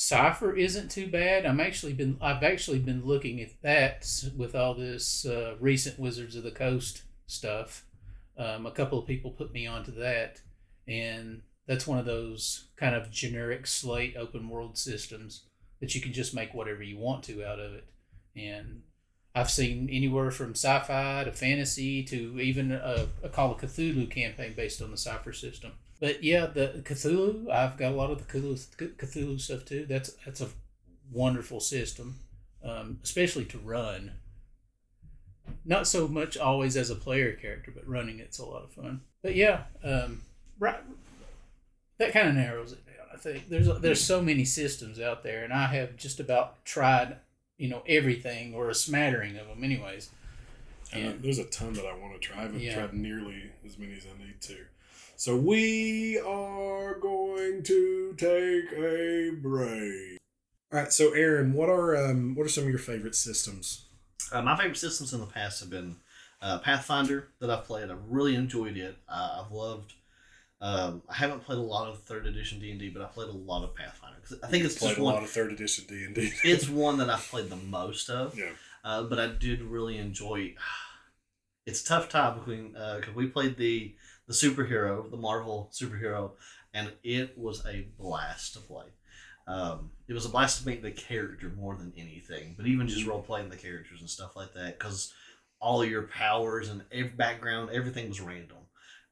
Cypher 0.00 0.54
isn't 0.54 0.92
too 0.92 1.08
bad. 1.08 1.44
I'm 1.44 1.58
actually 1.58 1.92
been 1.92 2.18
I've 2.20 2.44
actually 2.44 2.78
been 2.78 3.04
looking 3.04 3.40
at 3.40 3.60
that 3.62 4.08
with 4.36 4.54
all 4.54 4.72
this 4.72 5.26
uh, 5.26 5.56
recent 5.58 5.98
Wizards 5.98 6.36
of 6.36 6.44
the 6.44 6.52
Coast 6.52 7.02
stuff. 7.26 7.84
Um, 8.38 8.64
a 8.64 8.70
couple 8.70 9.00
of 9.00 9.08
people 9.08 9.32
put 9.32 9.52
me 9.52 9.66
onto 9.66 9.90
that, 9.96 10.40
and 10.86 11.42
that's 11.66 11.84
one 11.84 11.98
of 11.98 12.04
those 12.04 12.68
kind 12.76 12.94
of 12.94 13.10
generic 13.10 13.66
slate 13.66 14.14
open 14.16 14.48
world 14.48 14.78
systems 14.78 15.46
that 15.80 15.96
you 15.96 16.00
can 16.00 16.12
just 16.12 16.32
make 16.32 16.54
whatever 16.54 16.84
you 16.84 16.96
want 16.96 17.24
to 17.24 17.44
out 17.44 17.58
of 17.58 17.72
it. 17.72 17.88
And 18.36 18.82
I've 19.34 19.50
seen 19.50 19.90
anywhere 19.90 20.30
from 20.30 20.52
sci-fi 20.52 21.24
to 21.24 21.32
fantasy 21.32 22.04
to 22.04 22.38
even 22.38 22.70
a, 22.70 23.08
a 23.24 23.28
Call 23.28 23.50
of 23.50 23.58
Cthulhu 23.60 24.08
campaign 24.08 24.54
based 24.56 24.80
on 24.80 24.92
the 24.92 24.96
Cypher 24.96 25.32
system. 25.32 25.72
But 26.00 26.22
yeah, 26.22 26.46
the 26.46 26.80
Cthulhu, 26.84 27.50
I've 27.50 27.76
got 27.76 27.92
a 27.92 27.96
lot 27.96 28.10
of 28.10 28.18
the 28.18 28.24
Cthulhu, 28.38 28.94
Cthulhu 28.96 29.40
stuff 29.40 29.64
too. 29.64 29.84
That's 29.86 30.10
that's 30.24 30.40
a 30.40 30.48
wonderful 31.10 31.60
system, 31.60 32.20
um, 32.62 33.00
especially 33.02 33.44
to 33.46 33.58
run. 33.58 34.12
Not 35.64 35.86
so 35.86 36.06
much 36.06 36.36
always 36.36 36.76
as 36.76 36.90
a 36.90 36.94
player 36.94 37.32
character, 37.32 37.72
but 37.74 37.88
running 37.88 38.20
it's 38.20 38.38
a 38.38 38.44
lot 38.44 38.62
of 38.64 38.72
fun. 38.72 39.00
But 39.22 39.34
yeah, 39.34 39.62
um, 39.82 40.22
right, 40.60 40.80
that 41.98 42.12
kind 42.12 42.28
of 42.28 42.34
narrows 42.34 42.72
it 42.72 42.84
down. 42.86 43.06
I 43.12 43.16
think 43.16 43.48
there's 43.48 43.68
there's 43.80 44.04
so 44.04 44.22
many 44.22 44.44
systems 44.44 45.00
out 45.00 45.22
there, 45.24 45.42
and 45.42 45.52
I 45.52 45.66
have 45.66 45.96
just 45.96 46.20
about 46.20 46.64
tried 46.64 47.16
you 47.56 47.68
know 47.68 47.82
everything 47.88 48.54
or 48.54 48.68
a 48.70 48.74
smattering 48.74 49.36
of 49.36 49.48
them, 49.48 49.64
anyways. 49.64 50.10
And 50.92 51.06
And 51.06 51.22
there's 51.22 51.38
a 51.38 51.44
ton 51.44 51.72
that 51.74 51.86
I 51.86 51.94
want 51.94 52.14
to 52.14 52.20
try. 52.20 52.38
I 52.38 52.42
haven't 52.42 52.60
Yeah. 52.60 52.74
tried 52.74 52.94
nearly 52.94 53.50
as 53.66 53.76
many 53.78 53.94
as 53.96 54.06
I 54.06 54.24
need 54.24 54.40
to. 54.42 54.58
So 55.20 55.34
we 55.36 56.16
are 56.20 56.94
going 57.00 57.64
to 57.64 58.14
take 58.16 58.72
a 58.78 59.30
break. 59.42 60.18
All 60.72 60.78
right. 60.78 60.92
So 60.92 61.12
Aaron, 61.12 61.54
what 61.54 61.68
are 61.68 61.96
um, 61.96 62.36
what 62.36 62.46
are 62.46 62.48
some 62.48 62.62
of 62.62 62.70
your 62.70 62.78
favorite 62.78 63.16
systems? 63.16 63.86
Uh, 64.30 64.42
my 64.42 64.56
favorite 64.56 64.76
systems 64.76 65.12
in 65.12 65.18
the 65.18 65.26
past 65.26 65.58
have 65.58 65.70
been 65.70 65.96
uh, 66.40 66.60
Pathfinder 66.60 67.30
that 67.40 67.50
I've 67.50 67.64
played. 67.64 67.90
I've 67.90 68.04
really 68.08 68.36
enjoyed 68.36 68.76
it. 68.76 68.96
Uh, 69.08 69.42
I've 69.44 69.50
loved. 69.50 69.94
Um, 70.60 71.02
I 71.08 71.14
haven't 71.14 71.42
played 71.44 71.58
a 71.58 71.62
lot 71.62 71.88
of 71.88 72.00
third 72.04 72.24
edition 72.24 72.60
D 72.60 72.70
and 72.70 72.78
D, 72.78 72.88
but 72.88 73.02
I 73.02 73.06
played 73.06 73.28
a 73.28 73.32
lot 73.32 73.64
of 73.64 73.74
Pathfinder 73.74 74.18
'Cause 74.22 74.38
I 74.44 74.46
think 74.46 74.64
it's 74.64 74.78
Played 74.78 74.90
just 74.90 75.00
a 75.00 75.02
one. 75.02 75.14
lot 75.14 75.22
of 75.24 75.30
third 75.30 75.50
edition 75.52 75.84
D 75.88 76.04
and 76.04 76.14
D. 76.14 76.30
it's 76.44 76.68
one 76.68 76.98
that 76.98 77.10
I've 77.10 77.26
played 77.26 77.50
the 77.50 77.56
most 77.56 78.08
of. 78.08 78.38
Yeah. 78.38 78.50
Uh, 78.84 79.02
but 79.02 79.18
I 79.18 79.26
did 79.26 79.62
really 79.62 79.98
enjoy. 79.98 80.54
It's 81.66 81.82
a 81.82 81.84
tough 81.84 82.08
time 82.08 82.38
between 82.38 82.68
because 82.72 83.14
we 83.14 83.26
played 83.26 83.58
the 83.58 83.94
the 84.28 84.34
superhero, 84.34 85.10
the 85.10 85.16
Marvel 85.16 85.70
superhero, 85.72 86.32
and 86.72 86.92
it 87.02 87.36
was 87.36 87.66
a 87.66 87.88
blast 87.98 88.52
to 88.52 88.60
play. 88.60 88.84
Um, 89.48 89.90
it 90.06 90.12
was 90.12 90.26
a 90.26 90.28
blast 90.28 90.60
to 90.60 90.66
make 90.68 90.82
the 90.82 90.90
character 90.90 91.50
more 91.56 91.74
than 91.74 91.92
anything, 91.96 92.54
but 92.56 92.66
even 92.66 92.86
just 92.86 93.06
role 93.06 93.22
playing 93.22 93.48
the 93.48 93.56
characters 93.56 94.00
and 94.00 94.08
stuff 94.08 94.36
like 94.36 94.52
that, 94.52 94.78
because 94.78 95.12
all 95.58 95.84
your 95.84 96.02
powers 96.02 96.68
and 96.68 96.82
every 96.92 97.08
background, 97.08 97.70
everything 97.72 98.08
was 98.08 98.20
random, 98.20 98.58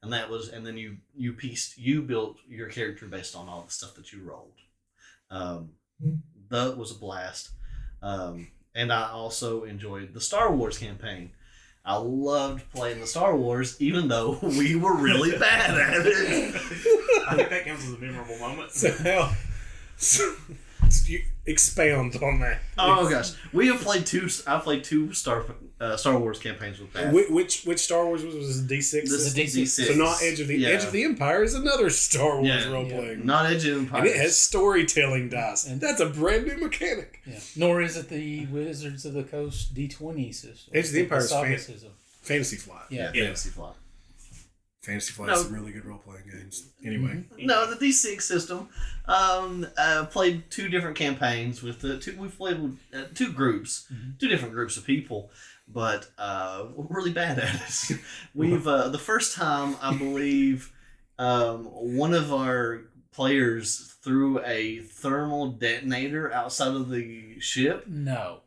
and 0.03 0.13
that 0.13 0.29
was, 0.29 0.49
and 0.49 0.65
then 0.65 0.77
you 0.77 0.97
you 1.15 1.33
pieced, 1.33 1.77
you 1.77 2.03
built 2.03 2.37
your 2.47 2.69
character 2.69 3.07
based 3.07 3.35
on 3.35 3.49
all 3.49 3.63
the 3.63 3.71
stuff 3.71 3.95
that 3.95 4.13
you 4.13 4.21
rolled. 4.23 4.53
Um, 5.31 5.71
that 6.49 6.77
was 6.77 6.91
a 6.91 6.99
blast. 6.99 7.49
Um, 8.01 8.47
and 8.75 8.93
I 8.93 9.09
also 9.09 9.63
enjoyed 9.63 10.13
the 10.13 10.21
Star 10.21 10.53
Wars 10.53 10.77
campaign. 10.77 11.31
I 11.87 11.95
loved 11.95 12.69
playing 12.73 12.99
the 12.99 13.07
Star 13.07 13.33
Wars, 13.33 13.77
even 13.79 14.09
though 14.09 14.37
we 14.41 14.75
were 14.75 14.93
really 14.93 15.31
bad 15.39 15.71
at 15.71 16.05
it. 16.05 16.55
I 17.25 17.35
think 17.35 17.49
that 17.49 17.63
counts 17.65 17.85
as 17.87 17.93
a 17.93 17.97
memorable 17.97 18.37
moment. 18.37 18.71
So 18.71 18.91
how? 18.91 19.31
So, 19.99 20.31
you 21.07 21.23
expound 21.47 22.15
on 22.21 22.39
that. 22.41 22.59
Oh 22.77 23.09
gosh, 23.09 23.31
we 23.53 23.67
have 23.67 23.81
played 23.81 24.05
two. 24.05 24.29
I 24.45 24.59
played 24.59 24.83
two 24.83 25.13
Star 25.13 25.45
uh, 25.79 25.95
Star 25.97 26.17
Wars 26.19 26.39
campaigns 26.39 26.79
with 26.79 26.91
that. 26.93 27.13
Which, 27.13 27.29
which 27.29 27.63
which 27.65 27.79
Star 27.79 28.05
Wars 28.05 28.23
was 28.23 28.35
was 28.35 28.61
D 28.61 28.81
six? 28.81 29.09
This 29.09 29.21
is 29.21 29.37
is 29.37 29.55
D6. 29.55 29.85
D6. 29.85 29.87
So 29.87 29.93
not 29.95 30.21
Edge 30.21 30.39
of 30.39 30.47
the 30.47 30.57
Yeah. 30.57 30.69
Edge 30.69 30.83
of 30.83 30.91
the 30.91 31.03
Empire 31.03 31.43
is 31.43 31.53
another 31.53 31.89
Star 31.89 32.35
Wars 32.35 32.47
Yeah. 32.47 32.71
role 32.71 32.85
Yeah. 32.85 32.97
playing. 32.97 33.25
Not 33.25 33.45
Edge 33.51 33.65
of 33.65 33.77
Empire. 33.77 34.01
And 34.01 34.09
it 34.09 34.15
has 34.17 34.37
storytelling 34.37 35.29
dice. 35.29 35.65
And- 35.67 35.79
That's 35.81 36.01
a 36.01 36.07
brand 36.07 36.45
new 36.47 36.57
mechanic. 36.57 37.21
Yeah. 37.25 37.39
Nor 37.55 37.81
is 37.81 37.95
it 37.97 38.09
the 38.09 38.45
Wizards 38.47 39.05
of 39.05 39.13
the 39.13 39.23
Coast 39.23 39.73
D 39.73 39.87
twenty 39.87 40.31
system. 40.31 40.71
Edge 40.75 40.85
of 40.87 40.91
the 40.93 41.01
Empire 41.01 41.19
is 41.19 41.29
Saga 41.29 41.49
fan- 41.49 41.59
system. 41.59 41.91
Fantasy 42.21 42.57
Flight. 42.57 42.81
Yeah. 42.89 43.11
yeah, 43.13 43.23
Fantasy 43.23 43.49
Flight. 43.51 43.73
Fantasy 44.87 45.11
Flight 45.13 45.27
No. 45.29 45.35
some 45.35 45.53
really 45.53 45.71
good 45.73 45.85
role 45.85 45.97
playing 45.99 46.23
games. 46.31 46.69
Anyway, 46.83 47.25
No, 47.37 47.69
the 47.69 47.75
D6 47.75 48.21
system. 48.21 48.69
Um, 49.05 49.67
uh, 49.77 50.05
played 50.05 50.49
two 50.49 50.69
different 50.69 50.95
campaigns 50.97 51.61
with 51.61 51.81
the 51.81 51.97
two. 51.99 52.15
We've 52.17 52.35
played 52.35 52.59
with 52.61 52.77
uh, 52.93 53.03
two 53.13 53.31
groups, 53.33 53.91
two 54.19 54.27
different 54.29 54.53
groups 54.53 54.77
of 54.77 54.85
people, 54.85 55.29
but 55.67 56.09
uh, 56.17 56.65
we're 56.75 56.85
really 56.97 57.11
bad 57.11 57.37
at 57.39 57.55
it. 57.89 57.99
We've 58.33 58.65
uh, 58.67 58.87
the 58.89 58.97
first 58.97 59.35
time 59.35 59.75
I 59.81 59.93
believe 59.95 60.71
um, 61.19 61.65
one 61.65 62.13
of 62.13 62.31
our 62.33 62.83
players 63.11 63.95
threw 64.03 64.39
a 64.45 64.79
thermal 64.79 65.51
detonator 65.51 66.31
outside 66.31 66.73
of 66.75 66.89
the 66.89 67.39
ship. 67.39 67.85
No. 67.87 68.41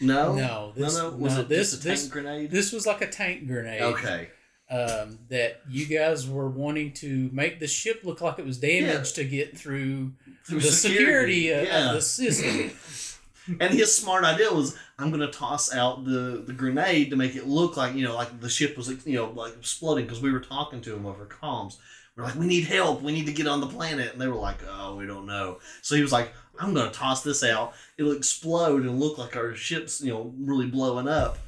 No, 0.00 0.34
No, 0.34 0.72
this- 0.76 0.96
no, 0.98 1.10
no. 1.10 1.16
Was 1.16 1.34
no, 1.36 1.40
it 1.42 1.48
this- 1.48 1.70
just 1.70 1.82
a 1.84 1.86
tank 1.88 1.98
this- 2.00 2.08
grenade? 2.08 2.50
This 2.50 2.72
was 2.72 2.84
like 2.86 3.00
a 3.00 3.06
tank 3.08 3.46
grenade. 3.46 3.80
okay. 3.82 4.28
Um, 4.70 5.18
that 5.28 5.60
you 5.68 5.86
guys 5.86 6.26
were 6.26 6.48
wanting 6.48 6.94
to 6.94 7.28
make 7.32 7.60
the 7.60 7.66
ship 7.66 8.00
look 8.02 8.22
like 8.22 8.38
it 8.38 8.46
was 8.46 8.58
damaged 8.58 9.14
to 9.16 9.24
get 9.24 9.56
through, 9.56 10.12
Through 10.46 10.60
the 10.60 10.72
security, 10.72 11.52
uh, 11.52 11.62
yeah. 11.62 11.88
of 11.88 11.94
the 11.96 12.00
system. 12.00 12.70
And 13.60 13.74
his 13.74 13.94
smart 13.94 14.24
idea 14.24 14.52
was, 14.52 14.76
I'm 14.98 15.10
gonna 15.10 15.30
toss 15.30 15.74
out 15.74 16.04
the, 16.04 16.42
the 16.46 16.52
grenade 16.52 17.10
to 17.10 17.16
make 17.16 17.36
it 17.36 17.46
look 17.46 17.76
like 17.76 17.94
you 17.94 18.02
know, 18.02 18.14
like 18.14 18.40
the 18.40 18.48
ship 18.48 18.76
was 18.76 18.88
you 19.06 19.16
know 19.16 19.30
like 19.30 19.54
exploding 19.54 20.06
because 20.06 20.22
we 20.22 20.32
were 20.32 20.40
talking 20.40 20.80
to 20.82 20.94
him 20.94 21.04
over 21.04 21.26
comms. 21.26 21.76
We're 22.16 22.24
like, 22.24 22.36
we 22.36 22.46
need 22.46 22.64
help. 22.64 23.02
We 23.02 23.12
need 23.12 23.26
to 23.26 23.32
get 23.32 23.48
on 23.48 23.60
the 23.60 23.66
planet, 23.66 24.12
and 24.12 24.20
they 24.20 24.28
were 24.28 24.36
like, 24.36 24.58
oh, 24.68 24.94
we 24.94 25.04
don't 25.04 25.26
know. 25.26 25.58
So 25.82 25.96
he 25.96 26.02
was 26.02 26.12
like, 26.12 26.32
I'm 26.58 26.72
gonna 26.72 26.90
toss 26.90 27.22
this 27.22 27.42
out. 27.42 27.74
It'll 27.98 28.12
explode 28.12 28.82
and 28.82 29.00
look 29.00 29.18
like 29.18 29.36
our 29.36 29.54
ship's 29.54 30.00
you 30.00 30.12
know 30.12 30.32
really 30.38 30.66
blowing 30.66 31.08
up. 31.08 31.38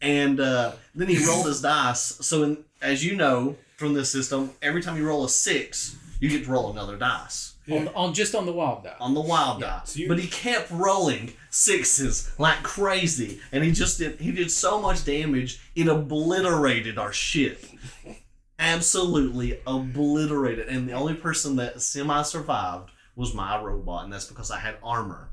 And 0.00 0.40
uh, 0.40 0.72
then 0.94 1.08
he 1.08 1.24
rolled 1.26 1.46
his 1.52 1.62
dice. 1.62 2.00
So 2.20 2.42
in, 2.42 2.58
as 2.82 3.04
you 3.04 3.16
know 3.16 3.56
from 3.76 3.94
this 3.94 4.10
system, 4.10 4.50
every 4.62 4.82
time 4.82 4.96
you 4.96 5.06
roll 5.06 5.24
a 5.24 5.28
six, 5.28 5.96
you 6.20 6.28
get 6.28 6.44
to 6.44 6.50
roll 6.50 6.70
another 6.70 6.96
dice 6.96 7.56
on, 7.70 7.88
on 7.88 8.14
just 8.14 8.34
on 8.34 8.46
the 8.46 8.52
wild 8.52 8.84
die. 8.84 8.94
on 9.00 9.14
the 9.14 9.20
wild 9.20 9.60
Yeah, 9.60 9.66
die. 9.66 9.80
so 9.84 10.00
but 10.08 10.18
he 10.18 10.28
kept 10.28 10.70
rolling 10.70 11.32
sixes 11.50 12.30
like 12.38 12.62
crazy, 12.62 13.40
and 13.52 13.64
he 13.64 13.72
just 13.72 13.98
did. 13.98 14.20
He 14.20 14.32
did 14.32 14.50
so 14.50 14.80
much 14.80 15.04
damage, 15.04 15.60
it 15.74 15.88
obliterated 15.88 16.98
our 16.98 17.12
ship. 17.12 17.64
Absolutely 18.58 19.58
obliterated, 19.66 20.68
and 20.68 20.88
the 20.88 20.92
only 20.92 21.14
person 21.14 21.56
that 21.56 21.82
semi 21.82 22.22
survived 22.22 22.90
was 23.14 23.34
my 23.34 23.60
robot, 23.60 24.04
and 24.04 24.12
that's 24.12 24.26
because 24.26 24.50
I 24.50 24.58
had 24.58 24.76
armor. 24.82 25.28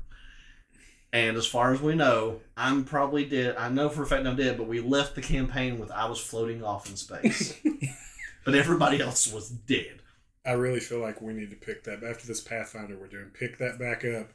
And 1.14 1.36
as 1.36 1.46
far 1.46 1.72
as 1.72 1.80
we 1.80 1.94
know, 1.94 2.40
I'm 2.56 2.84
probably 2.84 3.24
dead. 3.24 3.54
I 3.56 3.68
know 3.68 3.88
for 3.88 4.02
a 4.02 4.06
fact 4.06 4.26
I'm 4.26 4.34
dead, 4.34 4.58
but 4.58 4.66
we 4.66 4.80
left 4.80 5.14
the 5.14 5.22
campaign 5.22 5.78
with 5.78 5.92
I 5.92 6.06
was 6.06 6.18
floating 6.18 6.64
off 6.64 6.90
in 6.90 6.96
space. 6.96 7.56
but 8.44 8.56
everybody 8.56 9.00
else 9.00 9.32
was 9.32 9.48
dead. 9.48 10.00
I 10.44 10.52
really 10.52 10.80
feel 10.80 10.98
like 10.98 11.22
we 11.22 11.32
need 11.32 11.50
to 11.50 11.56
pick 11.56 11.84
that 11.84 12.02
after 12.02 12.26
this 12.26 12.40
Pathfinder 12.40 12.98
we're 12.98 13.06
doing. 13.06 13.30
Pick 13.32 13.58
that 13.58 13.78
back 13.78 14.04
up. 14.04 14.28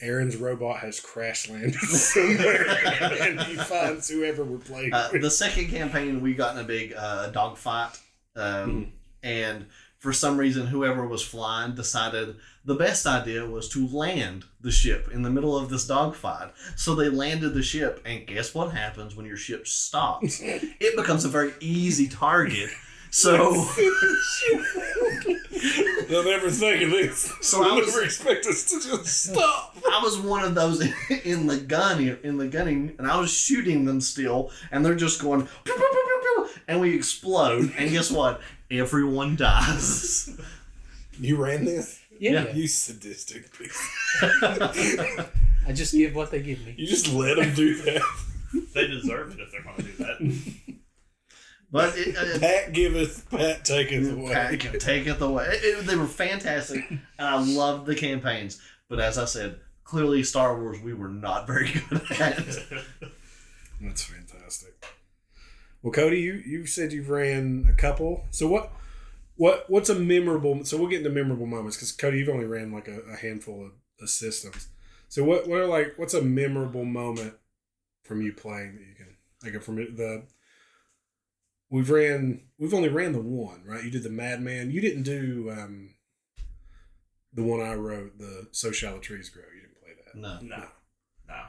Aaron's 0.00 0.36
robot 0.36 0.80
has 0.80 0.98
crash 0.98 1.48
landed 1.48 1.74
somewhere, 1.80 2.66
and 3.22 3.40
he 3.42 3.54
finds 3.54 4.08
whoever 4.08 4.42
we're 4.42 4.58
playing. 4.58 4.92
Uh, 4.92 5.10
the 5.12 5.30
second 5.30 5.68
campaign, 5.68 6.20
we 6.20 6.34
got 6.34 6.56
in 6.56 6.60
a 6.60 6.66
big 6.66 6.92
uh, 6.98 7.28
dogfight, 7.28 7.98
um, 8.34 8.92
and 9.22 9.66
for 10.06 10.12
some 10.12 10.38
reason, 10.38 10.68
whoever 10.68 11.04
was 11.04 11.20
flying 11.24 11.74
decided 11.74 12.36
the 12.64 12.76
best 12.76 13.08
idea 13.08 13.44
was 13.44 13.68
to 13.68 13.88
land 13.88 14.44
the 14.60 14.70
ship 14.70 15.08
in 15.12 15.22
the 15.22 15.30
middle 15.30 15.58
of 15.58 15.68
this 15.68 15.84
dogfight. 15.84 16.52
So 16.76 16.94
they 16.94 17.08
landed 17.08 17.54
the 17.54 17.62
ship, 17.64 18.00
and 18.06 18.24
guess 18.24 18.54
what 18.54 18.70
happens 18.70 19.16
when 19.16 19.26
your 19.26 19.36
ship 19.36 19.66
stops? 19.66 20.38
it 20.44 20.96
becomes 20.96 21.24
a 21.24 21.28
very 21.28 21.54
easy 21.58 22.06
target. 22.06 22.70
So, 23.10 23.36
They'll 26.08 26.22
never 26.24 26.50
think 26.50 26.82
of 26.84 26.90
this. 26.90 27.32
So 27.40 27.62
I 27.62 27.64
They'll 27.64 27.76
was- 27.78 27.86
never 27.88 28.04
expect 28.04 28.46
us 28.46 28.62
to 28.70 28.76
just 28.80 29.24
stop. 29.24 29.76
I 29.90 30.00
was 30.04 30.20
one 30.20 30.44
of 30.44 30.54
those 30.54 30.82
in 31.24 31.48
the 31.48 31.56
gun 31.56 32.16
in 32.22 32.36
the 32.36 32.46
gunning, 32.46 32.94
and 32.98 33.08
I 33.08 33.18
was 33.18 33.32
shooting 33.32 33.86
them 33.86 34.00
still, 34.00 34.52
and 34.70 34.86
they're 34.86 34.94
just 34.94 35.20
going, 35.20 35.40
pew, 35.42 35.50
pew, 35.64 35.74
pew, 35.76 35.90
pew, 35.90 36.20
pew, 36.22 36.48
and 36.68 36.80
we 36.80 36.94
explode, 36.94 37.72
and 37.76 37.90
guess 37.90 38.08
what? 38.10 38.40
Everyone 38.70 39.36
dies. 39.36 40.30
You 41.18 41.42
ran 41.42 41.64
this? 41.64 41.98
Yeah, 42.20 42.52
You 42.52 42.68
sadistic 42.68 43.50
piece. 43.56 43.90
I 44.22 45.72
just 45.72 45.94
give 45.94 46.14
what 46.14 46.30
they 46.30 46.42
give 46.42 46.60
me. 46.66 46.74
You 46.76 46.86
just 46.86 47.10
let 47.10 47.38
them 47.38 47.54
do 47.54 47.74
that. 47.84 48.02
They 48.74 48.86
deserve 48.86 49.32
it 49.32 49.40
if 49.40 49.50
they're 49.50 49.62
going 49.62 49.76
to 49.76 49.82
do 49.82 49.92
that. 49.96 50.74
But 51.72 51.94
it, 51.96 52.16
uh, 52.18 52.38
Pat 52.38 52.74
giveth, 52.74 53.30
Pat 53.30 53.64
taketh 53.64 54.12
away. 54.12 54.32
Pat 54.34 54.60
can 54.60 54.78
take 54.78 55.06
it 55.06 55.18
away. 55.22 55.46
It- 55.46 55.64
it- 55.64 55.86
they 55.86 55.96
were 55.96 56.06
fantastic, 56.06 56.84
and 56.90 57.00
I 57.18 57.36
loved 57.42 57.86
the 57.86 57.94
campaigns. 57.94 58.60
But 58.90 59.00
as 59.00 59.16
I 59.16 59.24
said, 59.24 59.58
clearly 59.84 60.22
Star 60.22 60.60
Wars 60.60 60.78
we 60.82 60.92
were 60.92 61.08
not 61.08 61.46
very 61.46 61.72
good 61.72 62.02
at. 62.20 62.36
That's 63.80 64.02
fantastic. 64.04 64.25
Well, 65.82 65.92
Cody, 65.92 66.20
you 66.20 66.42
you 66.44 66.66
said 66.66 66.92
you've 66.92 67.10
ran 67.10 67.66
a 67.68 67.74
couple. 67.74 68.24
So 68.30 68.48
what 68.48 68.72
what 69.36 69.68
what's 69.68 69.88
a 69.88 69.94
memorable? 69.94 70.64
So 70.64 70.76
we'll 70.76 70.88
get 70.88 70.98
into 70.98 71.10
memorable 71.10 71.46
moments 71.46 71.76
because 71.76 71.92
Cody, 71.92 72.18
you've 72.18 72.28
only 72.28 72.46
ran 72.46 72.72
like 72.72 72.88
a, 72.88 73.00
a 73.02 73.16
handful 73.16 73.64
of, 73.66 73.72
of 74.00 74.10
systems. 74.10 74.68
So 75.08 75.22
what 75.24 75.48
what 75.48 75.60
are 75.60 75.66
like 75.66 75.94
what's 75.96 76.14
a 76.14 76.22
memorable 76.22 76.84
moment 76.84 77.34
from 78.02 78.22
you 78.22 78.32
playing 78.32 78.76
that 78.76 78.86
you 78.86 78.94
can 78.94 79.16
like 79.42 79.54
of 79.54 79.64
from 79.64 79.76
the 79.76 80.24
we've 81.70 81.90
ran 81.90 82.42
we've 82.58 82.74
only 82.74 82.88
ran 82.88 83.12
the 83.12 83.20
one 83.20 83.62
right? 83.64 83.84
You 83.84 83.90
did 83.90 84.02
the 84.02 84.10
Madman. 84.10 84.70
You 84.70 84.80
didn't 84.80 85.04
do 85.04 85.52
um 85.56 85.90
the 87.32 87.42
one 87.42 87.60
I 87.60 87.74
wrote, 87.74 88.18
the 88.18 88.48
So 88.52 88.72
Shall 88.72 88.94
the 88.94 89.00
Trees 89.00 89.28
Grow. 89.28 89.42
You 89.54 89.60
didn't 89.60 89.80
play 89.80 89.92
that. 90.04 90.18
No, 90.18 90.56
No. 90.56 90.64
No. 91.28 91.42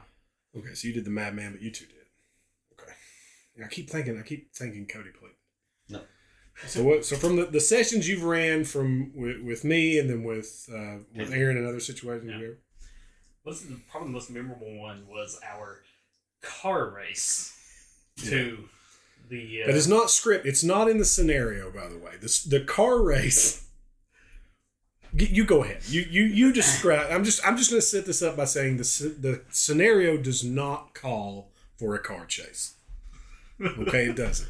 Okay, 0.56 0.74
so 0.74 0.88
you 0.88 0.94
did 0.94 1.04
the 1.04 1.10
Madman, 1.10 1.52
but 1.52 1.62
you 1.62 1.70
two 1.70 1.86
did. 1.86 1.94
Okay. 3.58 3.66
I 3.66 3.68
keep 3.68 3.90
thinking. 3.90 4.18
I 4.18 4.22
keep 4.22 4.54
thinking 4.54 4.86
Cody 4.86 5.10
played. 5.10 5.32
No. 5.88 6.00
So 6.66 6.82
what? 6.82 7.04
So 7.04 7.16
from 7.16 7.36
the, 7.36 7.46
the 7.46 7.60
sessions 7.60 8.08
you've 8.08 8.24
ran 8.24 8.64
from 8.64 9.12
with, 9.14 9.40
with 9.42 9.64
me 9.64 9.98
and 9.98 10.08
then 10.08 10.24
with 10.24 10.68
uh, 10.72 10.98
with 11.14 11.32
Aaron 11.32 11.56
and 11.56 11.66
other 11.66 11.80
situations, 11.80 12.30
Yeah. 12.30 12.38
here, 12.38 12.58
what's 13.42 13.62
the, 13.62 13.76
probably 13.90 14.08
the 14.08 14.12
most 14.14 14.30
memorable 14.30 14.76
one 14.78 15.06
was 15.08 15.38
our 15.48 15.82
car 16.42 16.90
race 16.90 17.54
to 18.24 18.68
the. 19.28 19.62
Uh, 19.62 19.66
That 19.66 19.76
is 19.76 19.88
not 19.88 20.10
script. 20.10 20.46
It's 20.46 20.64
not 20.64 20.88
in 20.88 20.98
the 20.98 21.04
scenario, 21.04 21.70
by 21.70 21.88
the 21.88 21.98
way. 21.98 22.12
This 22.20 22.42
the 22.42 22.60
car 22.60 23.02
race. 23.02 23.64
You 25.14 25.44
go 25.44 25.64
ahead. 25.64 25.82
You 25.88 26.02
you 26.02 26.22
you 26.24 26.52
describe. 26.52 27.10
I'm 27.10 27.24
just 27.24 27.44
I'm 27.46 27.56
just 27.56 27.70
going 27.70 27.80
to 27.80 27.86
set 27.86 28.04
this 28.04 28.20
up 28.22 28.36
by 28.36 28.44
saying 28.44 28.76
the 28.76 29.14
the 29.18 29.42
scenario 29.50 30.16
does 30.18 30.44
not 30.44 30.92
call 30.94 31.50
for 31.78 31.94
a 31.94 31.98
car 31.98 32.26
chase. 32.26 32.74
Okay, 33.60 34.06
it 34.10 34.16
doesn't. 34.16 34.48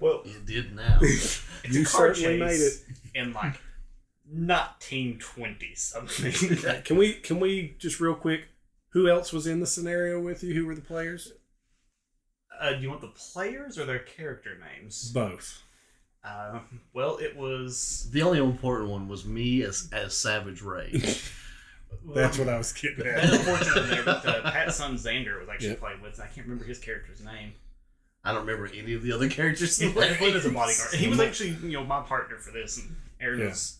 well, 0.00 0.22
It 0.24 0.46
did 0.46 0.74
now. 0.76 0.98
it's 1.02 1.42
You 1.68 1.82
a 1.82 1.84
car 1.84 2.14
certainly 2.14 2.38
made 2.38 2.48
chase 2.58 2.84
in 3.14 3.32
like 3.32 3.60
1920 4.30 5.74
something. 5.74 6.82
Can 6.84 6.96
we 6.96 7.14
can 7.14 7.40
we 7.40 7.74
just 7.78 8.00
real 8.00 8.14
quick? 8.14 8.44
Who 8.90 9.08
else 9.08 9.32
was 9.32 9.46
in 9.46 9.60
the 9.60 9.66
scenario 9.66 10.20
with 10.20 10.42
you? 10.44 10.54
Who 10.54 10.66
were 10.66 10.74
the 10.74 10.80
players? 10.80 11.32
uh, 12.60 12.74
do 12.74 12.80
you 12.80 12.88
want 12.90 13.00
the 13.00 13.08
players 13.08 13.78
or 13.78 13.84
their 13.86 13.98
character 13.98 14.56
names? 14.58 15.10
Both. 15.10 15.62
Uh, 16.24 16.60
well, 16.92 17.16
it 17.16 17.36
was. 17.36 18.08
the 18.12 18.22
only 18.22 18.38
important 18.38 18.88
one 18.90 19.08
was 19.08 19.24
me 19.24 19.62
as 19.62 19.88
as 19.92 20.14
Savage 20.16 20.62
Rage. 20.62 21.32
That's 22.14 22.38
what 22.38 22.48
I 22.48 22.56
was 22.56 22.72
getting 22.72 23.04
That's 23.04 23.32
at. 23.32 23.40
unfortunate 23.40 23.88
there, 23.90 24.04
but 24.04 24.24
uh, 24.24 24.50
Pat's 24.50 24.76
son 24.76 24.94
Xander 24.94 25.38
was 25.40 25.48
actually 25.50 25.70
Yep. 25.70 25.80
played 25.80 26.00
with. 26.02 26.20
I 26.20 26.26
can't 26.26 26.46
remember 26.46 26.64
his 26.64 26.78
character's 26.78 27.20
name. 27.22 27.52
I 28.24 28.32
don't 28.32 28.46
remember 28.46 28.70
any 28.72 28.94
of 28.94 29.02
the 29.02 29.12
other 29.12 29.28
characters. 29.28 29.78
He 29.78 29.86
in 29.86 29.92
played 29.92 30.36
as 30.36 30.46
a 30.46 30.50
bodyguard. 30.50 30.94
He 30.94 31.08
was 31.08 31.18
actually, 31.20 31.50
you 31.68 31.72
know, 31.72 31.84
my 31.84 32.02
partner 32.02 32.36
for 32.38 32.52
this, 32.52 32.78
and 32.78 32.94
Aaron 33.20 33.40
Yeah. 33.40 33.46
was. 33.48 33.78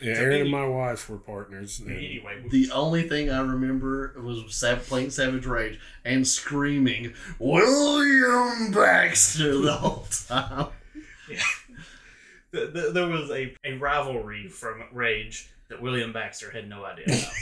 Yeah, 0.00 0.14
Aaron 0.14 0.40
and 0.42 0.50
my 0.50 0.66
wife 0.66 1.08
were 1.08 1.16
partners. 1.18 1.78
and- 1.80 1.90
Anyway, 1.92 2.44
The 2.50 2.70
only 2.72 3.08
thing 3.08 3.30
I 3.30 3.40
remember 3.40 4.14
was 4.20 4.52
Sav- 4.54 4.84
playing 4.86 5.10
Savage 5.10 5.46
Rage 5.46 5.78
and 6.04 6.26
screaming 6.26 7.14
William 7.38 8.72
Baxter 8.72 9.56
the 9.58 9.72
whole 9.74 10.06
time. 10.26 10.66
th- 12.52 12.72
th- 12.72 12.92
there 12.92 13.06
was 13.06 13.30
a, 13.30 13.54
a 13.64 13.74
rivalry 13.78 14.48
from 14.48 14.82
Rage 14.92 15.48
that 15.72 15.82
William 15.82 16.12
Baxter 16.12 16.50
had 16.50 16.68
no 16.68 16.84
idea 16.84 17.04
about. 17.06 17.32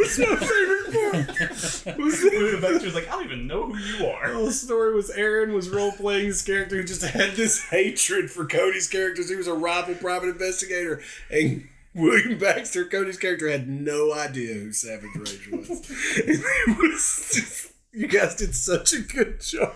That's 0.00 0.18
my 0.18 0.36
favorite 0.36 1.86
part. 1.86 1.98
William 1.98 2.60
Baxter 2.60 2.84
was 2.84 2.94
like, 2.94 3.08
I 3.08 3.12
don't 3.12 3.24
even 3.24 3.46
know 3.46 3.72
who 3.72 3.78
you 3.78 4.06
are. 4.06 4.28
The 4.28 4.34
whole 4.34 4.50
story 4.50 4.94
was 4.94 5.10
Aaron 5.10 5.54
was 5.54 5.68
role 5.70 5.92
playing 5.92 6.28
this 6.28 6.42
character 6.42 6.76
who 6.76 6.84
just 6.84 7.02
had 7.02 7.32
this 7.32 7.68
hatred 7.68 8.30
for 8.30 8.44
Cody's 8.46 8.86
characters. 8.86 9.30
He 9.30 9.36
was 9.36 9.46
a 9.46 9.54
rival 9.54 9.94
private 9.94 10.28
investigator, 10.28 11.02
and 11.30 11.68
William 11.94 12.38
Baxter, 12.38 12.84
Cody's 12.84 13.16
character, 13.16 13.48
had 13.48 13.68
no 13.68 14.12
idea 14.12 14.54
who 14.54 14.72
Savage 14.72 15.16
Rage 15.16 15.50
was. 15.50 15.70
and 16.26 16.44
it 16.44 16.78
was 16.78 17.30
just, 17.32 17.72
you 17.92 18.06
guys 18.06 18.36
did 18.36 18.54
such 18.54 18.92
a 18.92 19.00
good 19.00 19.40
job. 19.40 19.74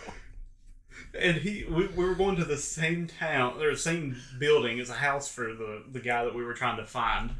And 1.18 1.38
he, 1.38 1.64
we, 1.64 1.86
we 1.88 2.04
were 2.04 2.14
going 2.14 2.36
to 2.36 2.44
the 2.44 2.56
same 2.58 3.06
town, 3.06 3.62
or 3.62 3.70
the 3.70 3.78
same 3.78 4.16
building 4.38 4.78
as 4.78 4.90
a 4.90 4.94
house 4.94 5.28
for 5.28 5.54
the, 5.54 5.84
the 5.90 6.00
guy 6.00 6.24
that 6.24 6.34
we 6.34 6.44
were 6.44 6.54
trying 6.54 6.76
to 6.76 6.86
find. 6.86 7.30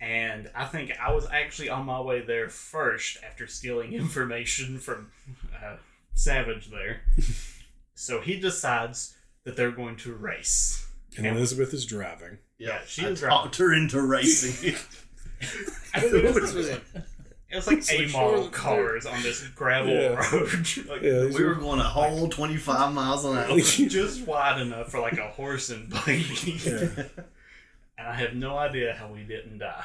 And 0.00 0.50
I 0.54 0.66
think 0.66 0.92
I 1.00 1.12
was 1.12 1.26
actually 1.30 1.70
on 1.70 1.86
my 1.86 2.00
way 2.00 2.20
there 2.20 2.48
first 2.48 3.18
after 3.24 3.46
stealing 3.46 3.92
information 3.94 4.78
from 4.78 5.10
uh, 5.64 5.76
Savage 6.14 6.70
there. 6.70 7.00
so 7.94 8.20
he 8.20 8.38
decides 8.38 9.16
that 9.44 9.56
they're 9.56 9.70
going 9.70 9.96
to 9.96 10.12
race. 10.14 10.86
And 11.16 11.26
Elizabeth 11.26 11.72
is 11.72 11.86
driving. 11.86 12.38
Yeah, 12.58 12.80
she 12.86 13.06
I 13.06 13.10
was 13.10 13.20
talked 13.20 13.56
her 13.56 13.72
into 13.72 14.00
racing. 14.02 14.74
I 15.94 16.00
mean, 16.02 16.14
it 16.26 16.34
was, 16.34 16.54
it 16.54 16.82
was 17.54 17.66
like 17.66 17.78
It's 17.78 17.92
A 17.92 17.98
like 17.98 18.12
model 18.12 18.30
Charlotte 18.32 18.52
cars 18.52 19.06
on 19.06 19.22
this 19.22 19.46
gravel 19.48 19.92
Yeah. 19.92 20.14
road. 20.32 20.66
like, 20.88 21.02
Yeah, 21.02 21.26
we 21.26 21.42
were- 21.42 21.48
were 21.48 21.54
going 21.54 21.80
a 21.80 21.84
whole 21.84 22.28
25 22.28 22.92
miles 22.92 23.24
an 23.24 23.38
hour. 23.38 23.58
just 23.58 24.26
wide 24.26 24.60
enough 24.60 24.90
for 24.90 25.00
like 25.00 25.18
a 25.18 25.28
horse 25.28 25.70
and 25.70 25.88
buggy. 25.88 26.58
Yeah. 26.64 27.04
And 27.98 28.08
I 28.08 28.14
have 28.14 28.34
no 28.34 28.56
idea 28.56 28.94
how 28.94 29.08
we 29.08 29.22
didn't 29.22 29.58
die. 29.58 29.84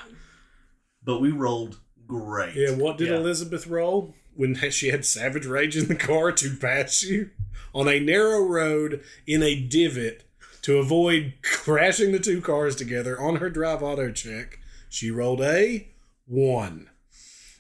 But 1.04 1.20
we 1.20 1.32
rolled 1.32 1.80
great. 2.08 2.56
Yeah, 2.56 2.72
what 2.72 2.98
did 2.98 3.08
Yeah. 3.10 3.16
Elizabeth 3.16 3.68
roll 3.68 4.14
when 4.36 4.56
she 4.72 4.90
had 4.90 5.06
Savage 5.06 5.46
Rage 5.46 5.78
in 5.78 5.88
the 5.88 5.96
car 5.96 6.32
to 6.32 6.56
pass 6.56 7.04
you 7.04 7.30
on 7.74 7.88
a 7.88 8.00
narrow 8.00 8.44
road 8.44 9.04
in 9.26 9.42
a 9.42 9.56
divot 9.56 10.24
to 10.62 10.78
avoid 10.78 11.34
crashing 11.42 12.12
the 12.12 12.20
two 12.20 12.42
cars 12.42 12.76
together 12.76 13.20
on 13.20 13.38
her 13.38 13.50
drive 13.50 13.82
auto 13.82 14.12
check? 14.12 14.60
She 14.90 15.10
rolled 15.10 15.42
a 15.42 15.88
one. 16.28 16.90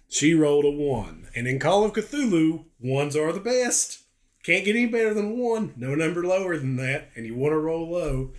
She 0.09 0.33
rolled 0.33 0.65
a 0.65 0.71
one. 0.71 1.29
And 1.33 1.47
in 1.47 1.57
Call 1.59 1.85
of 1.85 1.93
Cthulhu, 1.93 2.65
ones 2.79 3.15
are 3.15 3.31
the 3.31 3.39
best. 3.39 3.99
Can't 4.43 4.65
get 4.65 4.75
any 4.75 4.87
better 4.87 5.13
than 5.13 5.37
one. 5.37 5.73
No 5.77 5.95
number 5.95 6.23
lower 6.23 6.57
than 6.57 6.75
that. 6.75 7.09
And 7.15 7.25
you 7.25 7.35
want 7.35 7.53
to 7.53 7.57
roll 7.57 7.89
low. 7.89 8.31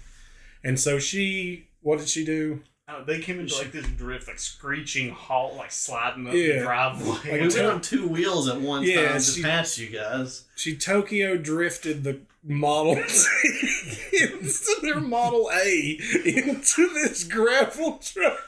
And 0.62 0.78
so 0.78 0.98
she, 0.98 1.68
what 1.82 1.98
did 1.98 2.08
she 2.08 2.24
do? 2.24 2.62
Uh, 2.88 3.04
they 3.04 3.20
came 3.20 3.38
into 3.38 3.54
like 3.56 3.70
this 3.72 3.86
drift, 3.86 4.26
like 4.26 4.38
screeching 4.38 5.10
halt, 5.10 5.54
like 5.54 5.70
sliding 5.70 6.26
up 6.26 6.34
Yeah. 6.34 6.54
the 6.58 6.60
driveway. 6.64 7.18
We 7.24 7.30
Like 7.30 7.40
went 7.42 7.52
to- 7.52 7.70
on 7.72 7.80
two 7.80 8.08
wheels 8.08 8.48
at 8.48 8.60
one 8.60 8.82
Yeah, 8.82 9.08
time 9.12 9.20
she- 9.22 9.40
to 9.40 9.46
pass 9.48 9.78
you 9.78 9.88
guys. 9.88 10.44
she 10.56 10.76
Tokyo 10.76 11.36
drifted 11.36 12.02
the 12.04 12.20
models 12.44 13.28
into 14.12 14.76
their 14.82 15.00
Model 15.00 15.48
A 15.54 15.98
into 16.24 16.88
this 16.94 17.22
gravel 17.24 18.00
driveway. 18.12 18.38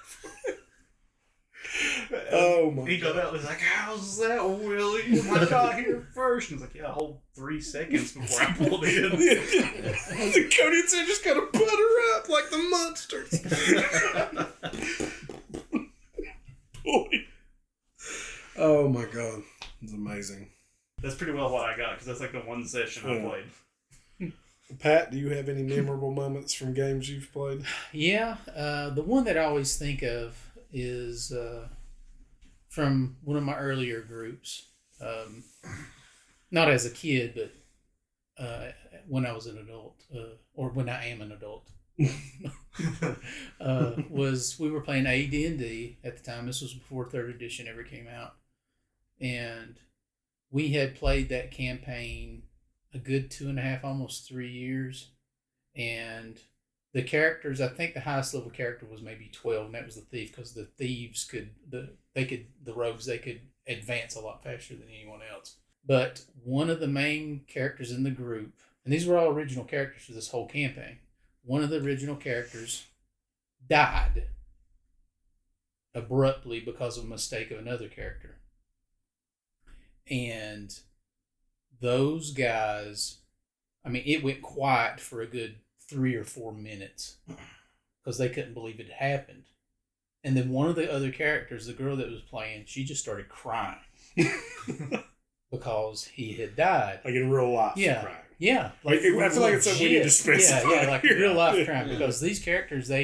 Oh 2.31 2.71
my 2.71 2.89
He 2.89 2.99
got 2.99 3.17
out 3.17 3.25
and 3.25 3.33
was 3.33 3.45
like, 3.45 3.59
How's 3.61 4.19
that, 4.19 4.43
Willie? 4.45 5.21
I 5.31 5.45
got 5.47 5.75
here 5.75 6.07
first. 6.15 6.51
And 6.51 6.61
he's 6.61 6.69
like, 6.69 6.75
Yeah, 6.77 6.89
a 6.91 6.93
whole 6.93 7.23
three 7.35 7.61
seconds 7.61 8.13
before 8.13 8.43
I 8.43 8.53
pulled 8.53 8.85
in. 8.85 9.11
the 9.11 10.51
Cody 10.57 10.81
and 10.81 10.89
Sam 10.89 11.07
just 11.07 11.25
kind 11.25 11.39
of 11.39 11.51
butter 11.53 11.91
up 12.17 12.29
like 12.29 12.51
the 12.51 12.59
monsters. 12.71 13.41
Boy. 16.85 17.09
Oh 18.57 18.89
my 18.89 19.05
god, 19.07 19.43
it's 19.83 19.93
amazing. 19.93 20.51
That's 21.03 21.17
pretty 21.17 21.33
well 21.33 21.51
what 21.51 21.65
I 21.69 21.77
got 21.77 21.93
because 21.95 22.07
that's 22.07 22.21
like 22.21 22.33
the 22.33 22.39
one 22.49 22.67
session 22.67 23.11
I 23.11 23.29
played. 23.29 24.33
Pat, 24.79 25.11
do 25.11 25.19
you 25.19 25.29
have 25.31 25.49
any 25.49 25.63
memorable 25.63 26.11
moments 26.13 26.55
from 26.55 26.73
games 26.73 27.09
you've 27.11 27.33
played? 27.33 27.65
Yeah, 27.93 28.37
uh, 28.57 28.91
the 28.91 29.03
one 29.03 29.25
that 29.25 29.37
I 29.37 29.45
always 29.45 29.77
think 29.77 30.03
of 30.03 30.37
is 30.75 31.33
uh, 31.33 31.69
from 32.69 33.17
one 33.23 33.37
of 33.37 33.45
my 33.45 33.57
earlier 33.57 34.03
groups. 34.03 34.71
Um, 35.01 35.45
not 36.51 36.69
as 36.69 36.85
a 36.85 36.91
kid, 36.91 37.35
but 37.35 38.45
uh, 38.45 38.73
when 39.09 39.25
I 39.25 39.33
was 39.33 39.47
an 39.47 39.59
adult, 39.59 40.03
uh, 40.15 40.35
or 40.55 40.71
when 40.71 40.89
I 40.89 41.07
am 41.07 41.23
an 41.23 41.33
adult. 41.33 41.71
uh, 43.61 43.93
was 44.11 44.59
we 44.59 44.69
were 44.69 44.81
playing 44.81 45.07
AD&D 45.07 45.99
at 46.03 46.17
the 46.17 46.23
time. 46.25 46.47
This 46.47 46.61
was 46.61 46.75
before 46.75 47.05
third 47.05 47.31
edition 47.31 47.69
ever 47.69 47.85
came 47.85 48.09
out, 48.09 48.35
and 49.21 49.77
we 50.51 50.73
had 50.73 50.97
played 50.97 51.29
that 51.29 51.53
campaign 51.53 52.43
a 52.93 52.99
good 52.99 53.31
two 53.31 53.49
and 53.49 53.61
a 53.61 53.63
half, 53.63 53.85
almost 53.85 54.27
three 54.27 54.51
years, 54.51 55.11
and 55.77 56.41
the 56.95 57.03
characters. 57.03 57.61
I 57.61 57.69
think 57.69 57.93
the 57.93 58.01
highest 58.01 58.33
level 58.33 58.51
character 58.51 58.87
was 58.87 59.03
maybe 59.03 59.31
twelve, 59.33 59.66
and 59.66 59.75
that 59.75 59.85
was 59.85 59.97
the 59.97 60.03
thief 60.03 60.35
because 60.35 60.55
the 60.55 60.65
thieves 60.65 61.25
could 61.25 61.51
the 61.69 61.91
they 62.15 62.25
could 62.25 62.47
the 62.62 62.73
rogues 62.73 63.05
they 63.05 63.19
could 63.19 63.41
advance 63.66 64.15
a 64.15 64.21
lot 64.21 64.43
faster 64.43 64.75
than 64.75 64.89
anyone 64.89 65.21
else. 65.31 65.57
But 65.87 66.25
one 66.43 66.71
of 66.71 66.81
the 66.81 66.87
main 66.87 67.43
characters 67.47 67.91
in 67.91 68.05
the 68.05 68.11
group, 68.11 68.55
and 68.85 68.93
these 68.93 69.07
were 69.07 69.19
all 69.19 69.29
original 69.29 69.65
characters 69.65 70.05
for 70.05 70.12
this 70.12 70.31
whole 70.31 70.49
campaign. 70.49 70.99
One 71.45 71.62
of 71.62 71.69
the 71.69 71.83
original 71.83 72.16
characters 72.16 72.87
died 73.69 74.29
abruptly 75.95 76.61
because 76.61 76.97
of 76.97 77.05
a 77.05 77.09
mistake 77.09 77.51
of 77.51 77.59
another 77.59 77.89
character. 77.89 78.37
And 80.11 80.75
those 81.81 82.33
guys, 82.33 83.19
I 83.85 83.89
mean, 83.91 84.03
it 84.07 84.25
went 84.25 84.43
quiet 84.43 85.01
for 85.01 85.21
a 85.21 85.27
good 85.27 85.57
three 85.89 86.15
or 86.15 86.24
four 86.24 86.52
minutes 86.52 87.16
because 88.02 88.19
they 88.19 88.28
couldn't 88.28 88.55
believe 88.55 88.81
it 88.81 88.90
happened. 88.90 89.44
And 90.23 90.36
then 90.36 90.51
one 90.51 90.69
of 90.69 90.77
the 90.77 90.90
other 90.90 91.11
characters, 91.11 91.66
the 91.66 91.73
girl 91.74 91.97
that 91.97 92.11
was 92.11 92.23
playing, 92.23 92.65
she 92.66 92.85
just 92.85 93.02
started 93.02 93.28
crying 93.28 93.77
because 95.51 96.05
he 96.05 96.32
had 96.35 96.56
died. 96.56 97.01
Like 97.05 97.15
in 97.15 97.31
real 97.31 97.52
life, 97.52 97.77
Yeah. 97.77 98.02
crying. 98.02 98.16
Yeah, 98.39 98.73
Like, 98.82 98.98
I 98.98 99.28
feel 99.28 99.43
like 99.43 99.55
it's 99.55 99.65
something 99.66 99.85
we 99.86 99.93
need 99.94 100.02
to 100.02 100.11
specify 100.11 100.69
Yeah, 100.69 100.82
yeah, 100.82 100.90
like 100.90 101.02
real 101.05 101.35
life 101.35 101.56
Yeah. 101.56 101.65
crime 101.66 101.89
because 101.98 102.20
these 102.20 102.40
characters, 102.40 102.89
they, 102.89 103.02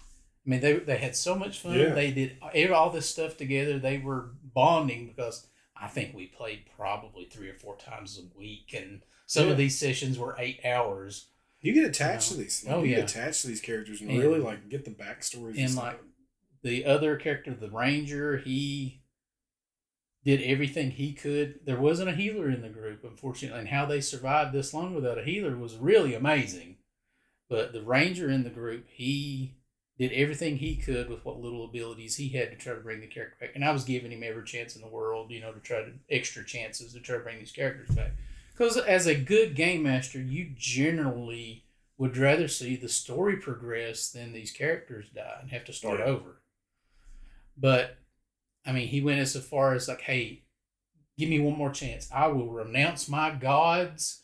I 0.00 0.50
mean, 0.50 0.60
they 0.60 0.74
they 0.78 0.96
had 0.96 1.14
so 1.14 1.34
much 1.34 1.60
fun. 1.60 1.78
Yeah. 1.78 1.90
They 1.94 2.10
did 2.10 2.70
all 2.72 2.90
this 2.90 3.08
stuff 3.08 3.36
together. 3.36 3.78
They 3.78 3.98
were 3.98 4.30
bonding 4.42 5.06
because 5.08 5.46
I 5.76 5.88
think 5.88 6.14
we 6.16 6.26
played 6.26 6.64
probably 6.76 7.26
three 7.26 7.48
or 7.48 7.54
four 7.54 7.76
times 7.76 8.18
a 8.18 8.36
week, 8.38 8.74
and 8.74 9.02
some 9.26 9.48
of 9.48 9.56
these 9.56 9.78
sessions 9.78 10.18
were 10.18 10.34
eight 10.38 10.60
hours. 10.64 11.26
You 11.62 11.72
get 11.72 11.84
attached 11.84 12.30
No. 12.32 12.36
to 12.36 12.42
these. 12.42 12.66
Oh, 12.68 12.82
you 12.82 12.90
yeah. 12.90 12.96
get 12.96 13.10
attached 13.10 13.42
to 13.42 13.46
these 13.48 13.60
characters 13.60 14.00
and, 14.00 14.10
And- 14.10 14.18
really 14.18 14.40
like 14.40 14.68
get 14.68 14.84
the 14.84 14.90
backstories. 14.90 15.58
and, 15.58 15.74
like, 15.74 16.00
The 16.62 16.84
other 16.84 17.16
character, 17.16 17.54
the 17.54 17.70
ranger, 17.70 18.36
he 18.38 19.02
did 20.24 20.42
everything 20.42 20.92
he 20.92 21.12
could. 21.12 21.60
There 21.64 21.80
wasn't 21.80 22.10
a 22.10 22.14
healer 22.14 22.48
in 22.48 22.62
the 22.62 22.68
group, 22.68 23.02
unfortunately, 23.04 23.58
and 23.58 23.68
how 23.68 23.86
they 23.86 24.00
survived 24.00 24.52
this 24.52 24.72
long 24.72 24.94
without 24.94 25.18
a 25.18 25.24
healer 25.24 25.56
was 25.56 25.76
really 25.76 26.14
amazing. 26.14 26.76
But 27.48 27.72
the 27.72 27.82
ranger 27.82 28.30
in 28.30 28.44
the 28.44 28.50
group, 28.50 28.86
he 28.90 29.56
did 29.98 30.12
everything 30.12 30.56
he 30.58 30.76
could 30.76 31.08
with 31.08 31.24
what 31.24 31.40
little 31.40 31.64
abilities 31.64 32.16
he 32.16 32.28
had 32.30 32.50
to 32.50 32.56
try 32.56 32.74
to 32.74 32.80
bring 32.80 33.00
the 33.00 33.06
character 33.08 33.36
back. 33.40 33.50
And 33.56 33.64
I 33.64 33.72
was 33.72 33.84
giving 33.84 34.12
him 34.12 34.22
every 34.22 34.44
chance 34.44 34.74
in 34.76 34.82
the 34.82 34.88
world, 34.88 35.30
you 35.32 35.40
know, 35.40 35.52
to 35.52 35.60
try 35.60 35.82
to 35.82 35.92
extra 36.10 36.44
chances 36.44 36.92
to 36.92 37.00
try 37.00 37.16
to 37.18 37.22
bring 37.24 37.38
these 37.40 37.52
characters 37.52 37.94
back. 37.94 38.12
Because 38.52 38.76
as 38.76 39.06
a 39.06 39.14
good 39.14 39.54
game 39.54 39.82
master, 39.82 40.20
you 40.20 40.52
generally 40.56 41.64
would 41.98 42.16
rather 42.16 42.48
see 42.48 42.76
the 42.76 42.88
story 42.88 43.36
progress 43.36 44.10
than 44.10 44.32
these 44.32 44.50
characters 44.50 45.06
die 45.14 45.38
and 45.40 45.50
have 45.50 45.64
to 45.64 45.72
start 45.72 46.00
Yeah. 46.00 46.06
over. 46.06 46.42
But 47.56 47.98
I 48.64 48.72
mean, 48.72 48.88
he 48.88 49.00
went 49.00 49.20
as 49.20 49.36
far 49.44 49.74
as 49.74 49.88
like, 49.88 50.02
"Hey, 50.02 50.42
give 51.18 51.28
me 51.28 51.40
one 51.40 51.58
more 51.58 51.72
chance. 51.72 52.10
I 52.12 52.28
will 52.28 52.50
renounce 52.50 53.08
my 53.08 53.30
gods 53.34 54.22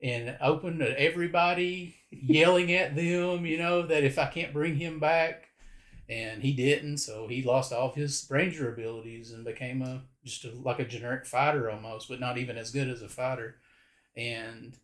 and 0.00 0.36
open 0.40 0.78
to 0.78 0.98
everybody, 1.00 1.96
yelling 2.10 2.72
at 2.72 2.94
them. 2.94 3.44
You 3.46 3.58
know 3.58 3.82
that 3.82 4.04
if 4.04 4.18
I 4.18 4.26
can't 4.26 4.52
bring 4.52 4.76
him 4.76 5.00
back." 5.00 5.48
And 6.08 6.42
he 6.42 6.52
didn't, 6.52 6.98
so 6.98 7.28
he 7.28 7.42
lost 7.42 7.72
all 7.72 7.90
of 7.90 7.94
his 7.94 8.26
ranger 8.28 8.72
abilities 8.72 9.30
and 9.30 9.44
became 9.44 9.80
a 9.82 10.04
just 10.24 10.44
a, 10.44 10.50
like 10.50 10.78
a 10.80 10.84
generic 10.84 11.24
fighter 11.24 11.70
almost, 11.70 12.08
but 12.08 12.20
not 12.20 12.36
even 12.38 12.58
as 12.58 12.72
good 12.72 12.88
as 12.88 13.00
a 13.02 13.08
fighter. 13.08 13.60
And 14.16 14.76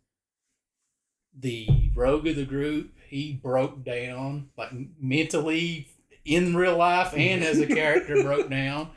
the 1.37 1.91
rogue 1.95 2.27
of 2.27 2.35
the 2.35 2.45
group, 2.45 2.91
he 3.07 3.33
broke 3.33 3.83
down 3.83 4.49
like 4.57 4.71
mentally 4.99 5.87
in 6.25 6.55
real 6.55 6.77
life 6.77 7.13
and 7.15 7.43
as 7.43 7.59
a 7.59 7.67
character 7.67 8.21
broke 8.23 8.49
down. 8.49 8.89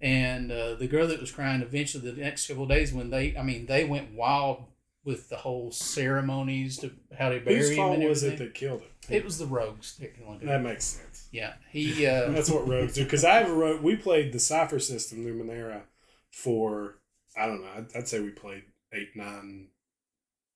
And 0.00 0.50
uh, 0.50 0.74
the 0.74 0.88
girl 0.88 1.06
that 1.06 1.20
was 1.20 1.30
crying 1.30 1.62
eventually 1.62 2.10
the 2.10 2.20
next 2.20 2.48
couple 2.48 2.64
of 2.64 2.68
days 2.68 2.92
when 2.92 3.10
they, 3.10 3.36
I 3.36 3.42
mean, 3.42 3.66
they 3.66 3.84
went 3.84 4.14
wild 4.14 4.64
with 5.04 5.28
the 5.28 5.36
whole 5.36 5.70
ceremonies 5.70 6.78
to 6.78 6.92
how 7.16 7.28
they 7.28 7.38
bury 7.38 7.58
Whose 7.58 7.70
him 7.70 7.76
fault 7.76 7.98
and 7.98 8.08
was 8.08 8.22
it 8.22 8.38
that 8.38 8.54
killed 8.54 8.82
it? 8.82 9.14
It 9.14 9.24
was 9.24 9.38
the 9.38 9.46
rogues 9.46 9.96
technically. 9.96 10.46
That 10.46 10.62
makes 10.62 10.84
sense. 10.84 11.28
Yeah, 11.32 11.54
he. 11.70 12.06
Uh, 12.06 12.30
That's 12.30 12.50
what 12.50 12.68
rogues 12.68 12.94
do. 12.94 13.04
Because 13.04 13.24
I 13.24 13.34
have 13.34 13.50
a 13.50 13.54
rogue. 13.54 13.82
We 13.82 13.96
played 13.96 14.32
the 14.32 14.38
Cypher 14.38 14.78
system 14.78 15.24
Numenera 15.24 15.82
for 16.30 16.98
I 17.36 17.46
don't 17.46 17.62
know. 17.62 17.70
I'd, 17.76 17.86
I'd 17.96 18.08
say 18.08 18.20
we 18.20 18.30
played 18.30 18.64
eight 18.92 19.10
nine 19.16 19.68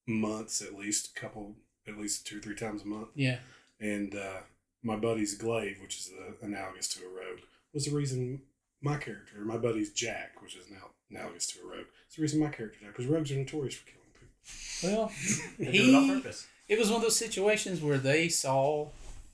months 0.06 0.62
at 0.62 0.74
least. 0.74 1.16
A 1.16 1.20
couple, 1.20 1.54
at 1.88 1.98
least 1.98 2.26
two 2.26 2.38
or 2.38 2.40
three 2.40 2.54
times 2.56 2.82
a 2.82 2.86
month. 2.86 3.08
yeah, 3.14 3.38
And 3.80 4.14
uh, 4.14 4.40
my 4.82 4.96
buddy's 4.96 5.34
glaive, 5.36 5.78
which 5.82 5.98
is 5.98 6.10
uh, 6.18 6.32
analogous 6.42 6.88
to 6.88 7.04
a 7.04 7.08
rogue, 7.08 7.40
was 7.72 7.86
the 7.86 7.94
reason 7.96 8.42
my 8.82 8.96
character, 8.96 9.38
my 9.44 9.56
buddy's 9.56 9.92
Jack, 9.92 10.40
which 10.42 10.56
is 10.56 10.70
now 10.70 10.90
analogous 11.10 11.46
to 11.48 11.60
a 11.62 11.66
rogue, 11.66 11.86
it's 12.06 12.16
the 12.16 12.22
reason 12.22 12.40
my 12.40 12.48
character 12.50 12.78
died 12.80 12.88
because 12.92 13.06
rogues 13.06 13.30
are 13.32 13.36
notorious 13.36 13.74
for 13.74 13.86
killing 13.86 14.06
people. 14.14 14.98
well, 15.00 15.12
They 15.58 15.72
do 15.72 15.88
it 15.90 15.94
on 15.94 16.02
he. 16.04 16.14
purpose. 16.14 16.46
It 16.68 16.78
was 16.78 16.88
one 16.88 16.96
of 16.96 17.02
those 17.02 17.16
situations 17.16 17.80
where 17.80 17.98
they 17.98 18.28
saw 18.28 18.88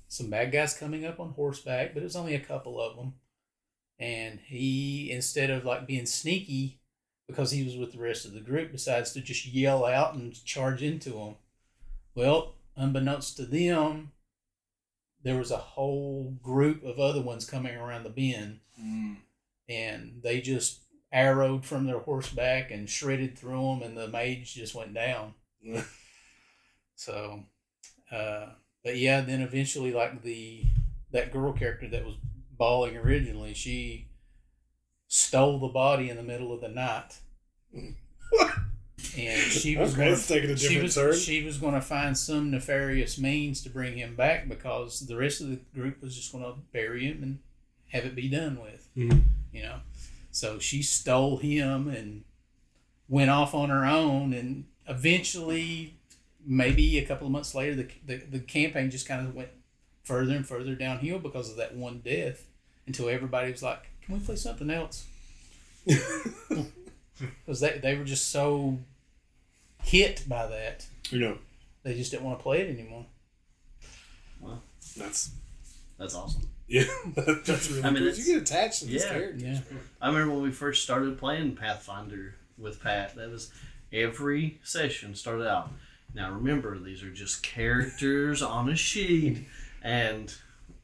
some 0.09 0.29
bad 0.29 0.53
guys 0.53 0.75
coming 0.75 1.05
up 1.07 1.19
on 1.19 1.31
horseback, 1.31 1.95
but 1.95 2.01
it 2.01 2.05
was 2.05 2.17
only 2.17 2.35
a 2.35 2.41
couple 2.41 2.81
of 2.81 2.97
them. 2.97 3.15
And 3.99 4.41
he, 4.41 5.11
instead 5.11 5.49
of 5.51 5.65
like 5.65 5.87
being 5.87 6.05
sneaky, 6.07 6.81
because 7.27 7.51
he 7.51 7.65
was 7.65 7.77
with 7.77 7.93
the 7.93 7.99
rest 7.99 8.25
of 8.25 8.33
the 8.33 8.41
group, 8.41 8.73
decides 8.73 9.13
to 9.13 9.21
just 9.21 9.47
yell 9.47 9.85
out 9.85 10.15
and 10.15 10.45
charge 10.45 10.83
into 10.83 11.11
them. 11.11 11.37
Well, 12.15 12.55
unbeknownst 12.77 13.37
to 13.39 13.47
them, 13.47 14.13
there 15.23 15.39
was 15.39 15.51
a 15.51 15.57
whole 15.57 16.37
group 16.43 16.85
of 16.85 16.99
other 16.99 17.23
ones 17.23 17.49
coming 17.49 17.77
around 17.77 18.03
the 18.05 18.11
bend, 18.11 18.61
and 19.69 20.21
they 20.23 20.41
just 20.41 20.83
arrowed 21.13 21.65
from 21.65 21.87
their 21.87 22.01
horseback 22.01 22.71
and 22.71 22.89
shredded 22.89 23.39
through 23.39 23.63
them, 23.63 23.83
and 23.83 23.97
the 23.97 24.09
mage 24.09 24.55
just 24.55 24.75
went 24.75 24.95
down. 24.95 25.35
So, 26.95 27.43
uh, 28.13 28.47
but 28.85 28.97
yeah, 28.97 29.23
then 29.23 29.41
eventually, 29.41 29.93
like 29.93 30.23
the 30.23 30.65
that 31.11 31.33
girl 31.33 31.53
character 31.53 31.89
that 31.89 32.05
was 32.05 32.15
bawling 32.57 32.97
originally, 32.97 33.55
she 33.55 34.09
stole 35.15 35.59
the 35.59 35.69
body 35.69 36.09
in 36.09 36.17
the 36.17 36.23
middle 36.23 36.55
of 36.55 36.63
the 36.63 36.69
night, 36.71 37.19
and 37.75 37.93
she 39.43 39.77
was 39.77 39.93
okay, 39.93 40.13
a 40.13 40.57
she 40.57 40.81
was 40.81 40.95
turn. 40.95 41.15
she 41.15 41.45
was 41.45 41.59
going 41.59 41.75
to 41.75 41.83
find 41.83 42.17
some 42.17 42.51
nefarious 42.51 43.19
means 43.19 43.63
to 43.63 43.69
bring 43.69 43.97
him 43.99 44.17
back 44.17 44.49
because 44.49 45.01
the 45.01 45.15
rest 45.17 45.43
of 45.43 45.51
the 45.51 45.59
group 45.75 46.01
was 46.03 46.17
just 46.17 46.33
going 46.33 46.43
to 46.45 46.55
bury 46.73 47.05
him 47.07 47.23
and 47.23 47.39
have 47.91 48.07
it 48.07 48.15
be 48.15 48.29
done 48.29 48.59
with, 48.63 48.89
Mhm. 48.97 49.23
you 49.53 49.63
know. 49.63 49.81
So 50.31 50.59
she 50.59 50.83
stole 50.83 51.37
him 51.37 51.89
and 51.89 52.25
went 53.07 53.29
off 53.31 53.55
on 53.55 53.69
her 53.69 53.85
own, 53.85 54.33
and 54.33 54.65
eventually, 54.89 55.99
maybe 56.47 56.97
a 56.99 57.05
couple 57.05 57.27
of 57.27 57.33
months 57.33 57.55
later, 57.55 57.75
the 57.75 57.89
the, 58.07 58.17
the 58.17 58.41
campaign 58.41 58.91
just 58.91 59.07
kind 59.07 59.27
of 59.27 59.35
went 59.35 59.51
further 60.05 60.35
and 60.35 60.47
further 60.49 60.75
downhill 60.75 61.19
because 61.19 61.51
of 61.51 61.57
that 61.59 61.75
one 61.77 62.01
death, 62.03 62.47
until 62.87 63.11
everybody 63.11 63.53
was 63.53 63.63
like, 63.63 63.91
"Can 64.05 64.15
we 64.19 64.21
play 64.21 64.37
something 64.37 64.71
else?" 64.71 65.07
Because 67.45 67.61
they 67.61 67.79
they 67.79 67.97
were 67.97 68.05
just 68.05 68.31
so 68.31 68.79
hit 69.83 70.25
by 70.29 70.47
that, 70.47 70.87
you 71.11 71.21
know, 71.21 71.39
they 71.85 71.95
just 71.95 72.11
didn't 72.11 72.25
want 72.25 72.39
to 72.39 72.43
play 72.43 72.63
it 72.63 72.71
anymore. 72.71 73.07
that's 74.97 75.31
That's 75.99 76.15
awesome. 76.15 76.49
yeah, 76.67 76.85
that's 77.15 77.71
really 77.71 77.85
I 77.85 77.91
mean, 77.91 78.03
cool. 78.05 78.15
You 78.15 78.25
get 78.25 78.43
attached 78.43 78.81
to 78.81 78.87
these 78.87 79.05
yeah, 79.05 79.11
characters. 79.11 79.43
yeah. 79.43 79.61
I 80.01 80.09
remember 80.09 80.35
when 80.35 80.43
we 80.43 80.51
first 80.51 80.83
started 80.83 81.19
playing 81.19 81.55
Pathfinder 81.57 82.35
with 82.59 82.83
Pat. 82.83 83.15
That 83.15 83.31
was 83.31 83.53
every 83.93 84.59
session 84.65 85.15
started 85.15 85.47
out. 85.49 85.71
Now 86.15 86.33
remember, 86.33 86.77
these 86.79 87.03
are 87.05 87.11
just 87.13 87.43
characters 87.43 88.43
on 88.43 88.69
a 88.69 88.75
sheet, 88.77 89.47
and 89.83 90.35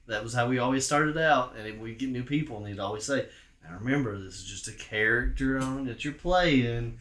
that 0.08 0.22
was 0.24 0.34
how 0.34 0.48
we 0.48 0.58
always 0.58 0.84
started 0.84 1.16
out. 1.16 1.54
And 1.56 1.80
we 1.80 1.94
get 1.94 2.08
new 2.10 2.24
people, 2.24 2.56
and 2.58 2.66
they'd 2.66 2.80
always 2.80 3.04
say, 3.04 3.28
"Now 3.64 3.78
remember, 3.80 4.18
this 4.18 4.34
is 4.36 4.44
just 4.44 4.68
a 4.68 4.72
character 4.72 5.58
on 5.58 5.86
that 5.86 6.04
you're 6.04 6.14
playing." 6.14 6.98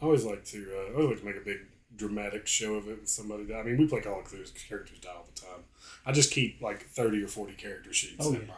I 0.00 0.04
always 0.04 0.24
like 0.24 0.44
to. 0.46 0.66
Uh, 0.72 0.92
I 0.98 1.02
always 1.02 1.10
like 1.10 1.20
to 1.20 1.24
make 1.26 1.36
a 1.36 1.44
big 1.44 1.58
dramatic 1.96 2.46
show 2.46 2.74
of 2.74 2.86
it 2.88 3.00
with 3.00 3.08
somebody. 3.08 3.52
I 3.54 3.62
mean, 3.62 3.78
we 3.78 3.86
play 3.86 4.00
Call 4.02 4.20
of 4.20 4.26
Cthulhu. 4.26 4.68
Characters 4.68 4.98
die 5.00 5.08
all 5.14 5.26
the 5.34 5.40
time. 5.40 5.60
I 6.04 6.12
just 6.12 6.30
keep 6.30 6.60
like 6.60 6.86
thirty 6.86 7.22
or 7.22 7.28
forty 7.28 7.54
character 7.54 7.92
sheets 7.92 8.16
Oh, 8.20 8.34
in 8.34 8.40
yeah. 8.42 8.46
my, 8.48 8.54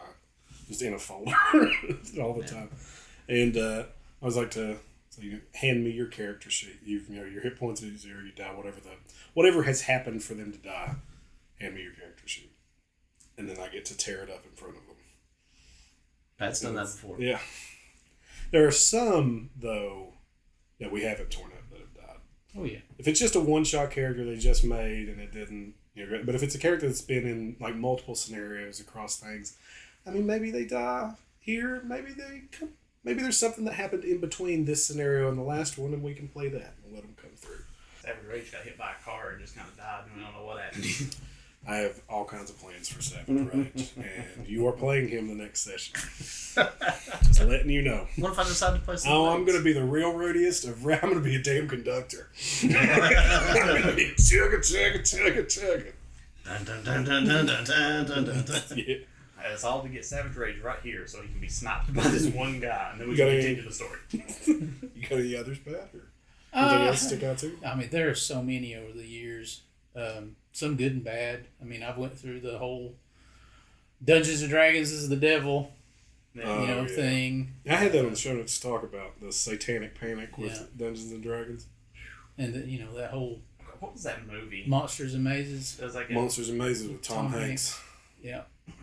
just 0.67 0.81
in 0.81 0.93
a 0.93 0.99
folder 0.99 1.31
all 2.21 2.33
the 2.33 2.45
time. 2.45 2.69
And 3.29 3.55
uh, 3.57 3.83
I 4.21 4.23
always 4.23 4.37
like 4.37 4.51
to. 4.51 4.77
So 5.11 5.23
you 5.23 5.41
hand 5.55 5.83
me 5.83 5.89
your 5.91 6.05
character 6.05 6.49
sheet. 6.51 6.77
You've, 6.85 7.09
you 7.09 7.15
know 7.19 7.25
your 7.25 7.41
hit 7.41 7.57
points 7.57 7.81
are 7.81 7.95
zero. 7.97 8.19
You 8.23 8.31
die. 8.31 8.53
Whatever 8.53 8.79
the 8.81 8.91
whatever 9.33 9.63
has 9.63 9.81
happened 9.81 10.21
for 10.23 10.33
them 10.33 10.51
to 10.51 10.57
die. 10.57 10.95
Hand 11.61 11.75
me 11.75 11.81
your 11.83 11.93
character 11.93 12.25
sheet, 12.27 12.48
and 13.39 13.49
then 13.49 13.57
I 13.57 13.69
get 13.69 13.85
to 13.85 13.97
tear 13.97 14.21
it 14.21 14.29
up 14.29 14.45
in 14.45 14.51
front 14.51 14.75
of 14.75 14.85
them. 14.85 14.95
Pat's 16.37 16.61
done 16.61 16.75
that 16.75 16.83
before. 16.83 17.15
Yeah. 17.19 17.39
There 18.51 18.67
are 18.67 18.71
some 18.71 19.49
though 19.57 20.13
that 20.79 20.91
we 20.91 21.03
haven't 21.03 21.31
torn 21.31 21.51
up 21.51 21.69
that 21.71 21.79
have 21.79 21.93
died. 21.93 22.17
Oh 22.57 22.63
yeah, 22.65 22.79
If 22.97 23.07
it's 23.07 23.19
just 23.19 23.35
a 23.35 23.39
one 23.39 23.63
shot 23.63 23.91
character 23.91 24.25
they 24.25 24.37
just 24.37 24.63
made 24.63 25.07
and 25.09 25.19
it 25.19 25.31
didn't, 25.31 25.73
you 25.95 26.05
know, 26.05 26.21
but 26.25 26.35
if 26.35 26.43
it's 26.43 26.55
a 26.55 26.59
character 26.59 26.87
that's 26.87 27.01
been 27.01 27.25
in 27.25 27.55
like 27.59 27.75
multiple 27.75 28.15
scenarios 28.15 28.79
across 28.79 29.17
things, 29.17 29.57
I 30.05 30.11
mean, 30.11 30.25
maybe 30.25 30.51
they 30.51 30.65
die 30.65 31.13
here. 31.39 31.81
Maybe 31.85 32.11
they 32.11 32.43
come. 32.51 32.69
Maybe 33.03 33.21
there's 33.21 33.37
something 33.37 33.65
that 33.65 33.75
happened 33.75 34.03
in 34.03 34.19
between 34.19 34.65
this 34.65 34.85
scenario 34.85 35.29
and 35.29 35.37
the 35.37 35.43
last 35.43 35.77
one, 35.77 35.93
and 35.93 36.03
we 36.03 36.13
can 36.13 36.27
play 36.27 36.49
that 36.49 36.75
and 36.83 36.93
let 36.93 37.01
them 37.03 37.15
come 37.21 37.31
through. 37.35 37.63
Every 38.05 38.27
Rage 38.27 38.51
got 38.51 38.63
hit 38.63 38.77
by 38.77 38.91
a 38.91 39.03
car 39.03 39.31
and 39.31 39.41
just 39.41 39.55
kind 39.55 39.67
of 39.67 39.77
died, 39.77 40.03
and 40.05 40.15
we 40.17 40.21
don't 40.23 40.33
know 40.33 40.43
what 40.45 40.59
happened. 40.61 40.83
I 41.69 41.75
have 41.77 42.01
all 42.09 42.25
kinds 42.25 42.49
of 42.49 42.57
plans 42.59 42.89
for 42.89 42.99
Savage 43.01 43.27
Rage, 43.53 43.91
and 43.97 44.47
you 44.47 44.65
are 44.67 44.71
playing 44.71 45.07
him 45.09 45.27
the 45.27 45.35
next 45.35 45.61
session. 45.61 45.93
Just 47.27 47.43
letting 47.43 47.69
you 47.69 47.83
know. 47.83 48.07
What 48.17 48.31
if 48.31 48.39
I 48.39 48.43
decide 48.43 48.73
to 48.73 48.79
play 48.79 48.97
some? 48.97 49.11
Oh, 49.13 49.29
I'm 49.29 49.45
gonna 49.45 49.61
be 49.61 49.73
the 49.73 49.83
real 49.83 50.11
roadiest. 50.13 50.67
Of, 50.67 50.83
I'm 51.03 51.09
gonna 51.09 51.19
be 51.19 51.35
a 51.35 51.41
damn 51.43 51.67
conductor. 51.67 52.29
I'm 52.63 52.71
gonna 52.71 53.93
be 53.93 54.11
chugga 54.17 54.57
chugga 54.59 55.01
chugga 55.01 55.45
chugga. 55.45 55.91
Dun, 56.43 56.63
dun, 56.65 56.83
dun, 56.83 57.03
dun, 57.05 57.25
dun, 57.25 57.45
dun, 57.45 57.65
dun, 57.65 58.05
dun, 58.05 58.25
dun, 58.25 58.45
dun. 58.45 58.77
Yeah. 58.87 58.95
It's 59.53 59.63
all 59.63 59.81
to 59.83 59.89
get 59.89 60.03
Savage 60.05 60.35
Rage 60.35 60.59
right 60.61 60.79
here 60.83 61.07
so 61.07 61.21
he 61.21 61.27
can 61.29 61.39
be 61.39 61.47
sniped 61.47 61.93
by 61.93 62.03
this 62.09 62.25
one 62.27 62.59
guy, 62.59 62.89
and 62.91 62.99
then 62.99 63.07
we 63.09 63.13
You 63.15 63.19
can 63.19 63.27
gotta- 63.27 63.41
continue 63.41 63.63
the 63.63 63.73
story. 63.73 63.99
You 64.95 65.07
got 65.07 65.19
any 65.19 65.35
others, 65.37 65.59
Pat? 65.59 65.73
Or 65.93 66.01
anything 66.53 66.77
Uh, 66.81 66.85
else 66.87 67.01
stick 67.07 67.23
out 67.23 67.37
too? 67.37 67.57
I 67.65 67.75
mean, 67.75 67.89
there 67.89 68.09
are 68.09 68.15
so 68.15 68.41
many 68.41 68.75
over 68.75 68.91
the 68.91 69.05
years. 69.05 69.61
Um, 69.99 70.35
some 70.51 70.75
good 70.75 70.93
and 70.93 71.03
bad. 71.03 71.45
I 71.61 71.65
mean, 71.65 71.83
I've 71.83 71.97
went 71.97 72.17
through 72.17 72.39
the 72.41 72.57
whole 72.57 72.95
Dungeons 74.03 74.41
and 74.41 74.49
Dragons 74.49 74.91
is 74.91 75.09
the 75.09 75.15
devil, 75.15 75.71
Yeah. 76.33 76.43
Oh, 76.45 76.61
you 76.61 76.67
know, 76.67 76.81
yeah. 76.81 76.87
thing, 76.87 77.53
I 77.69 77.75
had 77.75 77.91
that 77.91 78.05
on 78.05 78.11
the 78.11 78.15
show 78.15 78.33
notes 78.33 78.57
to 78.59 78.67
talk 78.67 78.83
about 78.83 79.19
the 79.19 79.31
satanic 79.31 79.99
panic 79.99 80.37
with 80.37 80.53
Yeah. 80.53 80.85
Dungeons 80.87 81.11
and 81.11 81.21
Dragons, 81.23 81.67
and 82.37 82.53
the, 82.53 82.59
you 82.67 82.79
know 82.79 82.95
that 82.95 83.11
whole 83.11 83.41
what 83.79 83.93
was 83.93 84.03
that 84.03 84.25
movie? 84.27 84.63
monsters 84.67 85.13
and 85.13 85.23
mazes. 85.23 85.79
It 85.79 85.85
was 85.85 85.95
like 85.95 86.09
a, 86.09 86.13
Monsters 86.13 86.49
and 86.49 86.57
Mazes 86.57 86.89
with 86.89 87.01
Tom, 87.01 87.31
Tom 87.31 87.39
Hanks. 87.41 87.79
Yeah, 88.21 88.41
Oh, 88.67 88.73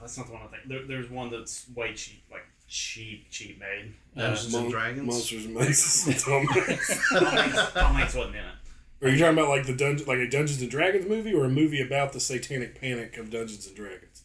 that's 0.00 0.16
not 0.18 0.26
the 0.26 0.32
one 0.32 0.42
I 0.42 0.46
think. 0.46 0.68
There, 0.68 0.84
there's 0.86 1.10
one 1.10 1.30
that's 1.30 1.66
way 1.74 1.94
cheap, 1.94 2.22
like 2.32 2.46
cheap, 2.68 3.28
cheap 3.30 3.60
made. 3.60 3.92
Dungeons 4.16 4.52
Mon- 4.52 4.62
and 4.64 4.72
Dragons. 4.72 5.06
Monsters 5.06 5.44
and 5.46 5.54
Mazes. 5.54 6.24
Tom 6.24 6.46
Hanks. 6.46 7.08
Tom 7.12 7.24
Hanks, 7.26 7.72
Tom 7.72 7.94
Hanks 7.94 8.14
wasn't 8.14 8.36
in 8.36 8.42
it. 8.44 8.54
Are 9.02 9.08
you 9.08 9.18
talking 9.18 9.38
about 9.38 9.48
like 9.48 9.66
the 9.66 9.74
dungeon, 9.74 10.06
like 10.06 10.18
a 10.18 10.28
Dungeons 10.28 10.60
and 10.60 10.70
Dragons 10.70 11.08
movie, 11.08 11.32
or 11.32 11.44
a 11.44 11.48
movie 11.48 11.80
about 11.80 12.12
the 12.12 12.20
satanic 12.20 12.78
panic 12.80 13.16
of 13.16 13.30
Dungeons 13.30 13.66
and 13.66 13.74
Dragons? 13.74 14.24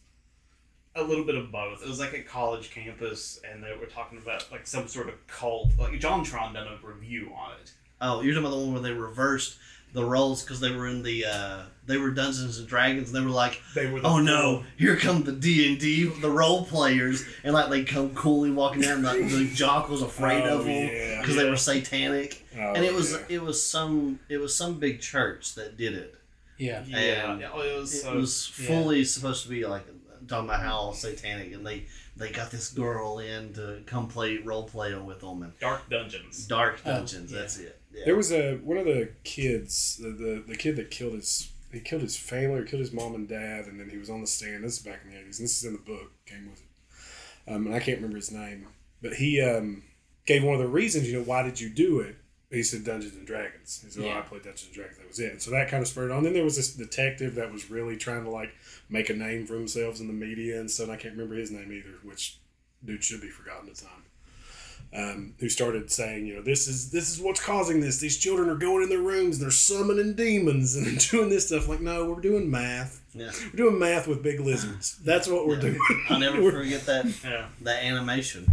A 0.94 1.02
little 1.02 1.24
bit 1.24 1.34
of 1.34 1.50
both. 1.50 1.82
It 1.82 1.88
was 1.88 1.98
like 2.00 2.12
a 2.14 2.22
college 2.22 2.70
campus, 2.70 3.40
and 3.50 3.62
they 3.62 3.74
were 3.78 3.86
talking 3.86 4.18
about 4.18 4.50
like 4.52 4.66
some 4.66 4.86
sort 4.88 5.08
of 5.08 5.26
cult. 5.26 5.70
Like 5.78 5.92
JonTron 5.92 6.54
done 6.54 6.66
a 6.68 6.86
review 6.86 7.32
on 7.36 7.52
it. 7.62 7.72
Oh, 8.00 8.20
you're 8.20 8.34
talking 8.34 8.46
about 8.46 8.56
the 8.56 8.62
one 8.64 8.72
where 8.74 8.82
they 8.82 8.92
reversed 8.92 9.56
the 9.94 10.04
roles 10.04 10.42
because 10.42 10.60
they 10.60 10.70
were 10.70 10.86
in 10.88 11.02
the 11.02 11.24
uh, 11.24 11.62
they 11.86 11.96
were 11.96 12.10
Dungeons 12.10 12.58
and 12.58 12.68
Dragons 12.68 13.08
and 13.08 13.16
they 13.16 13.26
were 13.26 13.32
like, 13.32 13.62
They 13.74 13.86
were. 13.90 14.00
The 14.00 14.08
oh 14.08 14.18
no, 14.20 14.64
here 14.76 14.96
come 14.96 15.22
the 15.22 15.32
D 15.32 15.70
and 15.70 15.78
D 15.80 16.04
the 16.20 16.30
role 16.30 16.66
players 16.66 17.24
and 17.44 17.54
like 17.54 17.70
they 17.70 17.84
come 17.84 18.14
coolly 18.14 18.50
walking 18.50 18.82
down 18.82 19.02
like 19.02 19.20
the 19.30 19.50
jock 19.54 19.88
was 19.88 20.02
afraid 20.02 20.42
Oh, 20.42 20.58
of 20.58 20.64
them 20.66 20.88
yeah. 20.88 21.20
because 21.22 21.36
they 21.36 21.48
were 21.48 21.56
satanic 21.56 22.44
Oh, 22.58 22.72
and 22.74 22.84
it 22.84 22.94
was 22.94 23.12
yeah. 23.12 23.18
it 23.28 23.42
was 23.42 23.62
some 23.64 24.20
it 24.28 24.38
was 24.38 24.56
some 24.56 24.78
big 24.78 25.00
church 25.00 25.54
that 25.56 25.76
did 25.76 25.94
it. 25.94 26.14
Yeah. 26.58 26.82
Yeah, 26.86 27.32
And 27.32 27.40
yeah, 27.40 27.48
it 27.48 27.78
was. 27.78 27.94
It 27.94 28.00
so- 28.02 28.14
was 28.16 28.52
yeah. 28.58 28.66
fully 28.66 29.04
supposed 29.04 29.42
to 29.42 29.48
be 29.50 29.66
like 29.66 29.84
talking 30.26 30.48
about 30.48 30.60
how 30.62 30.92
satanic 30.92 31.52
and 31.52 31.66
they 31.66 31.86
they 32.16 32.30
got 32.30 32.50
this 32.50 32.70
girl 32.70 33.18
in 33.18 33.52
to 33.52 33.82
come 33.86 34.08
play 34.08 34.38
role 34.38 34.64
play 34.64 34.94
with 34.94 35.20
them 35.20 35.42
and 35.42 35.52
Dark 35.60 35.88
Dungeons. 35.90 36.46
dark 36.46 36.80
Oh, 36.86 36.90
dungeons. 36.94 37.30
yeah. 37.30 37.38
That's 37.38 37.58
it. 37.58 37.78
Yeah. 37.92 38.02
There 38.06 38.16
was 38.16 38.32
a 38.32 38.54
one 38.56 38.78
of 38.78 38.86
the 38.86 39.10
kids, 39.22 39.98
the, 40.02 40.08
the 40.10 40.44
the 40.48 40.56
kid 40.56 40.76
that 40.76 40.90
killed 40.90 41.12
his 41.14 41.50
he 41.72 41.80
killed 41.80 42.02
his 42.02 42.16
family 42.16 42.60
or 42.60 42.64
killed 42.64 42.80
his 42.80 42.92
mom 42.92 43.14
and 43.14 43.28
dad, 43.28 43.66
and 43.66 43.78
then 43.78 43.90
he 43.90 43.98
was 43.98 44.08
on 44.08 44.22
the 44.22 44.26
stand. 44.26 44.64
This 44.64 44.78
is 44.78 44.78
back 44.78 45.00
in 45.04 45.10
the 45.10 45.18
eighties. 45.18 45.38
This 45.38 45.58
is 45.58 45.64
in 45.64 45.72
the 45.74 45.78
book. 45.78 46.10
Came 46.24 46.48
with 46.50 46.60
it, 46.62 47.50
um, 47.52 47.66
and 47.66 47.74
I 47.74 47.80
can't 47.80 47.98
remember 47.98 48.16
his 48.16 48.30
name, 48.32 48.66
but 49.02 49.14
he 49.14 49.42
um, 49.42 49.82
gave 50.26 50.42
one 50.42 50.54
of 50.54 50.60
the 50.60 50.68
reasons. 50.68 51.06
You 51.06 51.18
know, 51.18 51.24
why 51.24 51.42
did 51.42 51.60
you 51.60 51.68
do 51.68 52.00
it? 52.00 52.16
He 52.50 52.62
said 52.62 52.84
Dungeons 52.84 53.14
and 53.16 53.26
Dragons. 53.26 53.82
He 53.84 53.90
said, 53.90 54.04
"Oh, 54.04 54.08
I 54.08 54.14
Yeah. 54.16 54.20
played 54.22 54.42
Dungeons 54.44 54.66
and 54.66 54.74
Dragons. 54.74 54.98
That 54.98 55.08
was 55.08 55.18
it." 55.18 55.32
And 55.32 55.42
so 55.42 55.50
that 55.50 55.68
kind 55.68 55.82
of 55.82 55.88
spurred 55.88 56.10
on. 56.12 56.22
Then 56.22 56.32
there 56.32 56.44
was 56.44 56.56
this 56.56 56.72
detective 56.72 57.34
that 57.34 57.52
was 57.52 57.70
really 57.70 57.96
trying 57.96 58.22
to 58.24 58.30
like 58.30 58.54
make 58.88 59.10
a 59.10 59.14
name 59.14 59.46
for 59.46 59.54
themselves 59.54 60.00
in 60.00 60.06
the 60.06 60.12
media 60.12 60.60
and 60.60 60.70
stuff. 60.70 60.84
And 60.84 60.92
I 60.92 60.96
can't 60.96 61.14
remember 61.14 61.34
his 61.34 61.50
name 61.50 61.72
either, 61.72 61.96
which 62.04 62.38
dude 62.84 63.02
should 63.02 63.20
be 63.20 63.28
forgotten 63.30 63.68
at 63.68 63.74
the 63.74 63.82
time 63.84 64.02
um, 64.94 65.34
who 65.40 65.48
started 65.48 65.90
saying, 65.90 66.26
you 66.26 66.36
know, 66.36 66.42
this 66.42 66.68
is 66.68 66.90
this 66.92 67.10
is 67.10 67.20
what's 67.20 67.44
causing 67.44 67.80
this. 67.80 67.98
These 67.98 68.18
children 68.18 68.48
are 68.48 68.54
going 68.54 68.84
in 68.84 68.88
their 68.88 69.00
rooms, 69.00 69.40
they're 69.40 69.50
summoning 69.50 70.14
demons 70.14 70.76
and 70.76 70.98
doing 71.10 71.28
this 71.28 71.48
stuff. 71.48 71.66
Like, 71.68 71.80
no, 71.80 72.04
we're 72.08 72.20
doing 72.20 72.48
math. 72.48 73.02
yeah. 73.12 73.32
We're 73.52 73.56
doing 73.56 73.78
math 73.80 74.06
with 74.06 74.22
big 74.22 74.38
lizards. 74.38 74.96
That's 75.04 75.26
what 75.26 75.48
we're 75.48 75.56
Yeah. 75.56 75.60
doing. 75.62 75.80
I'll 76.10 76.20
never 76.20 76.40
We're- 76.42 76.62
forget 76.62 76.86
that 76.86 77.06
Yeah. 77.24 77.48
that 77.62 77.82
animation. 77.82 78.46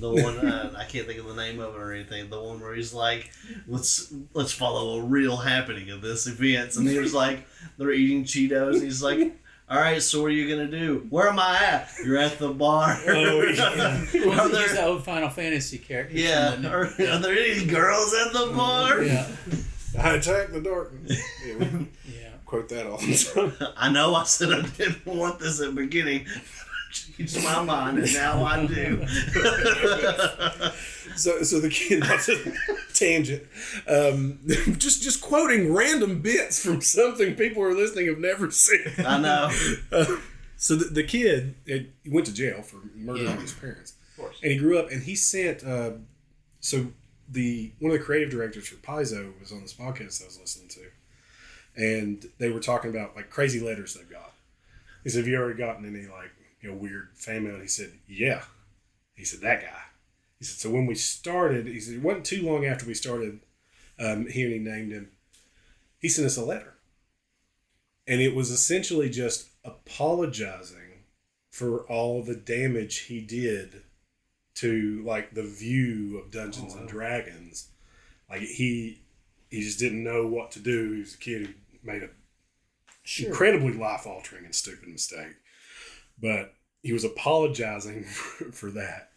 The 0.00 0.10
one 0.10 0.38
uh, 0.38 0.74
I 0.76 0.84
can't 0.84 1.06
think 1.06 1.18
of 1.20 1.26
the 1.26 1.34
name 1.34 1.60
of 1.60 1.74
it 1.74 1.78
or 1.80 1.92
anything. 1.92 2.30
The 2.30 2.40
one 2.42 2.60
where 2.60 2.74
he's 2.74 2.92
like, 2.94 3.30
"Let's 3.66 4.12
let's 4.34 4.52
follow 4.52 4.98
a 5.00 5.02
real 5.02 5.36
happening 5.36 5.90
of 5.90 6.00
this 6.02 6.26
event," 6.26 6.76
and 6.76 6.88
he 6.88 6.98
was 6.98 7.14
like, 7.14 7.46
"They're 7.76 7.92
eating 7.92 8.24
Cheetos." 8.24 8.74
And 8.74 8.82
he's 8.82 9.02
like, 9.02 9.36
"All 9.70 9.78
right, 9.78 10.02
so 10.02 10.22
what 10.22 10.28
are 10.28 10.34
you 10.34 10.48
gonna 10.48 10.70
do? 10.70 11.06
Where 11.10 11.28
am 11.28 11.38
I 11.38 11.56
at? 11.62 11.90
You're 12.04 12.18
at 12.18 12.38
the 12.38 12.50
bar. 12.50 12.96
Oh, 13.06 13.42
yeah. 13.42 14.04
Well, 14.14 14.40
are 14.40 14.48
he's 14.48 14.52
there, 14.52 14.68
the 14.74 14.84
old 14.86 15.04
Final 15.04 15.30
Fantasy 15.30 15.78
character. 15.78 16.16
yeah, 16.16 16.54
are, 16.68 16.84
are 16.86 17.18
there 17.18 17.32
any 17.36 17.64
girls 17.66 18.14
at 18.14 18.32
the 18.32 18.52
bar? 18.56 19.02
yeah. 19.02 19.26
I 19.98 20.14
attack 20.16 20.52
the 20.52 20.60
darkness. 20.60 21.18
Yeah, 21.44 21.54
Yeah. 22.06 22.28
quote 22.44 22.68
that 22.68 22.86
all 22.86 22.98
the 22.98 23.50
time. 23.58 23.72
I 23.76 23.90
know 23.90 24.14
I 24.14 24.24
said 24.24 24.52
I 24.52 24.60
didn't 24.62 25.06
want 25.06 25.40
this 25.40 25.60
at 25.60 25.66
the 25.68 25.72
beginning. 25.72 26.26
Changed 26.90 27.42
my 27.44 27.62
mind, 27.62 27.98
and 27.98 28.12
now 28.14 28.44
I 28.44 28.66
do. 28.66 29.04
So, 31.16 31.42
so 31.42 31.58
the 31.58 31.68
kid, 31.68 32.02
that's 32.04 32.28
a 32.28 32.36
tangent. 32.94 33.42
Um, 33.88 34.38
just, 34.78 35.02
just 35.02 35.20
quoting 35.20 35.74
random 35.74 36.20
bits 36.20 36.64
from 36.64 36.80
something 36.80 37.34
people 37.34 37.60
who 37.62 37.68
are 37.70 37.74
listening 37.74 38.06
have 38.06 38.18
never 38.18 38.52
seen. 38.52 38.84
I 39.04 39.18
know. 39.18 39.50
Uh, 39.90 40.16
so 40.56 40.76
the, 40.76 40.84
the 40.84 41.02
kid 41.02 41.56
it, 41.66 41.90
he 42.04 42.10
went 42.10 42.26
to 42.26 42.32
jail 42.34 42.62
for 42.62 42.76
murdering 42.94 43.26
Yeah. 43.26 43.40
his 43.40 43.52
parents, 43.52 43.94
Of 44.12 44.16
course. 44.24 44.38
and 44.44 44.52
he 44.52 44.58
grew 44.58 44.78
up. 44.78 44.92
And 44.92 45.02
he 45.02 45.16
sent. 45.16 45.64
Uh, 45.64 45.92
so 46.60 46.86
the 47.28 47.72
one 47.80 47.90
of 47.92 47.98
the 47.98 48.04
creative 48.04 48.30
directors 48.30 48.68
for 48.68 48.76
Paizo 48.76 49.32
was 49.40 49.50
on 49.50 49.62
this 49.62 49.74
podcast 49.74 50.22
I 50.22 50.26
was 50.26 50.38
listening 50.40 50.68
to, 50.68 50.82
and 51.82 52.26
they 52.38 52.50
were 52.50 52.60
talking 52.60 52.90
about 52.90 53.16
like 53.16 53.28
crazy 53.28 53.58
letters 53.58 53.94
they've 53.94 54.08
got. 54.08 54.34
He 55.02 55.10
said, 55.10 55.20
"Have 55.20 55.28
you 55.28 55.36
ever 55.36 55.52
gotten 55.54 55.84
any 55.84 56.06
like 56.06 56.30
you 56.60 56.70
know 56.70 56.76
weird 56.76 57.10
family. 57.14 57.50
And 57.52 57.62
he 57.62 57.68
said, 57.68 57.92
"Yeah." 58.06 58.44
He 59.14 59.24
said, 59.24 59.40
"That 59.40 59.62
guy." 59.62 59.82
He 60.38 60.44
said, 60.44 60.58
"So 60.58 60.70
when 60.70 60.86
we 60.86 60.94
started, 60.94 61.66
he 61.66 61.80
said 61.80 61.94
it 61.96 62.02
wasn't 62.02 62.26
too 62.26 62.42
long 62.42 62.64
after 62.64 62.86
we 62.86 62.94
started 62.94 63.40
um, 63.98 64.26
here, 64.26 64.46
and 64.46 64.54
he 64.54 64.58
named 64.60 64.92
him. 64.92 65.10
He 65.98 66.08
sent 66.08 66.26
us 66.26 66.36
a 66.36 66.44
letter, 66.44 66.74
and 68.06 68.20
it 68.20 68.34
was 68.34 68.50
essentially 68.50 69.10
just 69.10 69.48
apologizing 69.64 71.04
for 71.50 71.80
all 71.86 72.22
the 72.22 72.36
damage 72.36 72.98
he 73.00 73.20
did 73.20 73.82
to 74.54 75.02
like 75.04 75.34
the 75.34 75.42
view 75.42 76.18
of 76.18 76.30
Dungeons 76.30 76.74
and 76.74 76.88
Dragons. 76.88 77.68
Like 78.30 78.42
he 78.42 79.02
he 79.50 79.62
just 79.62 79.78
didn't 79.78 80.04
know 80.04 80.26
what 80.26 80.52
to 80.52 80.60
do. 80.60 80.92
He 80.92 81.00
was 81.00 81.14
a 81.14 81.18
kid 81.18 81.46
who 81.46 81.54
made 81.82 82.02
a 82.02 82.10
Sure. 83.02 83.28
incredibly 83.30 83.72
life 83.72 84.06
altering 84.06 84.44
and 84.44 84.54
stupid 84.54 84.86
mistake. 84.88 85.34
But 86.20 86.54
he 86.82 86.92
was 86.92 87.04
apologizing 87.04 88.04
for, 88.04 88.44
for 88.52 88.70
that. 88.72 89.10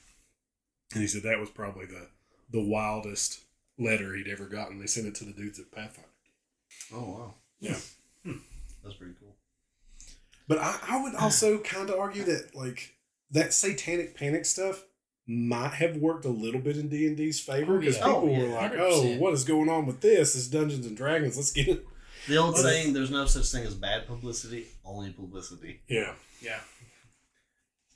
And 0.93 1.01
he 1.01 1.07
said 1.07 1.23
that 1.23 1.39
was 1.39 1.49
probably 1.49 1.85
the 1.85 2.07
the 2.51 2.61
wildest 2.61 3.39
letter 3.79 4.13
he'd 4.15 4.27
ever 4.27 4.45
gotten. 4.45 4.79
They 4.79 4.87
sent 4.87 5.07
it 5.07 5.15
to 5.15 5.23
the 5.25 5.31
dudes 5.31 5.57
at 5.59 5.71
Pathfinder. 5.71 6.09
Oh 6.93 6.99
wow. 7.01 7.33
Yeah. 7.59 7.77
Hmm. 8.25 8.37
That's 8.83 8.95
pretty 8.95 9.13
cool. 9.19 9.35
But 10.47 10.57
I, 10.57 10.77
I 10.89 11.01
would 11.03 11.15
also 11.15 11.59
kind 11.59 11.89
of 11.89 11.97
argue 11.97 12.23
that 12.23 12.55
like 12.55 12.95
that 13.31 13.53
satanic 13.53 14.15
panic 14.17 14.45
stuff 14.45 14.83
might 15.27 15.73
have 15.75 15.95
worked 15.95 16.25
a 16.25 16.29
little 16.29 16.59
bit 16.59 16.75
in 16.77 16.89
D 16.89 17.07
and 17.07 17.15
D's 17.15 17.39
favor 17.39 17.75
Oh, 17.77 17.79
because 17.79 17.95
yeah. 17.97 18.05
people 18.05 18.21
Oh, 18.23 18.29
yeah, 18.31 18.39
were 18.43 18.47
like, 18.49 18.73
"Oh, 18.73 19.01
100%. 19.05 19.19
what 19.19 19.33
is 19.33 19.43
going 19.45 19.69
on 19.69 19.85
with 19.85 20.01
this? 20.01 20.33
This 20.33 20.47
Dungeons 20.47 20.85
and 20.85 20.97
Dragons. 20.97 21.37
Let's 21.37 21.51
get 21.53 21.69
it." 21.69 21.85
The 22.27 22.35
old 22.37 22.57
saying, 22.57 22.91
"There's 22.93 23.11
no 23.11 23.25
such 23.27 23.49
thing 23.49 23.63
as 23.65 23.73
bad 23.75 24.07
publicity, 24.07 24.67
only 24.83 25.11
publicity." 25.13 25.79
Yeah, 25.87 26.13
Yeah. 26.41 26.59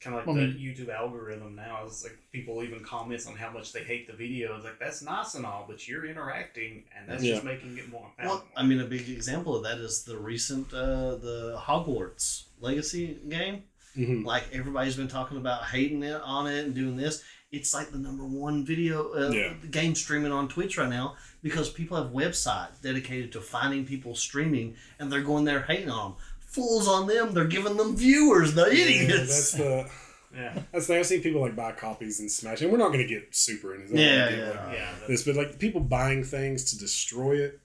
Kind 0.05 0.17
of 0.17 0.19
like 0.19 0.27
Well, 0.27 0.37
I 0.43 0.47
the 0.47 0.53
mean- 0.53 0.75
YouTube 0.75 0.89
algorithm 0.93 1.55
now. 1.55 1.79
It's 1.83 2.03
like 2.03 2.15
people 2.31 2.61
even 2.61 2.81
comments 2.81 3.25
on 3.25 3.35
how 3.35 3.49
much 3.49 3.73
they 3.73 3.83
hate 3.83 4.05
the 4.05 4.13
video. 4.13 4.55
It's 4.55 4.63
like 4.63 4.77
that's 4.79 5.01
nice 5.01 5.33
and 5.33 5.47
all, 5.47 5.65
but 5.67 5.87
you're 5.87 6.05
interacting, 6.05 6.83
and 6.95 7.09
that's 7.09 7.23
Yeah. 7.23 7.33
just 7.33 7.43
making 7.43 7.75
it 7.79 7.89
more 7.89 8.01
Well, 8.01 8.11
palatable. 8.19 8.47
I 8.55 8.63
mean, 8.67 8.81
a 8.81 8.85
big 8.85 9.09
example 9.09 9.55
of 9.55 9.63
that 9.63 9.79
is 9.79 10.03
the 10.03 10.15
recent 10.15 10.71
uh, 10.71 11.15
the 11.15 11.57
Hogwarts 11.59 12.43
Legacy 12.59 13.17
game. 13.27 13.63
hmm 13.95 14.23
Like 14.23 14.43
everybody's 14.53 14.95
been 14.95 15.07
talking 15.07 15.37
about 15.37 15.63
hating 15.65 16.03
it 16.03 16.21
on 16.21 16.45
it 16.45 16.65
and 16.65 16.75
doing 16.75 16.97
this. 16.97 17.23
It's 17.51 17.73
like 17.73 17.89
the 17.91 17.97
number 17.97 18.25
one 18.25 18.63
video 18.63 19.11
uh, 19.13 19.31
Yeah. 19.31 19.53
game 19.71 19.95
streaming 19.95 20.31
on 20.31 20.47
Twitch 20.49 20.77
right 20.77 20.89
now 20.89 21.15
because 21.41 21.69
people 21.71 21.97
have 21.97 22.11
websites 22.11 22.79
dedicated 22.79 23.31
to 23.31 23.41
finding 23.41 23.85
people 23.87 24.13
streaming, 24.13 24.75
and 24.99 25.11
they're 25.11 25.21
going 25.23 25.45
there 25.45 25.61
hating 25.63 25.89
on 25.89 26.11
them. 26.11 26.19
Fools 26.55 26.87
on 26.87 27.07
them! 27.07 27.33
They're 27.33 27.45
giving 27.45 27.77
them 27.77 27.95
viewers. 27.95 28.53
The 28.53 28.63
Yeah, 28.65 28.85
idiots. 28.85 29.27
that's 29.29 29.51
the 29.51 29.89
yeah. 30.33 30.53
that's 30.71 30.87
the 30.87 30.93
thing. 30.93 30.99
I've 30.99 31.05
seen 31.05 31.21
people 31.21 31.41
like 31.41 31.55
buy 31.55 31.71
copies 31.73 32.19
and 32.19 32.31
smash. 32.31 32.61
And 32.61 32.71
we're 32.71 32.77
not 32.77 32.93
going 32.93 33.05
to 33.05 33.13
get 33.13 33.35
super 33.35 33.75
into 33.75 33.93
that. 33.93 33.99
Yeah, 33.99 34.29
Get, 34.29 34.37
yeah. 34.39 34.49
like, 34.67 34.77
Yeah. 34.77 34.93
this, 35.07 35.23
but 35.23 35.35
like 35.35 35.59
people 35.59 35.81
buying 35.81 36.23
things 36.23 36.71
to 36.71 36.77
destroy 36.77 37.37
it. 37.37 37.59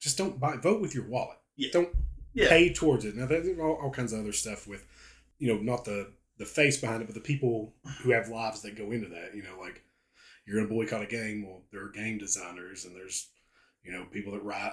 Just 0.00 0.16
don't 0.18 0.38
buy. 0.40 0.56
Vote 0.56 0.80
with 0.80 0.94
your 0.94 1.04
wallet. 1.06 1.38
Yeah. 1.56 1.70
Don't 1.72 1.88
Yeah. 2.34 2.48
pay 2.48 2.72
towards 2.72 3.04
it. 3.04 3.16
Now 3.16 3.26
there's 3.26 3.58
all, 3.58 3.78
all 3.82 3.90
kinds 3.90 4.12
of 4.12 4.20
other 4.20 4.32
stuff 4.32 4.66
with, 4.66 4.84
you 5.38 5.52
know, 5.52 5.60
not 5.60 5.84
the 5.84 6.12
the 6.38 6.46
face 6.46 6.76
behind 6.80 7.02
it, 7.02 7.06
but 7.06 7.14
the 7.14 7.20
people 7.20 7.74
who 8.02 8.12
have 8.12 8.28
lives 8.28 8.62
that 8.62 8.76
go 8.76 8.90
into 8.92 9.08
that. 9.08 9.34
You 9.34 9.42
know, 9.42 9.58
like 9.60 9.82
you're 10.46 10.56
gonna 10.56 10.68
boycott 10.72 11.02
a 11.02 11.06
game. 11.06 11.46
Well, 11.46 11.62
there 11.72 11.84
are 11.84 11.90
game 11.90 12.16
designers 12.18 12.84
and 12.84 12.94
there's, 12.94 13.28
you 13.82 13.92
know, 13.92 14.04
people 14.10 14.32
that 14.34 14.44
write 14.44 14.72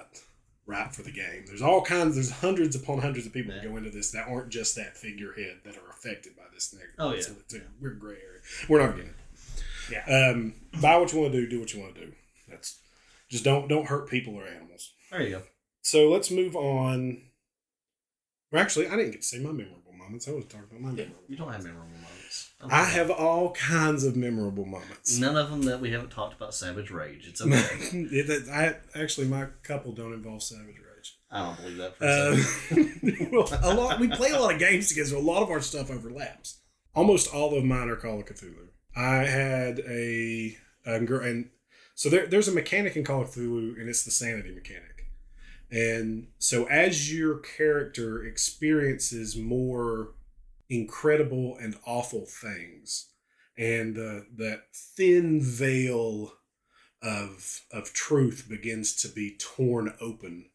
write 0.65 0.93
for 0.93 1.03
the 1.03 1.11
game. 1.11 1.43
There's 1.45 1.61
all 1.61 1.81
kinds. 1.81 2.15
There's 2.15 2.31
hundreds 2.31 2.75
upon 2.75 2.99
hundreds 2.99 3.25
of 3.25 3.33
people 3.33 3.53
that 3.53 3.63
go 3.63 3.77
into 3.77 3.89
this 3.89 4.11
that 4.11 4.27
aren't 4.27 4.49
just 4.49 4.75
that 4.75 4.97
figurehead 4.97 5.59
that 5.63 5.75
are 5.77 5.89
affected 5.89 6.35
by 6.35 6.43
this 6.53 6.67
thing. 6.67 6.87
Oh, 6.97 7.13
yeah. 7.13 7.21
So 7.21 7.33
it's 7.39 7.53
a 7.53 7.61
weird 7.79 7.99
gray 7.99 8.15
area. 8.15 8.41
We're 8.67 8.85
not 8.85 8.95
getting 8.95 9.11
it. 9.11 9.15
Yeah. 9.91 10.31
Um, 10.31 10.53
buy 10.81 10.97
what 10.97 11.13
you 11.13 11.19
want 11.19 11.33
to 11.33 11.41
do. 11.41 11.47
Do 11.47 11.59
what 11.59 11.73
you 11.73 11.81
want 11.81 11.95
to 11.95 12.01
do. 12.01 12.11
That's 12.49 12.79
just 13.29 13.43
don't 13.43 13.67
don't 13.67 13.87
hurt 13.87 14.09
people 14.09 14.35
or 14.35 14.45
animals. 14.47 14.93
There 15.11 15.21
you 15.21 15.29
go. 15.29 15.41
So 15.81 16.09
let's 16.09 16.31
move 16.31 16.55
on. 16.55 17.21
Well, 18.51 18.61
actually, 18.61 18.87
I 18.87 18.95
didn't 18.95 19.11
get 19.11 19.21
to 19.21 19.27
say 19.27 19.39
my 19.39 19.51
memorable 19.51 19.93
moments. 19.93 20.27
I 20.27 20.31
was 20.31 20.45
talking 20.45 20.67
about 20.69 20.81
my 20.81 20.91
memorable. 20.91 21.23
You 21.27 21.37
don't 21.37 21.51
have 21.51 21.63
memorable 21.63 21.89
moments. 21.89 22.11
I 22.69 22.85
have 22.85 23.11
all 23.11 23.51
kinds 23.51 24.03
of 24.05 24.15
memorable 24.15 24.65
moments. 24.65 25.17
none 25.19 25.35
of 25.37 25.49
them 25.51 25.63
that 25.63 25.79
we 25.81 25.91
haven't 25.91 26.09
talked 26.11 26.35
about. 26.35 26.55
Savage 26.55 26.89
Rage. 26.89 27.27
It's 27.27 27.41
okay. 27.41 27.53
It- 27.91 28.49
I 28.49 28.77
actually 28.99 29.27
my 29.27 29.47
couple 29.63 29.91
don't 29.91 30.13
involve 30.13 30.41
savage 30.41 30.77
rage. 30.77 31.17
I 31.29 31.43
don't 31.45 31.57
believe 31.61 31.77
that 31.77 31.97
for 31.97 32.05
a 32.05 32.07
Uh, 32.07 32.35
second. 32.37 33.29
well, 33.31 33.49
a 33.61 33.73
lot 33.75 33.99
we 33.99 34.07
play 34.07 34.31
a 34.31 34.39
lot 34.39 34.53
of 34.53 34.59
games 34.59 34.87
together. 34.89 35.09
So 35.09 35.17
a 35.17 35.19
lot 35.19 35.43
of 35.43 35.49
our 35.51 35.61
stuff 35.61 35.91
overlaps. 35.91 36.61
almost 36.95 37.31
all 37.33 37.55
of 37.57 37.63
mine 37.65 37.89
are 37.89 37.97
Call 37.97 38.19
of 38.19 38.25
Cthulhu. 38.25 38.69
I 38.95 39.25
had 39.25 39.79
a, 39.79 40.55
a 40.87 40.95
and 40.95 41.49
so 41.93 42.09
there, 42.09 42.25
there's 42.25 42.47
a 42.47 42.53
mechanic 42.53 42.95
in 42.95 43.03
Call 43.03 43.21
of 43.21 43.29
Cthulhu, 43.31 43.77
and 43.79 43.89
it's 43.89 44.03
the 44.05 44.11
sanity 44.11 44.51
mechanic. 44.55 45.07
And 45.69 46.27
so 46.39 46.65
as 46.65 47.13
your 47.13 47.39
character 47.39 48.23
experiences 48.23 49.35
more 49.35 50.13
incredible 50.69 51.57
and 51.59 51.75
awful 51.85 52.25
things, 52.25 53.11
and 53.57 53.95
the 53.95 54.25
that 54.37 54.63
thin 54.73 55.41
veil 55.41 56.33
of 57.01 57.61
of 57.71 57.93
truth 57.93 58.47
begins 58.49 58.95
to 59.01 59.07
be 59.07 59.37
torn 59.37 59.93
open, 60.01 60.49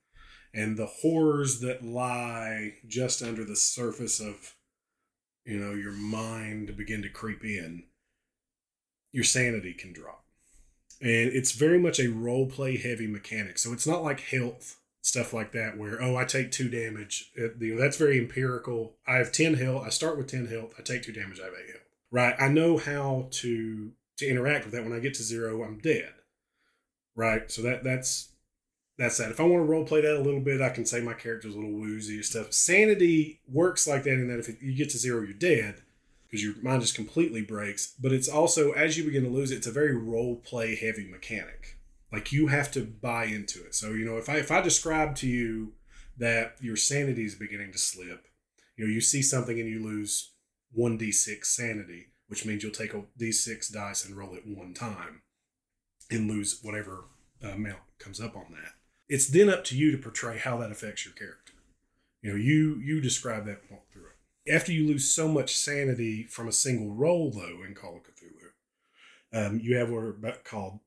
and 0.53 0.77
the 0.77 0.87
horrors 1.03 1.61
that 1.61 1.85
lie 1.85 2.75
just 2.87 3.23
under 3.23 3.45
the 3.45 3.57
surface 3.57 4.21
of 4.21 4.55
you 5.45 5.59
know 5.59 5.73
your 5.73 5.93
mind 5.93 6.77
begin 6.77 7.03
to 7.03 7.09
creep 7.09 7.45
in 7.45 7.85
your 9.13 9.25
sanity 9.25 9.73
can 9.73 9.93
drop. 9.93 10.25
And 11.01 11.33
it's 11.33 11.53
very 11.53 11.79
much 11.79 11.99
a 11.99 12.09
role 12.09 12.47
play 12.47 12.77
heavy 12.77 13.07
mechanic. 13.07 13.59
So 13.59 13.73
it's 13.73 13.87
not 13.87 14.03
like 14.03 14.21
health 14.21 14.80
stuff 15.03 15.33
like 15.33 15.53
that 15.53 15.79
where 15.79 16.03
oh 16.03 16.17
i 16.17 16.25
take 16.25 16.51
two 16.51 16.69
damage. 16.69 17.31
It- 17.35 17.57
you 17.61 17.75
know, 17.75 17.81
that's 17.81 17.97
very 17.97 18.19
empirical. 18.19 18.97
I 19.07 19.17
have 19.17 19.33
10 19.33 19.55
health. 19.55 19.85
I 19.87 19.91
start 19.91 20.19
with 20.19 20.27
10 20.29 20.47
health. 20.47 20.75
I 20.79 20.83
take 20.83 21.03
two 21.03 21.13
damage. 21.13 21.41
I 21.41 21.45
have 21.45 21.55
8 21.55 21.67
health. 21.71 21.83
Right? 22.11 22.35
I 22.39 22.49
know 22.49 22.77
how 22.77 23.29
to 23.33 23.93
to 24.19 24.29
interact 24.29 24.65
with 24.65 24.75
that. 24.75 24.85
When 24.85 24.93
i 24.93 24.99
get 24.99 25.15
to 25.15 25.23
zero 25.23 25.65
i'm 25.65 25.79
dead. 25.79 26.13
Right? 27.17 27.51
So 27.51 27.63
that 27.63 27.83
that's 27.85 28.31
that's 28.99 29.17
that. 29.17 29.31
If 29.31 29.41
I 29.41 29.45
want 29.45 29.65
to 29.65 29.71
role 29.71 29.87
play 29.87 30.03
that 30.03 30.19
a 30.19 30.21
little 30.21 30.41
bit, 30.41 30.61
I 30.61 30.69
can 30.69 30.85
say 30.85 31.01
my 31.01 31.15
character's 31.15 31.55
a 31.55 31.57
little 31.57 31.73
woozy 31.73 32.17
and 32.17 32.25
stuff. 32.25 32.53
Sanity 32.53 33.41
works 33.49 33.87
like 33.89 34.03
that 34.03 34.13
in 34.13 34.29
that 34.29 34.39
if 34.39 34.51
it, 34.51 34.59
you 34.61 34.77
get 34.77 34.91
to 34.91 34.99
zero, 34.99 35.23
you're 35.23 35.33
dead 35.33 35.81
because 36.27 36.45
your 36.45 36.55
mind 36.63 36.83
just 36.83 36.95
completely 36.95 37.41
breaks. 37.41 37.95
But 37.99 38.13
it's 38.13 38.29
also 38.29 38.73
as 38.73 38.99
you 38.99 39.05
begin 39.05 39.25
to 39.25 39.31
lose 39.31 39.51
it, 39.51 39.57
it's 39.57 39.67
a 39.67 39.73
very 39.73 39.97
role 39.97 40.37
play 40.37 40.77
heavy 40.77 41.09
mechanic. 41.11 41.79
Like 42.13 42.33
you 42.33 42.49
have 42.49 42.71
to 42.73 42.85
buy 42.85 43.25
into 43.25 43.65
it. 43.65 43.75
So 43.75 43.91
you 43.91 44.05
know, 44.05 44.17
if 44.17 44.29
I 44.29 44.37
if 44.37 44.51
I 44.51 44.61
describe 44.61 45.15
to 45.17 45.27
you 45.27 45.75
that 46.19 46.57
your 46.61 46.77
sanity 46.77 47.25
is 47.25 47.35
beginning 47.35 47.73
to 47.73 47.79
slip, 47.79 48.27
you 48.77 48.87
know, 48.87 48.93
you 48.93 49.01
see 49.01 49.23
something 49.23 49.59
and 49.59 49.69
you 49.69 49.83
lose 49.83 50.33
one 50.73 50.97
d 50.97 51.13
six 51.13 51.55
sanity, 51.55 52.09
which 52.29 52.45
means 52.45 52.63
you'll 52.63 52.73
take 52.73 52.95
a 52.95 53.05
d 53.17 53.33
six 53.33 53.69
dice 53.69 54.05
and 54.05 54.17
roll 54.17 54.35
it 54.35 54.47
one 54.47 54.75
time, 54.75 55.23
and 56.11 56.29
lose 56.29 56.61
whatever 56.63 57.05
amount 57.43 57.81
comes 57.99 58.21
up 58.21 58.37
on 58.37 58.47
that 58.51 58.75
it's 59.11 59.27
then 59.27 59.51
up 59.51 59.65
to 59.65 59.77
you 59.77 59.91
to 59.91 59.99
portray 59.99 60.39
how 60.39 60.57
that 60.59 60.71
affects 60.71 61.05
your 61.05 61.13
character. 61.13 61.53
You 62.23 62.31
know, 62.31 62.37
you 62.37 62.77
you 62.77 63.01
describe 63.01 63.45
that 63.47 63.63
walk 63.69 63.91
through 63.93 64.05
it. 64.05 64.55
After 64.55 64.73
you 64.73 64.87
lose 64.87 65.13
so 65.13 65.27
much 65.29 65.57
sanity 65.57 66.23
from 66.23 66.49
a 66.49 66.53
single 66.53 66.95
roll, 66.95 67.31
though, 67.31 67.65
in 67.67 67.75
Call 67.75 67.97
of 67.97 68.03
Cthulhu, 68.05 68.53
um, 69.33 69.61
you 69.61 69.77
have 69.77 69.91
what 69.91 70.05
are 70.05 70.37
called 70.45 70.79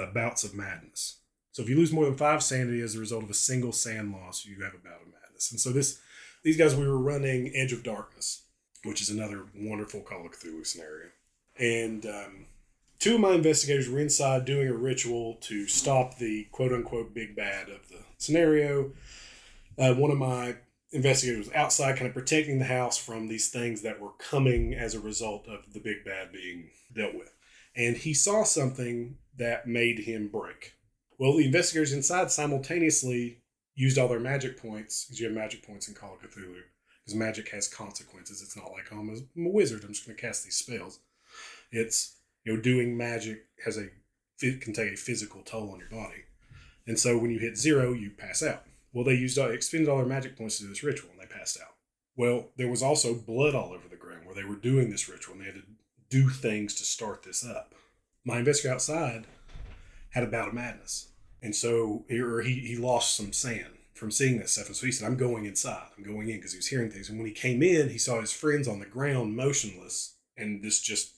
uh, 0.00 0.06
bouts 0.12 0.44
of 0.44 0.54
madness. 0.54 1.18
So 1.52 1.62
if 1.62 1.68
you 1.68 1.76
lose 1.76 1.92
more 1.92 2.04
than 2.04 2.16
five 2.16 2.42
sanity 2.42 2.80
as 2.80 2.94
a 2.94 3.00
result 3.00 3.24
of 3.24 3.30
a 3.30 3.34
single 3.34 3.72
SAN 3.72 4.12
loss, 4.12 4.46
you 4.46 4.62
have 4.62 4.74
a 4.74 4.78
bout 4.78 5.02
of 5.02 5.12
madness. 5.12 5.50
And 5.50 5.60
so 5.60 5.70
this, 5.70 6.00
these 6.42 6.56
guys, 6.56 6.74
we 6.74 6.86
were 6.86 6.98
running 6.98 7.52
Edge 7.54 7.72
of 7.72 7.82
Darkness, 7.82 8.44
which 8.84 9.02
is 9.02 9.10
another 9.10 9.46
wonderful 9.54 10.00
Call 10.00 10.26
of 10.26 10.32
Cthulhu 10.32 10.66
scenario, 10.66 11.08
and 11.58 12.06
um, 12.06 12.46
two 12.98 13.16
of 13.16 13.20
my 13.20 13.32
investigators 13.32 13.88
were 13.88 13.98
inside 13.98 14.44
doing 14.44 14.68
a 14.68 14.74
ritual 14.74 15.38
to 15.42 15.66
stop 15.66 16.18
the 16.18 16.46
quote 16.52 16.72
unquote 16.72 17.12
big 17.12 17.34
bad 17.34 17.68
of 17.68 17.88
the 17.88 17.98
scenario. 18.18 18.92
Uh, 19.76 19.94
one 19.94 20.10
of 20.10 20.18
my 20.18 20.56
investigators 20.92 21.46
was 21.46 21.54
outside, 21.54 21.96
kind 21.96 22.08
of 22.08 22.14
protecting 22.14 22.58
the 22.58 22.64
house 22.64 22.98
from 22.98 23.28
these 23.28 23.48
things 23.48 23.82
that 23.82 24.00
were 24.00 24.12
coming 24.18 24.74
as 24.74 24.94
a 24.94 25.00
result 25.00 25.46
of 25.48 25.72
the 25.72 25.80
big 25.80 26.04
bad 26.04 26.32
being 26.32 26.70
dealt 26.94 27.14
with. 27.14 27.32
And 27.76 27.96
he 27.96 28.14
saw 28.14 28.42
something 28.42 29.16
that 29.40 29.66
made 29.66 30.00
him 30.00 30.28
break. 30.28 30.74
Well, 31.18 31.36
the 31.36 31.46
investigators 31.46 31.92
inside 31.92 32.30
simultaneously 32.30 33.38
used 33.74 33.98
all 33.98 34.08
their 34.08 34.20
magic 34.20 34.60
points, 34.60 35.04
because 35.04 35.18
you 35.18 35.26
have 35.26 35.34
magic 35.34 35.66
points 35.66 35.88
in 35.88 35.94
Call 35.94 36.14
of 36.14 36.20
Cthulhu, 36.20 36.60
because 37.04 37.14
magic 37.14 37.48
has 37.48 37.66
consequences. 37.66 38.42
It's 38.42 38.56
not 38.56 38.70
like, 38.70 38.84
oh, 38.92 38.98
I'm 38.98 39.08
a, 39.08 39.16
I'm 39.36 39.46
a 39.46 39.50
wizard, 39.50 39.82
I'm 39.82 39.92
just 39.92 40.06
going 40.06 40.16
to 40.16 40.22
cast 40.22 40.44
these 40.44 40.56
spells. 40.56 41.00
It's 41.72 42.16
you 42.44 42.54
know, 42.54 42.60
doing 42.60 42.96
magic 42.96 43.46
has 43.64 43.76
a 43.76 43.88
it 44.42 44.60
can 44.62 44.72
take 44.72 44.92
a 44.92 44.96
physical 44.96 45.42
toll 45.42 45.70
on 45.72 45.80
your 45.80 45.90
body, 45.90 46.24
and 46.86 46.98
so 46.98 47.18
when 47.18 47.30
you 47.30 47.38
hit 47.38 47.58
zero, 47.58 47.92
you 47.92 48.10
pass 48.10 48.42
out. 48.42 48.64
Well, 48.92 49.04
they 49.04 49.14
used 49.14 49.38
all, 49.38 49.50
expended 49.50 49.88
all 49.88 49.98
their 49.98 50.06
magic 50.06 50.36
points 50.36 50.56
to 50.56 50.64
do 50.64 50.70
this 50.70 50.82
ritual, 50.82 51.10
and 51.10 51.20
they 51.20 51.32
passed 51.32 51.58
out. 51.60 51.74
Well, 52.16 52.48
there 52.56 52.70
was 52.70 52.82
also 52.82 53.14
blood 53.14 53.54
all 53.54 53.72
over 53.72 53.88
the 53.88 53.96
ground 53.96 54.24
where 54.24 54.34
they 54.34 54.44
were 54.44 54.56
doing 54.56 54.90
this 54.90 55.08
ritual, 55.08 55.34
and 55.34 55.42
they 55.42 55.46
had 55.46 55.56
to 55.56 55.62
do 56.08 56.28
things 56.28 56.74
to 56.76 56.84
start 56.84 57.22
this 57.22 57.44
up. 57.44 57.74
My 58.24 58.38
investigator 58.38 58.74
outside 58.74 59.26
had 60.10 60.24
a 60.24 60.26
bout 60.26 60.48
of 60.48 60.54
madness, 60.54 61.08
and 61.42 61.54
so 61.54 62.04
he 62.08 62.20
or 62.20 62.40
he, 62.42 62.54
he 62.60 62.76
lost 62.76 63.16
some 63.16 63.32
SAN 63.32 63.78
from 63.94 64.10
seeing 64.10 64.38
this 64.38 64.52
stuff, 64.52 64.66
and 64.66 64.76
so 64.76 64.86
he 64.86 64.92
said, 64.92 65.06
"I'm 65.06 65.16
going 65.16 65.46
inside. 65.46 65.88
I'm 65.96 66.04
going 66.04 66.28
in," 66.28 66.36
because 66.36 66.52
he 66.52 66.58
was 66.58 66.66
hearing 66.66 66.90
things. 66.90 67.08
And 67.08 67.18
when 67.18 67.26
he 67.26 67.32
came 67.32 67.62
in, 67.62 67.88
he 67.88 67.98
saw 67.98 68.20
his 68.20 68.32
friends 68.32 68.68
on 68.68 68.78
the 68.78 68.86
ground, 68.86 69.36
motionless, 69.36 70.16
and 70.36 70.62
this 70.62 70.80
just 70.80 71.14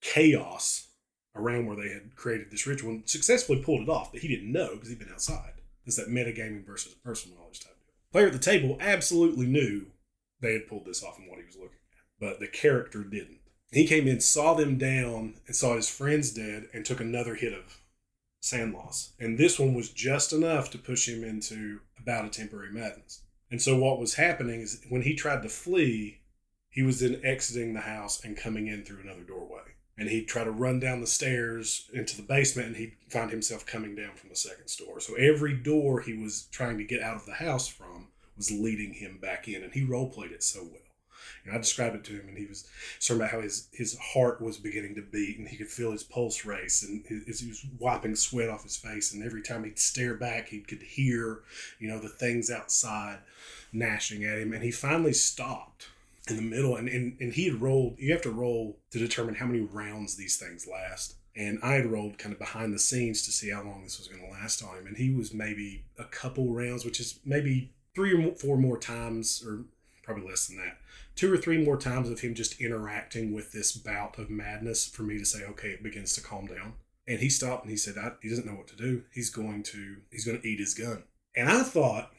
chaos 0.00 0.88
around 1.34 1.66
where 1.66 1.76
they 1.76 1.92
had 1.92 2.16
created 2.16 2.50
this 2.50 2.66
ritual 2.66 2.90
and 2.90 3.08
successfully 3.08 3.62
pulled 3.62 3.82
it 3.82 3.88
off, 3.88 4.12
but 4.12 4.22
he 4.22 4.28
didn't 4.28 4.52
know 4.52 4.74
because 4.74 4.88
he'd 4.88 4.98
been 4.98 5.12
outside. 5.12 5.52
It's 5.84 5.96
that 5.96 6.08
metagaming 6.08 6.64
versus 6.66 6.94
personal 6.94 7.38
knowledge 7.38 7.60
type 7.60 7.76
deal. 7.84 7.94
Player 8.12 8.26
at 8.26 8.32
the 8.32 8.38
table 8.38 8.76
absolutely 8.80 9.46
knew 9.46 9.86
they 10.40 10.52
had 10.52 10.66
pulled 10.68 10.86
this 10.86 11.04
off 11.04 11.18
and 11.18 11.28
what 11.28 11.38
he 11.38 11.44
was 11.44 11.56
looking 11.56 11.78
at, 11.92 12.20
but 12.20 12.40
the 12.40 12.48
character 12.48 13.04
didn't. 13.04 13.35
He 13.72 13.86
came 13.86 14.06
in, 14.06 14.20
saw 14.20 14.54
them 14.54 14.78
down, 14.78 15.34
and 15.46 15.56
saw 15.56 15.76
his 15.76 15.88
friends 15.88 16.30
dead, 16.30 16.68
and 16.72 16.84
took 16.84 17.00
another 17.00 17.34
hit 17.34 17.52
of 17.52 17.80
SAN 18.40 18.72
loss. 18.72 19.12
And 19.18 19.38
this 19.38 19.58
one 19.58 19.74
was 19.74 19.90
just 19.90 20.32
enough 20.32 20.70
to 20.70 20.78
push 20.78 21.08
him 21.08 21.24
into 21.24 21.80
about 21.98 22.24
a 22.24 22.30
temporary 22.30 22.72
madness. 22.72 23.22
And 23.50 23.60
so 23.60 23.76
what 23.76 23.98
was 23.98 24.14
happening 24.14 24.60
is 24.60 24.84
when 24.88 25.02
he 25.02 25.14
tried 25.14 25.42
to 25.42 25.48
flee, 25.48 26.20
he 26.68 26.82
was 26.82 27.00
then 27.00 27.20
exiting 27.24 27.74
the 27.74 27.80
house 27.80 28.24
and 28.24 28.36
coming 28.36 28.66
in 28.66 28.84
through 28.84 29.00
another 29.00 29.22
doorway. 29.22 29.62
And 29.98 30.10
he'd 30.10 30.28
try 30.28 30.44
to 30.44 30.50
run 30.50 30.78
down 30.78 31.00
the 31.00 31.06
stairs 31.06 31.88
into 31.92 32.16
the 32.16 32.22
basement 32.22 32.68
and 32.68 32.76
he'd 32.76 32.96
find 33.08 33.30
himself 33.30 33.64
coming 33.64 33.94
down 33.94 34.14
from 34.14 34.28
the 34.28 34.36
second 34.36 34.68
store. 34.68 35.00
So 35.00 35.14
every 35.14 35.56
door 35.56 36.00
he 36.00 36.12
was 36.12 36.48
trying 36.52 36.76
to 36.78 36.84
get 36.84 37.02
out 37.02 37.16
of 37.16 37.24
the 37.24 37.34
house 37.34 37.66
from 37.66 38.08
was 38.36 38.50
leading 38.50 38.92
him 38.92 39.18
back 39.18 39.48
in. 39.48 39.62
And 39.62 39.72
he 39.72 39.84
role 39.84 40.10
played 40.10 40.32
it 40.32 40.42
so 40.42 40.64
well. 40.64 40.85
And 41.44 41.54
I 41.54 41.58
described 41.58 41.96
it 41.96 42.04
to 42.04 42.12
him, 42.12 42.28
and 42.28 42.38
he 42.38 42.46
was 42.46 42.68
talking 43.00 43.20
about 43.20 43.30
how 43.30 43.40
his, 43.40 43.68
his 43.72 43.96
heart 43.98 44.40
was 44.40 44.56
beginning 44.58 44.94
to 44.96 45.02
beat, 45.02 45.38
and 45.38 45.48
he 45.48 45.56
could 45.56 45.68
feel 45.68 45.92
his 45.92 46.02
pulse 46.02 46.44
race, 46.44 46.82
and 46.82 47.04
his, 47.06 47.40
he 47.40 47.48
was 47.48 47.64
wiping 47.78 48.16
sweat 48.16 48.48
off 48.48 48.62
his 48.64 48.76
face. 48.76 49.12
And 49.12 49.22
every 49.22 49.42
time 49.42 49.64
he'd 49.64 49.78
stare 49.78 50.14
back, 50.14 50.48
he 50.48 50.60
could 50.60 50.82
hear, 50.82 51.40
you 51.78 51.88
know, 51.88 51.98
the 51.98 52.08
things 52.08 52.50
outside 52.50 53.18
gnashing 53.72 54.24
at 54.24 54.38
him. 54.38 54.52
And 54.52 54.62
he 54.62 54.70
finally 54.70 55.12
stopped 55.12 55.88
in 56.28 56.36
the 56.36 56.42
middle, 56.42 56.76
and, 56.76 56.88
and, 56.88 57.16
and 57.20 57.32
he 57.32 57.46
had 57.46 57.60
rolled. 57.60 57.96
You 57.98 58.12
have 58.12 58.22
to 58.22 58.30
roll 58.30 58.78
to 58.90 58.98
determine 58.98 59.36
how 59.36 59.46
many 59.46 59.60
rounds 59.60 60.16
these 60.16 60.36
things 60.36 60.66
last. 60.66 61.14
And 61.36 61.58
I 61.62 61.74
had 61.74 61.86
rolled 61.86 62.18
kind 62.18 62.32
of 62.32 62.38
behind 62.38 62.72
the 62.72 62.78
scenes 62.78 63.22
to 63.26 63.32
see 63.32 63.50
how 63.50 63.62
long 63.62 63.84
this 63.84 63.98
was 63.98 64.08
going 64.08 64.22
to 64.22 64.30
last 64.30 64.64
on 64.64 64.78
him. 64.78 64.86
And 64.86 64.96
he 64.96 65.10
was 65.10 65.34
maybe 65.34 65.84
a 65.98 66.04
couple 66.04 66.52
rounds, 66.52 66.84
which 66.84 66.98
is 66.98 67.20
maybe 67.24 67.72
three 67.94 68.14
or 68.14 68.34
four 68.34 68.56
more 68.56 68.78
times, 68.78 69.44
or 69.46 69.64
probably 70.02 70.26
less 70.28 70.46
than 70.46 70.56
that 70.56 70.78
two 71.16 71.32
or 71.32 71.36
three 71.36 71.62
more 71.64 71.76
times 71.76 72.10
of 72.10 72.20
him 72.20 72.34
just 72.34 72.60
interacting 72.60 73.34
with 73.34 73.52
this 73.52 73.72
bout 73.72 74.18
of 74.18 74.30
madness 74.30 74.86
for 74.86 75.02
me 75.02 75.18
to 75.18 75.24
say, 75.24 75.44
okay, 75.44 75.70
it 75.70 75.82
begins 75.82 76.14
to 76.14 76.20
calm 76.20 76.46
down. 76.46 76.74
And 77.08 77.20
he 77.20 77.28
stopped 77.28 77.62
and 77.64 77.70
he 77.70 77.76
said, 77.76 77.96
I, 77.98 78.12
he 78.22 78.28
doesn't 78.28 78.46
know 78.46 78.54
what 78.54 78.68
to 78.68 78.76
do. 78.76 79.02
He's 79.12 79.30
going 79.30 79.62
to 79.64 79.96
he's 80.10 80.24
going 80.24 80.40
to 80.40 80.46
eat 80.46 80.58
his 80.58 80.74
gun. 80.74 81.04
And 81.34 81.48
I 81.48 81.62
thought 81.62 82.12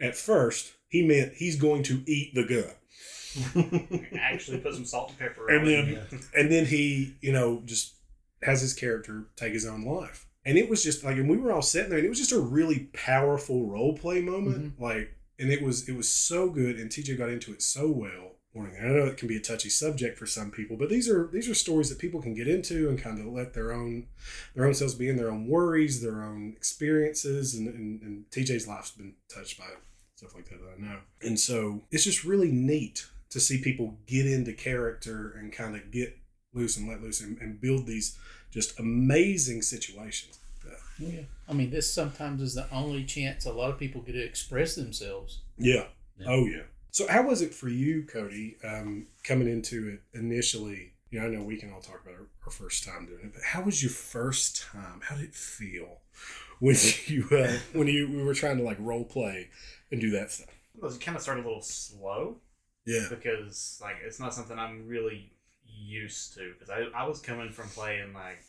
at 0.00 0.16
first 0.16 0.72
he 0.88 1.06
meant 1.06 1.34
he's 1.34 1.56
going 1.56 1.82
to 1.84 2.02
eat 2.06 2.34
the 2.34 2.44
gun. 2.44 4.08
Actually, 4.18 4.58
put 4.58 4.74
some 4.74 4.84
salt 4.84 5.10
and 5.10 5.18
pepper 5.18 5.48
And 5.48 5.66
then 5.66 5.88
it. 6.10 6.24
and 6.34 6.50
then 6.50 6.66
he, 6.66 7.16
you 7.20 7.32
know, 7.32 7.62
just 7.64 7.94
has 8.42 8.60
his 8.60 8.72
character 8.74 9.26
take 9.36 9.52
his 9.52 9.66
own 9.66 9.84
life. 9.84 10.26
And 10.44 10.56
it 10.56 10.70
was 10.70 10.82
just 10.82 11.04
like, 11.04 11.16
and 11.16 11.28
we 11.28 11.36
were 11.36 11.52
all 11.52 11.60
sitting 11.60 11.90
there, 11.90 11.98
and 11.98 12.06
it 12.06 12.08
was 12.08 12.20
just 12.20 12.32
a 12.32 12.40
really 12.40 12.88
powerful 12.94 13.66
role 13.66 13.96
play 13.98 14.22
moment. 14.22 14.74
Mm-hmm. 14.74 14.82
Like, 14.82 15.10
and 15.38 15.50
it 15.50 15.62
was 15.62 15.88
it 15.88 15.96
was 15.96 16.10
so 16.10 16.50
good, 16.50 16.76
and 16.76 16.90
TJ 16.90 17.18
got 17.18 17.30
into 17.30 17.52
it 17.52 17.62
so 17.62 17.88
well. 17.90 18.32
Warning, 18.54 18.76
I 18.80 18.86
know 18.86 19.04
it 19.04 19.18
can 19.18 19.28
be 19.28 19.36
a 19.36 19.40
touchy 19.40 19.68
subject 19.68 20.18
for 20.18 20.24
some 20.24 20.50
people, 20.50 20.78
but 20.78 20.88
these 20.88 21.10
are 21.10 21.28
these 21.30 21.48
are 21.48 21.54
stories 21.54 21.90
that 21.90 21.98
people 21.98 22.22
can 22.22 22.34
get 22.34 22.48
into 22.48 22.88
and 22.88 22.98
kind 22.98 23.18
of 23.18 23.26
let 23.26 23.52
their 23.52 23.72
own 23.72 24.06
their 24.54 24.66
own 24.66 24.74
selves 24.74 24.94
be 24.94 25.08
in, 25.08 25.16
their 25.16 25.30
own 25.30 25.46
worries, 25.46 26.00
their 26.00 26.22
own 26.22 26.54
experiences, 26.56 27.54
and, 27.54 27.68
and, 27.68 28.02
and 28.02 28.24
TJ's 28.30 28.66
life's 28.66 28.92
been 28.92 29.14
touched 29.28 29.58
by 29.58 29.66
stuff 30.16 30.34
like 30.34 30.48
that 30.48 30.58
that 30.60 30.74
I 30.78 30.80
know. 30.80 30.98
And 31.20 31.38
so 31.38 31.82
it's 31.90 32.04
just 32.04 32.24
really 32.24 32.50
neat 32.50 33.06
to 33.30 33.40
see 33.40 33.60
people 33.60 33.98
get 34.06 34.26
into 34.26 34.52
character 34.54 35.36
and 35.38 35.52
kind 35.52 35.76
of 35.76 35.90
get 35.90 36.16
loose 36.54 36.78
and 36.78 36.88
let 36.88 37.02
loose 37.02 37.20
and, 37.20 37.38
and 37.38 37.60
build 37.60 37.86
these 37.86 38.16
just 38.50 38.78
amazing 38.78 39.60
situations. 39.60 40.38
Yeah. 40.98 41.22
I 41.48 41.52
mean, 41.52 41.70
this 41.70 41.92
sometimes 41.92 42.42
is 42.42 42.54
the 42.54 42.66
only 42.72 43.04
chance 43.04 43.44
a 43.44 43.52
lot 43.52 43.70
of 43.70 43.78
people 43.78 44.00
get 44.00 44.12
to 44.12 44.24
express 44.24 44.74
themselves. 44.74 45.42
Yeah. 45.56 45.84
Yeah. 46.18 46.26
Oh 46.28 46.46
yeah. 46.46 46.62
So, 46.90 47.06
how 47.08 47.22
was 47.22 47.42
it 47.42 47.52
for 47.52 47.68
you, 47.68 48.04
Cody, 48.04 48.56
um, 48.64 49.06
coming 49.22 49.48
into 49.48 49.88
it 49.88 50.18
initially? 50.18 50.94
You 51.10 51.20
know, 51.20 51.26
I 51.26 51.28
know 51.28 51.42
we 51.42 51.56
can 51.56 51.72
all 51.72 51.80
talk 51.80 52.00
about 52.02 52.14
our, 52.14 52.26
our 52.46 52.50
first 52.50 52.84
time 52.84 53.06
doing 53.06 53.20
it, 53.24 53.34
but 53.34 53.42
how 53.42 53.62
was 53.62 53.82
your 53.82 53.90
first 53.90 54.62
time? 54.62 55.00
How 55.02 55.16
did 55.16 55.26
it 55.26 55.34
feel 55.34 56.00
when 56.58 56.76
you 57.06 57.28
uh, 57.30 57.58
when 57.72 57.86
you 57.86 58.10
we 58.10 58.22
were 58.22 58.34
trying 58.34 58.56
to 58.58 58.64
like 58.64 58.78
role 58.80 59.04
play 59.04 59.50
and 59.90 60.00
do 60.00 60.10
that 60.12 60.32
stuff? 60.32 60.48
It 60.82 61.00
kind 61.00 61.16
of 61.16 61.22
started 61.22 61.44
a 61.44 61.48
little 61.48 61.62
slow 61.62 62.36
Yeah, 62.86 63.06
because 63.10 63.78
like 63.82 63.96
it's 64.04 64.20
not 64.20 64.34
something 64.34 64.58
I'm 64.58 64.86
really 64.86 65.32
used 65.66 66.34
to 66.34 66.52
because 66.54 66.70
I, 66.70 66.84
I 66.98 67.06
was 67.06 67.20
coming 67.20 67.50
from 67.50 67.68
playing 67.68 68.12
like 68.14 68.42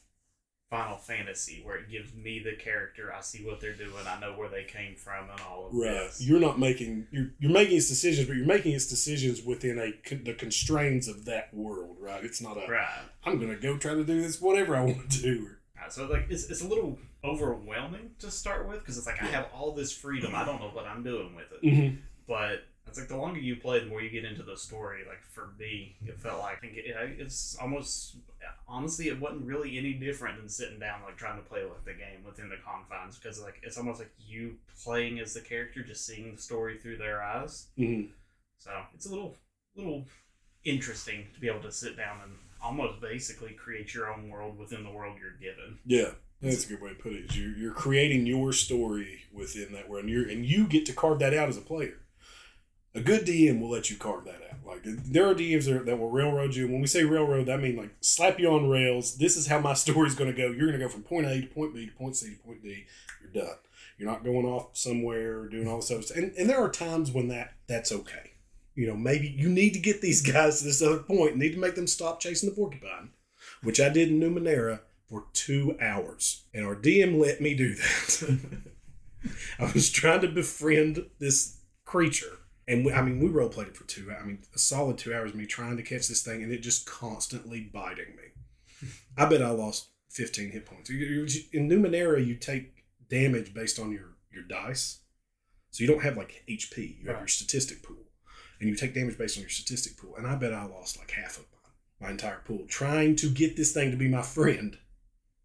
Final 0.69 0.97
Fantasy 0.97 1.61
where 1.63 1.77
it 1.77 1.89
gives 1.89 2.13
me 2.13 2.39
the 2.39 2.53
character 2.55 3.13
I 3.17 3.21
see 3.21 3.45
what 3.45 3.61
they're 3.61 3.73
doing 3.73 4.05
I 4.07 4.19
know 4.19 4.33
where 4.33 4.49
they 4.49 4.63
came 4.65 4.95
from 4.95 5.29
and 5.29 5.39
all 5.41 5.67
of 5.67 5.73
right. 5.73 5.93
this 6.07 6.21
You're 6.21 6.39
not 6.41 6.59
making 6.59 7.07
you're 7.11 7.29
you're 7.39 7.51
making 7.51 7.77
its 7.77 7.87
decisions, 7.87 8.27
but 8.27 8.35
you're 8.35 8.45
making 8.45 8.73
its 8.73 8.87
decisions 8.87 9.43
within 9.43 9.79
a 9.79 9.91
con- 10.07 10.23
the 10.25 10.33
constraints 10.33 11.07
of 11.07 11.23
that 11.25 11.53
world, 11.53 11.95
right? 12.01 12.23
It's 12.23 12.41
not 12.41 12.57
a 12.57 12.69
right 12.69 12.99
I'm 13.25 13.39
gonna 13.39 13.55
go 13.55 13.77
try 13.77 13.93
to 13.93 14.03
do 14.03 14.21
this 14.21 14.41
whatever 14.41 14.75
I 14.75 14.81
want 14.81 15.09
to 15.11 15.21
do. 15.21 15.49
Uh, 15.81 15.89
so 15.89 16.05
like 16.07 16.25
it's, 16.29 16.49
it's 16.49 16.61
a 16.61 16.67
little 16.67 16.97
overwhelming 17.23 18.11
to 18.19 18.29
start 18.29 18.67
with 18.67 18.79
because 18.79 18.97
it's 18.97 19.07
like 19.07 19.21
I 19.21 19.27
have 19.27 19.47
all 19.53 19.71
this 19.71 19.91
freedom 19.91 20.33
I 20.35 20.43
don't 20.45 20.59
know 20.59 20.69
what 20.69 20.85
I'm 20.85 21.03
doing 21.03 21.33
with 21.35 21.45
it 21.51 21.65
Mm-hmm. 21.65 21.95
but 22.27 22.63
it's 22.87 22.97
like 22.97 23.09
the 23.09 23.17
longer 23.17 23.39
you 23.39 23.57
play, 23.57 23.79
the 23.81 23.85
more 23.87 24.01
you 24.01 24.09
get 24.09 24.23
into 24.23 24.43
the 24.43 24.55
story. 24.55 25.01
Like 25.05 25.21
for 25.29 25.49
me, 25.59 25.97
it 26.05 26.17
felt 26.21 26.39
like 26.39 26.59
it, 26.63 26.95
it's 27.19 27.57
almost 27.61 28.15
honestly, 28.67 29.07
it 29.07 29.19
wasn't 29.19 29.45
really 29.45 29.77
any 29.77 29.93
different 29.93 30.37
than 30.37 30.49
sitting 30.49 30.79
down 30.79 31.01
like 31.03 31.17
trying 31.17 31.37
to 31.37 31.47
play 31.47 31.63
like 31.63 31.85
the 31.85 31.93
game 31.93 32.23
within 32.25 32.49
the 32.49 32.57
confines 32.65 33.17
because 33.17 33.41
like 33.41 33.59
it's 33.63 33.77
almost 33.77 33.99
like 33.99 34.11
you 34.19 34.55
playing 34.83 35.19
as 35.19 35.33
the 35.33 35.41
character, 35.41 35.83
just 35.83 36.05
seeing 36.05 36.35
the 36.35 36.41
story 36.41 36.77
through 36.77 36.97
their 36.97 37.21
eyes. 37.21 37.67
Mm-hmm. 37.77 38.11
So 38.57 38.71
it's 38.93 39.05
a 39.05 39.09
little 39.09 39.35
little 39.75 40.05
interesting 40.63 41.27
to 41.33 41.39
be 41.39 41.47
able 41.47 41.61
to 41.61 41.71
sit 41.71 41.95
down 41.95 42.19
and 42.23 42.33
almost 42.61 42.99
basically 42.99 43.51
create 43.51 43.93
your 43.93 44.11
own 44.11 44.29
world 44.29 44.57
within 44.57 44.83
the 44.83 44.91
world 44.91 45.17
you're 45.19 45.31
given. 45.39 45.79
Yeah, 45.85 46.11
that's 46.41 46.65
a 46.65 46.69
good 46.69 46.81
way 46.81 46.89
to 46.89 46.95
put 46.95 47.13
it. 47.13 47.35
you're, 47.35 47.55
you're 47.57 47.73
creating 47.73 48.25
your 48.25 48.51
story 48.53 49.21
within 49.31 49.73
that 49.73 49.89
world, 49.89 50.05
and 50.05 50.13
you're 50.13 50.27
and 50.27 50.45
you 50.45 50.67
get 50.67 50.85
to 50.87 50.93
carve 50.93 51.19
that 51.19 51.33
out 51.33 51.49
as 51.49 51.57
a 51.57 51.61
player. 51.61 51.99
A 52.95 53.01
good 53.01 53.25
DM 53.25 53.59
will 53.59 53.69
let 53.69 53.89
you 53.89 53.97
carve 53.97 54.25
that 54.25 54.41
out. 54.41 54.46
Like 54.67 54.81
there 54.83 55.29
are 55.29 55.33
DMs 55.33 55.85
that, 55.85 55.97
will 55.97 56.09
railroad 56.09 56.53
you. 56.55 56.67
When 56.67 56.81
we 56.81 56.87
say 56.87 57.03
railroad, 57.03 57.45
that 57.45 57.61
means 57.61 57.77
like 57.77 57.95
slap 58.01 58.39
you 58.39 58.51
on 58.51 58.69
rails. 58.69 59.17
This 59.17 59.37
is 59.37 59.47
how 59.47 59.59
my 59.59 59.73
story 59.85 60.07
is 60.07 60.15
going 60.15 60.33
to 60.33 60.37
go. 60.37 60.51
You're 60.51 60.67
going 60.67 60.79
to 60.79 60.85
go 60.85 60.89
from 60.89 61.03
point 61.03 61.25
A 61.25 61.41
to 61.41 61.47
point 61.47 61.73
B 61.73 61.85
to 61.85 61.91
point 61.93 62.15
C 62.15 62.31
to 62.31 62.37
point 62.37 62.61
D. 62.61 62.85
You're 63.21 63.45
done. 63.45 63.55
You're 63.97 64.09
not 64.09 64.23
going 64.23 64.45
off 64.45 64.77
somewhere 64.77 65.39
or 65.39 65.47
doing 65.47 65.67
all 65.67 65.77
this 65.77 65.89
other 65.89 66.01
stuff. 66.01 66.17
And, 66.17 66.33
and 66.37 66.49
there 66.49 66.61
are 66.61 66.69
times 66.69 67.11
when 67.11 67.29
that 67.29 67.53
that's 67.67 67.91
okay. 67.91 68.33
You 68.75 68.87
know, 68.87 68.95
maybe 68.95 69.27
you 69.27 69.49
need 69.49 69.73
to 69.73 69.79
get 69.79 70.01
these 70.01 70.21
guys 70.31 70.59
to 70.59 70.65
this 70.65 70.81
other 70.81 70.99
point. 70.99 71.37
Need 71.37 71.53
to 71.53 71.59
make 71.59 71.75
them 71.75 71.87
stop 71.87 72.19
chasing 72.19 72.49
the 72.49 72.55
porcupine, 72.55 73.11
which 73.63 73.79
I 73.79 73.89
did 73.89 74.09
in 74.09 74.19
Numenera 74.19 74.81
for 75.09 75.25
two 75.33 75.77
hours. 75.81 76.43
And 76.53 76.65
our 76.65 76.75
DM 76.75 77.19
let 77.19 77.41
me 77.41 77.55
do 77.55 77.73
that. 77.73 78.39
I 79.59 79.71
was 79.71 79.89
trying 79.89 80.21
to 80.21 80.27
befriend 80.27 81.05
this 81.19 81.57
creature. 81.85 82.39
And 82.67 82.85
we, 82.85 82.91
I 82.91 83.01
mean, 83.01 83.19
we 83.19 83.29
role 83.29 83.49
played 83.49 83.67
it 83.67 83.77
for 83.77 83.85
two. 83.85 84.11
I 84.11 84.25
mean, 84.25 84.39
a 84.53 84.59
solid 84.59 84.97
two 84.97 85.13
hours. 85.13 85.31
of 85.31 85.37
Me 85.37 85.45
trying 85.45 85.77
to 85.77 85.83
catch 85.83 86.07
this 86.07 86.21
thing, 86.21 86.43
and 86.43 86.51
it 86.51 86.59
just 86.59 86.85
constantly 86.85 87.61
biting 87.61 88.15
me. 88.15 88.89
I 89.17 89.25
bet 89.25 89.41
I 89.41 89.49
lost 89.49 89.89
fifteen 90.09 90.51
hit 90.51 90.65
points. 90.65 90.89
In 90.89 91.69
Numenera, 91.69 92.25
you 92.25 92.35
take 92.35 92.83
damage 93.09 93.53
based 93.53 93.79
on 93.79 93.91
your 93.91 94.17
your 94.31 94.43
dice, 94.43 94.99
so 95.71 95.81
you 95.83 95.87
don't 95.87 96.03
have 96.03 96.17
like 96.17 96.43
HP. 96.49 97.01
You 97.01 97.09
have 97.09 97.19
your 97.19 97.27
statistic 97.27 97.83
pool, 97.83 98.03
and 98.59 98.69
you 98.69 98.75
take 98.75 98.93
damage 98.93 99.17
based 99.17 99.37
on 99.37 99.41
your 99.41 99.49
statistic 99.49 99.97
pool. 99.97 100.15
And 100.17 100.27
I 100.27 100.35
bet 100.35 100.53
I 100.53 100.65
lost 100.65 100.97
like 100.97 101.11
half 101.11 101.37
of 101.37 101.45
mine, 101.51 101.73
my 102.01 102.11
entire 102.11 102.41
pool, 102.45 102.65
trying 102.67 103.15
to 103.17 103.29
get 103.29 103.55
this 103.55 103.71
thing 103.71 103.91
to 103.91 103.97
be 103.97 104.09
my 104.09 104.21
friend, 104.21 104.77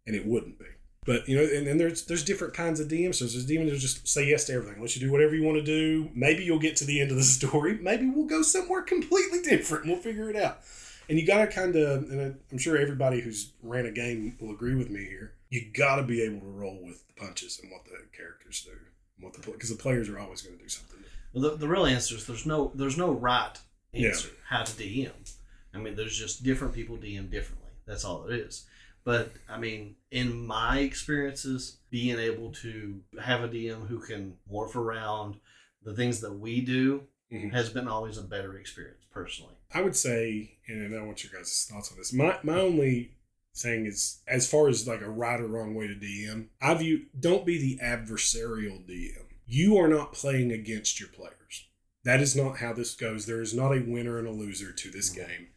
and 0.05 0.15
it 0.15 0.25
wouldn't 0.25 0.59
be. 0.59 0.65
But 1.05 1.27
you 1.27 1.35
know, 1.35 1.43
and 1.43 1.67
then 1.67 1.77
there's 1.77 2.05
there's 2.05 2.23
different 2.23 2.53
kinds 2.53 2.79
of 2.79 2.87
DMs. 2.87 3.15
So 3.15 3.25
there's 3.25 3.45
DMs 3.45 3.69
that 3.69 3.77
just 3.79 4.07
say 4.07 4.25
yes 4.27 4.45
to 4.45 4.53
everything, 4.53 4.81
let 4.81 4.95
you 4.95 5.01
do 5.01 5.11
whatever 5.11 5.35
you 5.35 5.43
want 5.43 5.57
to 5.57 5.63
do. 5.63 6.09
Maybe 6.15 6.43
you'll 6.43 6.59
get 6.59 6.75
to 6.77 6.85
the 6.85 7.01
end 7.01 7.11
of 7.11 7.17
the 7.17 7.23
story. 7.23 7.77
Maybe 7.81 8.09
we'll 8.09 8.25
go 8.25 8.41
somewhere 8.41 8.81
completely 8.81 9.41
different. 9.41 9.85
We'll 9.85 9.97
figure 9.97 10.29
it 10.29 10.35
out. 10.35 10.59
And 11.09 11.19
you 11.19 11.27
gotta 11.27 11.47
kind 11.47 11.75
of, 11.75 12.09
and 12.09 12.37
I'm 12.51 12.57
sure 12.57 12.77
everybody 12.77 13.19
who's 13.19 13.51
ran 13.61 13.85
a 13.85 13.91
game 13.91 14.37
will 14.39 14.51
agree 14.51 14.75
with 14.75 14.89
me 14.89 15.03
here. 15.03 15.33
You 15.49 15.65
gotta 15.77 16.03
be 16.03 16.21
able 16.21 16.39
to 16.39 16.45
roll 16.47 16.79
with 16.81 17.05
the 17.07 17.13
punches 17.21 17.59
and 17.61 17.69
what 17.71 17.83
the 17.83 17.97
characters 18.17 18.61
do, 18.65 18.71
and 18.71 19.25
what 19.25 19.33
the 19.33 19.51
because 19.51 19.69
the 19.69 19.75
players 19.75 20.07
are 20.07 20.17
always 20.17 20.41
going 20.41 20.55
to 20.57 20.63
do 20.63 20.69
something. 20.69 20.99
Well, 21.33 21.51
the, 21.51 21.57
the 21.57 21.67
real 21.67 21.85
answer 21.85 22.15
is 22.15 22.25
there's 22.25 22.45
no 22.45 22.71
there's 22.75 22.97
no 22.97 23.11
right 23.11 23.59
Yeah. 23.91 24.07
answer 24.09 24.29
how 24.47 24.63
to 24.63 24.71
DM. 24.71 25.11
I 25.73 25.79
mean, 25.79 25.95
there's 25.95 26.17
just 26.17 26.43
different 26.43 26.73
people 26.73 26.95
DM 26.97 27.29
differently. 27.29 27.69
That's 27.85 28.05
all 28.05 28.25
it 28.27 28.35
is. 28.39 28.65
But 29.03 29.33
I 29.49 29.59
mean, 29.59 29.95
in 30.11 30.45
my 30.45 30.79
experiences, 30.79 31.77
being 31.89 32.17
able 32.17 32.51
to 32.53 33.01
have 33.21 33.43
a 33.43 33.49
DM 33.49 33.87
who 33.87 33.99
can 33.99 34.37
morph 34.51 34.75
around 34.75 35.35
the 35.83 35.93
things 35.93 36.21
that 36.21 36.33
we 36.33 36.61
do 36.61 37.07
Mhm. 37.31 37.51
has 37.51 37.69
been 37.69 37.87
always 37.87 38.17
a 38.17 38.23
better 38.23 38.57
experience 38.57 39.03
personally. 39.11 39.55
I 39.71 39.81
would 39.81 39.95
say, 39.95 40.57
and 40.67 40.95
I 40.95 41.01
want 41.01 41.23
your 41.23 41.33
guys' 41.33 41.67
thoughts 41.69 41.91
on 41.91 41.97
this. 41.97 42.13
My 42.13 42.39
my 42.43 42.59
only 42.59 43.17
thing 43.55 43.85
is, 43.85 44.21
as 44.27 44.49
far 44.49 44.67
as 44.69 44.87
like 44.87 45.01
a 45.01 45.09
right 45.09 45.39
or 45.41 45.47
wrong 45.47 45.75
way 45.75 45.87
to 45.87 45.95
DM, 45.95 46.49
I 46.61 46.73
view 46.75 47.07
don't 47.19 47.45
be 47.45 47.57
the 47.57 47.83
adversarial 47.83 48.85
DM. 48.87 49.25
You 49.45 49.77
are 49.77 49.87
not 49.87 50.13
playing 50.13 50.51
against 50.51 50.99
your 50.99 51.09
players. 51.09 51.67
That 52.03 52.21
is 52.21 52.35
not 52.35 52.57
how 52.57 52.73
this 52.73 52.95
goes. 52.95 53.25
There 53.25 53.41
is 53.41 53.53
not 53.53 53.75
a 53.75 53.81
winner 53.81 54.17
and 54.17 54.27
a 54.27 54.31
loser 54.31 54.71
to 54.71 54.89
this 54.91 55.09
game. 55.09 55.49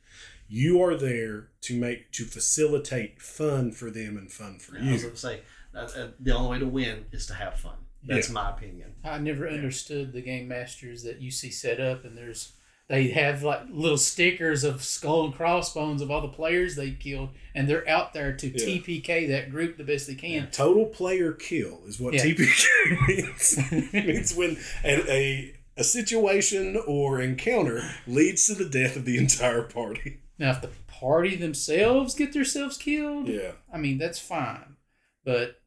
You 0.48 0.82
are 0.82 0.94
there 0.96 1.48
to 1.62 1.78
make 1.78 2.12
to 2.12 2.24
facilitate 2.24 3.20
fun 3.20 3.72
for 3.72 3.90
them 3.90 4.16
and 4.16 4.30
fun 4.30 4.58
for 4.58 4.76
you. 4.78 4.90
I 4.90 4.92
was 4.92 5.02
you. 5.02 5.08
going 5.08 5.14
to 5.14 5.20
say 5.20 5.40
that, 5.72 5.96
uh, 5.96 6.08
the 6.20 6.34
only 6.34 6.50
way 6.50 6.58
to 6.60 6.66
win 6.66 7.06
is 7.12 7.26
to 7.26 7.34
have 7.34 7.58
fun. 7.58 7.76
That's 8.04 8.28
Yeah. 8.28 8.34
my 8.34 8.50
opinion. 8.50 8.94
I 9.02 9.18
never 9.18 9.48
understood 9.48 10.12
the 10.12 10.20
game 10.22 10.46
masters 10.48 11.02
that 11.02 11.20
you 11.20 11.30
see 11.30 11.50
set 11.50 11.80
up, 11.80 12.04
and 12.04 12.16
there's 12.16 12.52
they 12.88 13.08
have 13.08 13.42
like 13.42 13.62
little 13.68 13.98
stickers 13.98 14.62
of 14.62 14.84
skull 14.84 15.24
and 15.24 15.34
crossbones 15.34 16.00
of 16.00 16.08
all 16.08 16.20
the 16.20 16.28
players 16.28 16.76
they 16.76 16.92
killed, 16.92 17.30
and 17.52 17.68
they're 17.68 17.88
out 17.88 18.12
there 18.14 18.32
to 18.36 18.46
Yeah. 18.46 18.64
TPK 18.64 19.26
that 19.26 19.50
group 19.50 19.76
the 19.76 19.82
best 19.82 20.06
they 20.06 20.14
can. 20.14 20.48
Total 20.52 20.86
player 20.86 21.32
kill 21.32 21.80
is 21.88 21.98
what 21.98 22.14
Yeah. 22.14 22.22
TPK 22.22 23.08
means. 23.08 23.58
it 23.92 24.06
means 24.06 24.34
when 24.36 24.56
a, 24.84 25.10
a 25.12 25.52
a 25.78 25.82
situation 25.84 26.80
or 26.86 27.20
encounter 27.20 27.82
leads 28.06 28.46
to 28.46 28.54
the 28.54 28.68
death 28.68 28.94
of 28.96 29.04
the 29.04 29.18
entire 29.18 29.62
party. 29.62 30.20
Now, 30.38 30.50
if 30.50 30.60
the 30.60 30.70
party 30.86 31.34
themselves 31.36 32.14
get 32.14 32.32
themselves 32.32 32.76
killed, 32.76 33.28
Yeah. 33.28 33.52
I 33.72 33.78
mean 33.78 33.98
that's 33.98 34.18
fine, 34.18 34.76
but 35.24 35.60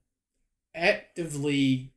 actively 0.75 1.93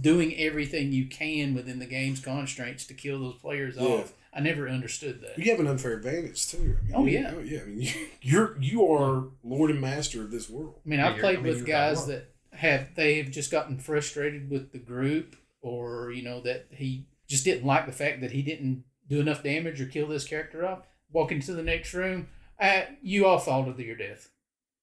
doing 0.00 0.34
everything 0.36 0.92
you 0.92 1.06
can 1.06 1.54
within 1.54 1.78
the 1.78 1.86
game's 1.86 2.20
constraints 2.20 2.86
to 2.86 2.94
kill 2.94 3.20
those 3.20 3.36
players 3.40 3.76
Yeah. 3.76 3.82
off, 3.82 4.12
I 4.32 4.40
never 4.40 4.68
understood 4.68 5.22
that. 5.22 5.38
You 5.38 5.50
have 5.50 5.60
an 5.60 5.66
unfair 5.66 5.94
advantage 5.94 6.46
too. 6.48 6.76
I 6.80 6.82
mean, 6.82 6.94
Oh, 6.94 7.04
you- 7.06 7.12
yeah. 7.18 7.38
yeah. 7.40 7.60
I 7.62 7.64
mean, 7.64 7.80
you, 7.82 8.08
you're 8.20 8.56
you 8.60 8.92
are 8.92 9.28
lord 9.42 9.70
and 9.70 9.80
master 9.80 10.22
of 10.22 10.30
this 10.30 10.50
world. 10.50 10.80
I 10.84 10.88
mean, 10.88 11.00
I've 11.00 11.12
you're- 11.16 11.20
played 11.22 11.38
I 11.38 11.42
mean, 11.42 11.54
with 11.54 11.66
guys 11.66 12.06
that 12.06 12.32
have 12.52 12.94
they've 12.94 13.30
just 13.30 13.50
gotten 13.50 13.78
frustrated 13.78 14.50
with 14.50 14.72
the 14.72 14.78
group, 14.78 15.36
or 15.62 16.10
you 16.12 16.22
know 16.22 16.40
that 16.42 16.66
he 16.70 17.06
just 17.26 17.44
didn't 17.44 17.66
like 17.66 17.86
the 17.86 17.92
fact 17.92 18.20
that 18.20 18.32
he 18.32 18.42
didn't 18.42 18.84
do 19.08 19.20
enough 19.20 19.42
damage 19.42 19.80
or 19.80 19.86
kill 19.86 20.06
this 20.08 20.24
character 20.24 20.66
off. 20.66 20.82
Walk 21.12 21.32
into 21.32 21.52
the 21.52 21.62
next 21.62 21.94
room, 21.94 22.28
uh, 22.60 22.82
you 23.02 23.26
all 23.26 23.38
fall 23.38 23.64
to 23.72 23.82
your 23.84 23.96
death. 23.96 24.28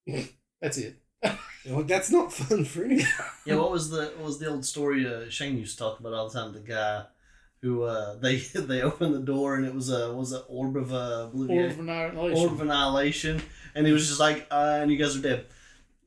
That's 0.62 0.78
it. 0.78 0.98
You 1.64 1.72
know, 1.72 1.78
like, 1.78 1.88
that's 1.88 2.12
not 2.12 2.34
fun 2.34 2.66
for 2.66 2.84
anyone. 2.84 3.06
Yeah, 3.46 3.56
what 3.56 3.72
was 3.72 3.90
the 3.90 4.12
what 4.18 4.26
was 4.26 4.40
the 4.40 4.50
old 4.50 4.66
story 4.66 5.08
uh, 5.08 5.30
Shane 5.30 5.58
used 5.58 5.78
to 5.78 5.84
talk 5.84 6.00
about 6.00 6.14
all 6.14 6.28
the 6.28 6.38
time? 6.38 6.52
The 6.52 6.60
guy 6.60 7.06
who 7.62 7.84
uh, 7.84 8.16
they 8.22 8.38
they 8.38 8.82
opened 8.82 9.16
the 9.16 9.20
door 9.20 9.56
and 9.56 9.66
it 9.66 9.74
was 9.74 9.90
a 9.90 10.14
was 10.14 10.34
an 10.34 10.42
orb 10.50 10.76
of 10.76 10.94
uh, 10.94 11.28
blue 11.28 11.48
Order 11.48 11.68
of 11.68 11.80
annihilation. 11.80 12.44
orb 12.44 12.52
of 12.54 12.62
annihilation, 12.62 13.42
and 13.76 13.88
he 13.88 13.94
was 13.94 14.08
just 14.08 14.20
like, 14.20 14.48
uh, 14.52 14.80
and 14.82 14.92
you 14.92 14.98
guys 14.98 15.16
are 15.16 15.22
dead. 15.22 15.46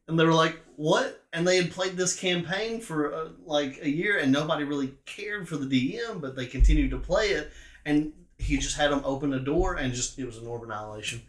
And 0.08 0.18
they 0.18 0.24
were 0.24 0.34
like, 0.34 0.60
what? 0.76 1.24
And 1.32 1.48
they 1.48 1.56
had 1.56 1.70
played 1.72 1.96
this 1.96 2.14
campaign 2.14 2.80
for 2.80 3.14
uh, 3.14 3.28
like 3.44 3.78
a 3.82 3.88
year, 3.88 4.18
and 4.18 4.30
nobody 4.30 4.64
really 4.64 4.92
cared 5.06 5.48
for 5.48 5.56
the 5.56 5.66
DM, 5.66 6.20
but 6.20 6.36
they 6.36 6.46
continued 6.46 6.90
to 6.90 6.98
play 6.98 7.30
it. 7.30 7.50
And 7.86 8.12
he 8.38 8.58
just 8.58 8.76
had 8.76 8.90
them 8.90 9.02
open 9.04 9.32
a 9.32 9.40
door, 9.40 9.74
and 9.74 9.92
just 9.94 10.18
it 10.18 10.26
was 10.26 10.38
an 10.38 10.46
orb 10.46 10.62
of 10.62 10.68
annihilation. 10.68 11.22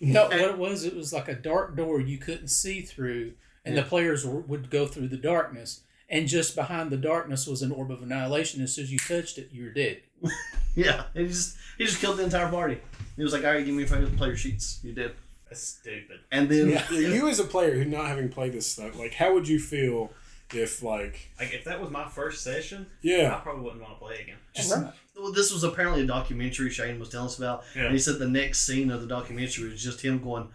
No, 0.00 0.24
what 0.24 0.34
it 0.40 0.58
was, 0.58 0.84
it 0.84 0.94
was 0.94 1.12
like 1.12 1.28
a 1.28 1.34
dark 1.34 1.76
door 1.76 2.00
you 2.00 2.18
couldn't 2.18 2.48
see 2.48 2.82
through, 2.82 3.32
and 3.64 3.74
Yeah. 3.74 3.82
the 3.82 3.88
players 3.88 4.24
w- 4.24 4.44
would 4.46 4.68
go 4.70 4.86
through 4.86 5.08
the 5.08 5.16
darkness. 5.16 5.80
And 6.08 6.28
just 6.28 6.54
behind 6.54 6.90
the 6.90 6.96
darkness 6.96 7.48
was 7.48 7.62
an 7.62 7.72
orb 7.72 7.90
of 7.90 8.00
annihilation. 8.00 8.62
As 8.62 8.72
soon 8.74 8.84
as 8.84 8.92
you 8.92 8.98
touched 8.98 9.38
it, 9.38 9.48
you 9.52 9.64
were 9.64 9.70
dead. 9.72 10.02
Yeah, 10.76 11.04
he 11.14 11.26
just 11.26 11.56
he 11.78 11.86
just 11.86 12.00
killed 12.02 12.18
the 12.18 12.24
entire 12.24 12.50
party. 12.50 12.78
He 13.16 13.22
was 13.22 13.32
like, 13.32 13.44
all 13.44 13.50
right, 13.52 13.64
give 13.64 13.74
me 13.74 13.86
five 13.86 14.14
player 14.18 14.36
sheets. 14.36 14.78
You 14.84 14.92
did. 14.92 15.12
That's 15.48 15.62
stupid. 15.62 16.20
And 16.30 16.50
then 16.50 16.68
you 16.92 17.28
as 17.28 17.38
a 17.40 17.44
player 17.44 17.72
who 17.72 17.86
not 17.86 18.08
having 18.08 18.28
played 18.28 18.52
this 18.52 18.66
stuff, 18.70 18.98
like 18.98 19.14
how 19.14 19.32
would 19.32 19.48
you 19.48 19.58
feel 19.58 20.12
if 20.52 20.82
like 20.82 21.30
Like 21.40 21.54
if 21.54 21.64
that 21.64 21.80
was 21.80 21.88
my 21.90 22.06
first 22.10 22.44
session, 22.44 22.88
yeah, 23.00 23.34
I 23.34 23.40
probably 23.40 23.62
wouldn't 23.64 23.80
want 23.80 23.94
to 23.98 24.04
play 24.04 24.20
again. 24.20 24.36
just 24.54 24.70
Right. 24.76 24.92
Well, 25.18 25.32
this 25.32 25.52
was 25.52 25.64
apparently 25.64 26.02
a 26.02 26.06
documentary 26.06 26.70
Shane 26.70 26.98
was 26.98 27.08
telling 27.08 27.26
us 27.26 27.38
about. 27.38 27.64
Yeah. 27.74 27.84
And 27.84 27.92
he 27.92 27.98
said 27.98 28.18
the 28.18 28.28
next 28.28 28.66
scene 28.66 28.90
of 28.90 29.00
the 29.00 29.06
documentary 29.06 29.70
was 29.70 29.82
just 29.82 30.00
him 30.02 30.22
going, 30.22 30.48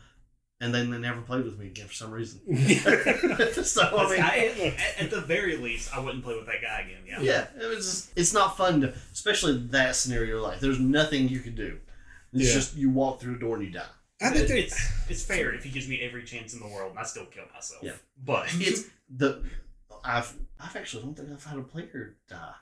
and 0.60 0.74
then 0.74 0.92
they 0.92 1.00
never 1.00 1.22
played 1.22 1.44
with 1.46 1.58
me 1.58 1.68
again 1.68 1.88
for 1.88 1.94
some 1.94 2.12
reason. 2.12 2.40
so 3.64 3.82
I 3.98 4.10
mean, 4.10 4.22
I, 4.22 4.76
at, 4.98 5.04
at 5.06 5.10
the 5.12 5.22
very 5.22 5.58
least, 5.58 5.96
I 5.96 6.00
wouldn't 6.00 6.24
play 6.24 6.36
with 6.36 6.46
that 6.46 6.62
guy 6.62 6.82
again. 6.82 7.02
Yeah. 7.08 7.22
yeah, 7.22 7.64
it 7.64 7.68
was. 7.68 7.86
Just, 7.86 8.12
it's 8.16 8.34
not 8.34 8.56
fun 8.58 8.82
to, 8.82 8.94
especially 9.14 9.58
that 9.72 9.96
scenario. 9.96 10.42
Like, 10.42 10.60
there's 10.60 10.80
nothing 10.80 11.28
you 11.28 11.40
can 11.40 11.56
do. 11.56 11.80
It's 12.34 12.48
Yeah. 12.50 12.54
just 12.54 12.76
you 12.76 12.90
walk 12.90 13.20
through 13.20 13.34
the 13.34 13.40
door 13.40 13.56
and 13.58 13.66
you 13.66 13.72
die. 13.72 13.84
I 14.22 14.30
think 14.30 14.50
It- 14.52 14.66
it's 14.66 14.92
it's 15.10 15.24
fair 15.26 15.52
if 15.54 15.64
he 15.64 15.72
gives 15.72 15.88
me 15.88 16.00
every 16.02 16.24
chance 16.24 16.54
in 16.54 16.60
the 16.60 16.68
world 16.68 16.92
and 16.92 17.00
I 17.00 17.04
still 17.04 17.26
kill 17.26 17.46
myself. 17.54 17.82
Yeah. 17.84 17.94
But 18.24 18.48
It's 18.54 18.84
the 19.10 19.44
I've 20.06 20.32
I've 20.60 20.76
actually 20.76 21.04
don't 21.04 21.16
think 21.18 21.30
I've 21.32 21.44
had 21.44 21.58
a 21.58 21.64
player 21.64 22.16
die 22.30 22.54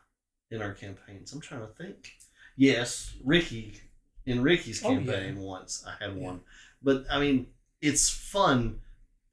in 0.51 0.61
our 0.61 0.73
campaigns. 0.73 1.33
I'm 1.33 1.41
trying 1.41 1.61
to 1.61 1.67
think. 1.67 2.13
Yes, 2.55 3.13
Ricky 3.23 3.79
in 4.25 4.41
Ricky's 4.43 4.83
Oh, 4.83 4.91
yeah. 4.91 4.97
campaign 4.97 5.39
once 5.39 5.83
I 5.87 6.03
had 6.03 6.15
Yeah. 6.15 6.23
one, 6.23 6.41
but 6.81 7.05
I 7.09 7.19
mean 7.19 7.47
it's 7.81 8.09
fun 8.09 8.81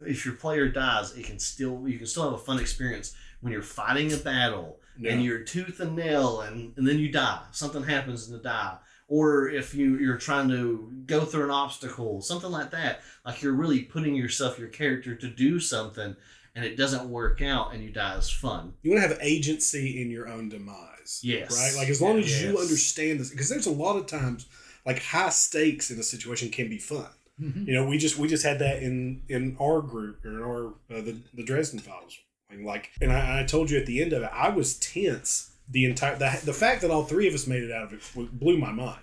if 0.00 0.24
your 0.24 0.34
player 0.34 0.68
dies. 0.68 1.16
It 1.16 1.24
can 1.24 1.38
still 1.38 1.88
you 1.88 1.98
can 1.98 2.06
still 2.06 2.24
have 2.24 2.34
a 2.34 2.38
fun 2.44 2.58
experience 2.60 3.14
when 3.40 3.52
you're 3.52 3.62
fighting 3.62 4.12
a 4.12 4.16
battle 4.16 4.80
no. 4.98 5.10
and 5.10 5.22
you're 5.24 5.40
tooth 5.40 5.80
and 5.80 5.96
nail 5.96 6.40
and, 6.42 6.72
and 6.76 6.86
then 6.86 6.98
you 6.98 7.10
die 7.10 7.42
something 7.52 7.82
happens 7.82 8.26
and 8.26 8.36
you 8.36 8.42
die 8.42 8.76
or 9.08 9.48
if 9.48 9.74
you 9.74 9.98
you're 9.98 10.16
trying 10.16 10.48
to 10.48 10.90
go 11.06 11.24
through 11.24 11.44
an 11.44 11.50
obstacle 11.50 12.22
something 12.22 12.50
like 12.50 12.70
that 12.70 13.02
like 13.24 13.42
you're 13.42 13.52
really 13.52 13.82
putting 13.82 14.14
yourself 14.16 14.58
your 14.58 14.68
character 14.68 15.14
to 15.14 15.28
do 15.28 15.60
something 15.60 16.16
and 16.56 16.64
it 16.64 16.76
doesn't 16.76 17.08
work 17.08 17.40
out 17.40 17.72
and 17.72 17.84
you 17.84 17.90
die 17.90 18.16
is 18.16 18.28
fun 18.28 18.72
you 18.82 18.90
want 18.90 19.02
to 19.02 19.08
have 19.08 19.18
agency 19.20 20.02
in 20.02 20.10
your 20.10 20.26
own 20.26 20.48
demise. 20.48 21.20
Yes. 21.22 21.56
Right? 21.56 21.80
Like 21.80 21.88
as 21.88 22.02
long 22.02 22.18
as 22.18 22.42
you 22.42 22.58
understand 22.58 23.20
this 23.20 23.30
because 23.30 23.48
there's 23.48 23.66
a 23.66 23.70
lot 23.70 23.96
of 23.96 24.06
times 24.06 24.46
like 24.84 25.02
high 25.02 25.28
stakes 25.28 25.90
in 25.90 25.98
a 26.00 26.02
situation 26.02 26.50
can 26.50 26.68
be 26.68 26.78
fun. 26.78 27.06
Mhm. 27.40 27.66
You 27.66 27.74
know, 27.74 27.86
we 27.86 27.98
just 27.98 28.18
we 28.18 28.28
just 28.28 28.44
had 28.44 28.58
that 28.60 28.82
in 28.82 29.22
in 29.28 29.56
our 29.60 29.82
group 29.82 30.24
or 30.24 30.30
in 30.30 30.42
our 30.42 30.66
uh, 30.90 31.02
the 31.02 31.16
the 31.34 31.44
Dresden 31.44 31.78
Files. 31.80 32.18
And 32.48 32.64
like, 32.64 32.90
and 33.00 33.12
I, 33.12 33.40
I 33.40 33.44
told 33.44 33.70
you 33.70 33.78
at 33.78 33.86
the 33.86 34.00
end 34.00 34.12
of 34.12 34.22
it, 34.22 34.30
I 34.32 34.48
was 34.48 34.78
tense 34.78 35.50
the 35.68 35.84
entire 35.84 36.16
the, 36.16 36.40
the 36.44 36.52
fact 36.52 36.80
that 36.82 36.90
all 36.90 37.02
three 37.04 37.28
of 37.28 37.34
us 37.34 37.46
made 37.46 37.62
it 37.62 37.72
out 37.72 37.84
of 37.84 37.92
it 37.92 38.00
blew 38.38 38.56
my 38.56 38.72
mind. 38.72 39.00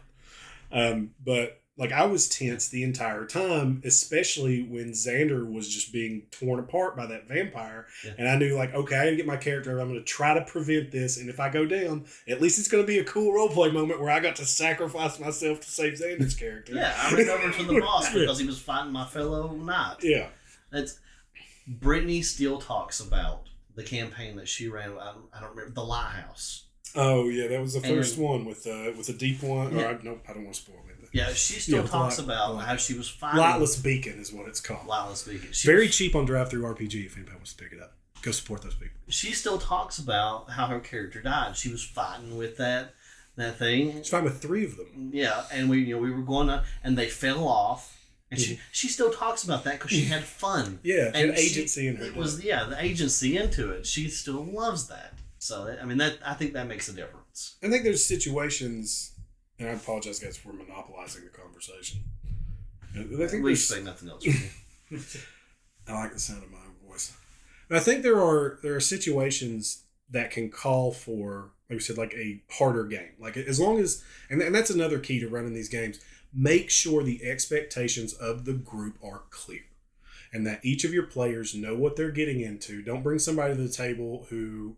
Um, 0.71 1.11
but 1.23 1.61
like 1.75 1.91
I 1.91 2.05
was 2.05 2.29
tense 2.29 2.69
the 2.69 2.83
entire 2.83 3.25
time, 3.25 3.81
especially 3.83 4.61
when 4.61 4.91
Xander 4.91 5.51
was 5.51 5.67
just 5.67 5.91
being 5.91 6.27
torn 6.29 6.59
apart 6.59 6.95
by 6.95 7.07
that 7.07 7.27
vampire, 7.27 7.87
Yeah. 8.05 8.11
and 8.19 8.29
I 8.29 8.35
knew 8.35 8.55
like, 8.55 8.75
okay, 8.75 8.95
I 8.95 9.03
gotta 9.05 9.15
get 9.15 9.25
my 9.25 9.37
character. 9.37 9.79
I'm 9.79 9.87
going 9.87 9.99
to 9.99 10.05
try 10.05 10.35
to 10.35 10.41
prevent 10.45 10.91
this, 10.91 11.17
and 11.17 11.29
if 11.29 11.39
I 11.39 11.49
go 11.49 11.65
down, 11.65 12.05
at 12.27 12.41
least 12.41 12.59
it's 12.59 12.67
going 12.67 12.83
to 12.83 12.87
be 12.87 12.99
a 12.99 13.03
cool 13.03 13.33
role 13.33 13.49
play 13.49 13.71
moment 13.71 13.99
where 13.99 14.11
I 14.11 14.19
got 14.19 14.35
to 14.35 14.45
sacrifice 14.45 15.19
myself 15.19 15.61
to 15.61 15.67
save 15.69 15.93
Xander's 15.93 16.35
character. 16.35 16.73
yeah 16.75 16.93
i 16.97 17.11
ran 17.13 17.27
over 17.29 17.51
to 17.51 17.63
the 17.63 17.79
boss 17.79 18.13
because 18.13 18.37
he 18.39 18.45
was 18.45 18.59
fighting 18.59 18.91
my 18.91 19.05
fellow 19.05 19.51
knight 19.53 19.97
Yeah. 20.03 20.27
that's 20.71 20.99
brittany 21.67 22.21
still 22.21 22.59
talks 22.59 22.99
about 22.99 23.47
the 23.75 23.83
campaign 23.83 24.35
that 24.35 24.47
she 24.47 24.67
ran 24.67 24.91
i 24.91 25.05
don't, 25.13 25.25
I 25.33 25.39
don't 25.39 25.49
remember 25.55 25.73
the 25.73 25.83
lighthouse 25.83 26.65
Oh 26.95 27.27
yeah, 27.27 27.47
that 27.47 27.59
was 27.59 27.73
the 27.73 27.79
And- 27.79 27.87
first 27.97 28.19
one 28.19 28.45
with 28.45 28.67
uh 28.67 28.91
with 28.95 29.07
the 29.07 29.13
deep 29.13 29.41
one. 29.41 29.73
Or 29.75 29.79
Yeah. 29.79 29.87
I, 29.87 29.99
nope, 30.03 30.21
I 30.29 30.33
don't 30.33 30.43
want 30.43 30.55
to 30.55 30.61
spoil. 30.61 30.75
Yeah 31.13 31.31
she 31.33 31.59
still 31.59 31.83
Yeah, 31.83 31.87
talks 31.89 32.19
about 32.19 32.57
how 32.57 32.75
she 32.75 32.93
was 32.95 33.07
fighting 33.07 33.39
Lightless 33.39 33.81
Beacon 33.81 34.19
is 34.19 34.33
what 34.33 34.47
it's 34.49 34.59
called. 34.59 34.85
Lightless 34.87 35.25
Beacon. 35.29 35.49
She 35.53 35.67
Very 35.67 35.87
was- 35.87 35.95
cheap 35.95 36.15
on 36.15 36.27
DriveThruRPG. 36.27 37.05
If 37.05 37.15
anybody 37.15 37.35
wants 37.37 37.53
to 37.53 37.63
pick 37.63 37.71
it 37.73 37.79
up, 37.81 37.93
go 38.21 38.31
support 38.31 38.61
those 38.63 38.75
people. 38.75 38.97
she 39.09 39.31
still 39.31 39.57
talks 39.59 39.99
about 39.99 40.49
how 40.51 40.67
her 40.67 40.79
character 40.79 41.21
died. 41.21 41.55
She 41.55 41.69
was 41.69 41.83
fighting 41.83 42.35
with 42.35 42.57
that 42.57 42.93
that 43.35 43.57
thing. 43.57 43.89
It's 43.97 44.09
fine 44.09 44.23
with 44.25 44.41
three 44.41 44.63
of 44.65 44.75
them. 44.77 45.09
Yeah, 45.13 45.43
and 45.51 45.69
we 45.69 45.79
you 45.79 45.95
know 45.95 46.01
we 46.01 46.11
were 46.11 46.21
going 46.21 46.49
on, 46.49 46.63
and 46.83 46.97
they 46.97 47.07
fell 47.09 47.47
off, 47.47 47.97
and 48.31 48.39
Mm-hmm. 48.39 48.53
she 48.55 48.59
she 48.71 48.87
still 48.87 49.11
talks 49.11 49.43
about 49.43 49.63
that 49.65 49.73
because 49.79 49.91
she 49.91 50.05
had 50.05 50.23
fun. 50.23 50.79
Yeah, 50.83 51.11
she 51.13 51.19
and 51.21 51.29
had 51.31 51.39
agency 51.39 51.87
in 51.87 51.95
her. 51.97 52.05
It 52.05 52.15
was 52.15 52.43
yeah 52.43 52.63
the 52.65 52.83
agency 52.83 53.37
into 53.37 53.71
it. 53.71 53.85
She 53.85 54.07
still 54.09 54.43
loves 54.43 54.87
that. 54.87 55.13
So 55.39 55.75
I 55.81 55.85
mean 55.85 55.97
that 55.97 56.17
I 56.25 56.33
think 56.35 56.53
that 56.53 56.67
makes 56.67 56.87
a 56.89 56.93
difference. 56.93 57.55
I 57.63 57.69
think 57.69 57.83
there's 57.83 58.05
situations, 58.05 59.12
and 59.63 59.71
I 59.71 59.75
apologize, 59.81 60.19
guys, 60.19 60.37
for 60.37 60.51
monopolizing 60.53 61.23
the 61.23 61.29
conversation. 61.29 62.01
I 62.95 63.03
think 63.27 63.43
we 63.43 63.51
there's- 63.51 63.63
say 63.63 63.81
nothing 63.81 64.09
else. 64.09 64.25
I 65.87 65.93
like 65.93 66.13
the 66.13 66.19
sound 66.19 66.43
of 66.43 66.51
my 66.51 66.57
own 66.59 66.75
voice. 66.89 67.13
I 67.71 67.79
think 67.79 68.03
there 68.03 68.21
are 68.21 68.59
there 68.61 68.75
are 68.75 68.79
situations 68.79 69.83
that 70.11 70.29
can 70.29 70.51
call 70.51 70.91
for, 70.91 71.49
like 71.69 71.77
we 71.77 71.79
said, 71.79 71.97
like 71.97 72.13
a 72.13 72.43
harder 72.51 72.83
game. 72.85 73.13
Like 73.19 73.35
as 73.35 73.59
long 73.59 73.79
as, 73.79 74.03
and, 74.29 74.41
and 74.41 74.53
that's 74.53 74.69
another 74.69 74.99
key 74.99 75.19
to 75.19 75.27
running 75.27 75.53
these 75.55 75.69
games. 75.69 75.99
Make 76.35 76.69
sure 76.69 77.01
the 77.03 77.23
expectations 77.23 78.13
of 78.13 78.45
the 78.45 78.53
group 78.53 78.97
are 79.03 79.23
clear, 79.31 79.61
and 80.31 80.45
that 80.45 80.63
each 80.63 80.83
of 80.83 80.93
your 80.93 81.07
players 81.07 81.55
know 81.55 81.75
what 81.75 81.95
they're 81.95 82.11
getting 82.11 82.41
into. 82.41 82.81
Don't 82.83 83.01
bring 83.03 83.17
somebody 83.19 83.55
to 83.55 83.61
the 83.61 83.69
table 83.73 84.27
who 84.29 84.75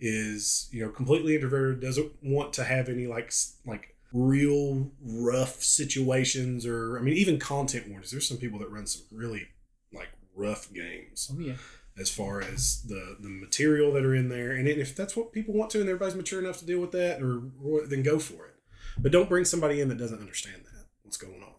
is 0.00 0.68
you 0.72 0.82
know 0.84 0.90
completely 0.90 1.34
introverted, 1.34 1.80
doesn't 1.80 2.12
want 2.22 2.52
to 2.54 2.64
have 2.64 2.88
any 2.88 3.06
like 3.06 3.30
like 3.66 3.94
real 4.12 4.90
rough 5.02 5.62
situations, 5.62 6.64
or 6.66 6.98
I 6.98 7.02
mean 7.02 7.14
even 7.14 7.38
content 7.38 7.88
warnings. 7.88 8.10
There's 8.10 8.28
some 8.28 8.38
people 8.38 8.58
that 8.60 8.70
run 8.70 8.86
some 8.86 9.02
really 9.12 9.48
like 9.92 10.08
rough 10.34 10.72
games 10.72 11.30
Oh 11.34 11.38
yeah. 11.40 11.54
as 11.98 12.10
far 12.10 12.40
as 12.40 12.82
the 12.82 13.16
the 13.20 13.28
material 13.28 13.92
that 13.92 14.04
are 14.04 14.14
in 14.14 14.28
there. 14.28 14.52
And 14.52 14.68
if 14.68 14.94
that's 14.94 15.16
what 15.16 15.32
people 15.32 15.54
want 15.54 15.70
to 15.72 15.80
and 15.80 15.88
everybody's 15.88 16.14
mature 16.14 16.40
enough 16.40 16.58
to 16.58 16.66
deal 16.66 16.80
with 16.80 16.92
that 16.92 17.20
or, 17.22 17.42
or 17.62 17.86
then 17.86 18.02
go 18.02 18.18
for 18.18 18.46
it. 18.46 18.54
But 18.98 19.12
don't 19.12 19.28
bring 19.28 19.44
somebody 19.44 19.80
in 19.80 19.88
that 19.88 19.98
doesn't 19.98 20.20
understand 20.20 20.62
that 20.64 20.86
what's 21.02 21.16
going 21.16 21.42
on. 21.42 21.52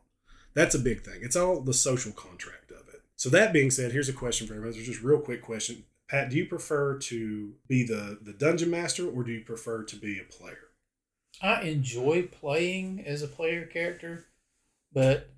That's 0.53 0.75
a 0.75 0.79
big 0.79 1.03
thing. 1.03 1.19
It's 1.21 1.35
all 1.35 1.61
the 1.61 1.73
social 1.73 2.11
contract 2.11 2.71
of 2.71 2.87
it. 2.93 3.01
So 3.15 3.29
that 3.29 3.53
being 3.53 3.69
said 3.71 3.91
here's 3.91 4.09
a 4.09 4.13
question 4.13 4.47
for 4.47 4.53
everybody. 4.53 4.79
It's 4.79 4.87
just 4.87 5.03
a 5.03 5.07
real 5.07 5.19
quick 5.19 5.41
question. 5.41 5.83
Pat 6.09 6.29
do 6.31 6.37
you 6.37 6.45
prefer 6.47 6.97
to 6.97 7.53
be 7.67 7.85
the 7.85 8.17
the 8.21 8.33
dungeon 8.33 8.71
master 8.71 9.07
or 9.07 9.23
do 9.23 9.31
you 9.31 9.41
prefer 9.41 9.83
to 9.83 9.95
be 9.95 10.19
a 10.19 10.23
player 10.23 10.68
I 11.41 11.61
enjoy 11.61 12.23
playing 12.23 13.03
as 13.05 13.21
a 13.21 13.27
player 13.27 13.65
character, 13.65 14.25
but 14.93 15.29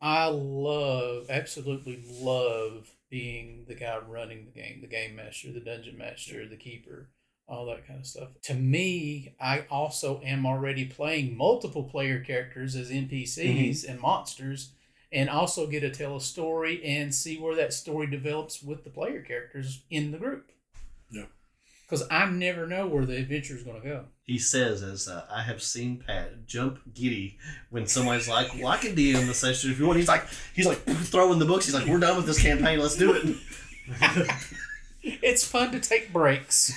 I 0.00 0.28
love, 0.28 1.26
absolutely 1.30 2.04
love 2.20 2.90
being 3.10 3.64
the 3.66 3.74
guy 3.74 3.98
running 4.06 4.44
the 4.44 4.50
game, 4.50 4.80
the 4.80 4.86
game 4.86 5.16
master, 5.16 5.52
the 5.52 5.60
dungeon 5.60 5.96
master, 5.96 6.46
the 6.46 6.56
keeper, 6.56 7.08
all 7.48 7.66
that 7.66 7.86
kind 7.86 8.00
of 8.00 8.06
stuff. 8.06 8.28
To 8.44 8.54
me, 8.54 9.34
I 9.40 9.64
also 9.70 10.20
am 10.22 10.44
already 10.44 10.84
playing 10.84 11.36
multiple 11.36 11.84
player 11.84 12.20
characters 12.20 12.76
as 12.76 12.90
NPCs 12.90 13.38
mm-hmm. 13.38 13.90
and 13.90 14.00
monsters, 14.00 14.72
and 15.12 15.30
also 15.30 15.66
get 15.66 15.80
to 15.80 15.90
tell 15.90 16.16
a 16.16 16.20
story 16.20 16.84
and 16.84 17.14
see 17.14 17.38
where 17.38 17.54
that 17.54 17.72
story 17.72 18.06
develops 18.08 18.62
with 18.62 18.84
the 18.84 18.90
player 18.90 19.22
characters 19.22 19.82
in 19.88 20.10
the 20.10 20.18
group. 20.18 20.50
Yeah. 21.90 21.96
Because 21.98 22.06
I 22.10 22.26
never 22.30 22.66
know 22.66 22.86
where 22.86 23.06
the 23.06 23.16
adventure 23.16 23.54
is 23.54 23.62
going 23.62 23.80
to 23.80 23.86
go. 23.86 24.04
He 24.24 24.38
says, 24.38 24.82
"As 24.82 25.06
uh, 25.06 25.24
I 25.30 25.42
have 25.42 25.62
seen 25.62 26.02
Pat 26.04 26.46
jump 26.46 26.80
giddy 26.94 27.38
when 27.70 27.86
somebody's 27.86 28.28
like, 28.28 28.48
well, 28.56 28.68
I 28.68 28.76
can 28.76 28.96
DM 28.96 29.26
the 29.26 29.34
session 29.34 29.70
if 29.70 29.78
you 29.78 29.86
want." 29.86 29.98
He's 29.98 30.08
like, 30.08 30.24
he's 30.54 30.66
like 30.66 30.78
throwing 30.84 31.38
the 31.38 31.44
books. 31.44 31.66
He's 31.66 31.74
like, 31.74 31.86
"We're 31.86 32.00
done 32.00 32.16
with 32.16 32.26
this 32.26 32.42
campaign. 32.42 32.80
Let's 32.80 32.96
do 32.96 33.12
it." 33.14 33.36
It's 35.02 35.44
fun 35.44 35.70
to 35.70 35.80
take 35.80 36.12
breaks. 36.12 36.72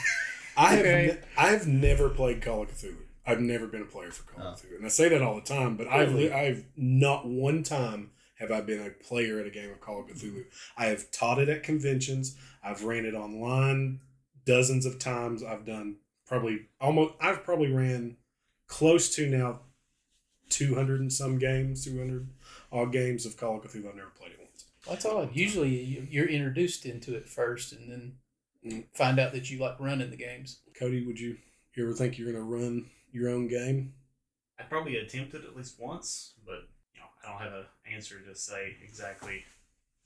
I 0.56 0.76
have 0.76 0.86
ne- 0.86 1.18
I've 1.38 1.68
never 1.68 2.10
played 2.10 2.42
Call 2.42 2.62
of 2.64 2.72
Cthulhu. 2.72 2.98
I've 3.26 3.42
never 3.42 3.66
been 3.68 3.82
a 3.82 3.86
player 3.86 4.12
for 4.12 4.32
Call 4.32 4.54
of 4.54 4.60
Cthulhu, 4.62 4.76
and 4.78 4.86
I 4.86 4.90
say 4.90 5.10
that 5.10 5.22
all 5.24 5.36
the 5.36 5.42
time. 5.42 5.76
But 5.78 5.88
I've 5.88 6.16
I've 6.32 6.66
not 6.78 7.26
one 7.26 7.64
time 7.64 8.12
have 8.40 8.52
I 8.52 8.62
been 8.62 8.86
a 8.86 8.90
player 8.92 9.40
at 9.40 9.48
a 9.48 9.50
game 9.50 9.72
of 9.72 9.82
Call 9.82 10.02
of 10.02 10.08
Cthulhu. 10.08 10.44
I 10.78 10.86
have 10.86 11.10
taught 11.12 11.40
it 11.40 11.50
at 11.50 11.64
conventions. 11.64 12.38
I've 12.64 12.84
ran 12.84 13.06
it 13.06 13.16
online 13.16 14.02
dozens 14.50 14.86
of 14.86 15.00
times. 15.00 15.44
I've 15.44 15.66
done 15.66 15.98
probably 16.26 16.68
almost. 16.82 17.14
I've 17.22 17.44
probably 17.44 17.72
ran 17.72 18.18
close 18.68 19.14
to 19.16 19.28
now 19.30 19.62
two 20.50 20.76
hundred 20.76 21.00
and 21.02 21.12
some 21.14 21.38
games, 21.38 21.86
two 21.86 21.98
hundred 21.98 22.30
odd 22.72 22.92
games 22.92 23.26
of 23.26 23.38
Call 23.38 23.58
of 23.58 23.64
Cthulhu. 23.64 23.88
I've 23.90 23.96
never 23.96 24.10
played 24.10 24.32
it 24.32 24.40
once. 24.40 24.66
That's 24.88 25.06
odd. 25.06 25.36
Usually 25.36 25.70
you- 25.70 26.08
you're 26.10 26.28
introduced 26.28 26.86
into 26.86 27.16
it 27.16 27.28
first 27.28 27.72
and 27.74 27.90
then 27.92 28.18
Mm. 28.66 28.84
find 28.94 29.20
out 29.20 29.32
that 29.32 29.50
you 29.50 29.58
like 29.58 29.80
running 29.80 30.10
the 30.10 30.18
games. 30.18 30.60
Cody, 30.78 31.06
would 31.06 31.18
you, 31.18 31.38
you 31.76 31.86
ever 31.86 31.94
think 31.94 32.18
you're 32.18 32.30
going 32.30 32.44
to 32.44 32.56
run 32.58 32.90
your 33.10 33.30
own 33.30 33.48
game? 33.48 33.94
I 34.60 34.64
probably 34.64 34.98
attempted 34.98 35.46
at 35.46 35.56
least 35.56 35.80
once, 35.80 36.34
but 36.46 36.68
you 36.94 37.00
know, 37.00 37.06
I 37.24 37.32
don't 37.32 37.42
have 37.42 37.54
an 37.54 37.66
answer 37.90 38.20
to 38.20 38.36
say 38.36 38.76
exactly 38.84 39.46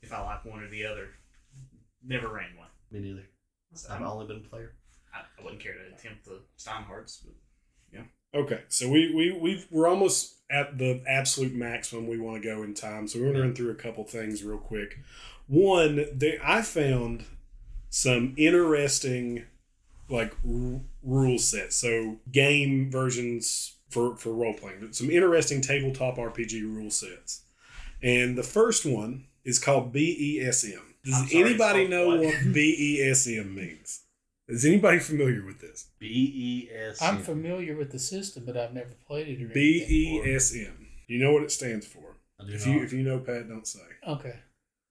if 0.04 0.14
I 0.14 0.22
like 0.22 0.46
one 0.46 0.62
or 0.62 0.70
the 0.70 0.86
other. 0.86 1.10
Never 2.04 2.28
ran 2.28 2.56
one. 2.56 2.68
Me 2.92 3.00
neither. 3.00 3.26
So 3.74 3.90
I've 3.94 4.02
I'm- 4.02 4.10
only 4.10 4.28
been 4.28 4.38
a 4.46 4.50
player. 4.50 4.74
I, 5.14 5.20
I 5.40 5.44
wouldn't 5.44 5.62
care 5.62 5.74
to 5.74 5.96
attempt 5.96 6.26
the 6.26 6.42
Steinhards, 6.58 7.24
but 7.24 7.34
yeah. 7.92 8.02
Okay, 8.34 8.62
so 8.68 8.90
we 8.90 9.14
we 9.14 9.32
we 9.32 9.64
we're 9.70 9.88
almost 9.88 10.36
at 10.50 10.78
the 10.78 11.04
absolute 11.08 11.54
maximum 11.54 12.08
we 12.08 12.18
want 12.20 12.42
to 12.42 12.48
go 12.48 12.64
in 12.64 12.74
time. 12.74 13.08
So 13.08 13.20
we're 13.20 13.26
going 13.26 13.36
to 13.36 13.42
run 13.42 13.56
through 13.56 13.72
a 13.72 13.76
couple 13.76 14.04
things 14.06 14.44
real 14.44 14.58
quick. 14.58 15.00
One, 15.48 16.06
they, 16.14 16.40
I 16.44 16.62
found 16.62 17.26
some 17.90 18.34
interesting 18.38 19.46
like 20.10 20.34
r- 20.48 20.82
rule 21.04 21.38
sets. 21.40 21.76
So 21.76 22.18
game 22.32 22.90
versions 22.92 23.76
for 23.90 24.16
for 24.18 24.34
role 24.34 24.54
playing. 24.54 24.92
Some 24.94 25.12
interesting 25.12 25.62
tabletop 25.62 26.18
RPG 26.18 26.62
rule 26.64 26.90
sets. 26.92 27.44
And 28.02 28.36
the 28.38 28.44
first 28.44 28.86
one 28.86 29.26
is 29.46 29.60
called 29.60 29.94
BESM. 29.94 30.93
Does 31.06 31.30
sorry, 31.32 31.44
anybody 31.44 31.86
so 31.86 31.90
know 31.90 32.08
what? 32.08 32.20
what 32.20 32.34
BESM 32.54 33.54
means? 33.56 34.02
Is 34.48 34.66
anybody 34.66 35.00
familiar 35.00 35.46
with 35.46 35.62
this? 35.62 35.88
B 36.00 36.08
E 36.68 36.70
S. 36.76 37.02
I'm 37.02 37.20
familiar 37.20 37.76
with 37.76 37.92
the 37.92 38.00
system, 38.00 38.44
but 38.46 38.58
I've 38.58 38.74
never 38.74 38.92
played 39.08 39.28
it. 39.28 39.42
Or 39.44 39.48
B 39.48 39.78
anything 39.86 39.96
E 39.96 40.20
for 40.22 40.28
it. 40.28 40.36
S 40.36 40.56
M. 40.56 40.88
You 41.08 41.20
know 41.20 41.32
what 41.34 41.44
it 41.44 41.52
stands 41.52 41.86
for. 41.88 42.18
I 42.40 42.46
do 42.46 42.54
If 42.54 42.66
not. 42.66 42.74
you 42.76 42.84
if 42.84 42.94
you 42.94 43.04
know 43.04 43.20
Pat, 43.20 43.48
don't 43.48 43.68
say. 43.68 43.80
Okay. 44.08 44.36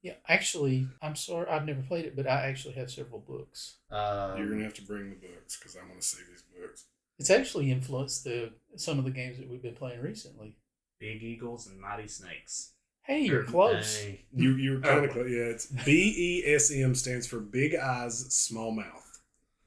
Yeah, 0.02 0.14
actually, 0.28 0.88
I'm 1.00 1.14
sorry, 1.14 1.46
I've 1.48 1.64
never 1.64 1.80
played 1.82 2.06
it, 2.06 2.16
but 2.16 2.26
I 2.26 2.46
actually 2.46 2.74
have 2.74 2.90
several 2.90 3.20
books. 3.20 3.76
um, 3.90 4.36
You're 4.36 4.48
gonna 4.50 4.64
have 4.64 4.74
to 4.74 4.82
bring 4.82 5.10
the 5.10 5.16
books 5.16 5.56
because 5.56 5.76
I 5.76 5.80
want 5.86 6.00
to 6.00 6.06
see 6.06 6.22
these 6.28 6.42
books. 6.58 6.86
It's 7.18 7.30
actually 7.30 7.70
influenced 7.70 8.24
the 8.24 8.52
some 8.76 8.98
of 8.98 9.04
the 9.04 9.10
games 9.12 9.38
that 9.38 9.48
we've 9.48 9.62
been 9.62 9.76
playing 9.76 10.00
recently. 10.00 10.56
Big 10.98 11.22
Eagles 11.22 11.66
and 11.68 11.80
Mighty 11.80 12.08
Snakes. 12.08 12.72
Hey, 13.04 13.22
you're 13.22 13.44
close. 13.44 13.98
Dang. 14.02 14.18
You 14.34 14.50
you're 14.56 14.80
kind 14.80 15.04
of 15.04 15.10
Oh. 15.10 15.12
close. 15.14 15.30
Yeah, 15.30 15.44
it's 15.52 15.66
B 15.66 16.42
E 16.46 16.54
S 16.54 16.70
M 16.72 16.94
stands 16.94 17.26
for 17.26 17.38
Big 17.40 17.74
Eyes, 17.74 18.18
Small 18.34 18.70
Mouth. 18.72 19.20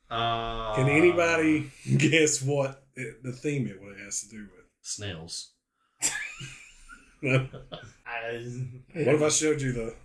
Uh, 0.09 0.75
Can 0.75 0.87
anybody 0.89 1.71
guess 1.97 2.41
what 2.41 2.83
it, 2.95 3.21
the 3.23 3.31
theme 3.31 3.67
it 3.67 3.79
what 3.81 3.91
it 3.93 3.99
has 4.03 4.21
to 4.21 4.29
do 4.29 4.41
with? 4.43 4.65
snails? 4.81 5.51
No. 7.21 7.47
I, 8.07 8.51
What 8.93 9.15
if 9.15 9.21
I 9.21 9.29
showed 9.29 9.61
you 9.61 9.71
the? 9.73 9.95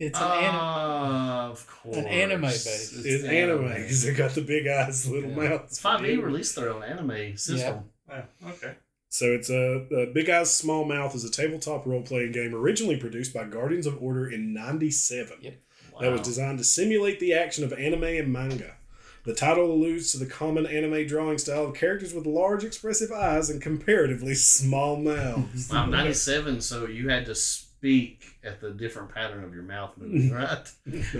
It's 0.00 0.18
an 0.18 0.24
anime. 0.30 0.60
Uh, 0.60 1.48
of 1.50 1.66
course. 1.66 1.96
An 1.96 2.06
anime 2.06 2.42
base. 2.42 2.92
It's 3.04 3.24
anime 3.24 3.66
because 3.68 4.04
they 4.04 4.14
got 4.14 4.30
the 4.32 4.42
big 4.42 4.66
eyes, 4.68 5.08
little 5.08 5.30
Yeah. 5.30 5.48
mouths. 5.50 5.78
Five 5.80 6.04
E 6.04 6.16
released 6.16 6.54
their 6.54 6.70
own 6.70 6.84
anime 6.84 7.36
system. 7.36 7.84
oh, 8.12 8.22
okay. 8.46 8.74
So 9.10 9.26
it's 9.32 9.48
a, 9.50 9.86
a 9.94 10.06
Big 10.12 10.28
Eyes 10.28 10.54
Small 10.54 10.84
Mouth 10.84 11.14
is 11.14 11.24
a 11.24 11.30
tabletop 11.30 11.86
role 11.86 12.02
playing 12.02 12.32
game 12.32 12.54
originally 12.54 12.96
produced 12.96 13.32
by 13.32 13.44
Guardians 13.44 13.86
of 13.86 14.00
Order 14.02 14.30
in 14.30 14.52
'97. 14.52 15.38
Yep. 15.40 15.54
That 16.00 16.12
was 16.12 16.20
designed 16.20 16.58
to 16.58 16.64
simulate 16.64 17.18
the 17.18 17.32
action 17.34 17.64
of 17.64 17.72
anime 17.72 18.04
and 18.04 18.32
manga. 18.32 18.76
The 19.24 19.34
title 19.34 19.72
alludes 19.72 20.12
to 20.12 20.18
the 20.18 20.26
common 20.26 20.64
anime 20.64 21.06
drawing 21.08 21.38
style 21.38 21.64
of 21.64 21.74
characters 21.74 22.14
with 22.14 22.24
large 22.24 22.62
expressive 22.64 23.10
eyes 23.10 23.50
and 23.50 23.60
comparatively 23.60 24.34
small 24.34 24.96
mouths. 24.96 25.68
Wow, 25.72 25.86
97, 25.86 26.60
so 26.60 26.86
you 26.86 27.08
had 27.08 27.26
to 27.26 27.34
speak 27.34 28.24
at 28.44 28.60
the 28.60 28.70
different 28.70 29.12
pattern 29.12 29.42
of 29.42 29.52
your 29.52 29.64
mouth 29.64 29.94
moving, 29.98 30.30
right? 30.32 30.70
Here's 30.84 31.12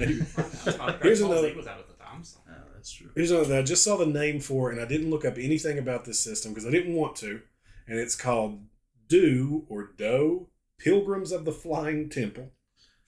Here's 1.03 1.21
another- 1.21 1.55
was 1.57 1.67
out 1.67 1.81
at 1.81 1.89
the 1.89 1.95
time. 2.03 2.23
So. 2.23 2.39
Oh, 2.49 2.53
that's 2.75 2.93
true. 2.93 3.11
Here's 3.17 3.31
another 3.33 3.47
thing. 3.47 3.59
I 3.59 3.63
just 3.63 3.83
saw 3.83 3.97
the 3.97 4.07
name 4.07 4.39
for 4.41 4.71
it 4.71 4.75
and 4.75 4.81
I 4.85 4.89
didn't 4.89 5.11
look 5.11 5.25
up 5.25 5.35
anything 5.37 5.79
about 5.79 6.05
this 6.05 6.21
system 6.21 6.53
because 6.53 6.67
I 6.67 6.71
didn't 6.71 6.95
want 6.95 7.17
to. 7.17 7.41
And 7.89 7.99
it's 7.99 8.15
called 8.15 8.61
Do 9.09 9.65
or 9.69 9.91
Do 9.97 10.49
Pilgrims 10.79 11.33
of 11.33 11.45
the 11.45 11.53
Flying 11.53 12.09
Temple. 12.09 12.51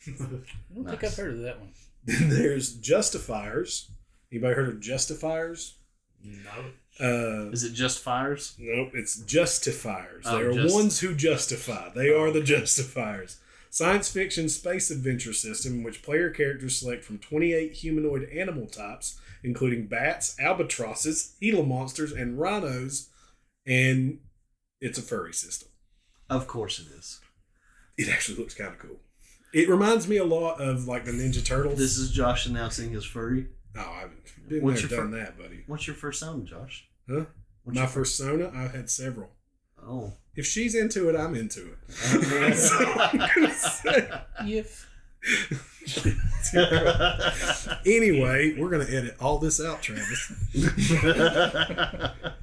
I 0.07 0.11
don't 0.19 0.45
think 0.89 1.05
I've 1.05 1.17
heard 1.17 1.35
of 1.35 1.41
that 1.43 1.61
one. 1.61 1.73
Then 2.05 2.31
there's 2.31 2.75
Justifiers. 2.77 3.91
Anybody 4.33 4.55
heard 4.55 4.69
of 4.71 4.81
Justifiers? 4.81 5.77
No. 6.25 6.51
Uh, 6.99 7.51
Is 7.51 7.65
it 7.65 7.73
Justifiers? 7.75 8.51
fires? 8.51 8.57
Nope, 8.59 8.91
it's 8.95 9.21
justifiers. 9.21 10.25
Oh, 10.27 10.37
they 10.39 10.45
are 10.45 10.53
just- 10.53 10.75
ones 10.75 11.01
who 11.01 11.15
justify. 11.15 11.91
They 11.95 12.11
are 12.11 12.31
the 12.31 12.43
justifiers. 12.43 13.39
Science 13.71 14.11
fiction 14.11 14.49
space 14.49 14.91
adventure 14.91 15.33
system 15.33 15.75
in 15.79 15.83
which 15.83 16.03
player 16.03 16.29
characters 16.31 16.77
select 16.79 17.05
from 17.05 17.19
28 17.19 17.73
humanoid 17.73 18.29
animal 18.31 18.67
types, 18.67 19.19
including 19.45 19.87
bats, 19.87 20.37
albatrosses, 20.41 21.37
Gila 21.41 21.63
monsters, 21.65 22.13
and 22.13 22.39
rhinos, 22.39 23.09
and 23.67 24.19
it's 24.81 24.99
a 24.99 25.03
furry 25.03 25.33
system. 25.35 25.69
Of 26.29 26.47
course 26.47 26.79
it 26.79 26.87
is. 26.97 27.21
It 27.99 28.09
actually 28.09 28.39
looks 28.39 28.55
kind 28.55 28.73
of 28.73 28.79
cool. 28.79 29.01
It 29.53 29.69
reminds 29.69 30.07
me 30.09 30.17
a 30.17 30.25
lot 30.25 30.61
of 30.61 30.87
like 30.87 31.05
the 31.05 31.11
Ninja 31.13 31.45
Turtles. 31.45 31.79
This 31.79 31.99
is 31.99 32.11
Josh 32.13 32.47
announcing 32.47 32.91
his 32.93 33.05
furry. 33.05 33.49
oh, 33.77 33.81
I 33.81 34.01
haven't 34.01 34.23
been 34.49 34.63
What's 34.63 34.83
there, 34.83 34.91
your 34.91 35.01
done 35.01 35.11
fir- 35.13 35.19
that, 35.19 35.39
buddy. 35.39 35.65
What's 35.67 35.87
your 35.87 35.97
first 35.97 36.21
sound, 36.21 36.47
Josh? 36.47 36.89
Huh? 37.09 37.25
What's 37.65 37.79
My 37.79 37.87
first 37.87 38.17
Sona, 38.17 38.51
I've 38.55 38.75
had 38.75 38.89
several. 38.89 39.31
Oh. 39.83 40.13
If 40.37 40.47
she's 40.47 40.75
into 40.75 41.09
it, 41.09 41.17
I'm 41.17 41.35
into 41.35 41.73
it. 41.73 41.79
Oh, 42.05 42.87
all 42.87 43.21
I'm 43.43 43.51
say. 43.51 44.09
If 44.47 44.87
Anyway, 47.87 48.55
we're 48.59 48.71
going 48.71 48.87
to 48.87 48.97
edit 48.97 49.17
all 49.21 49.39
this 49.39 49.61
out, 49.61 49.83
Travis. 49.83 50.33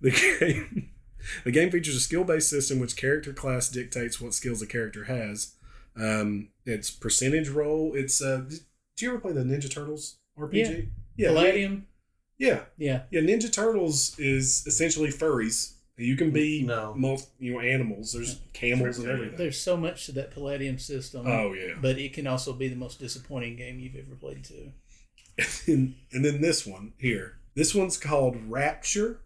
The 0.00 0.10
game, 0.10 0.90
the 1.44 1.50
game 1.50 1.70
features 1.70 1.96
a 1.96 2.00
skill 2.00 2.24
based 2.24 2.50
system 2.50 2.78
which 2.78 2.96
character 2.96 3.32
class 3.32 3.68
dictates 3.68 4.20
what 4.20 4.34
skills 4.34 4.62
a 4.62 4.66
character 4.66 5.04
has. 5.04 5.54
Um, 5.96 6.48
it's 6.66 6.90
percentage 6.90 7.48
roll. 7.48 7.92
It's 7.94 8.20
uh, 8.22 8.42
do 8.96 9.06
you 9.06 9.10
ever 9.10 9.20
play 9.20 9.32
the 9.32 9.42
Ninja 9.42 9.70
Turtles 9.70 10.16
RPG? 10.38 10.88
Yeah, 11.16 11.28
Palladium, 11.28 11.86
yeah, 12.38 12.60
yeah, 12.76 13.02
yeah. 13.10 13.20
Ninja 13.20 13.52
Turtles 13.52 14.18
is 14.18 14.64
essentially 14.66 15.10
furries. 15.10 15.74
You 15.96 16.16
can 16.16 16.32
be 16.32 16.64
No. 16.64 16.92
most 16.96 17.28
you 17.38 17.52
know 17.54 17.60
animals. 17.60 18.12
There's 18.12 18.40
camels 18.52 18.98
and 18.98 19.08
everything. 19.08 19.36
there's 19.36 19.60
so 19.60 19.76
much 19.76 20.06
to 20.06 20.12
that 20.12 20.32
Palladium 20.32 20.78
system. 20.78 21.24
Oh 21.26 21.52
yeah. 21.52 21.74
But 21.80 21.98
it 21.98 22.12
can 22.12 22.26
also 22.26 22.52
be 22.52 22.66
the 22.68 22.74
most 22.74 22.98
disappointing 22.98 23.54
game 23.56 23.78
you've 23.78 23.94
ever 23.94 24.16
played 24.16 24.42
too. 24.44 24.72
and, 25.72 25.94
and 26.12 26.24
then 26.24 26.40
this 26.40 26.66
one 26.66 26.92
here. 26.98 27.38
This 27.54 27.74
one's 27.74 27.96
called 27.96 28.36
Rapture, 28.48 29.20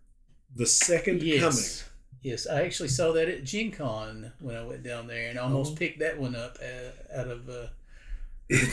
the 0.59 0.67
Second 0.67 1.23
Yes. 1.23 1.85
Yes, 2.21 2.47
I 2.49 2.63
actually 2.63 2.89
saw 2.89 3.13
that 3.13 3.29
at 3.29 3.45
Gen 3.45 3.71
Con 3.71 4.33
when 4.41 4.57
I 4.57 4.65
went 4.65 4.83
down 4.83 5.07
there 5.07 5.31
and 5.31 5.39
almost 5.39 5.73
Oh. 5.73 5.77
picked 5.77 6.01
that 6.01 6.19
one 6.19 6.35
up 6.35 6.59
uh, 6.61 7.17
out 7.21 7.29
of 7.29 7.49
uh, 7.49 7.69
Coming. 8.51 8.71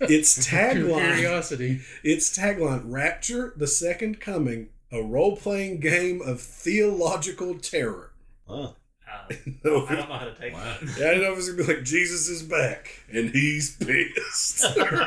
its 0.00 0.46
tagline. 0.48 1.14
curiosity. 1.14 1.80
Its 2.02 2.36
tagline: 2.36 2.82
Rapture, 2.86 3.54
the 3.56 3.66
Second 3.68 4.20
Coming, 4.20 4.68
a 4.90 5.00
role-playing 5.02 5.78
game 5.80 6.20
of 6.22 6.40
theological 6.40 7.54
terror. 7.58 8.10
Oh. 8.48 8.74
Uh, 9.10 9.32
No, 9.64 9.86
I 9.86 9.94
don't 9.94 10.08
know 10.08 10.16
how 10.16 10.24
to 10.24 10.34
take 10.34 10.52
Wow. 10.54 10.76
that. 10.80 10.98
yeah, 10.98 11.06
I 11.06 11.10
didn't 11.14 11.22
know 11.22 11.28
if 11.28 11.32
it 11.34 11.36
was 11.36 11.50
gonna 11.50 11.68
be 11.68 11.74
like 11.74 11.84
Jesus 11.84 12.28
is 12.28 12.42
back 12.42 12.90
and 13.12 13.30
he's 13.30 13.76
pissed. 13.76 14.64
Come, 14.76 14.98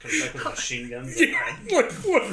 comes 0.00 0.22
back 0.22 0.34
with 0.34 0.44
machine 0.44 0.90
guns. 0.90 1.18
Yeah, 1.18 1.56
what? 1.70 1.90
What? 2.04 2.24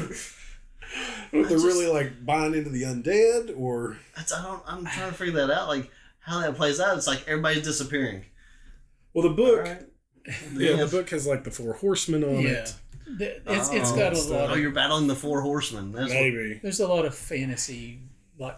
What, 1.31 1.49
they're 1.49 1.57
really 1.57 1.87
like 1.87 2.25
buying 2.25 2.53
into 2.53 2.69
the 2.69 2.83
undead, 2.83 3.53
or 3.57 3.97
That's 4.15 4.31
I 4.33 4.43
don't 4.43 4.61
I'm 4.67 4.85
trying 4.85 5.09
to 5.11 5.17
figure 5.17 5.33
that 5.45 5.51
out. 5.51 5.67
Like 5.67 5.89
how 6.19 6.39
that 6.41 6.55
plays 6.55 6.79
out. 6.79 6.97
It's 6.97 7.07
like 7.07 7.27
everybody's 7.27 7.63
disappearing. 7.63 8.25
well, 9.13 9.27
the 9.27 9.33
book, 9.33 9.59
Alright. 9.59 9.83
yeah, 10.53 10.75
the 10.77 10.87
book 10.87 11.09
has 11.09 11.25
like 11.27 11.43
the 11.43 11.51
four 11.51 11.73
horsemen 11.73 12.23
on 12.23 12.41
Yeah. 12.41 12.49
it. 12.49 12.75
The- 13.17 13.41
It's, 13.53 13.71
it's 13.71 13.91
Oh, 13.91 13.95
got 13.97 14.13
a 14.13 14.15
stuff. 14.15 14.31
lot 14.31 14.49
Oh, 14.51 14.55
you're 14.55 14.71
battling 14.71 15.07
the 15.07 15.15
four 15.15 15.41
horsemen. 15.41 15.91
That's 15.91 16.09
what, 16.09 16.13
Maybe. 16.13 16.59
there's 16.63 16.79
a 16.79 16.87
lot 16.87 17.05
of 17.05 17.13
fantasy 17.15 17.99
like 18.39 18.57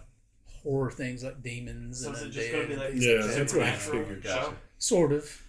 horror 0.64 0.92
things 0.92 1.24
like 1.24 1.42
demons 1.42 2.02
So 2.04 2.10
and 2.10 2.18
is 2.18 2.24
it 2.24 2.30
just 2.32 2.52
going 2.52 2.64
to 2.64 2.68
be 2.70 2.76
undead. 2.76 2.80
like 2.80 2.94
Yeah, 2.96 3.16
this 3.26 3.36
that's 3.36 3.54
what 3.54 3.64
I 3.64 3.72
figured. 3.72 4.24
show? 4.24 4.30
Gotcha. 4.36 4.54
sort 4.78 5.12
of. 5.14 5.42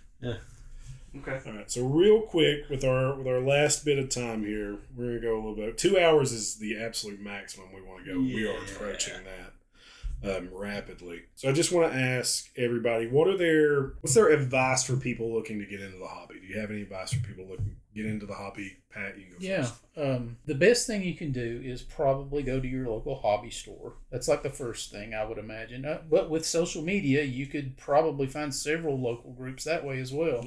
Okay. 1.21 1.41
All 1.51 1.57
right, 1.57 1.71
so 1.71 1.87
real 1.87 2.23
quick 2.23 2.69
with 2.69 2.85
our 2.85 3.15
with 3.17 3.27
our 3.27 3.41
last 3.41 3.85
bit 3.85 3.99
of 3.99 4.09
time 4.09 4.45
here, 4.45 4.79
we're 4.97 5.07
gonna 5.19 5.21
go 5.21 5.35
a 5.35 5.37
little 5.37 5.57
bit. 5.57 5.79
Two 5.79 5.99
hours 5.99 6.33
is 6.33 6.57
the 6.57 6.79
absolute 6.79 7.21
maximum 7.21 7.69
we 7.75 7.83
want 7.83 8.05
to 8.05 8.13
go. 8.15 8.19
We 8.21 8.47
are 8.47 8.57
approaching 8.57 9.15
that 9.25 10.37
um, 10.39 10.49
rapidly. 10.53 11.23
So 11.35 11.49
I 11.49 11.53
just 11.53 11.73
want 11.73 11.93
to 11.93 11.99
ask 11.99 12.49
everybody, 12.57 13.07
what 13.07 13.29
are 13.29 13.37
their 13.37 13.93
what's 14.01 14.15
their 14.15 14.29
advice 14.31 14.85
for 14.85 14.97
people 14.97 15.33
looking 15.33 15.59
to 15.59 15.67
get 15.67 15.81
into 15.81 15.99
the 15.99 16.07
hobby? 16.07 16.41
Do 16.41 16.47
you 16.47 16.59
have 16.61 16.71
any 16.71 16.83
advice 16.83 17.13
for 17.13 17.21
people 17.27 17.47
looking 17.49 17.67
to 17.67 18.03
get 18.03 18.07
into 18.07 18.27
the 18.27 18.35
hobby? 18.35 18.79
Pat, 18.91 19.17
you 19.19 19.25
can 19.25 19.33
go 19.33 19.39
Yeah. 19.41 19.63
first. 19.63 19.75
Um, 19.99 20.37
the 20.47 20.55
best 20.55 20.87
thing 20.87 21.03
you 21.03 21.15
can 21.15 21.33
do 21.33 21.61
is 21.65 21.83
probably 21.83 22.43
go 22.43 22.61
to 22.61 22.69
your 22.69 22.89
local 22.89 23.15
hobby 23.17 23.51
store. 23.51 23.95
That's 24.11 24.27
like 24.29 24.43
the 24.43 24.51
first 24.51 24.91
thing 24.91 25.13
I 25.15 25.25
would 25.25 25.39
imagine. 25.39 25.85
Uh, 25.85 26.03
but 26.09 26.31
with 26.31 26.47
social 26.47 26.83
media, 26.83 27.23
you 27.23 27.47
could 27.47 27.77
probably 27.77 28.27
find 28.27 28.55
several 28.55 28.99
local 28.99 29.33
groups 29.33 29.65
that 29.65 29.85
way 29.85 30.01
as 30.01 30.13
well. 30.13 30.47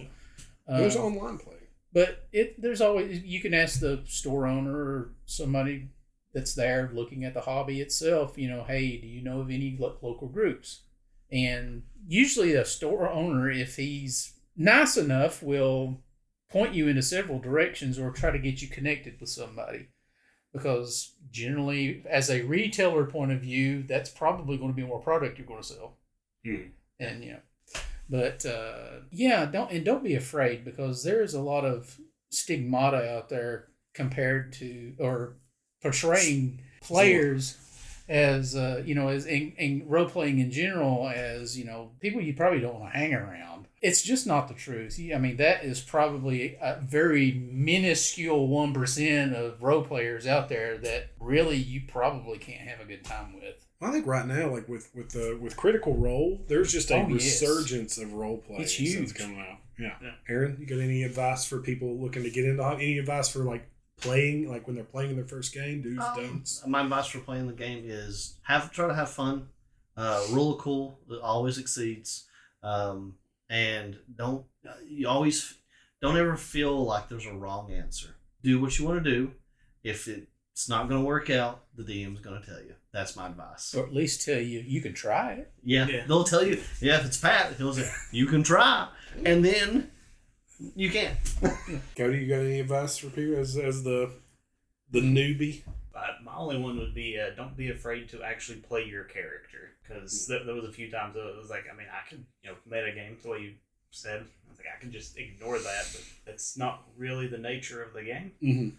There's 0.69 0.95
Um, 0.95 1.03
online 1.17 1.37
play. 1.39 1.55
but 1.93 2.27
it 2.31 2.61
there's 2.61 2.81
always 2.81 3.23
you 3.23 3.39
can 3.41 3.53
ask 3.53 3.79
the 3.79 4.03
store 4.05 4.45
owner 4.47 4.75
or 4.75 5.15
somebody 5.25 5.89
that's 6.33 6.53
there 6.53 6.91
looking 6.93 7.23
at 7.25 7.33
the 7.33 7.41
hobby 7.41 7.81
itself 7.81 8.37
you 8.37 8.47
know 8.47 8.63
hey 8.63 8.97
do 8.97 9.07
you 9.07 9.21
know 9.23 9.41
of 9.41 9.49
any 9.49 9.75
lo- 9.79 9.97
local 10.01 10.27
groups 10.27 10.83
and 11.31 11.81
usually 12.07 12.53
a 12.53 12.63
store 12.65 13.09
owner 13.09 13.49
if 13.49 13.75
he's 13.77 14.39
nice 14.55 14.95
enough 14.97 15.41
will 15.41 16.03
point 16.51 16.73
you 16.75 16.87
into 16.87 17.01
several 17.01 17.39
directions 17.39 17.97
or 17.97 18.11
try 18.11 18.29
to 18.31 18.37
get 18.39 18.61
you 18.61 18.67
connected 18.67 19.19
with 19.19 19.29
somebody 19.29 19.87
because 20.53 21.15
generally 21.31 22.03
as 22.09 22.29
a 22.29 22.43
retailer 22.43 23.05
point 23.05 23.31
of 23.31 23.41
view 23.41 23.83
that's 23.83 24.09
probably 24.09 24.57
going 24.57 24.69
to 24.71 24.75
be 24.81 24.85
more 24.85 25.01
product 25.01 25.37
you're 25.39 25.47
going 25.47 25.61
to 25.61 25.67
sell 25.67 25.97
Hmm. 26.45 26.67
and 26.99 27.23
you 27.23 27.31
know 27.33 27.39
but 28.09 28.45
uh, 28.45 29.01
yeah 29.11 29.45
don't 29.45 29.71
and 29.71 29.85
don't 29.85 30.03
be 30.03 30.15
afraid 30.15 30.65
because 30.65 31.03
there's 31.03 31.33
a 31.33 31.41
lot 31.41 31.65
of 31.65 31.99
stigmata 32.31 33.15
out 33.15 33.29
there 33.29 33.67
compared 33.93 34.53
to 34.53 34.93
or 34.99 35.35
portraying 35.81 36.61
players 36.81 37.57
as 38.09 38.55
uh, 38.55 38.81
you 38.85 38.95
know 38.95 39.07
as 39.07 39.25
in, 39.25 39.53
in 39.57 39.83
role 39.87 40.09
playing 40.09 40.39
in 40.39 40.51
general 40.51 41.07
as 41.07 41.57
you 41.57 41.63
know 41.63 41.91
people 41.99 42.19
you 42.19 42.33
probably 42.33 42.59
don't 42.59 42.79
want 42.79 42.91
to 42.91 42.97
hang 42.97 43.13
around. 43.13 43.67
It's 43.81 44.01
just 44.01 44.27
not 44.27 44.49
the 44.49 44.55
truth. 44.55 44.99
I 45.13 45.17
mean 45.19 45.37
that 45.37 45.63
is 45.63 45.79
probably 45.79 46.57
a 46.59 46.81
very 46.81 47.31
minuscule 47.31 48.49
1% 48.49 49.33
of 49.33 49.63
role 49.63 49.83
players 49.83 50.27
out 50.27 50.49
there 50.49 50.77
that 50.79 51.11
really 51.19 51.55
you 51.55 51.83
probably 51.87 52.39
can't 52.39 52.67
have 52.67 52.81
a 52.81 52.85
good 52.85 53.05
time 53.05 53.35
with 53.35 53.68
I 53.81 53.91
think 53.91 54.05
right 54.05 54.25
now, 54.25 54.49
like 54.51 54.67
with 54.67 54.89
with 54.93 55.09
the 55.11 55.37
with 55.41 55.55
Critical 55.55 55.95
Role, 55.95 56.41
there's 56.47 56.71
just 56.71 56.91
a 56.91 56.95
Oh, 56.95 57.07
yes. 57.07 57.41
resurgence 57.41 57.97
of 57.97 58.11
role 58.13 58.37
playing 58.39 58.61
It's 58.63 58.75
since 58.75 58.89
huge. 58.93 59.13
coming 59.15 59.39
out. 59.39 59.59
Yeah. 59.79 59.95
Yeah. 60.01 60.11
Aaron, 60.27 60.57
you 60.59 60.65
got 60.65 60.79
any 60.83 61.03
advice 61.03 61.45
for 61.45 61.59
people 61.61 61.97
looking 62.01 62.23
to 62.23 62.29
get 62.29 62.43
into 62.45 62.61
ho- 62.63 62.75
any 62.75 62.97
advice 62.97 63.29
for 63.29 63.39
like 63.45 63.69
playing, 64.01 64.49
like 64.49 64.67
when 64.67 64.75
they're 64.75 64.83
playing 64.83 65.15
their 65.15 65.25
first 65.27 65.53
game, 65.53 65.81
do's, 65.81 65.97
Um, 65.99 66.15
don'ts? 66.17 66.61
My 66.67 66.81
advice 66.83 67.07
for 67.07 67.19
playing 67.19 67.47
the 67.47 67.53
game 67.53 67.83
is 67.85 68.37
have 68.43 68.71
try 68.73 68.87
to 68.87 68.93
have 68.95 69.09
fun. 69.09 69.47
Uh, 69.95 70.25
rule 70.31 70.53
of 70.55 70.59
cool 70.61 70.99
that 71.09 71.19
always 71.21 71.57
exceeds, 71.57 72.25
um, 72.63 73.15
and 73.49 73.97
don't 74.15 74.45
you 74.87 75.07
always 75.07 75.55
don't 76.01 76.15
ever 76.17 76.35
feel 76.37 76.83
like 76.85 77.07
there's 77.09 77.25
a 77.25 77.33
wrong 77.33 77.71
answer. 77.71 78.15
Do 78.43 78.61
what 78.61 78.77
you 78.79 78.85
want 78.85 79.03
to 79.03 79.09
do. 79.09 79.31
If 79.83 80.07
it's 80.07 80.69
not 80.69 80.87
going 80.89 81.01
to 81.01 81.05
work 81.05 81.29
out, 81.29 81.63
the 81.75 81.83
DM's 81.83 82.19
going 82.21 82.41
to 82.41 82.45
tell 82.45 82.61
you. 82.61 82.75
That's 82.91 83.15
my 83.15 83.27
advice. 83.27 83.73
or 83.75 83.85
at 83.85 83.93
least 83.93 84.25
tell 84.25 84.39
you 84.39 84.59
you 84.59 84.81
can 84.81 84.93
try 84.93 85.33
it 85.33 85.51
Yeah, 85.63 85.87
Yeah. 85.87 86.05
they'll 86.07 86.23
tell 86.23 86.43
you. 86.43 86.61
Yeah, 86.81 86.99
if 86.99 87.05
it's 87.05 87.17
Pat, 87.17 87.53
he'll 87.57 87.73
say 87.73 87.89
you 88.11 88.25
can 88.25 88.41
try, 88.43 88.87
and 89.23 89.45
then 89.45 89.91
you 90.75 90.89
can't. 90.89 91.17
Cody, 91.95 92.19
you 92.19 92.27
got 92.27 92.39
any 92.41 92.59
advice 92.59 92.97
for 92.97 93.09
people 93.09 93.35
as 93.37 93.55
as 93.57 93.83
the 93.83 94.11
the 94.91 95.01
newbie? 95.01 95.63
Uh, 95.93 96.01
my 96.23 96.33
only 96.35 96.57
one 96.57 96.77
would 96.79 96.95
be 96.95 97.19
uh, 97.19 97.29
don't 97.35 97.55
be 97.57 97.69
afraid 97.69 98.09
to 98.09 98.23
actually 98.23 98.57
play 98.59 98.83
your 98.85 99.03
character 99.03 99.71
because 99.83 100.27
there, 100.27 100.43
there 100.45 100.55
was 100.55 100.63
a 100.65 100.71
few 100.71 100.89
times 100.89 101.15
it 101.15 101.37
was 101.37 101.49
like 101.49 101.65
I 101.71 101.75
mean 101.77 101.87
I 101.91 102.07
could 102.09 102.25
you 102.43 102.49
know 102.49 102.55
meta 102.65 102.91
game 102.93 103.17
the 103.21 103.29
way 103.29 103.39
you 103.39 103.53
said 103.91 104.21
I 104.21 104.49
was 104.49 104.57
like 104.57 104.67
I 104.75 104.79
can 104.79 104.91
just 104.91 105.17
ignore 105.17 105.59
that 105.59 105.85
but 105.91 106.03
that's 106.25 106.57
not 106.57 106.83
really 106.97 107.27
the 107.27 107.37
nature 107.37 107.83
of 107.83 107.93
the 107.93 108.03
game. 108.03 108.31
Mm-hmm. 108.41 108.69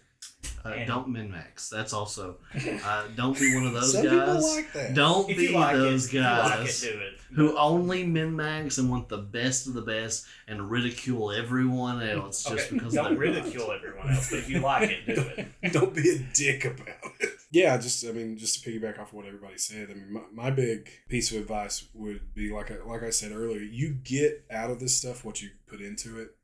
Uh, 0.63 0.85
don't 0.85 1.07
min 1.09 1.31
max. 1.31 1.69
That's 1.69 1.91
also. 1.91 2.37
Uh, 2.53 3.03
don't 3.15 3.37
be 3.39 3.55
one 3.55 3.65
of 3.65 3.73
those 3.73 3.93
Some 3.93 4.03
guys. 4.03 4.11
people 4.13 4.55
like 4.55 4.73
that. 4.73 4.93
Don't 4.93 5.27
If 5.29 5.37
be 5.37 5.43
you 5.45 5.51
like 5.53 5.75
those 5.75 6.05
it, 6.05 6.07
if 6.09 6.13
you 6.13 6.19
like 6.21 6.53
guys 6.59 6.83
it, 6.83 6.91
do 6.93 6.99
it. 6.99 7.13
who 7.33 7.57
only 7.57 8.05
min 8.05 8.35
max 8.35 8.77
and 8.77 8.87
want 8.91 9.09
the 9.09 9.17
best 9.17 9.65
of 9.65 9.73
the 9.73 9.81
best 9.81 10.27
and 10.47 10.69
ridicule 10.69 11.31
everyone 11.31 12.03
else 12.03 12.43
just 12.43 12.67
okay, 12.67 12.75
because 12.75 12.93
don't 12.93 13.05
they're 13.09 13.17
ridicule 13.17 13.71
everyone 13.71 14.07
else, 14.11 14.29
but 14.29 14.37
if 14.39 14.49
you 14.51 14.59
like 14.59 14.89
it, 14.91 15.05
do 15.07 15.21
it. 15.37 15.47
Don't 15.73 15.95
be 15.95 16.07
a 16.09 16.19
dick 16.35 16.65
about 16.65 16.87
it. 17.19 17.29
Yeah, 17.51 17.75
just 17.77 18.05
I 18.05 18.11
mean, 18.11 18.37
just 18.37 18.63
to 18.63 18.69
piggyback 18.69 18.99
off 18.99 19.07
of 19.09 19.13
what 19.15 19.25
everybody 19.25 19.57
said. 19.57 19.89
I 19.89 19.93
mean, 19.95 20.13
my, 20.13 20.21
my 20.31 20.51
big 20.51 20.89
piece 21.09 21.31
of 21.31 21.37
advice 21.41 21.85
would 21.95 22.35
be 22.35 22.51
like 22.53 22.69
I, 22.69 22.75
like 22.87 23.01
I 23.01 23.09
said 23.09 23.31
earlier. 23.31 23.61
You 23.61 23.95
get 24.03 24.45
out 24.51 24.69
of 24.69 24.79
this 24.79 24.95
stuff 24.95 25.25
what 25.25 25.41
you 25.41 25.49
put 25.67 25.81
into 25.81 26.19
it, 26.19 26.35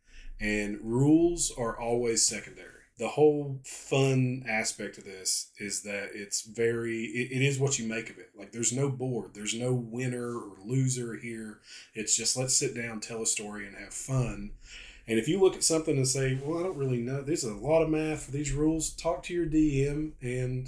and 0.42 0.80
rules 0.82 1.52
are 1.56 1.80
always 1.80 2.26
secondary. 2.26 2.72
The 2.98 3.10
whole 3.10 3.62
fun 3.64 4.44
aspect 4.50 4.98
of 4.98 5.04
this 5.04 5.52
is 5.60 5.84
that 5.84 6.10
it's 6.14 6.42
very 6.42 7.04
it, 7.04 7.32
it 7.32 7.46
is 7.46 7.60
what 7.60 7.78
you 7.78 7.88
make 7.88 8.10
of 8.10 8.18
it. 8.18 8.32
Like 8.38 8.52
there's 8.52 8.74
no 8.74 8.90
board, 8.90 9.36
there's 9.36 9.54
no 9.54 9.74
winner 9.74 10.36
or 10.36 10.58
loser 10.66 11.16
here. 11.16 11.60
It's 11.94 12.16
just 12.16 12.36
let's 12.36 12.56
sit 12.56 12.76
down, 12.76 13.00
tell 13.00 13.22
a 13.22 13.28
story, 13.28 13.68
and 13.68 13.76
have 13.78 13.94
fun. 13.94 14.52
And 15.08 15.18
if 15.18 15.28
you 15.28 15.40
look 15.40 15.56
at 15.56 15.64
something 15.64 15.96
and 15.96 16.08
say, 16.08 16.38
well, 16.44 16.60
I 16.60 16.64
don't 16.64 16.78
really 16.78 16.98
know, 16.98 17.22
there's 17.22 17.46
a 17.46 17.54
lot 17.54 17.82
of 17.82 17.90
math 17.90 18.26
for 18.26 18.32
these 18.32 18.52
rules, 18.52 18.90
talk 18.92 19.24
to 19.24 19.34
your 19.34 19.46
DM 19.46 20.12
and 20.22 20.68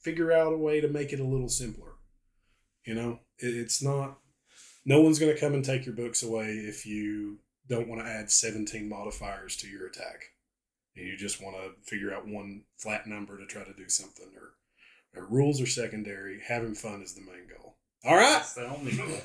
figure 0.00 0.32
out 0.32 0.54
a 0.54 0.56
way 0.56 0.80
to 0.80 0.88
make 0.88 1.12
it 1.12 1.20
a 1.20 1.24
little 1.24 1.50
simpler. 1.50 1.92
You 2.84 2.94
know, 2.94 3.20
it, 3.38 3.54
it's 3.54 3.82
not, 3.82 4.18
no 4.86 5.02
one's 5.02 5.18
going 5.18 5.34
to 5.34 5.40
come 5.40 5.52
and 5.52 5.62
take 5.62 5.84
your 5.84 5.94
books 5.94 6.22
away 6.22 6.52
if 6.52 6.86
you 6.86 7.40
don't 7.68 7.88
want 7.88 8.00
to 8.00 8.08
add 8.08 8.30
17 8.30 8.88
modifiers 8.88 9.54
to 9.56 9.68
your 9.68 9.86
attack. 9.86 10.30
And 10.98 11.06
you 11.06 11.16
just 11.16 11.40
want 11.42 11.56
to 11.56 11.70
figure 11.88 12.12
out 12.12 12.26
one 12.26 12.64
flat 12.76 13.06
number 13.06 13.38
to 13.38 13.46
try 13.46 13.62
to 13.62 13.72
do 13.72 13.88
something. 13.88 14.26
Or, 14.36 14.54
or 15.20 15.26
rules 15.28 15.60
are 15.60 15.66
secondary. 15.66 16.40
Having 16.46 16.74
fun 16.74 17.02
is 17.02 17.14
the 17.14 17.20
main 17.20 17.46
goal. 17.48 17.76
All 18.04 18.16
right. 18.16 18.42
That's 18.42 18.54
the 18.54 18.68
only 18.68 18.96
goal. 18.96 19.20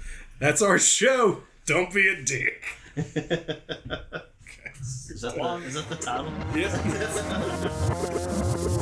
That's 0.40 0.62
our 0.62 0.78
show. 0.78 1.42
Don't 1.66 1.92
be 1.92 2.08
a 2.08 2.22
dick. 2.22 2.64
is 2.96 3.12
that 5.20 5.34
the, 5.36 5.62
is 5.66 5.74
that 5.74 5.88
the 5.88 5.96
title? 5.96 6.32
Yeah. 6.54 8.78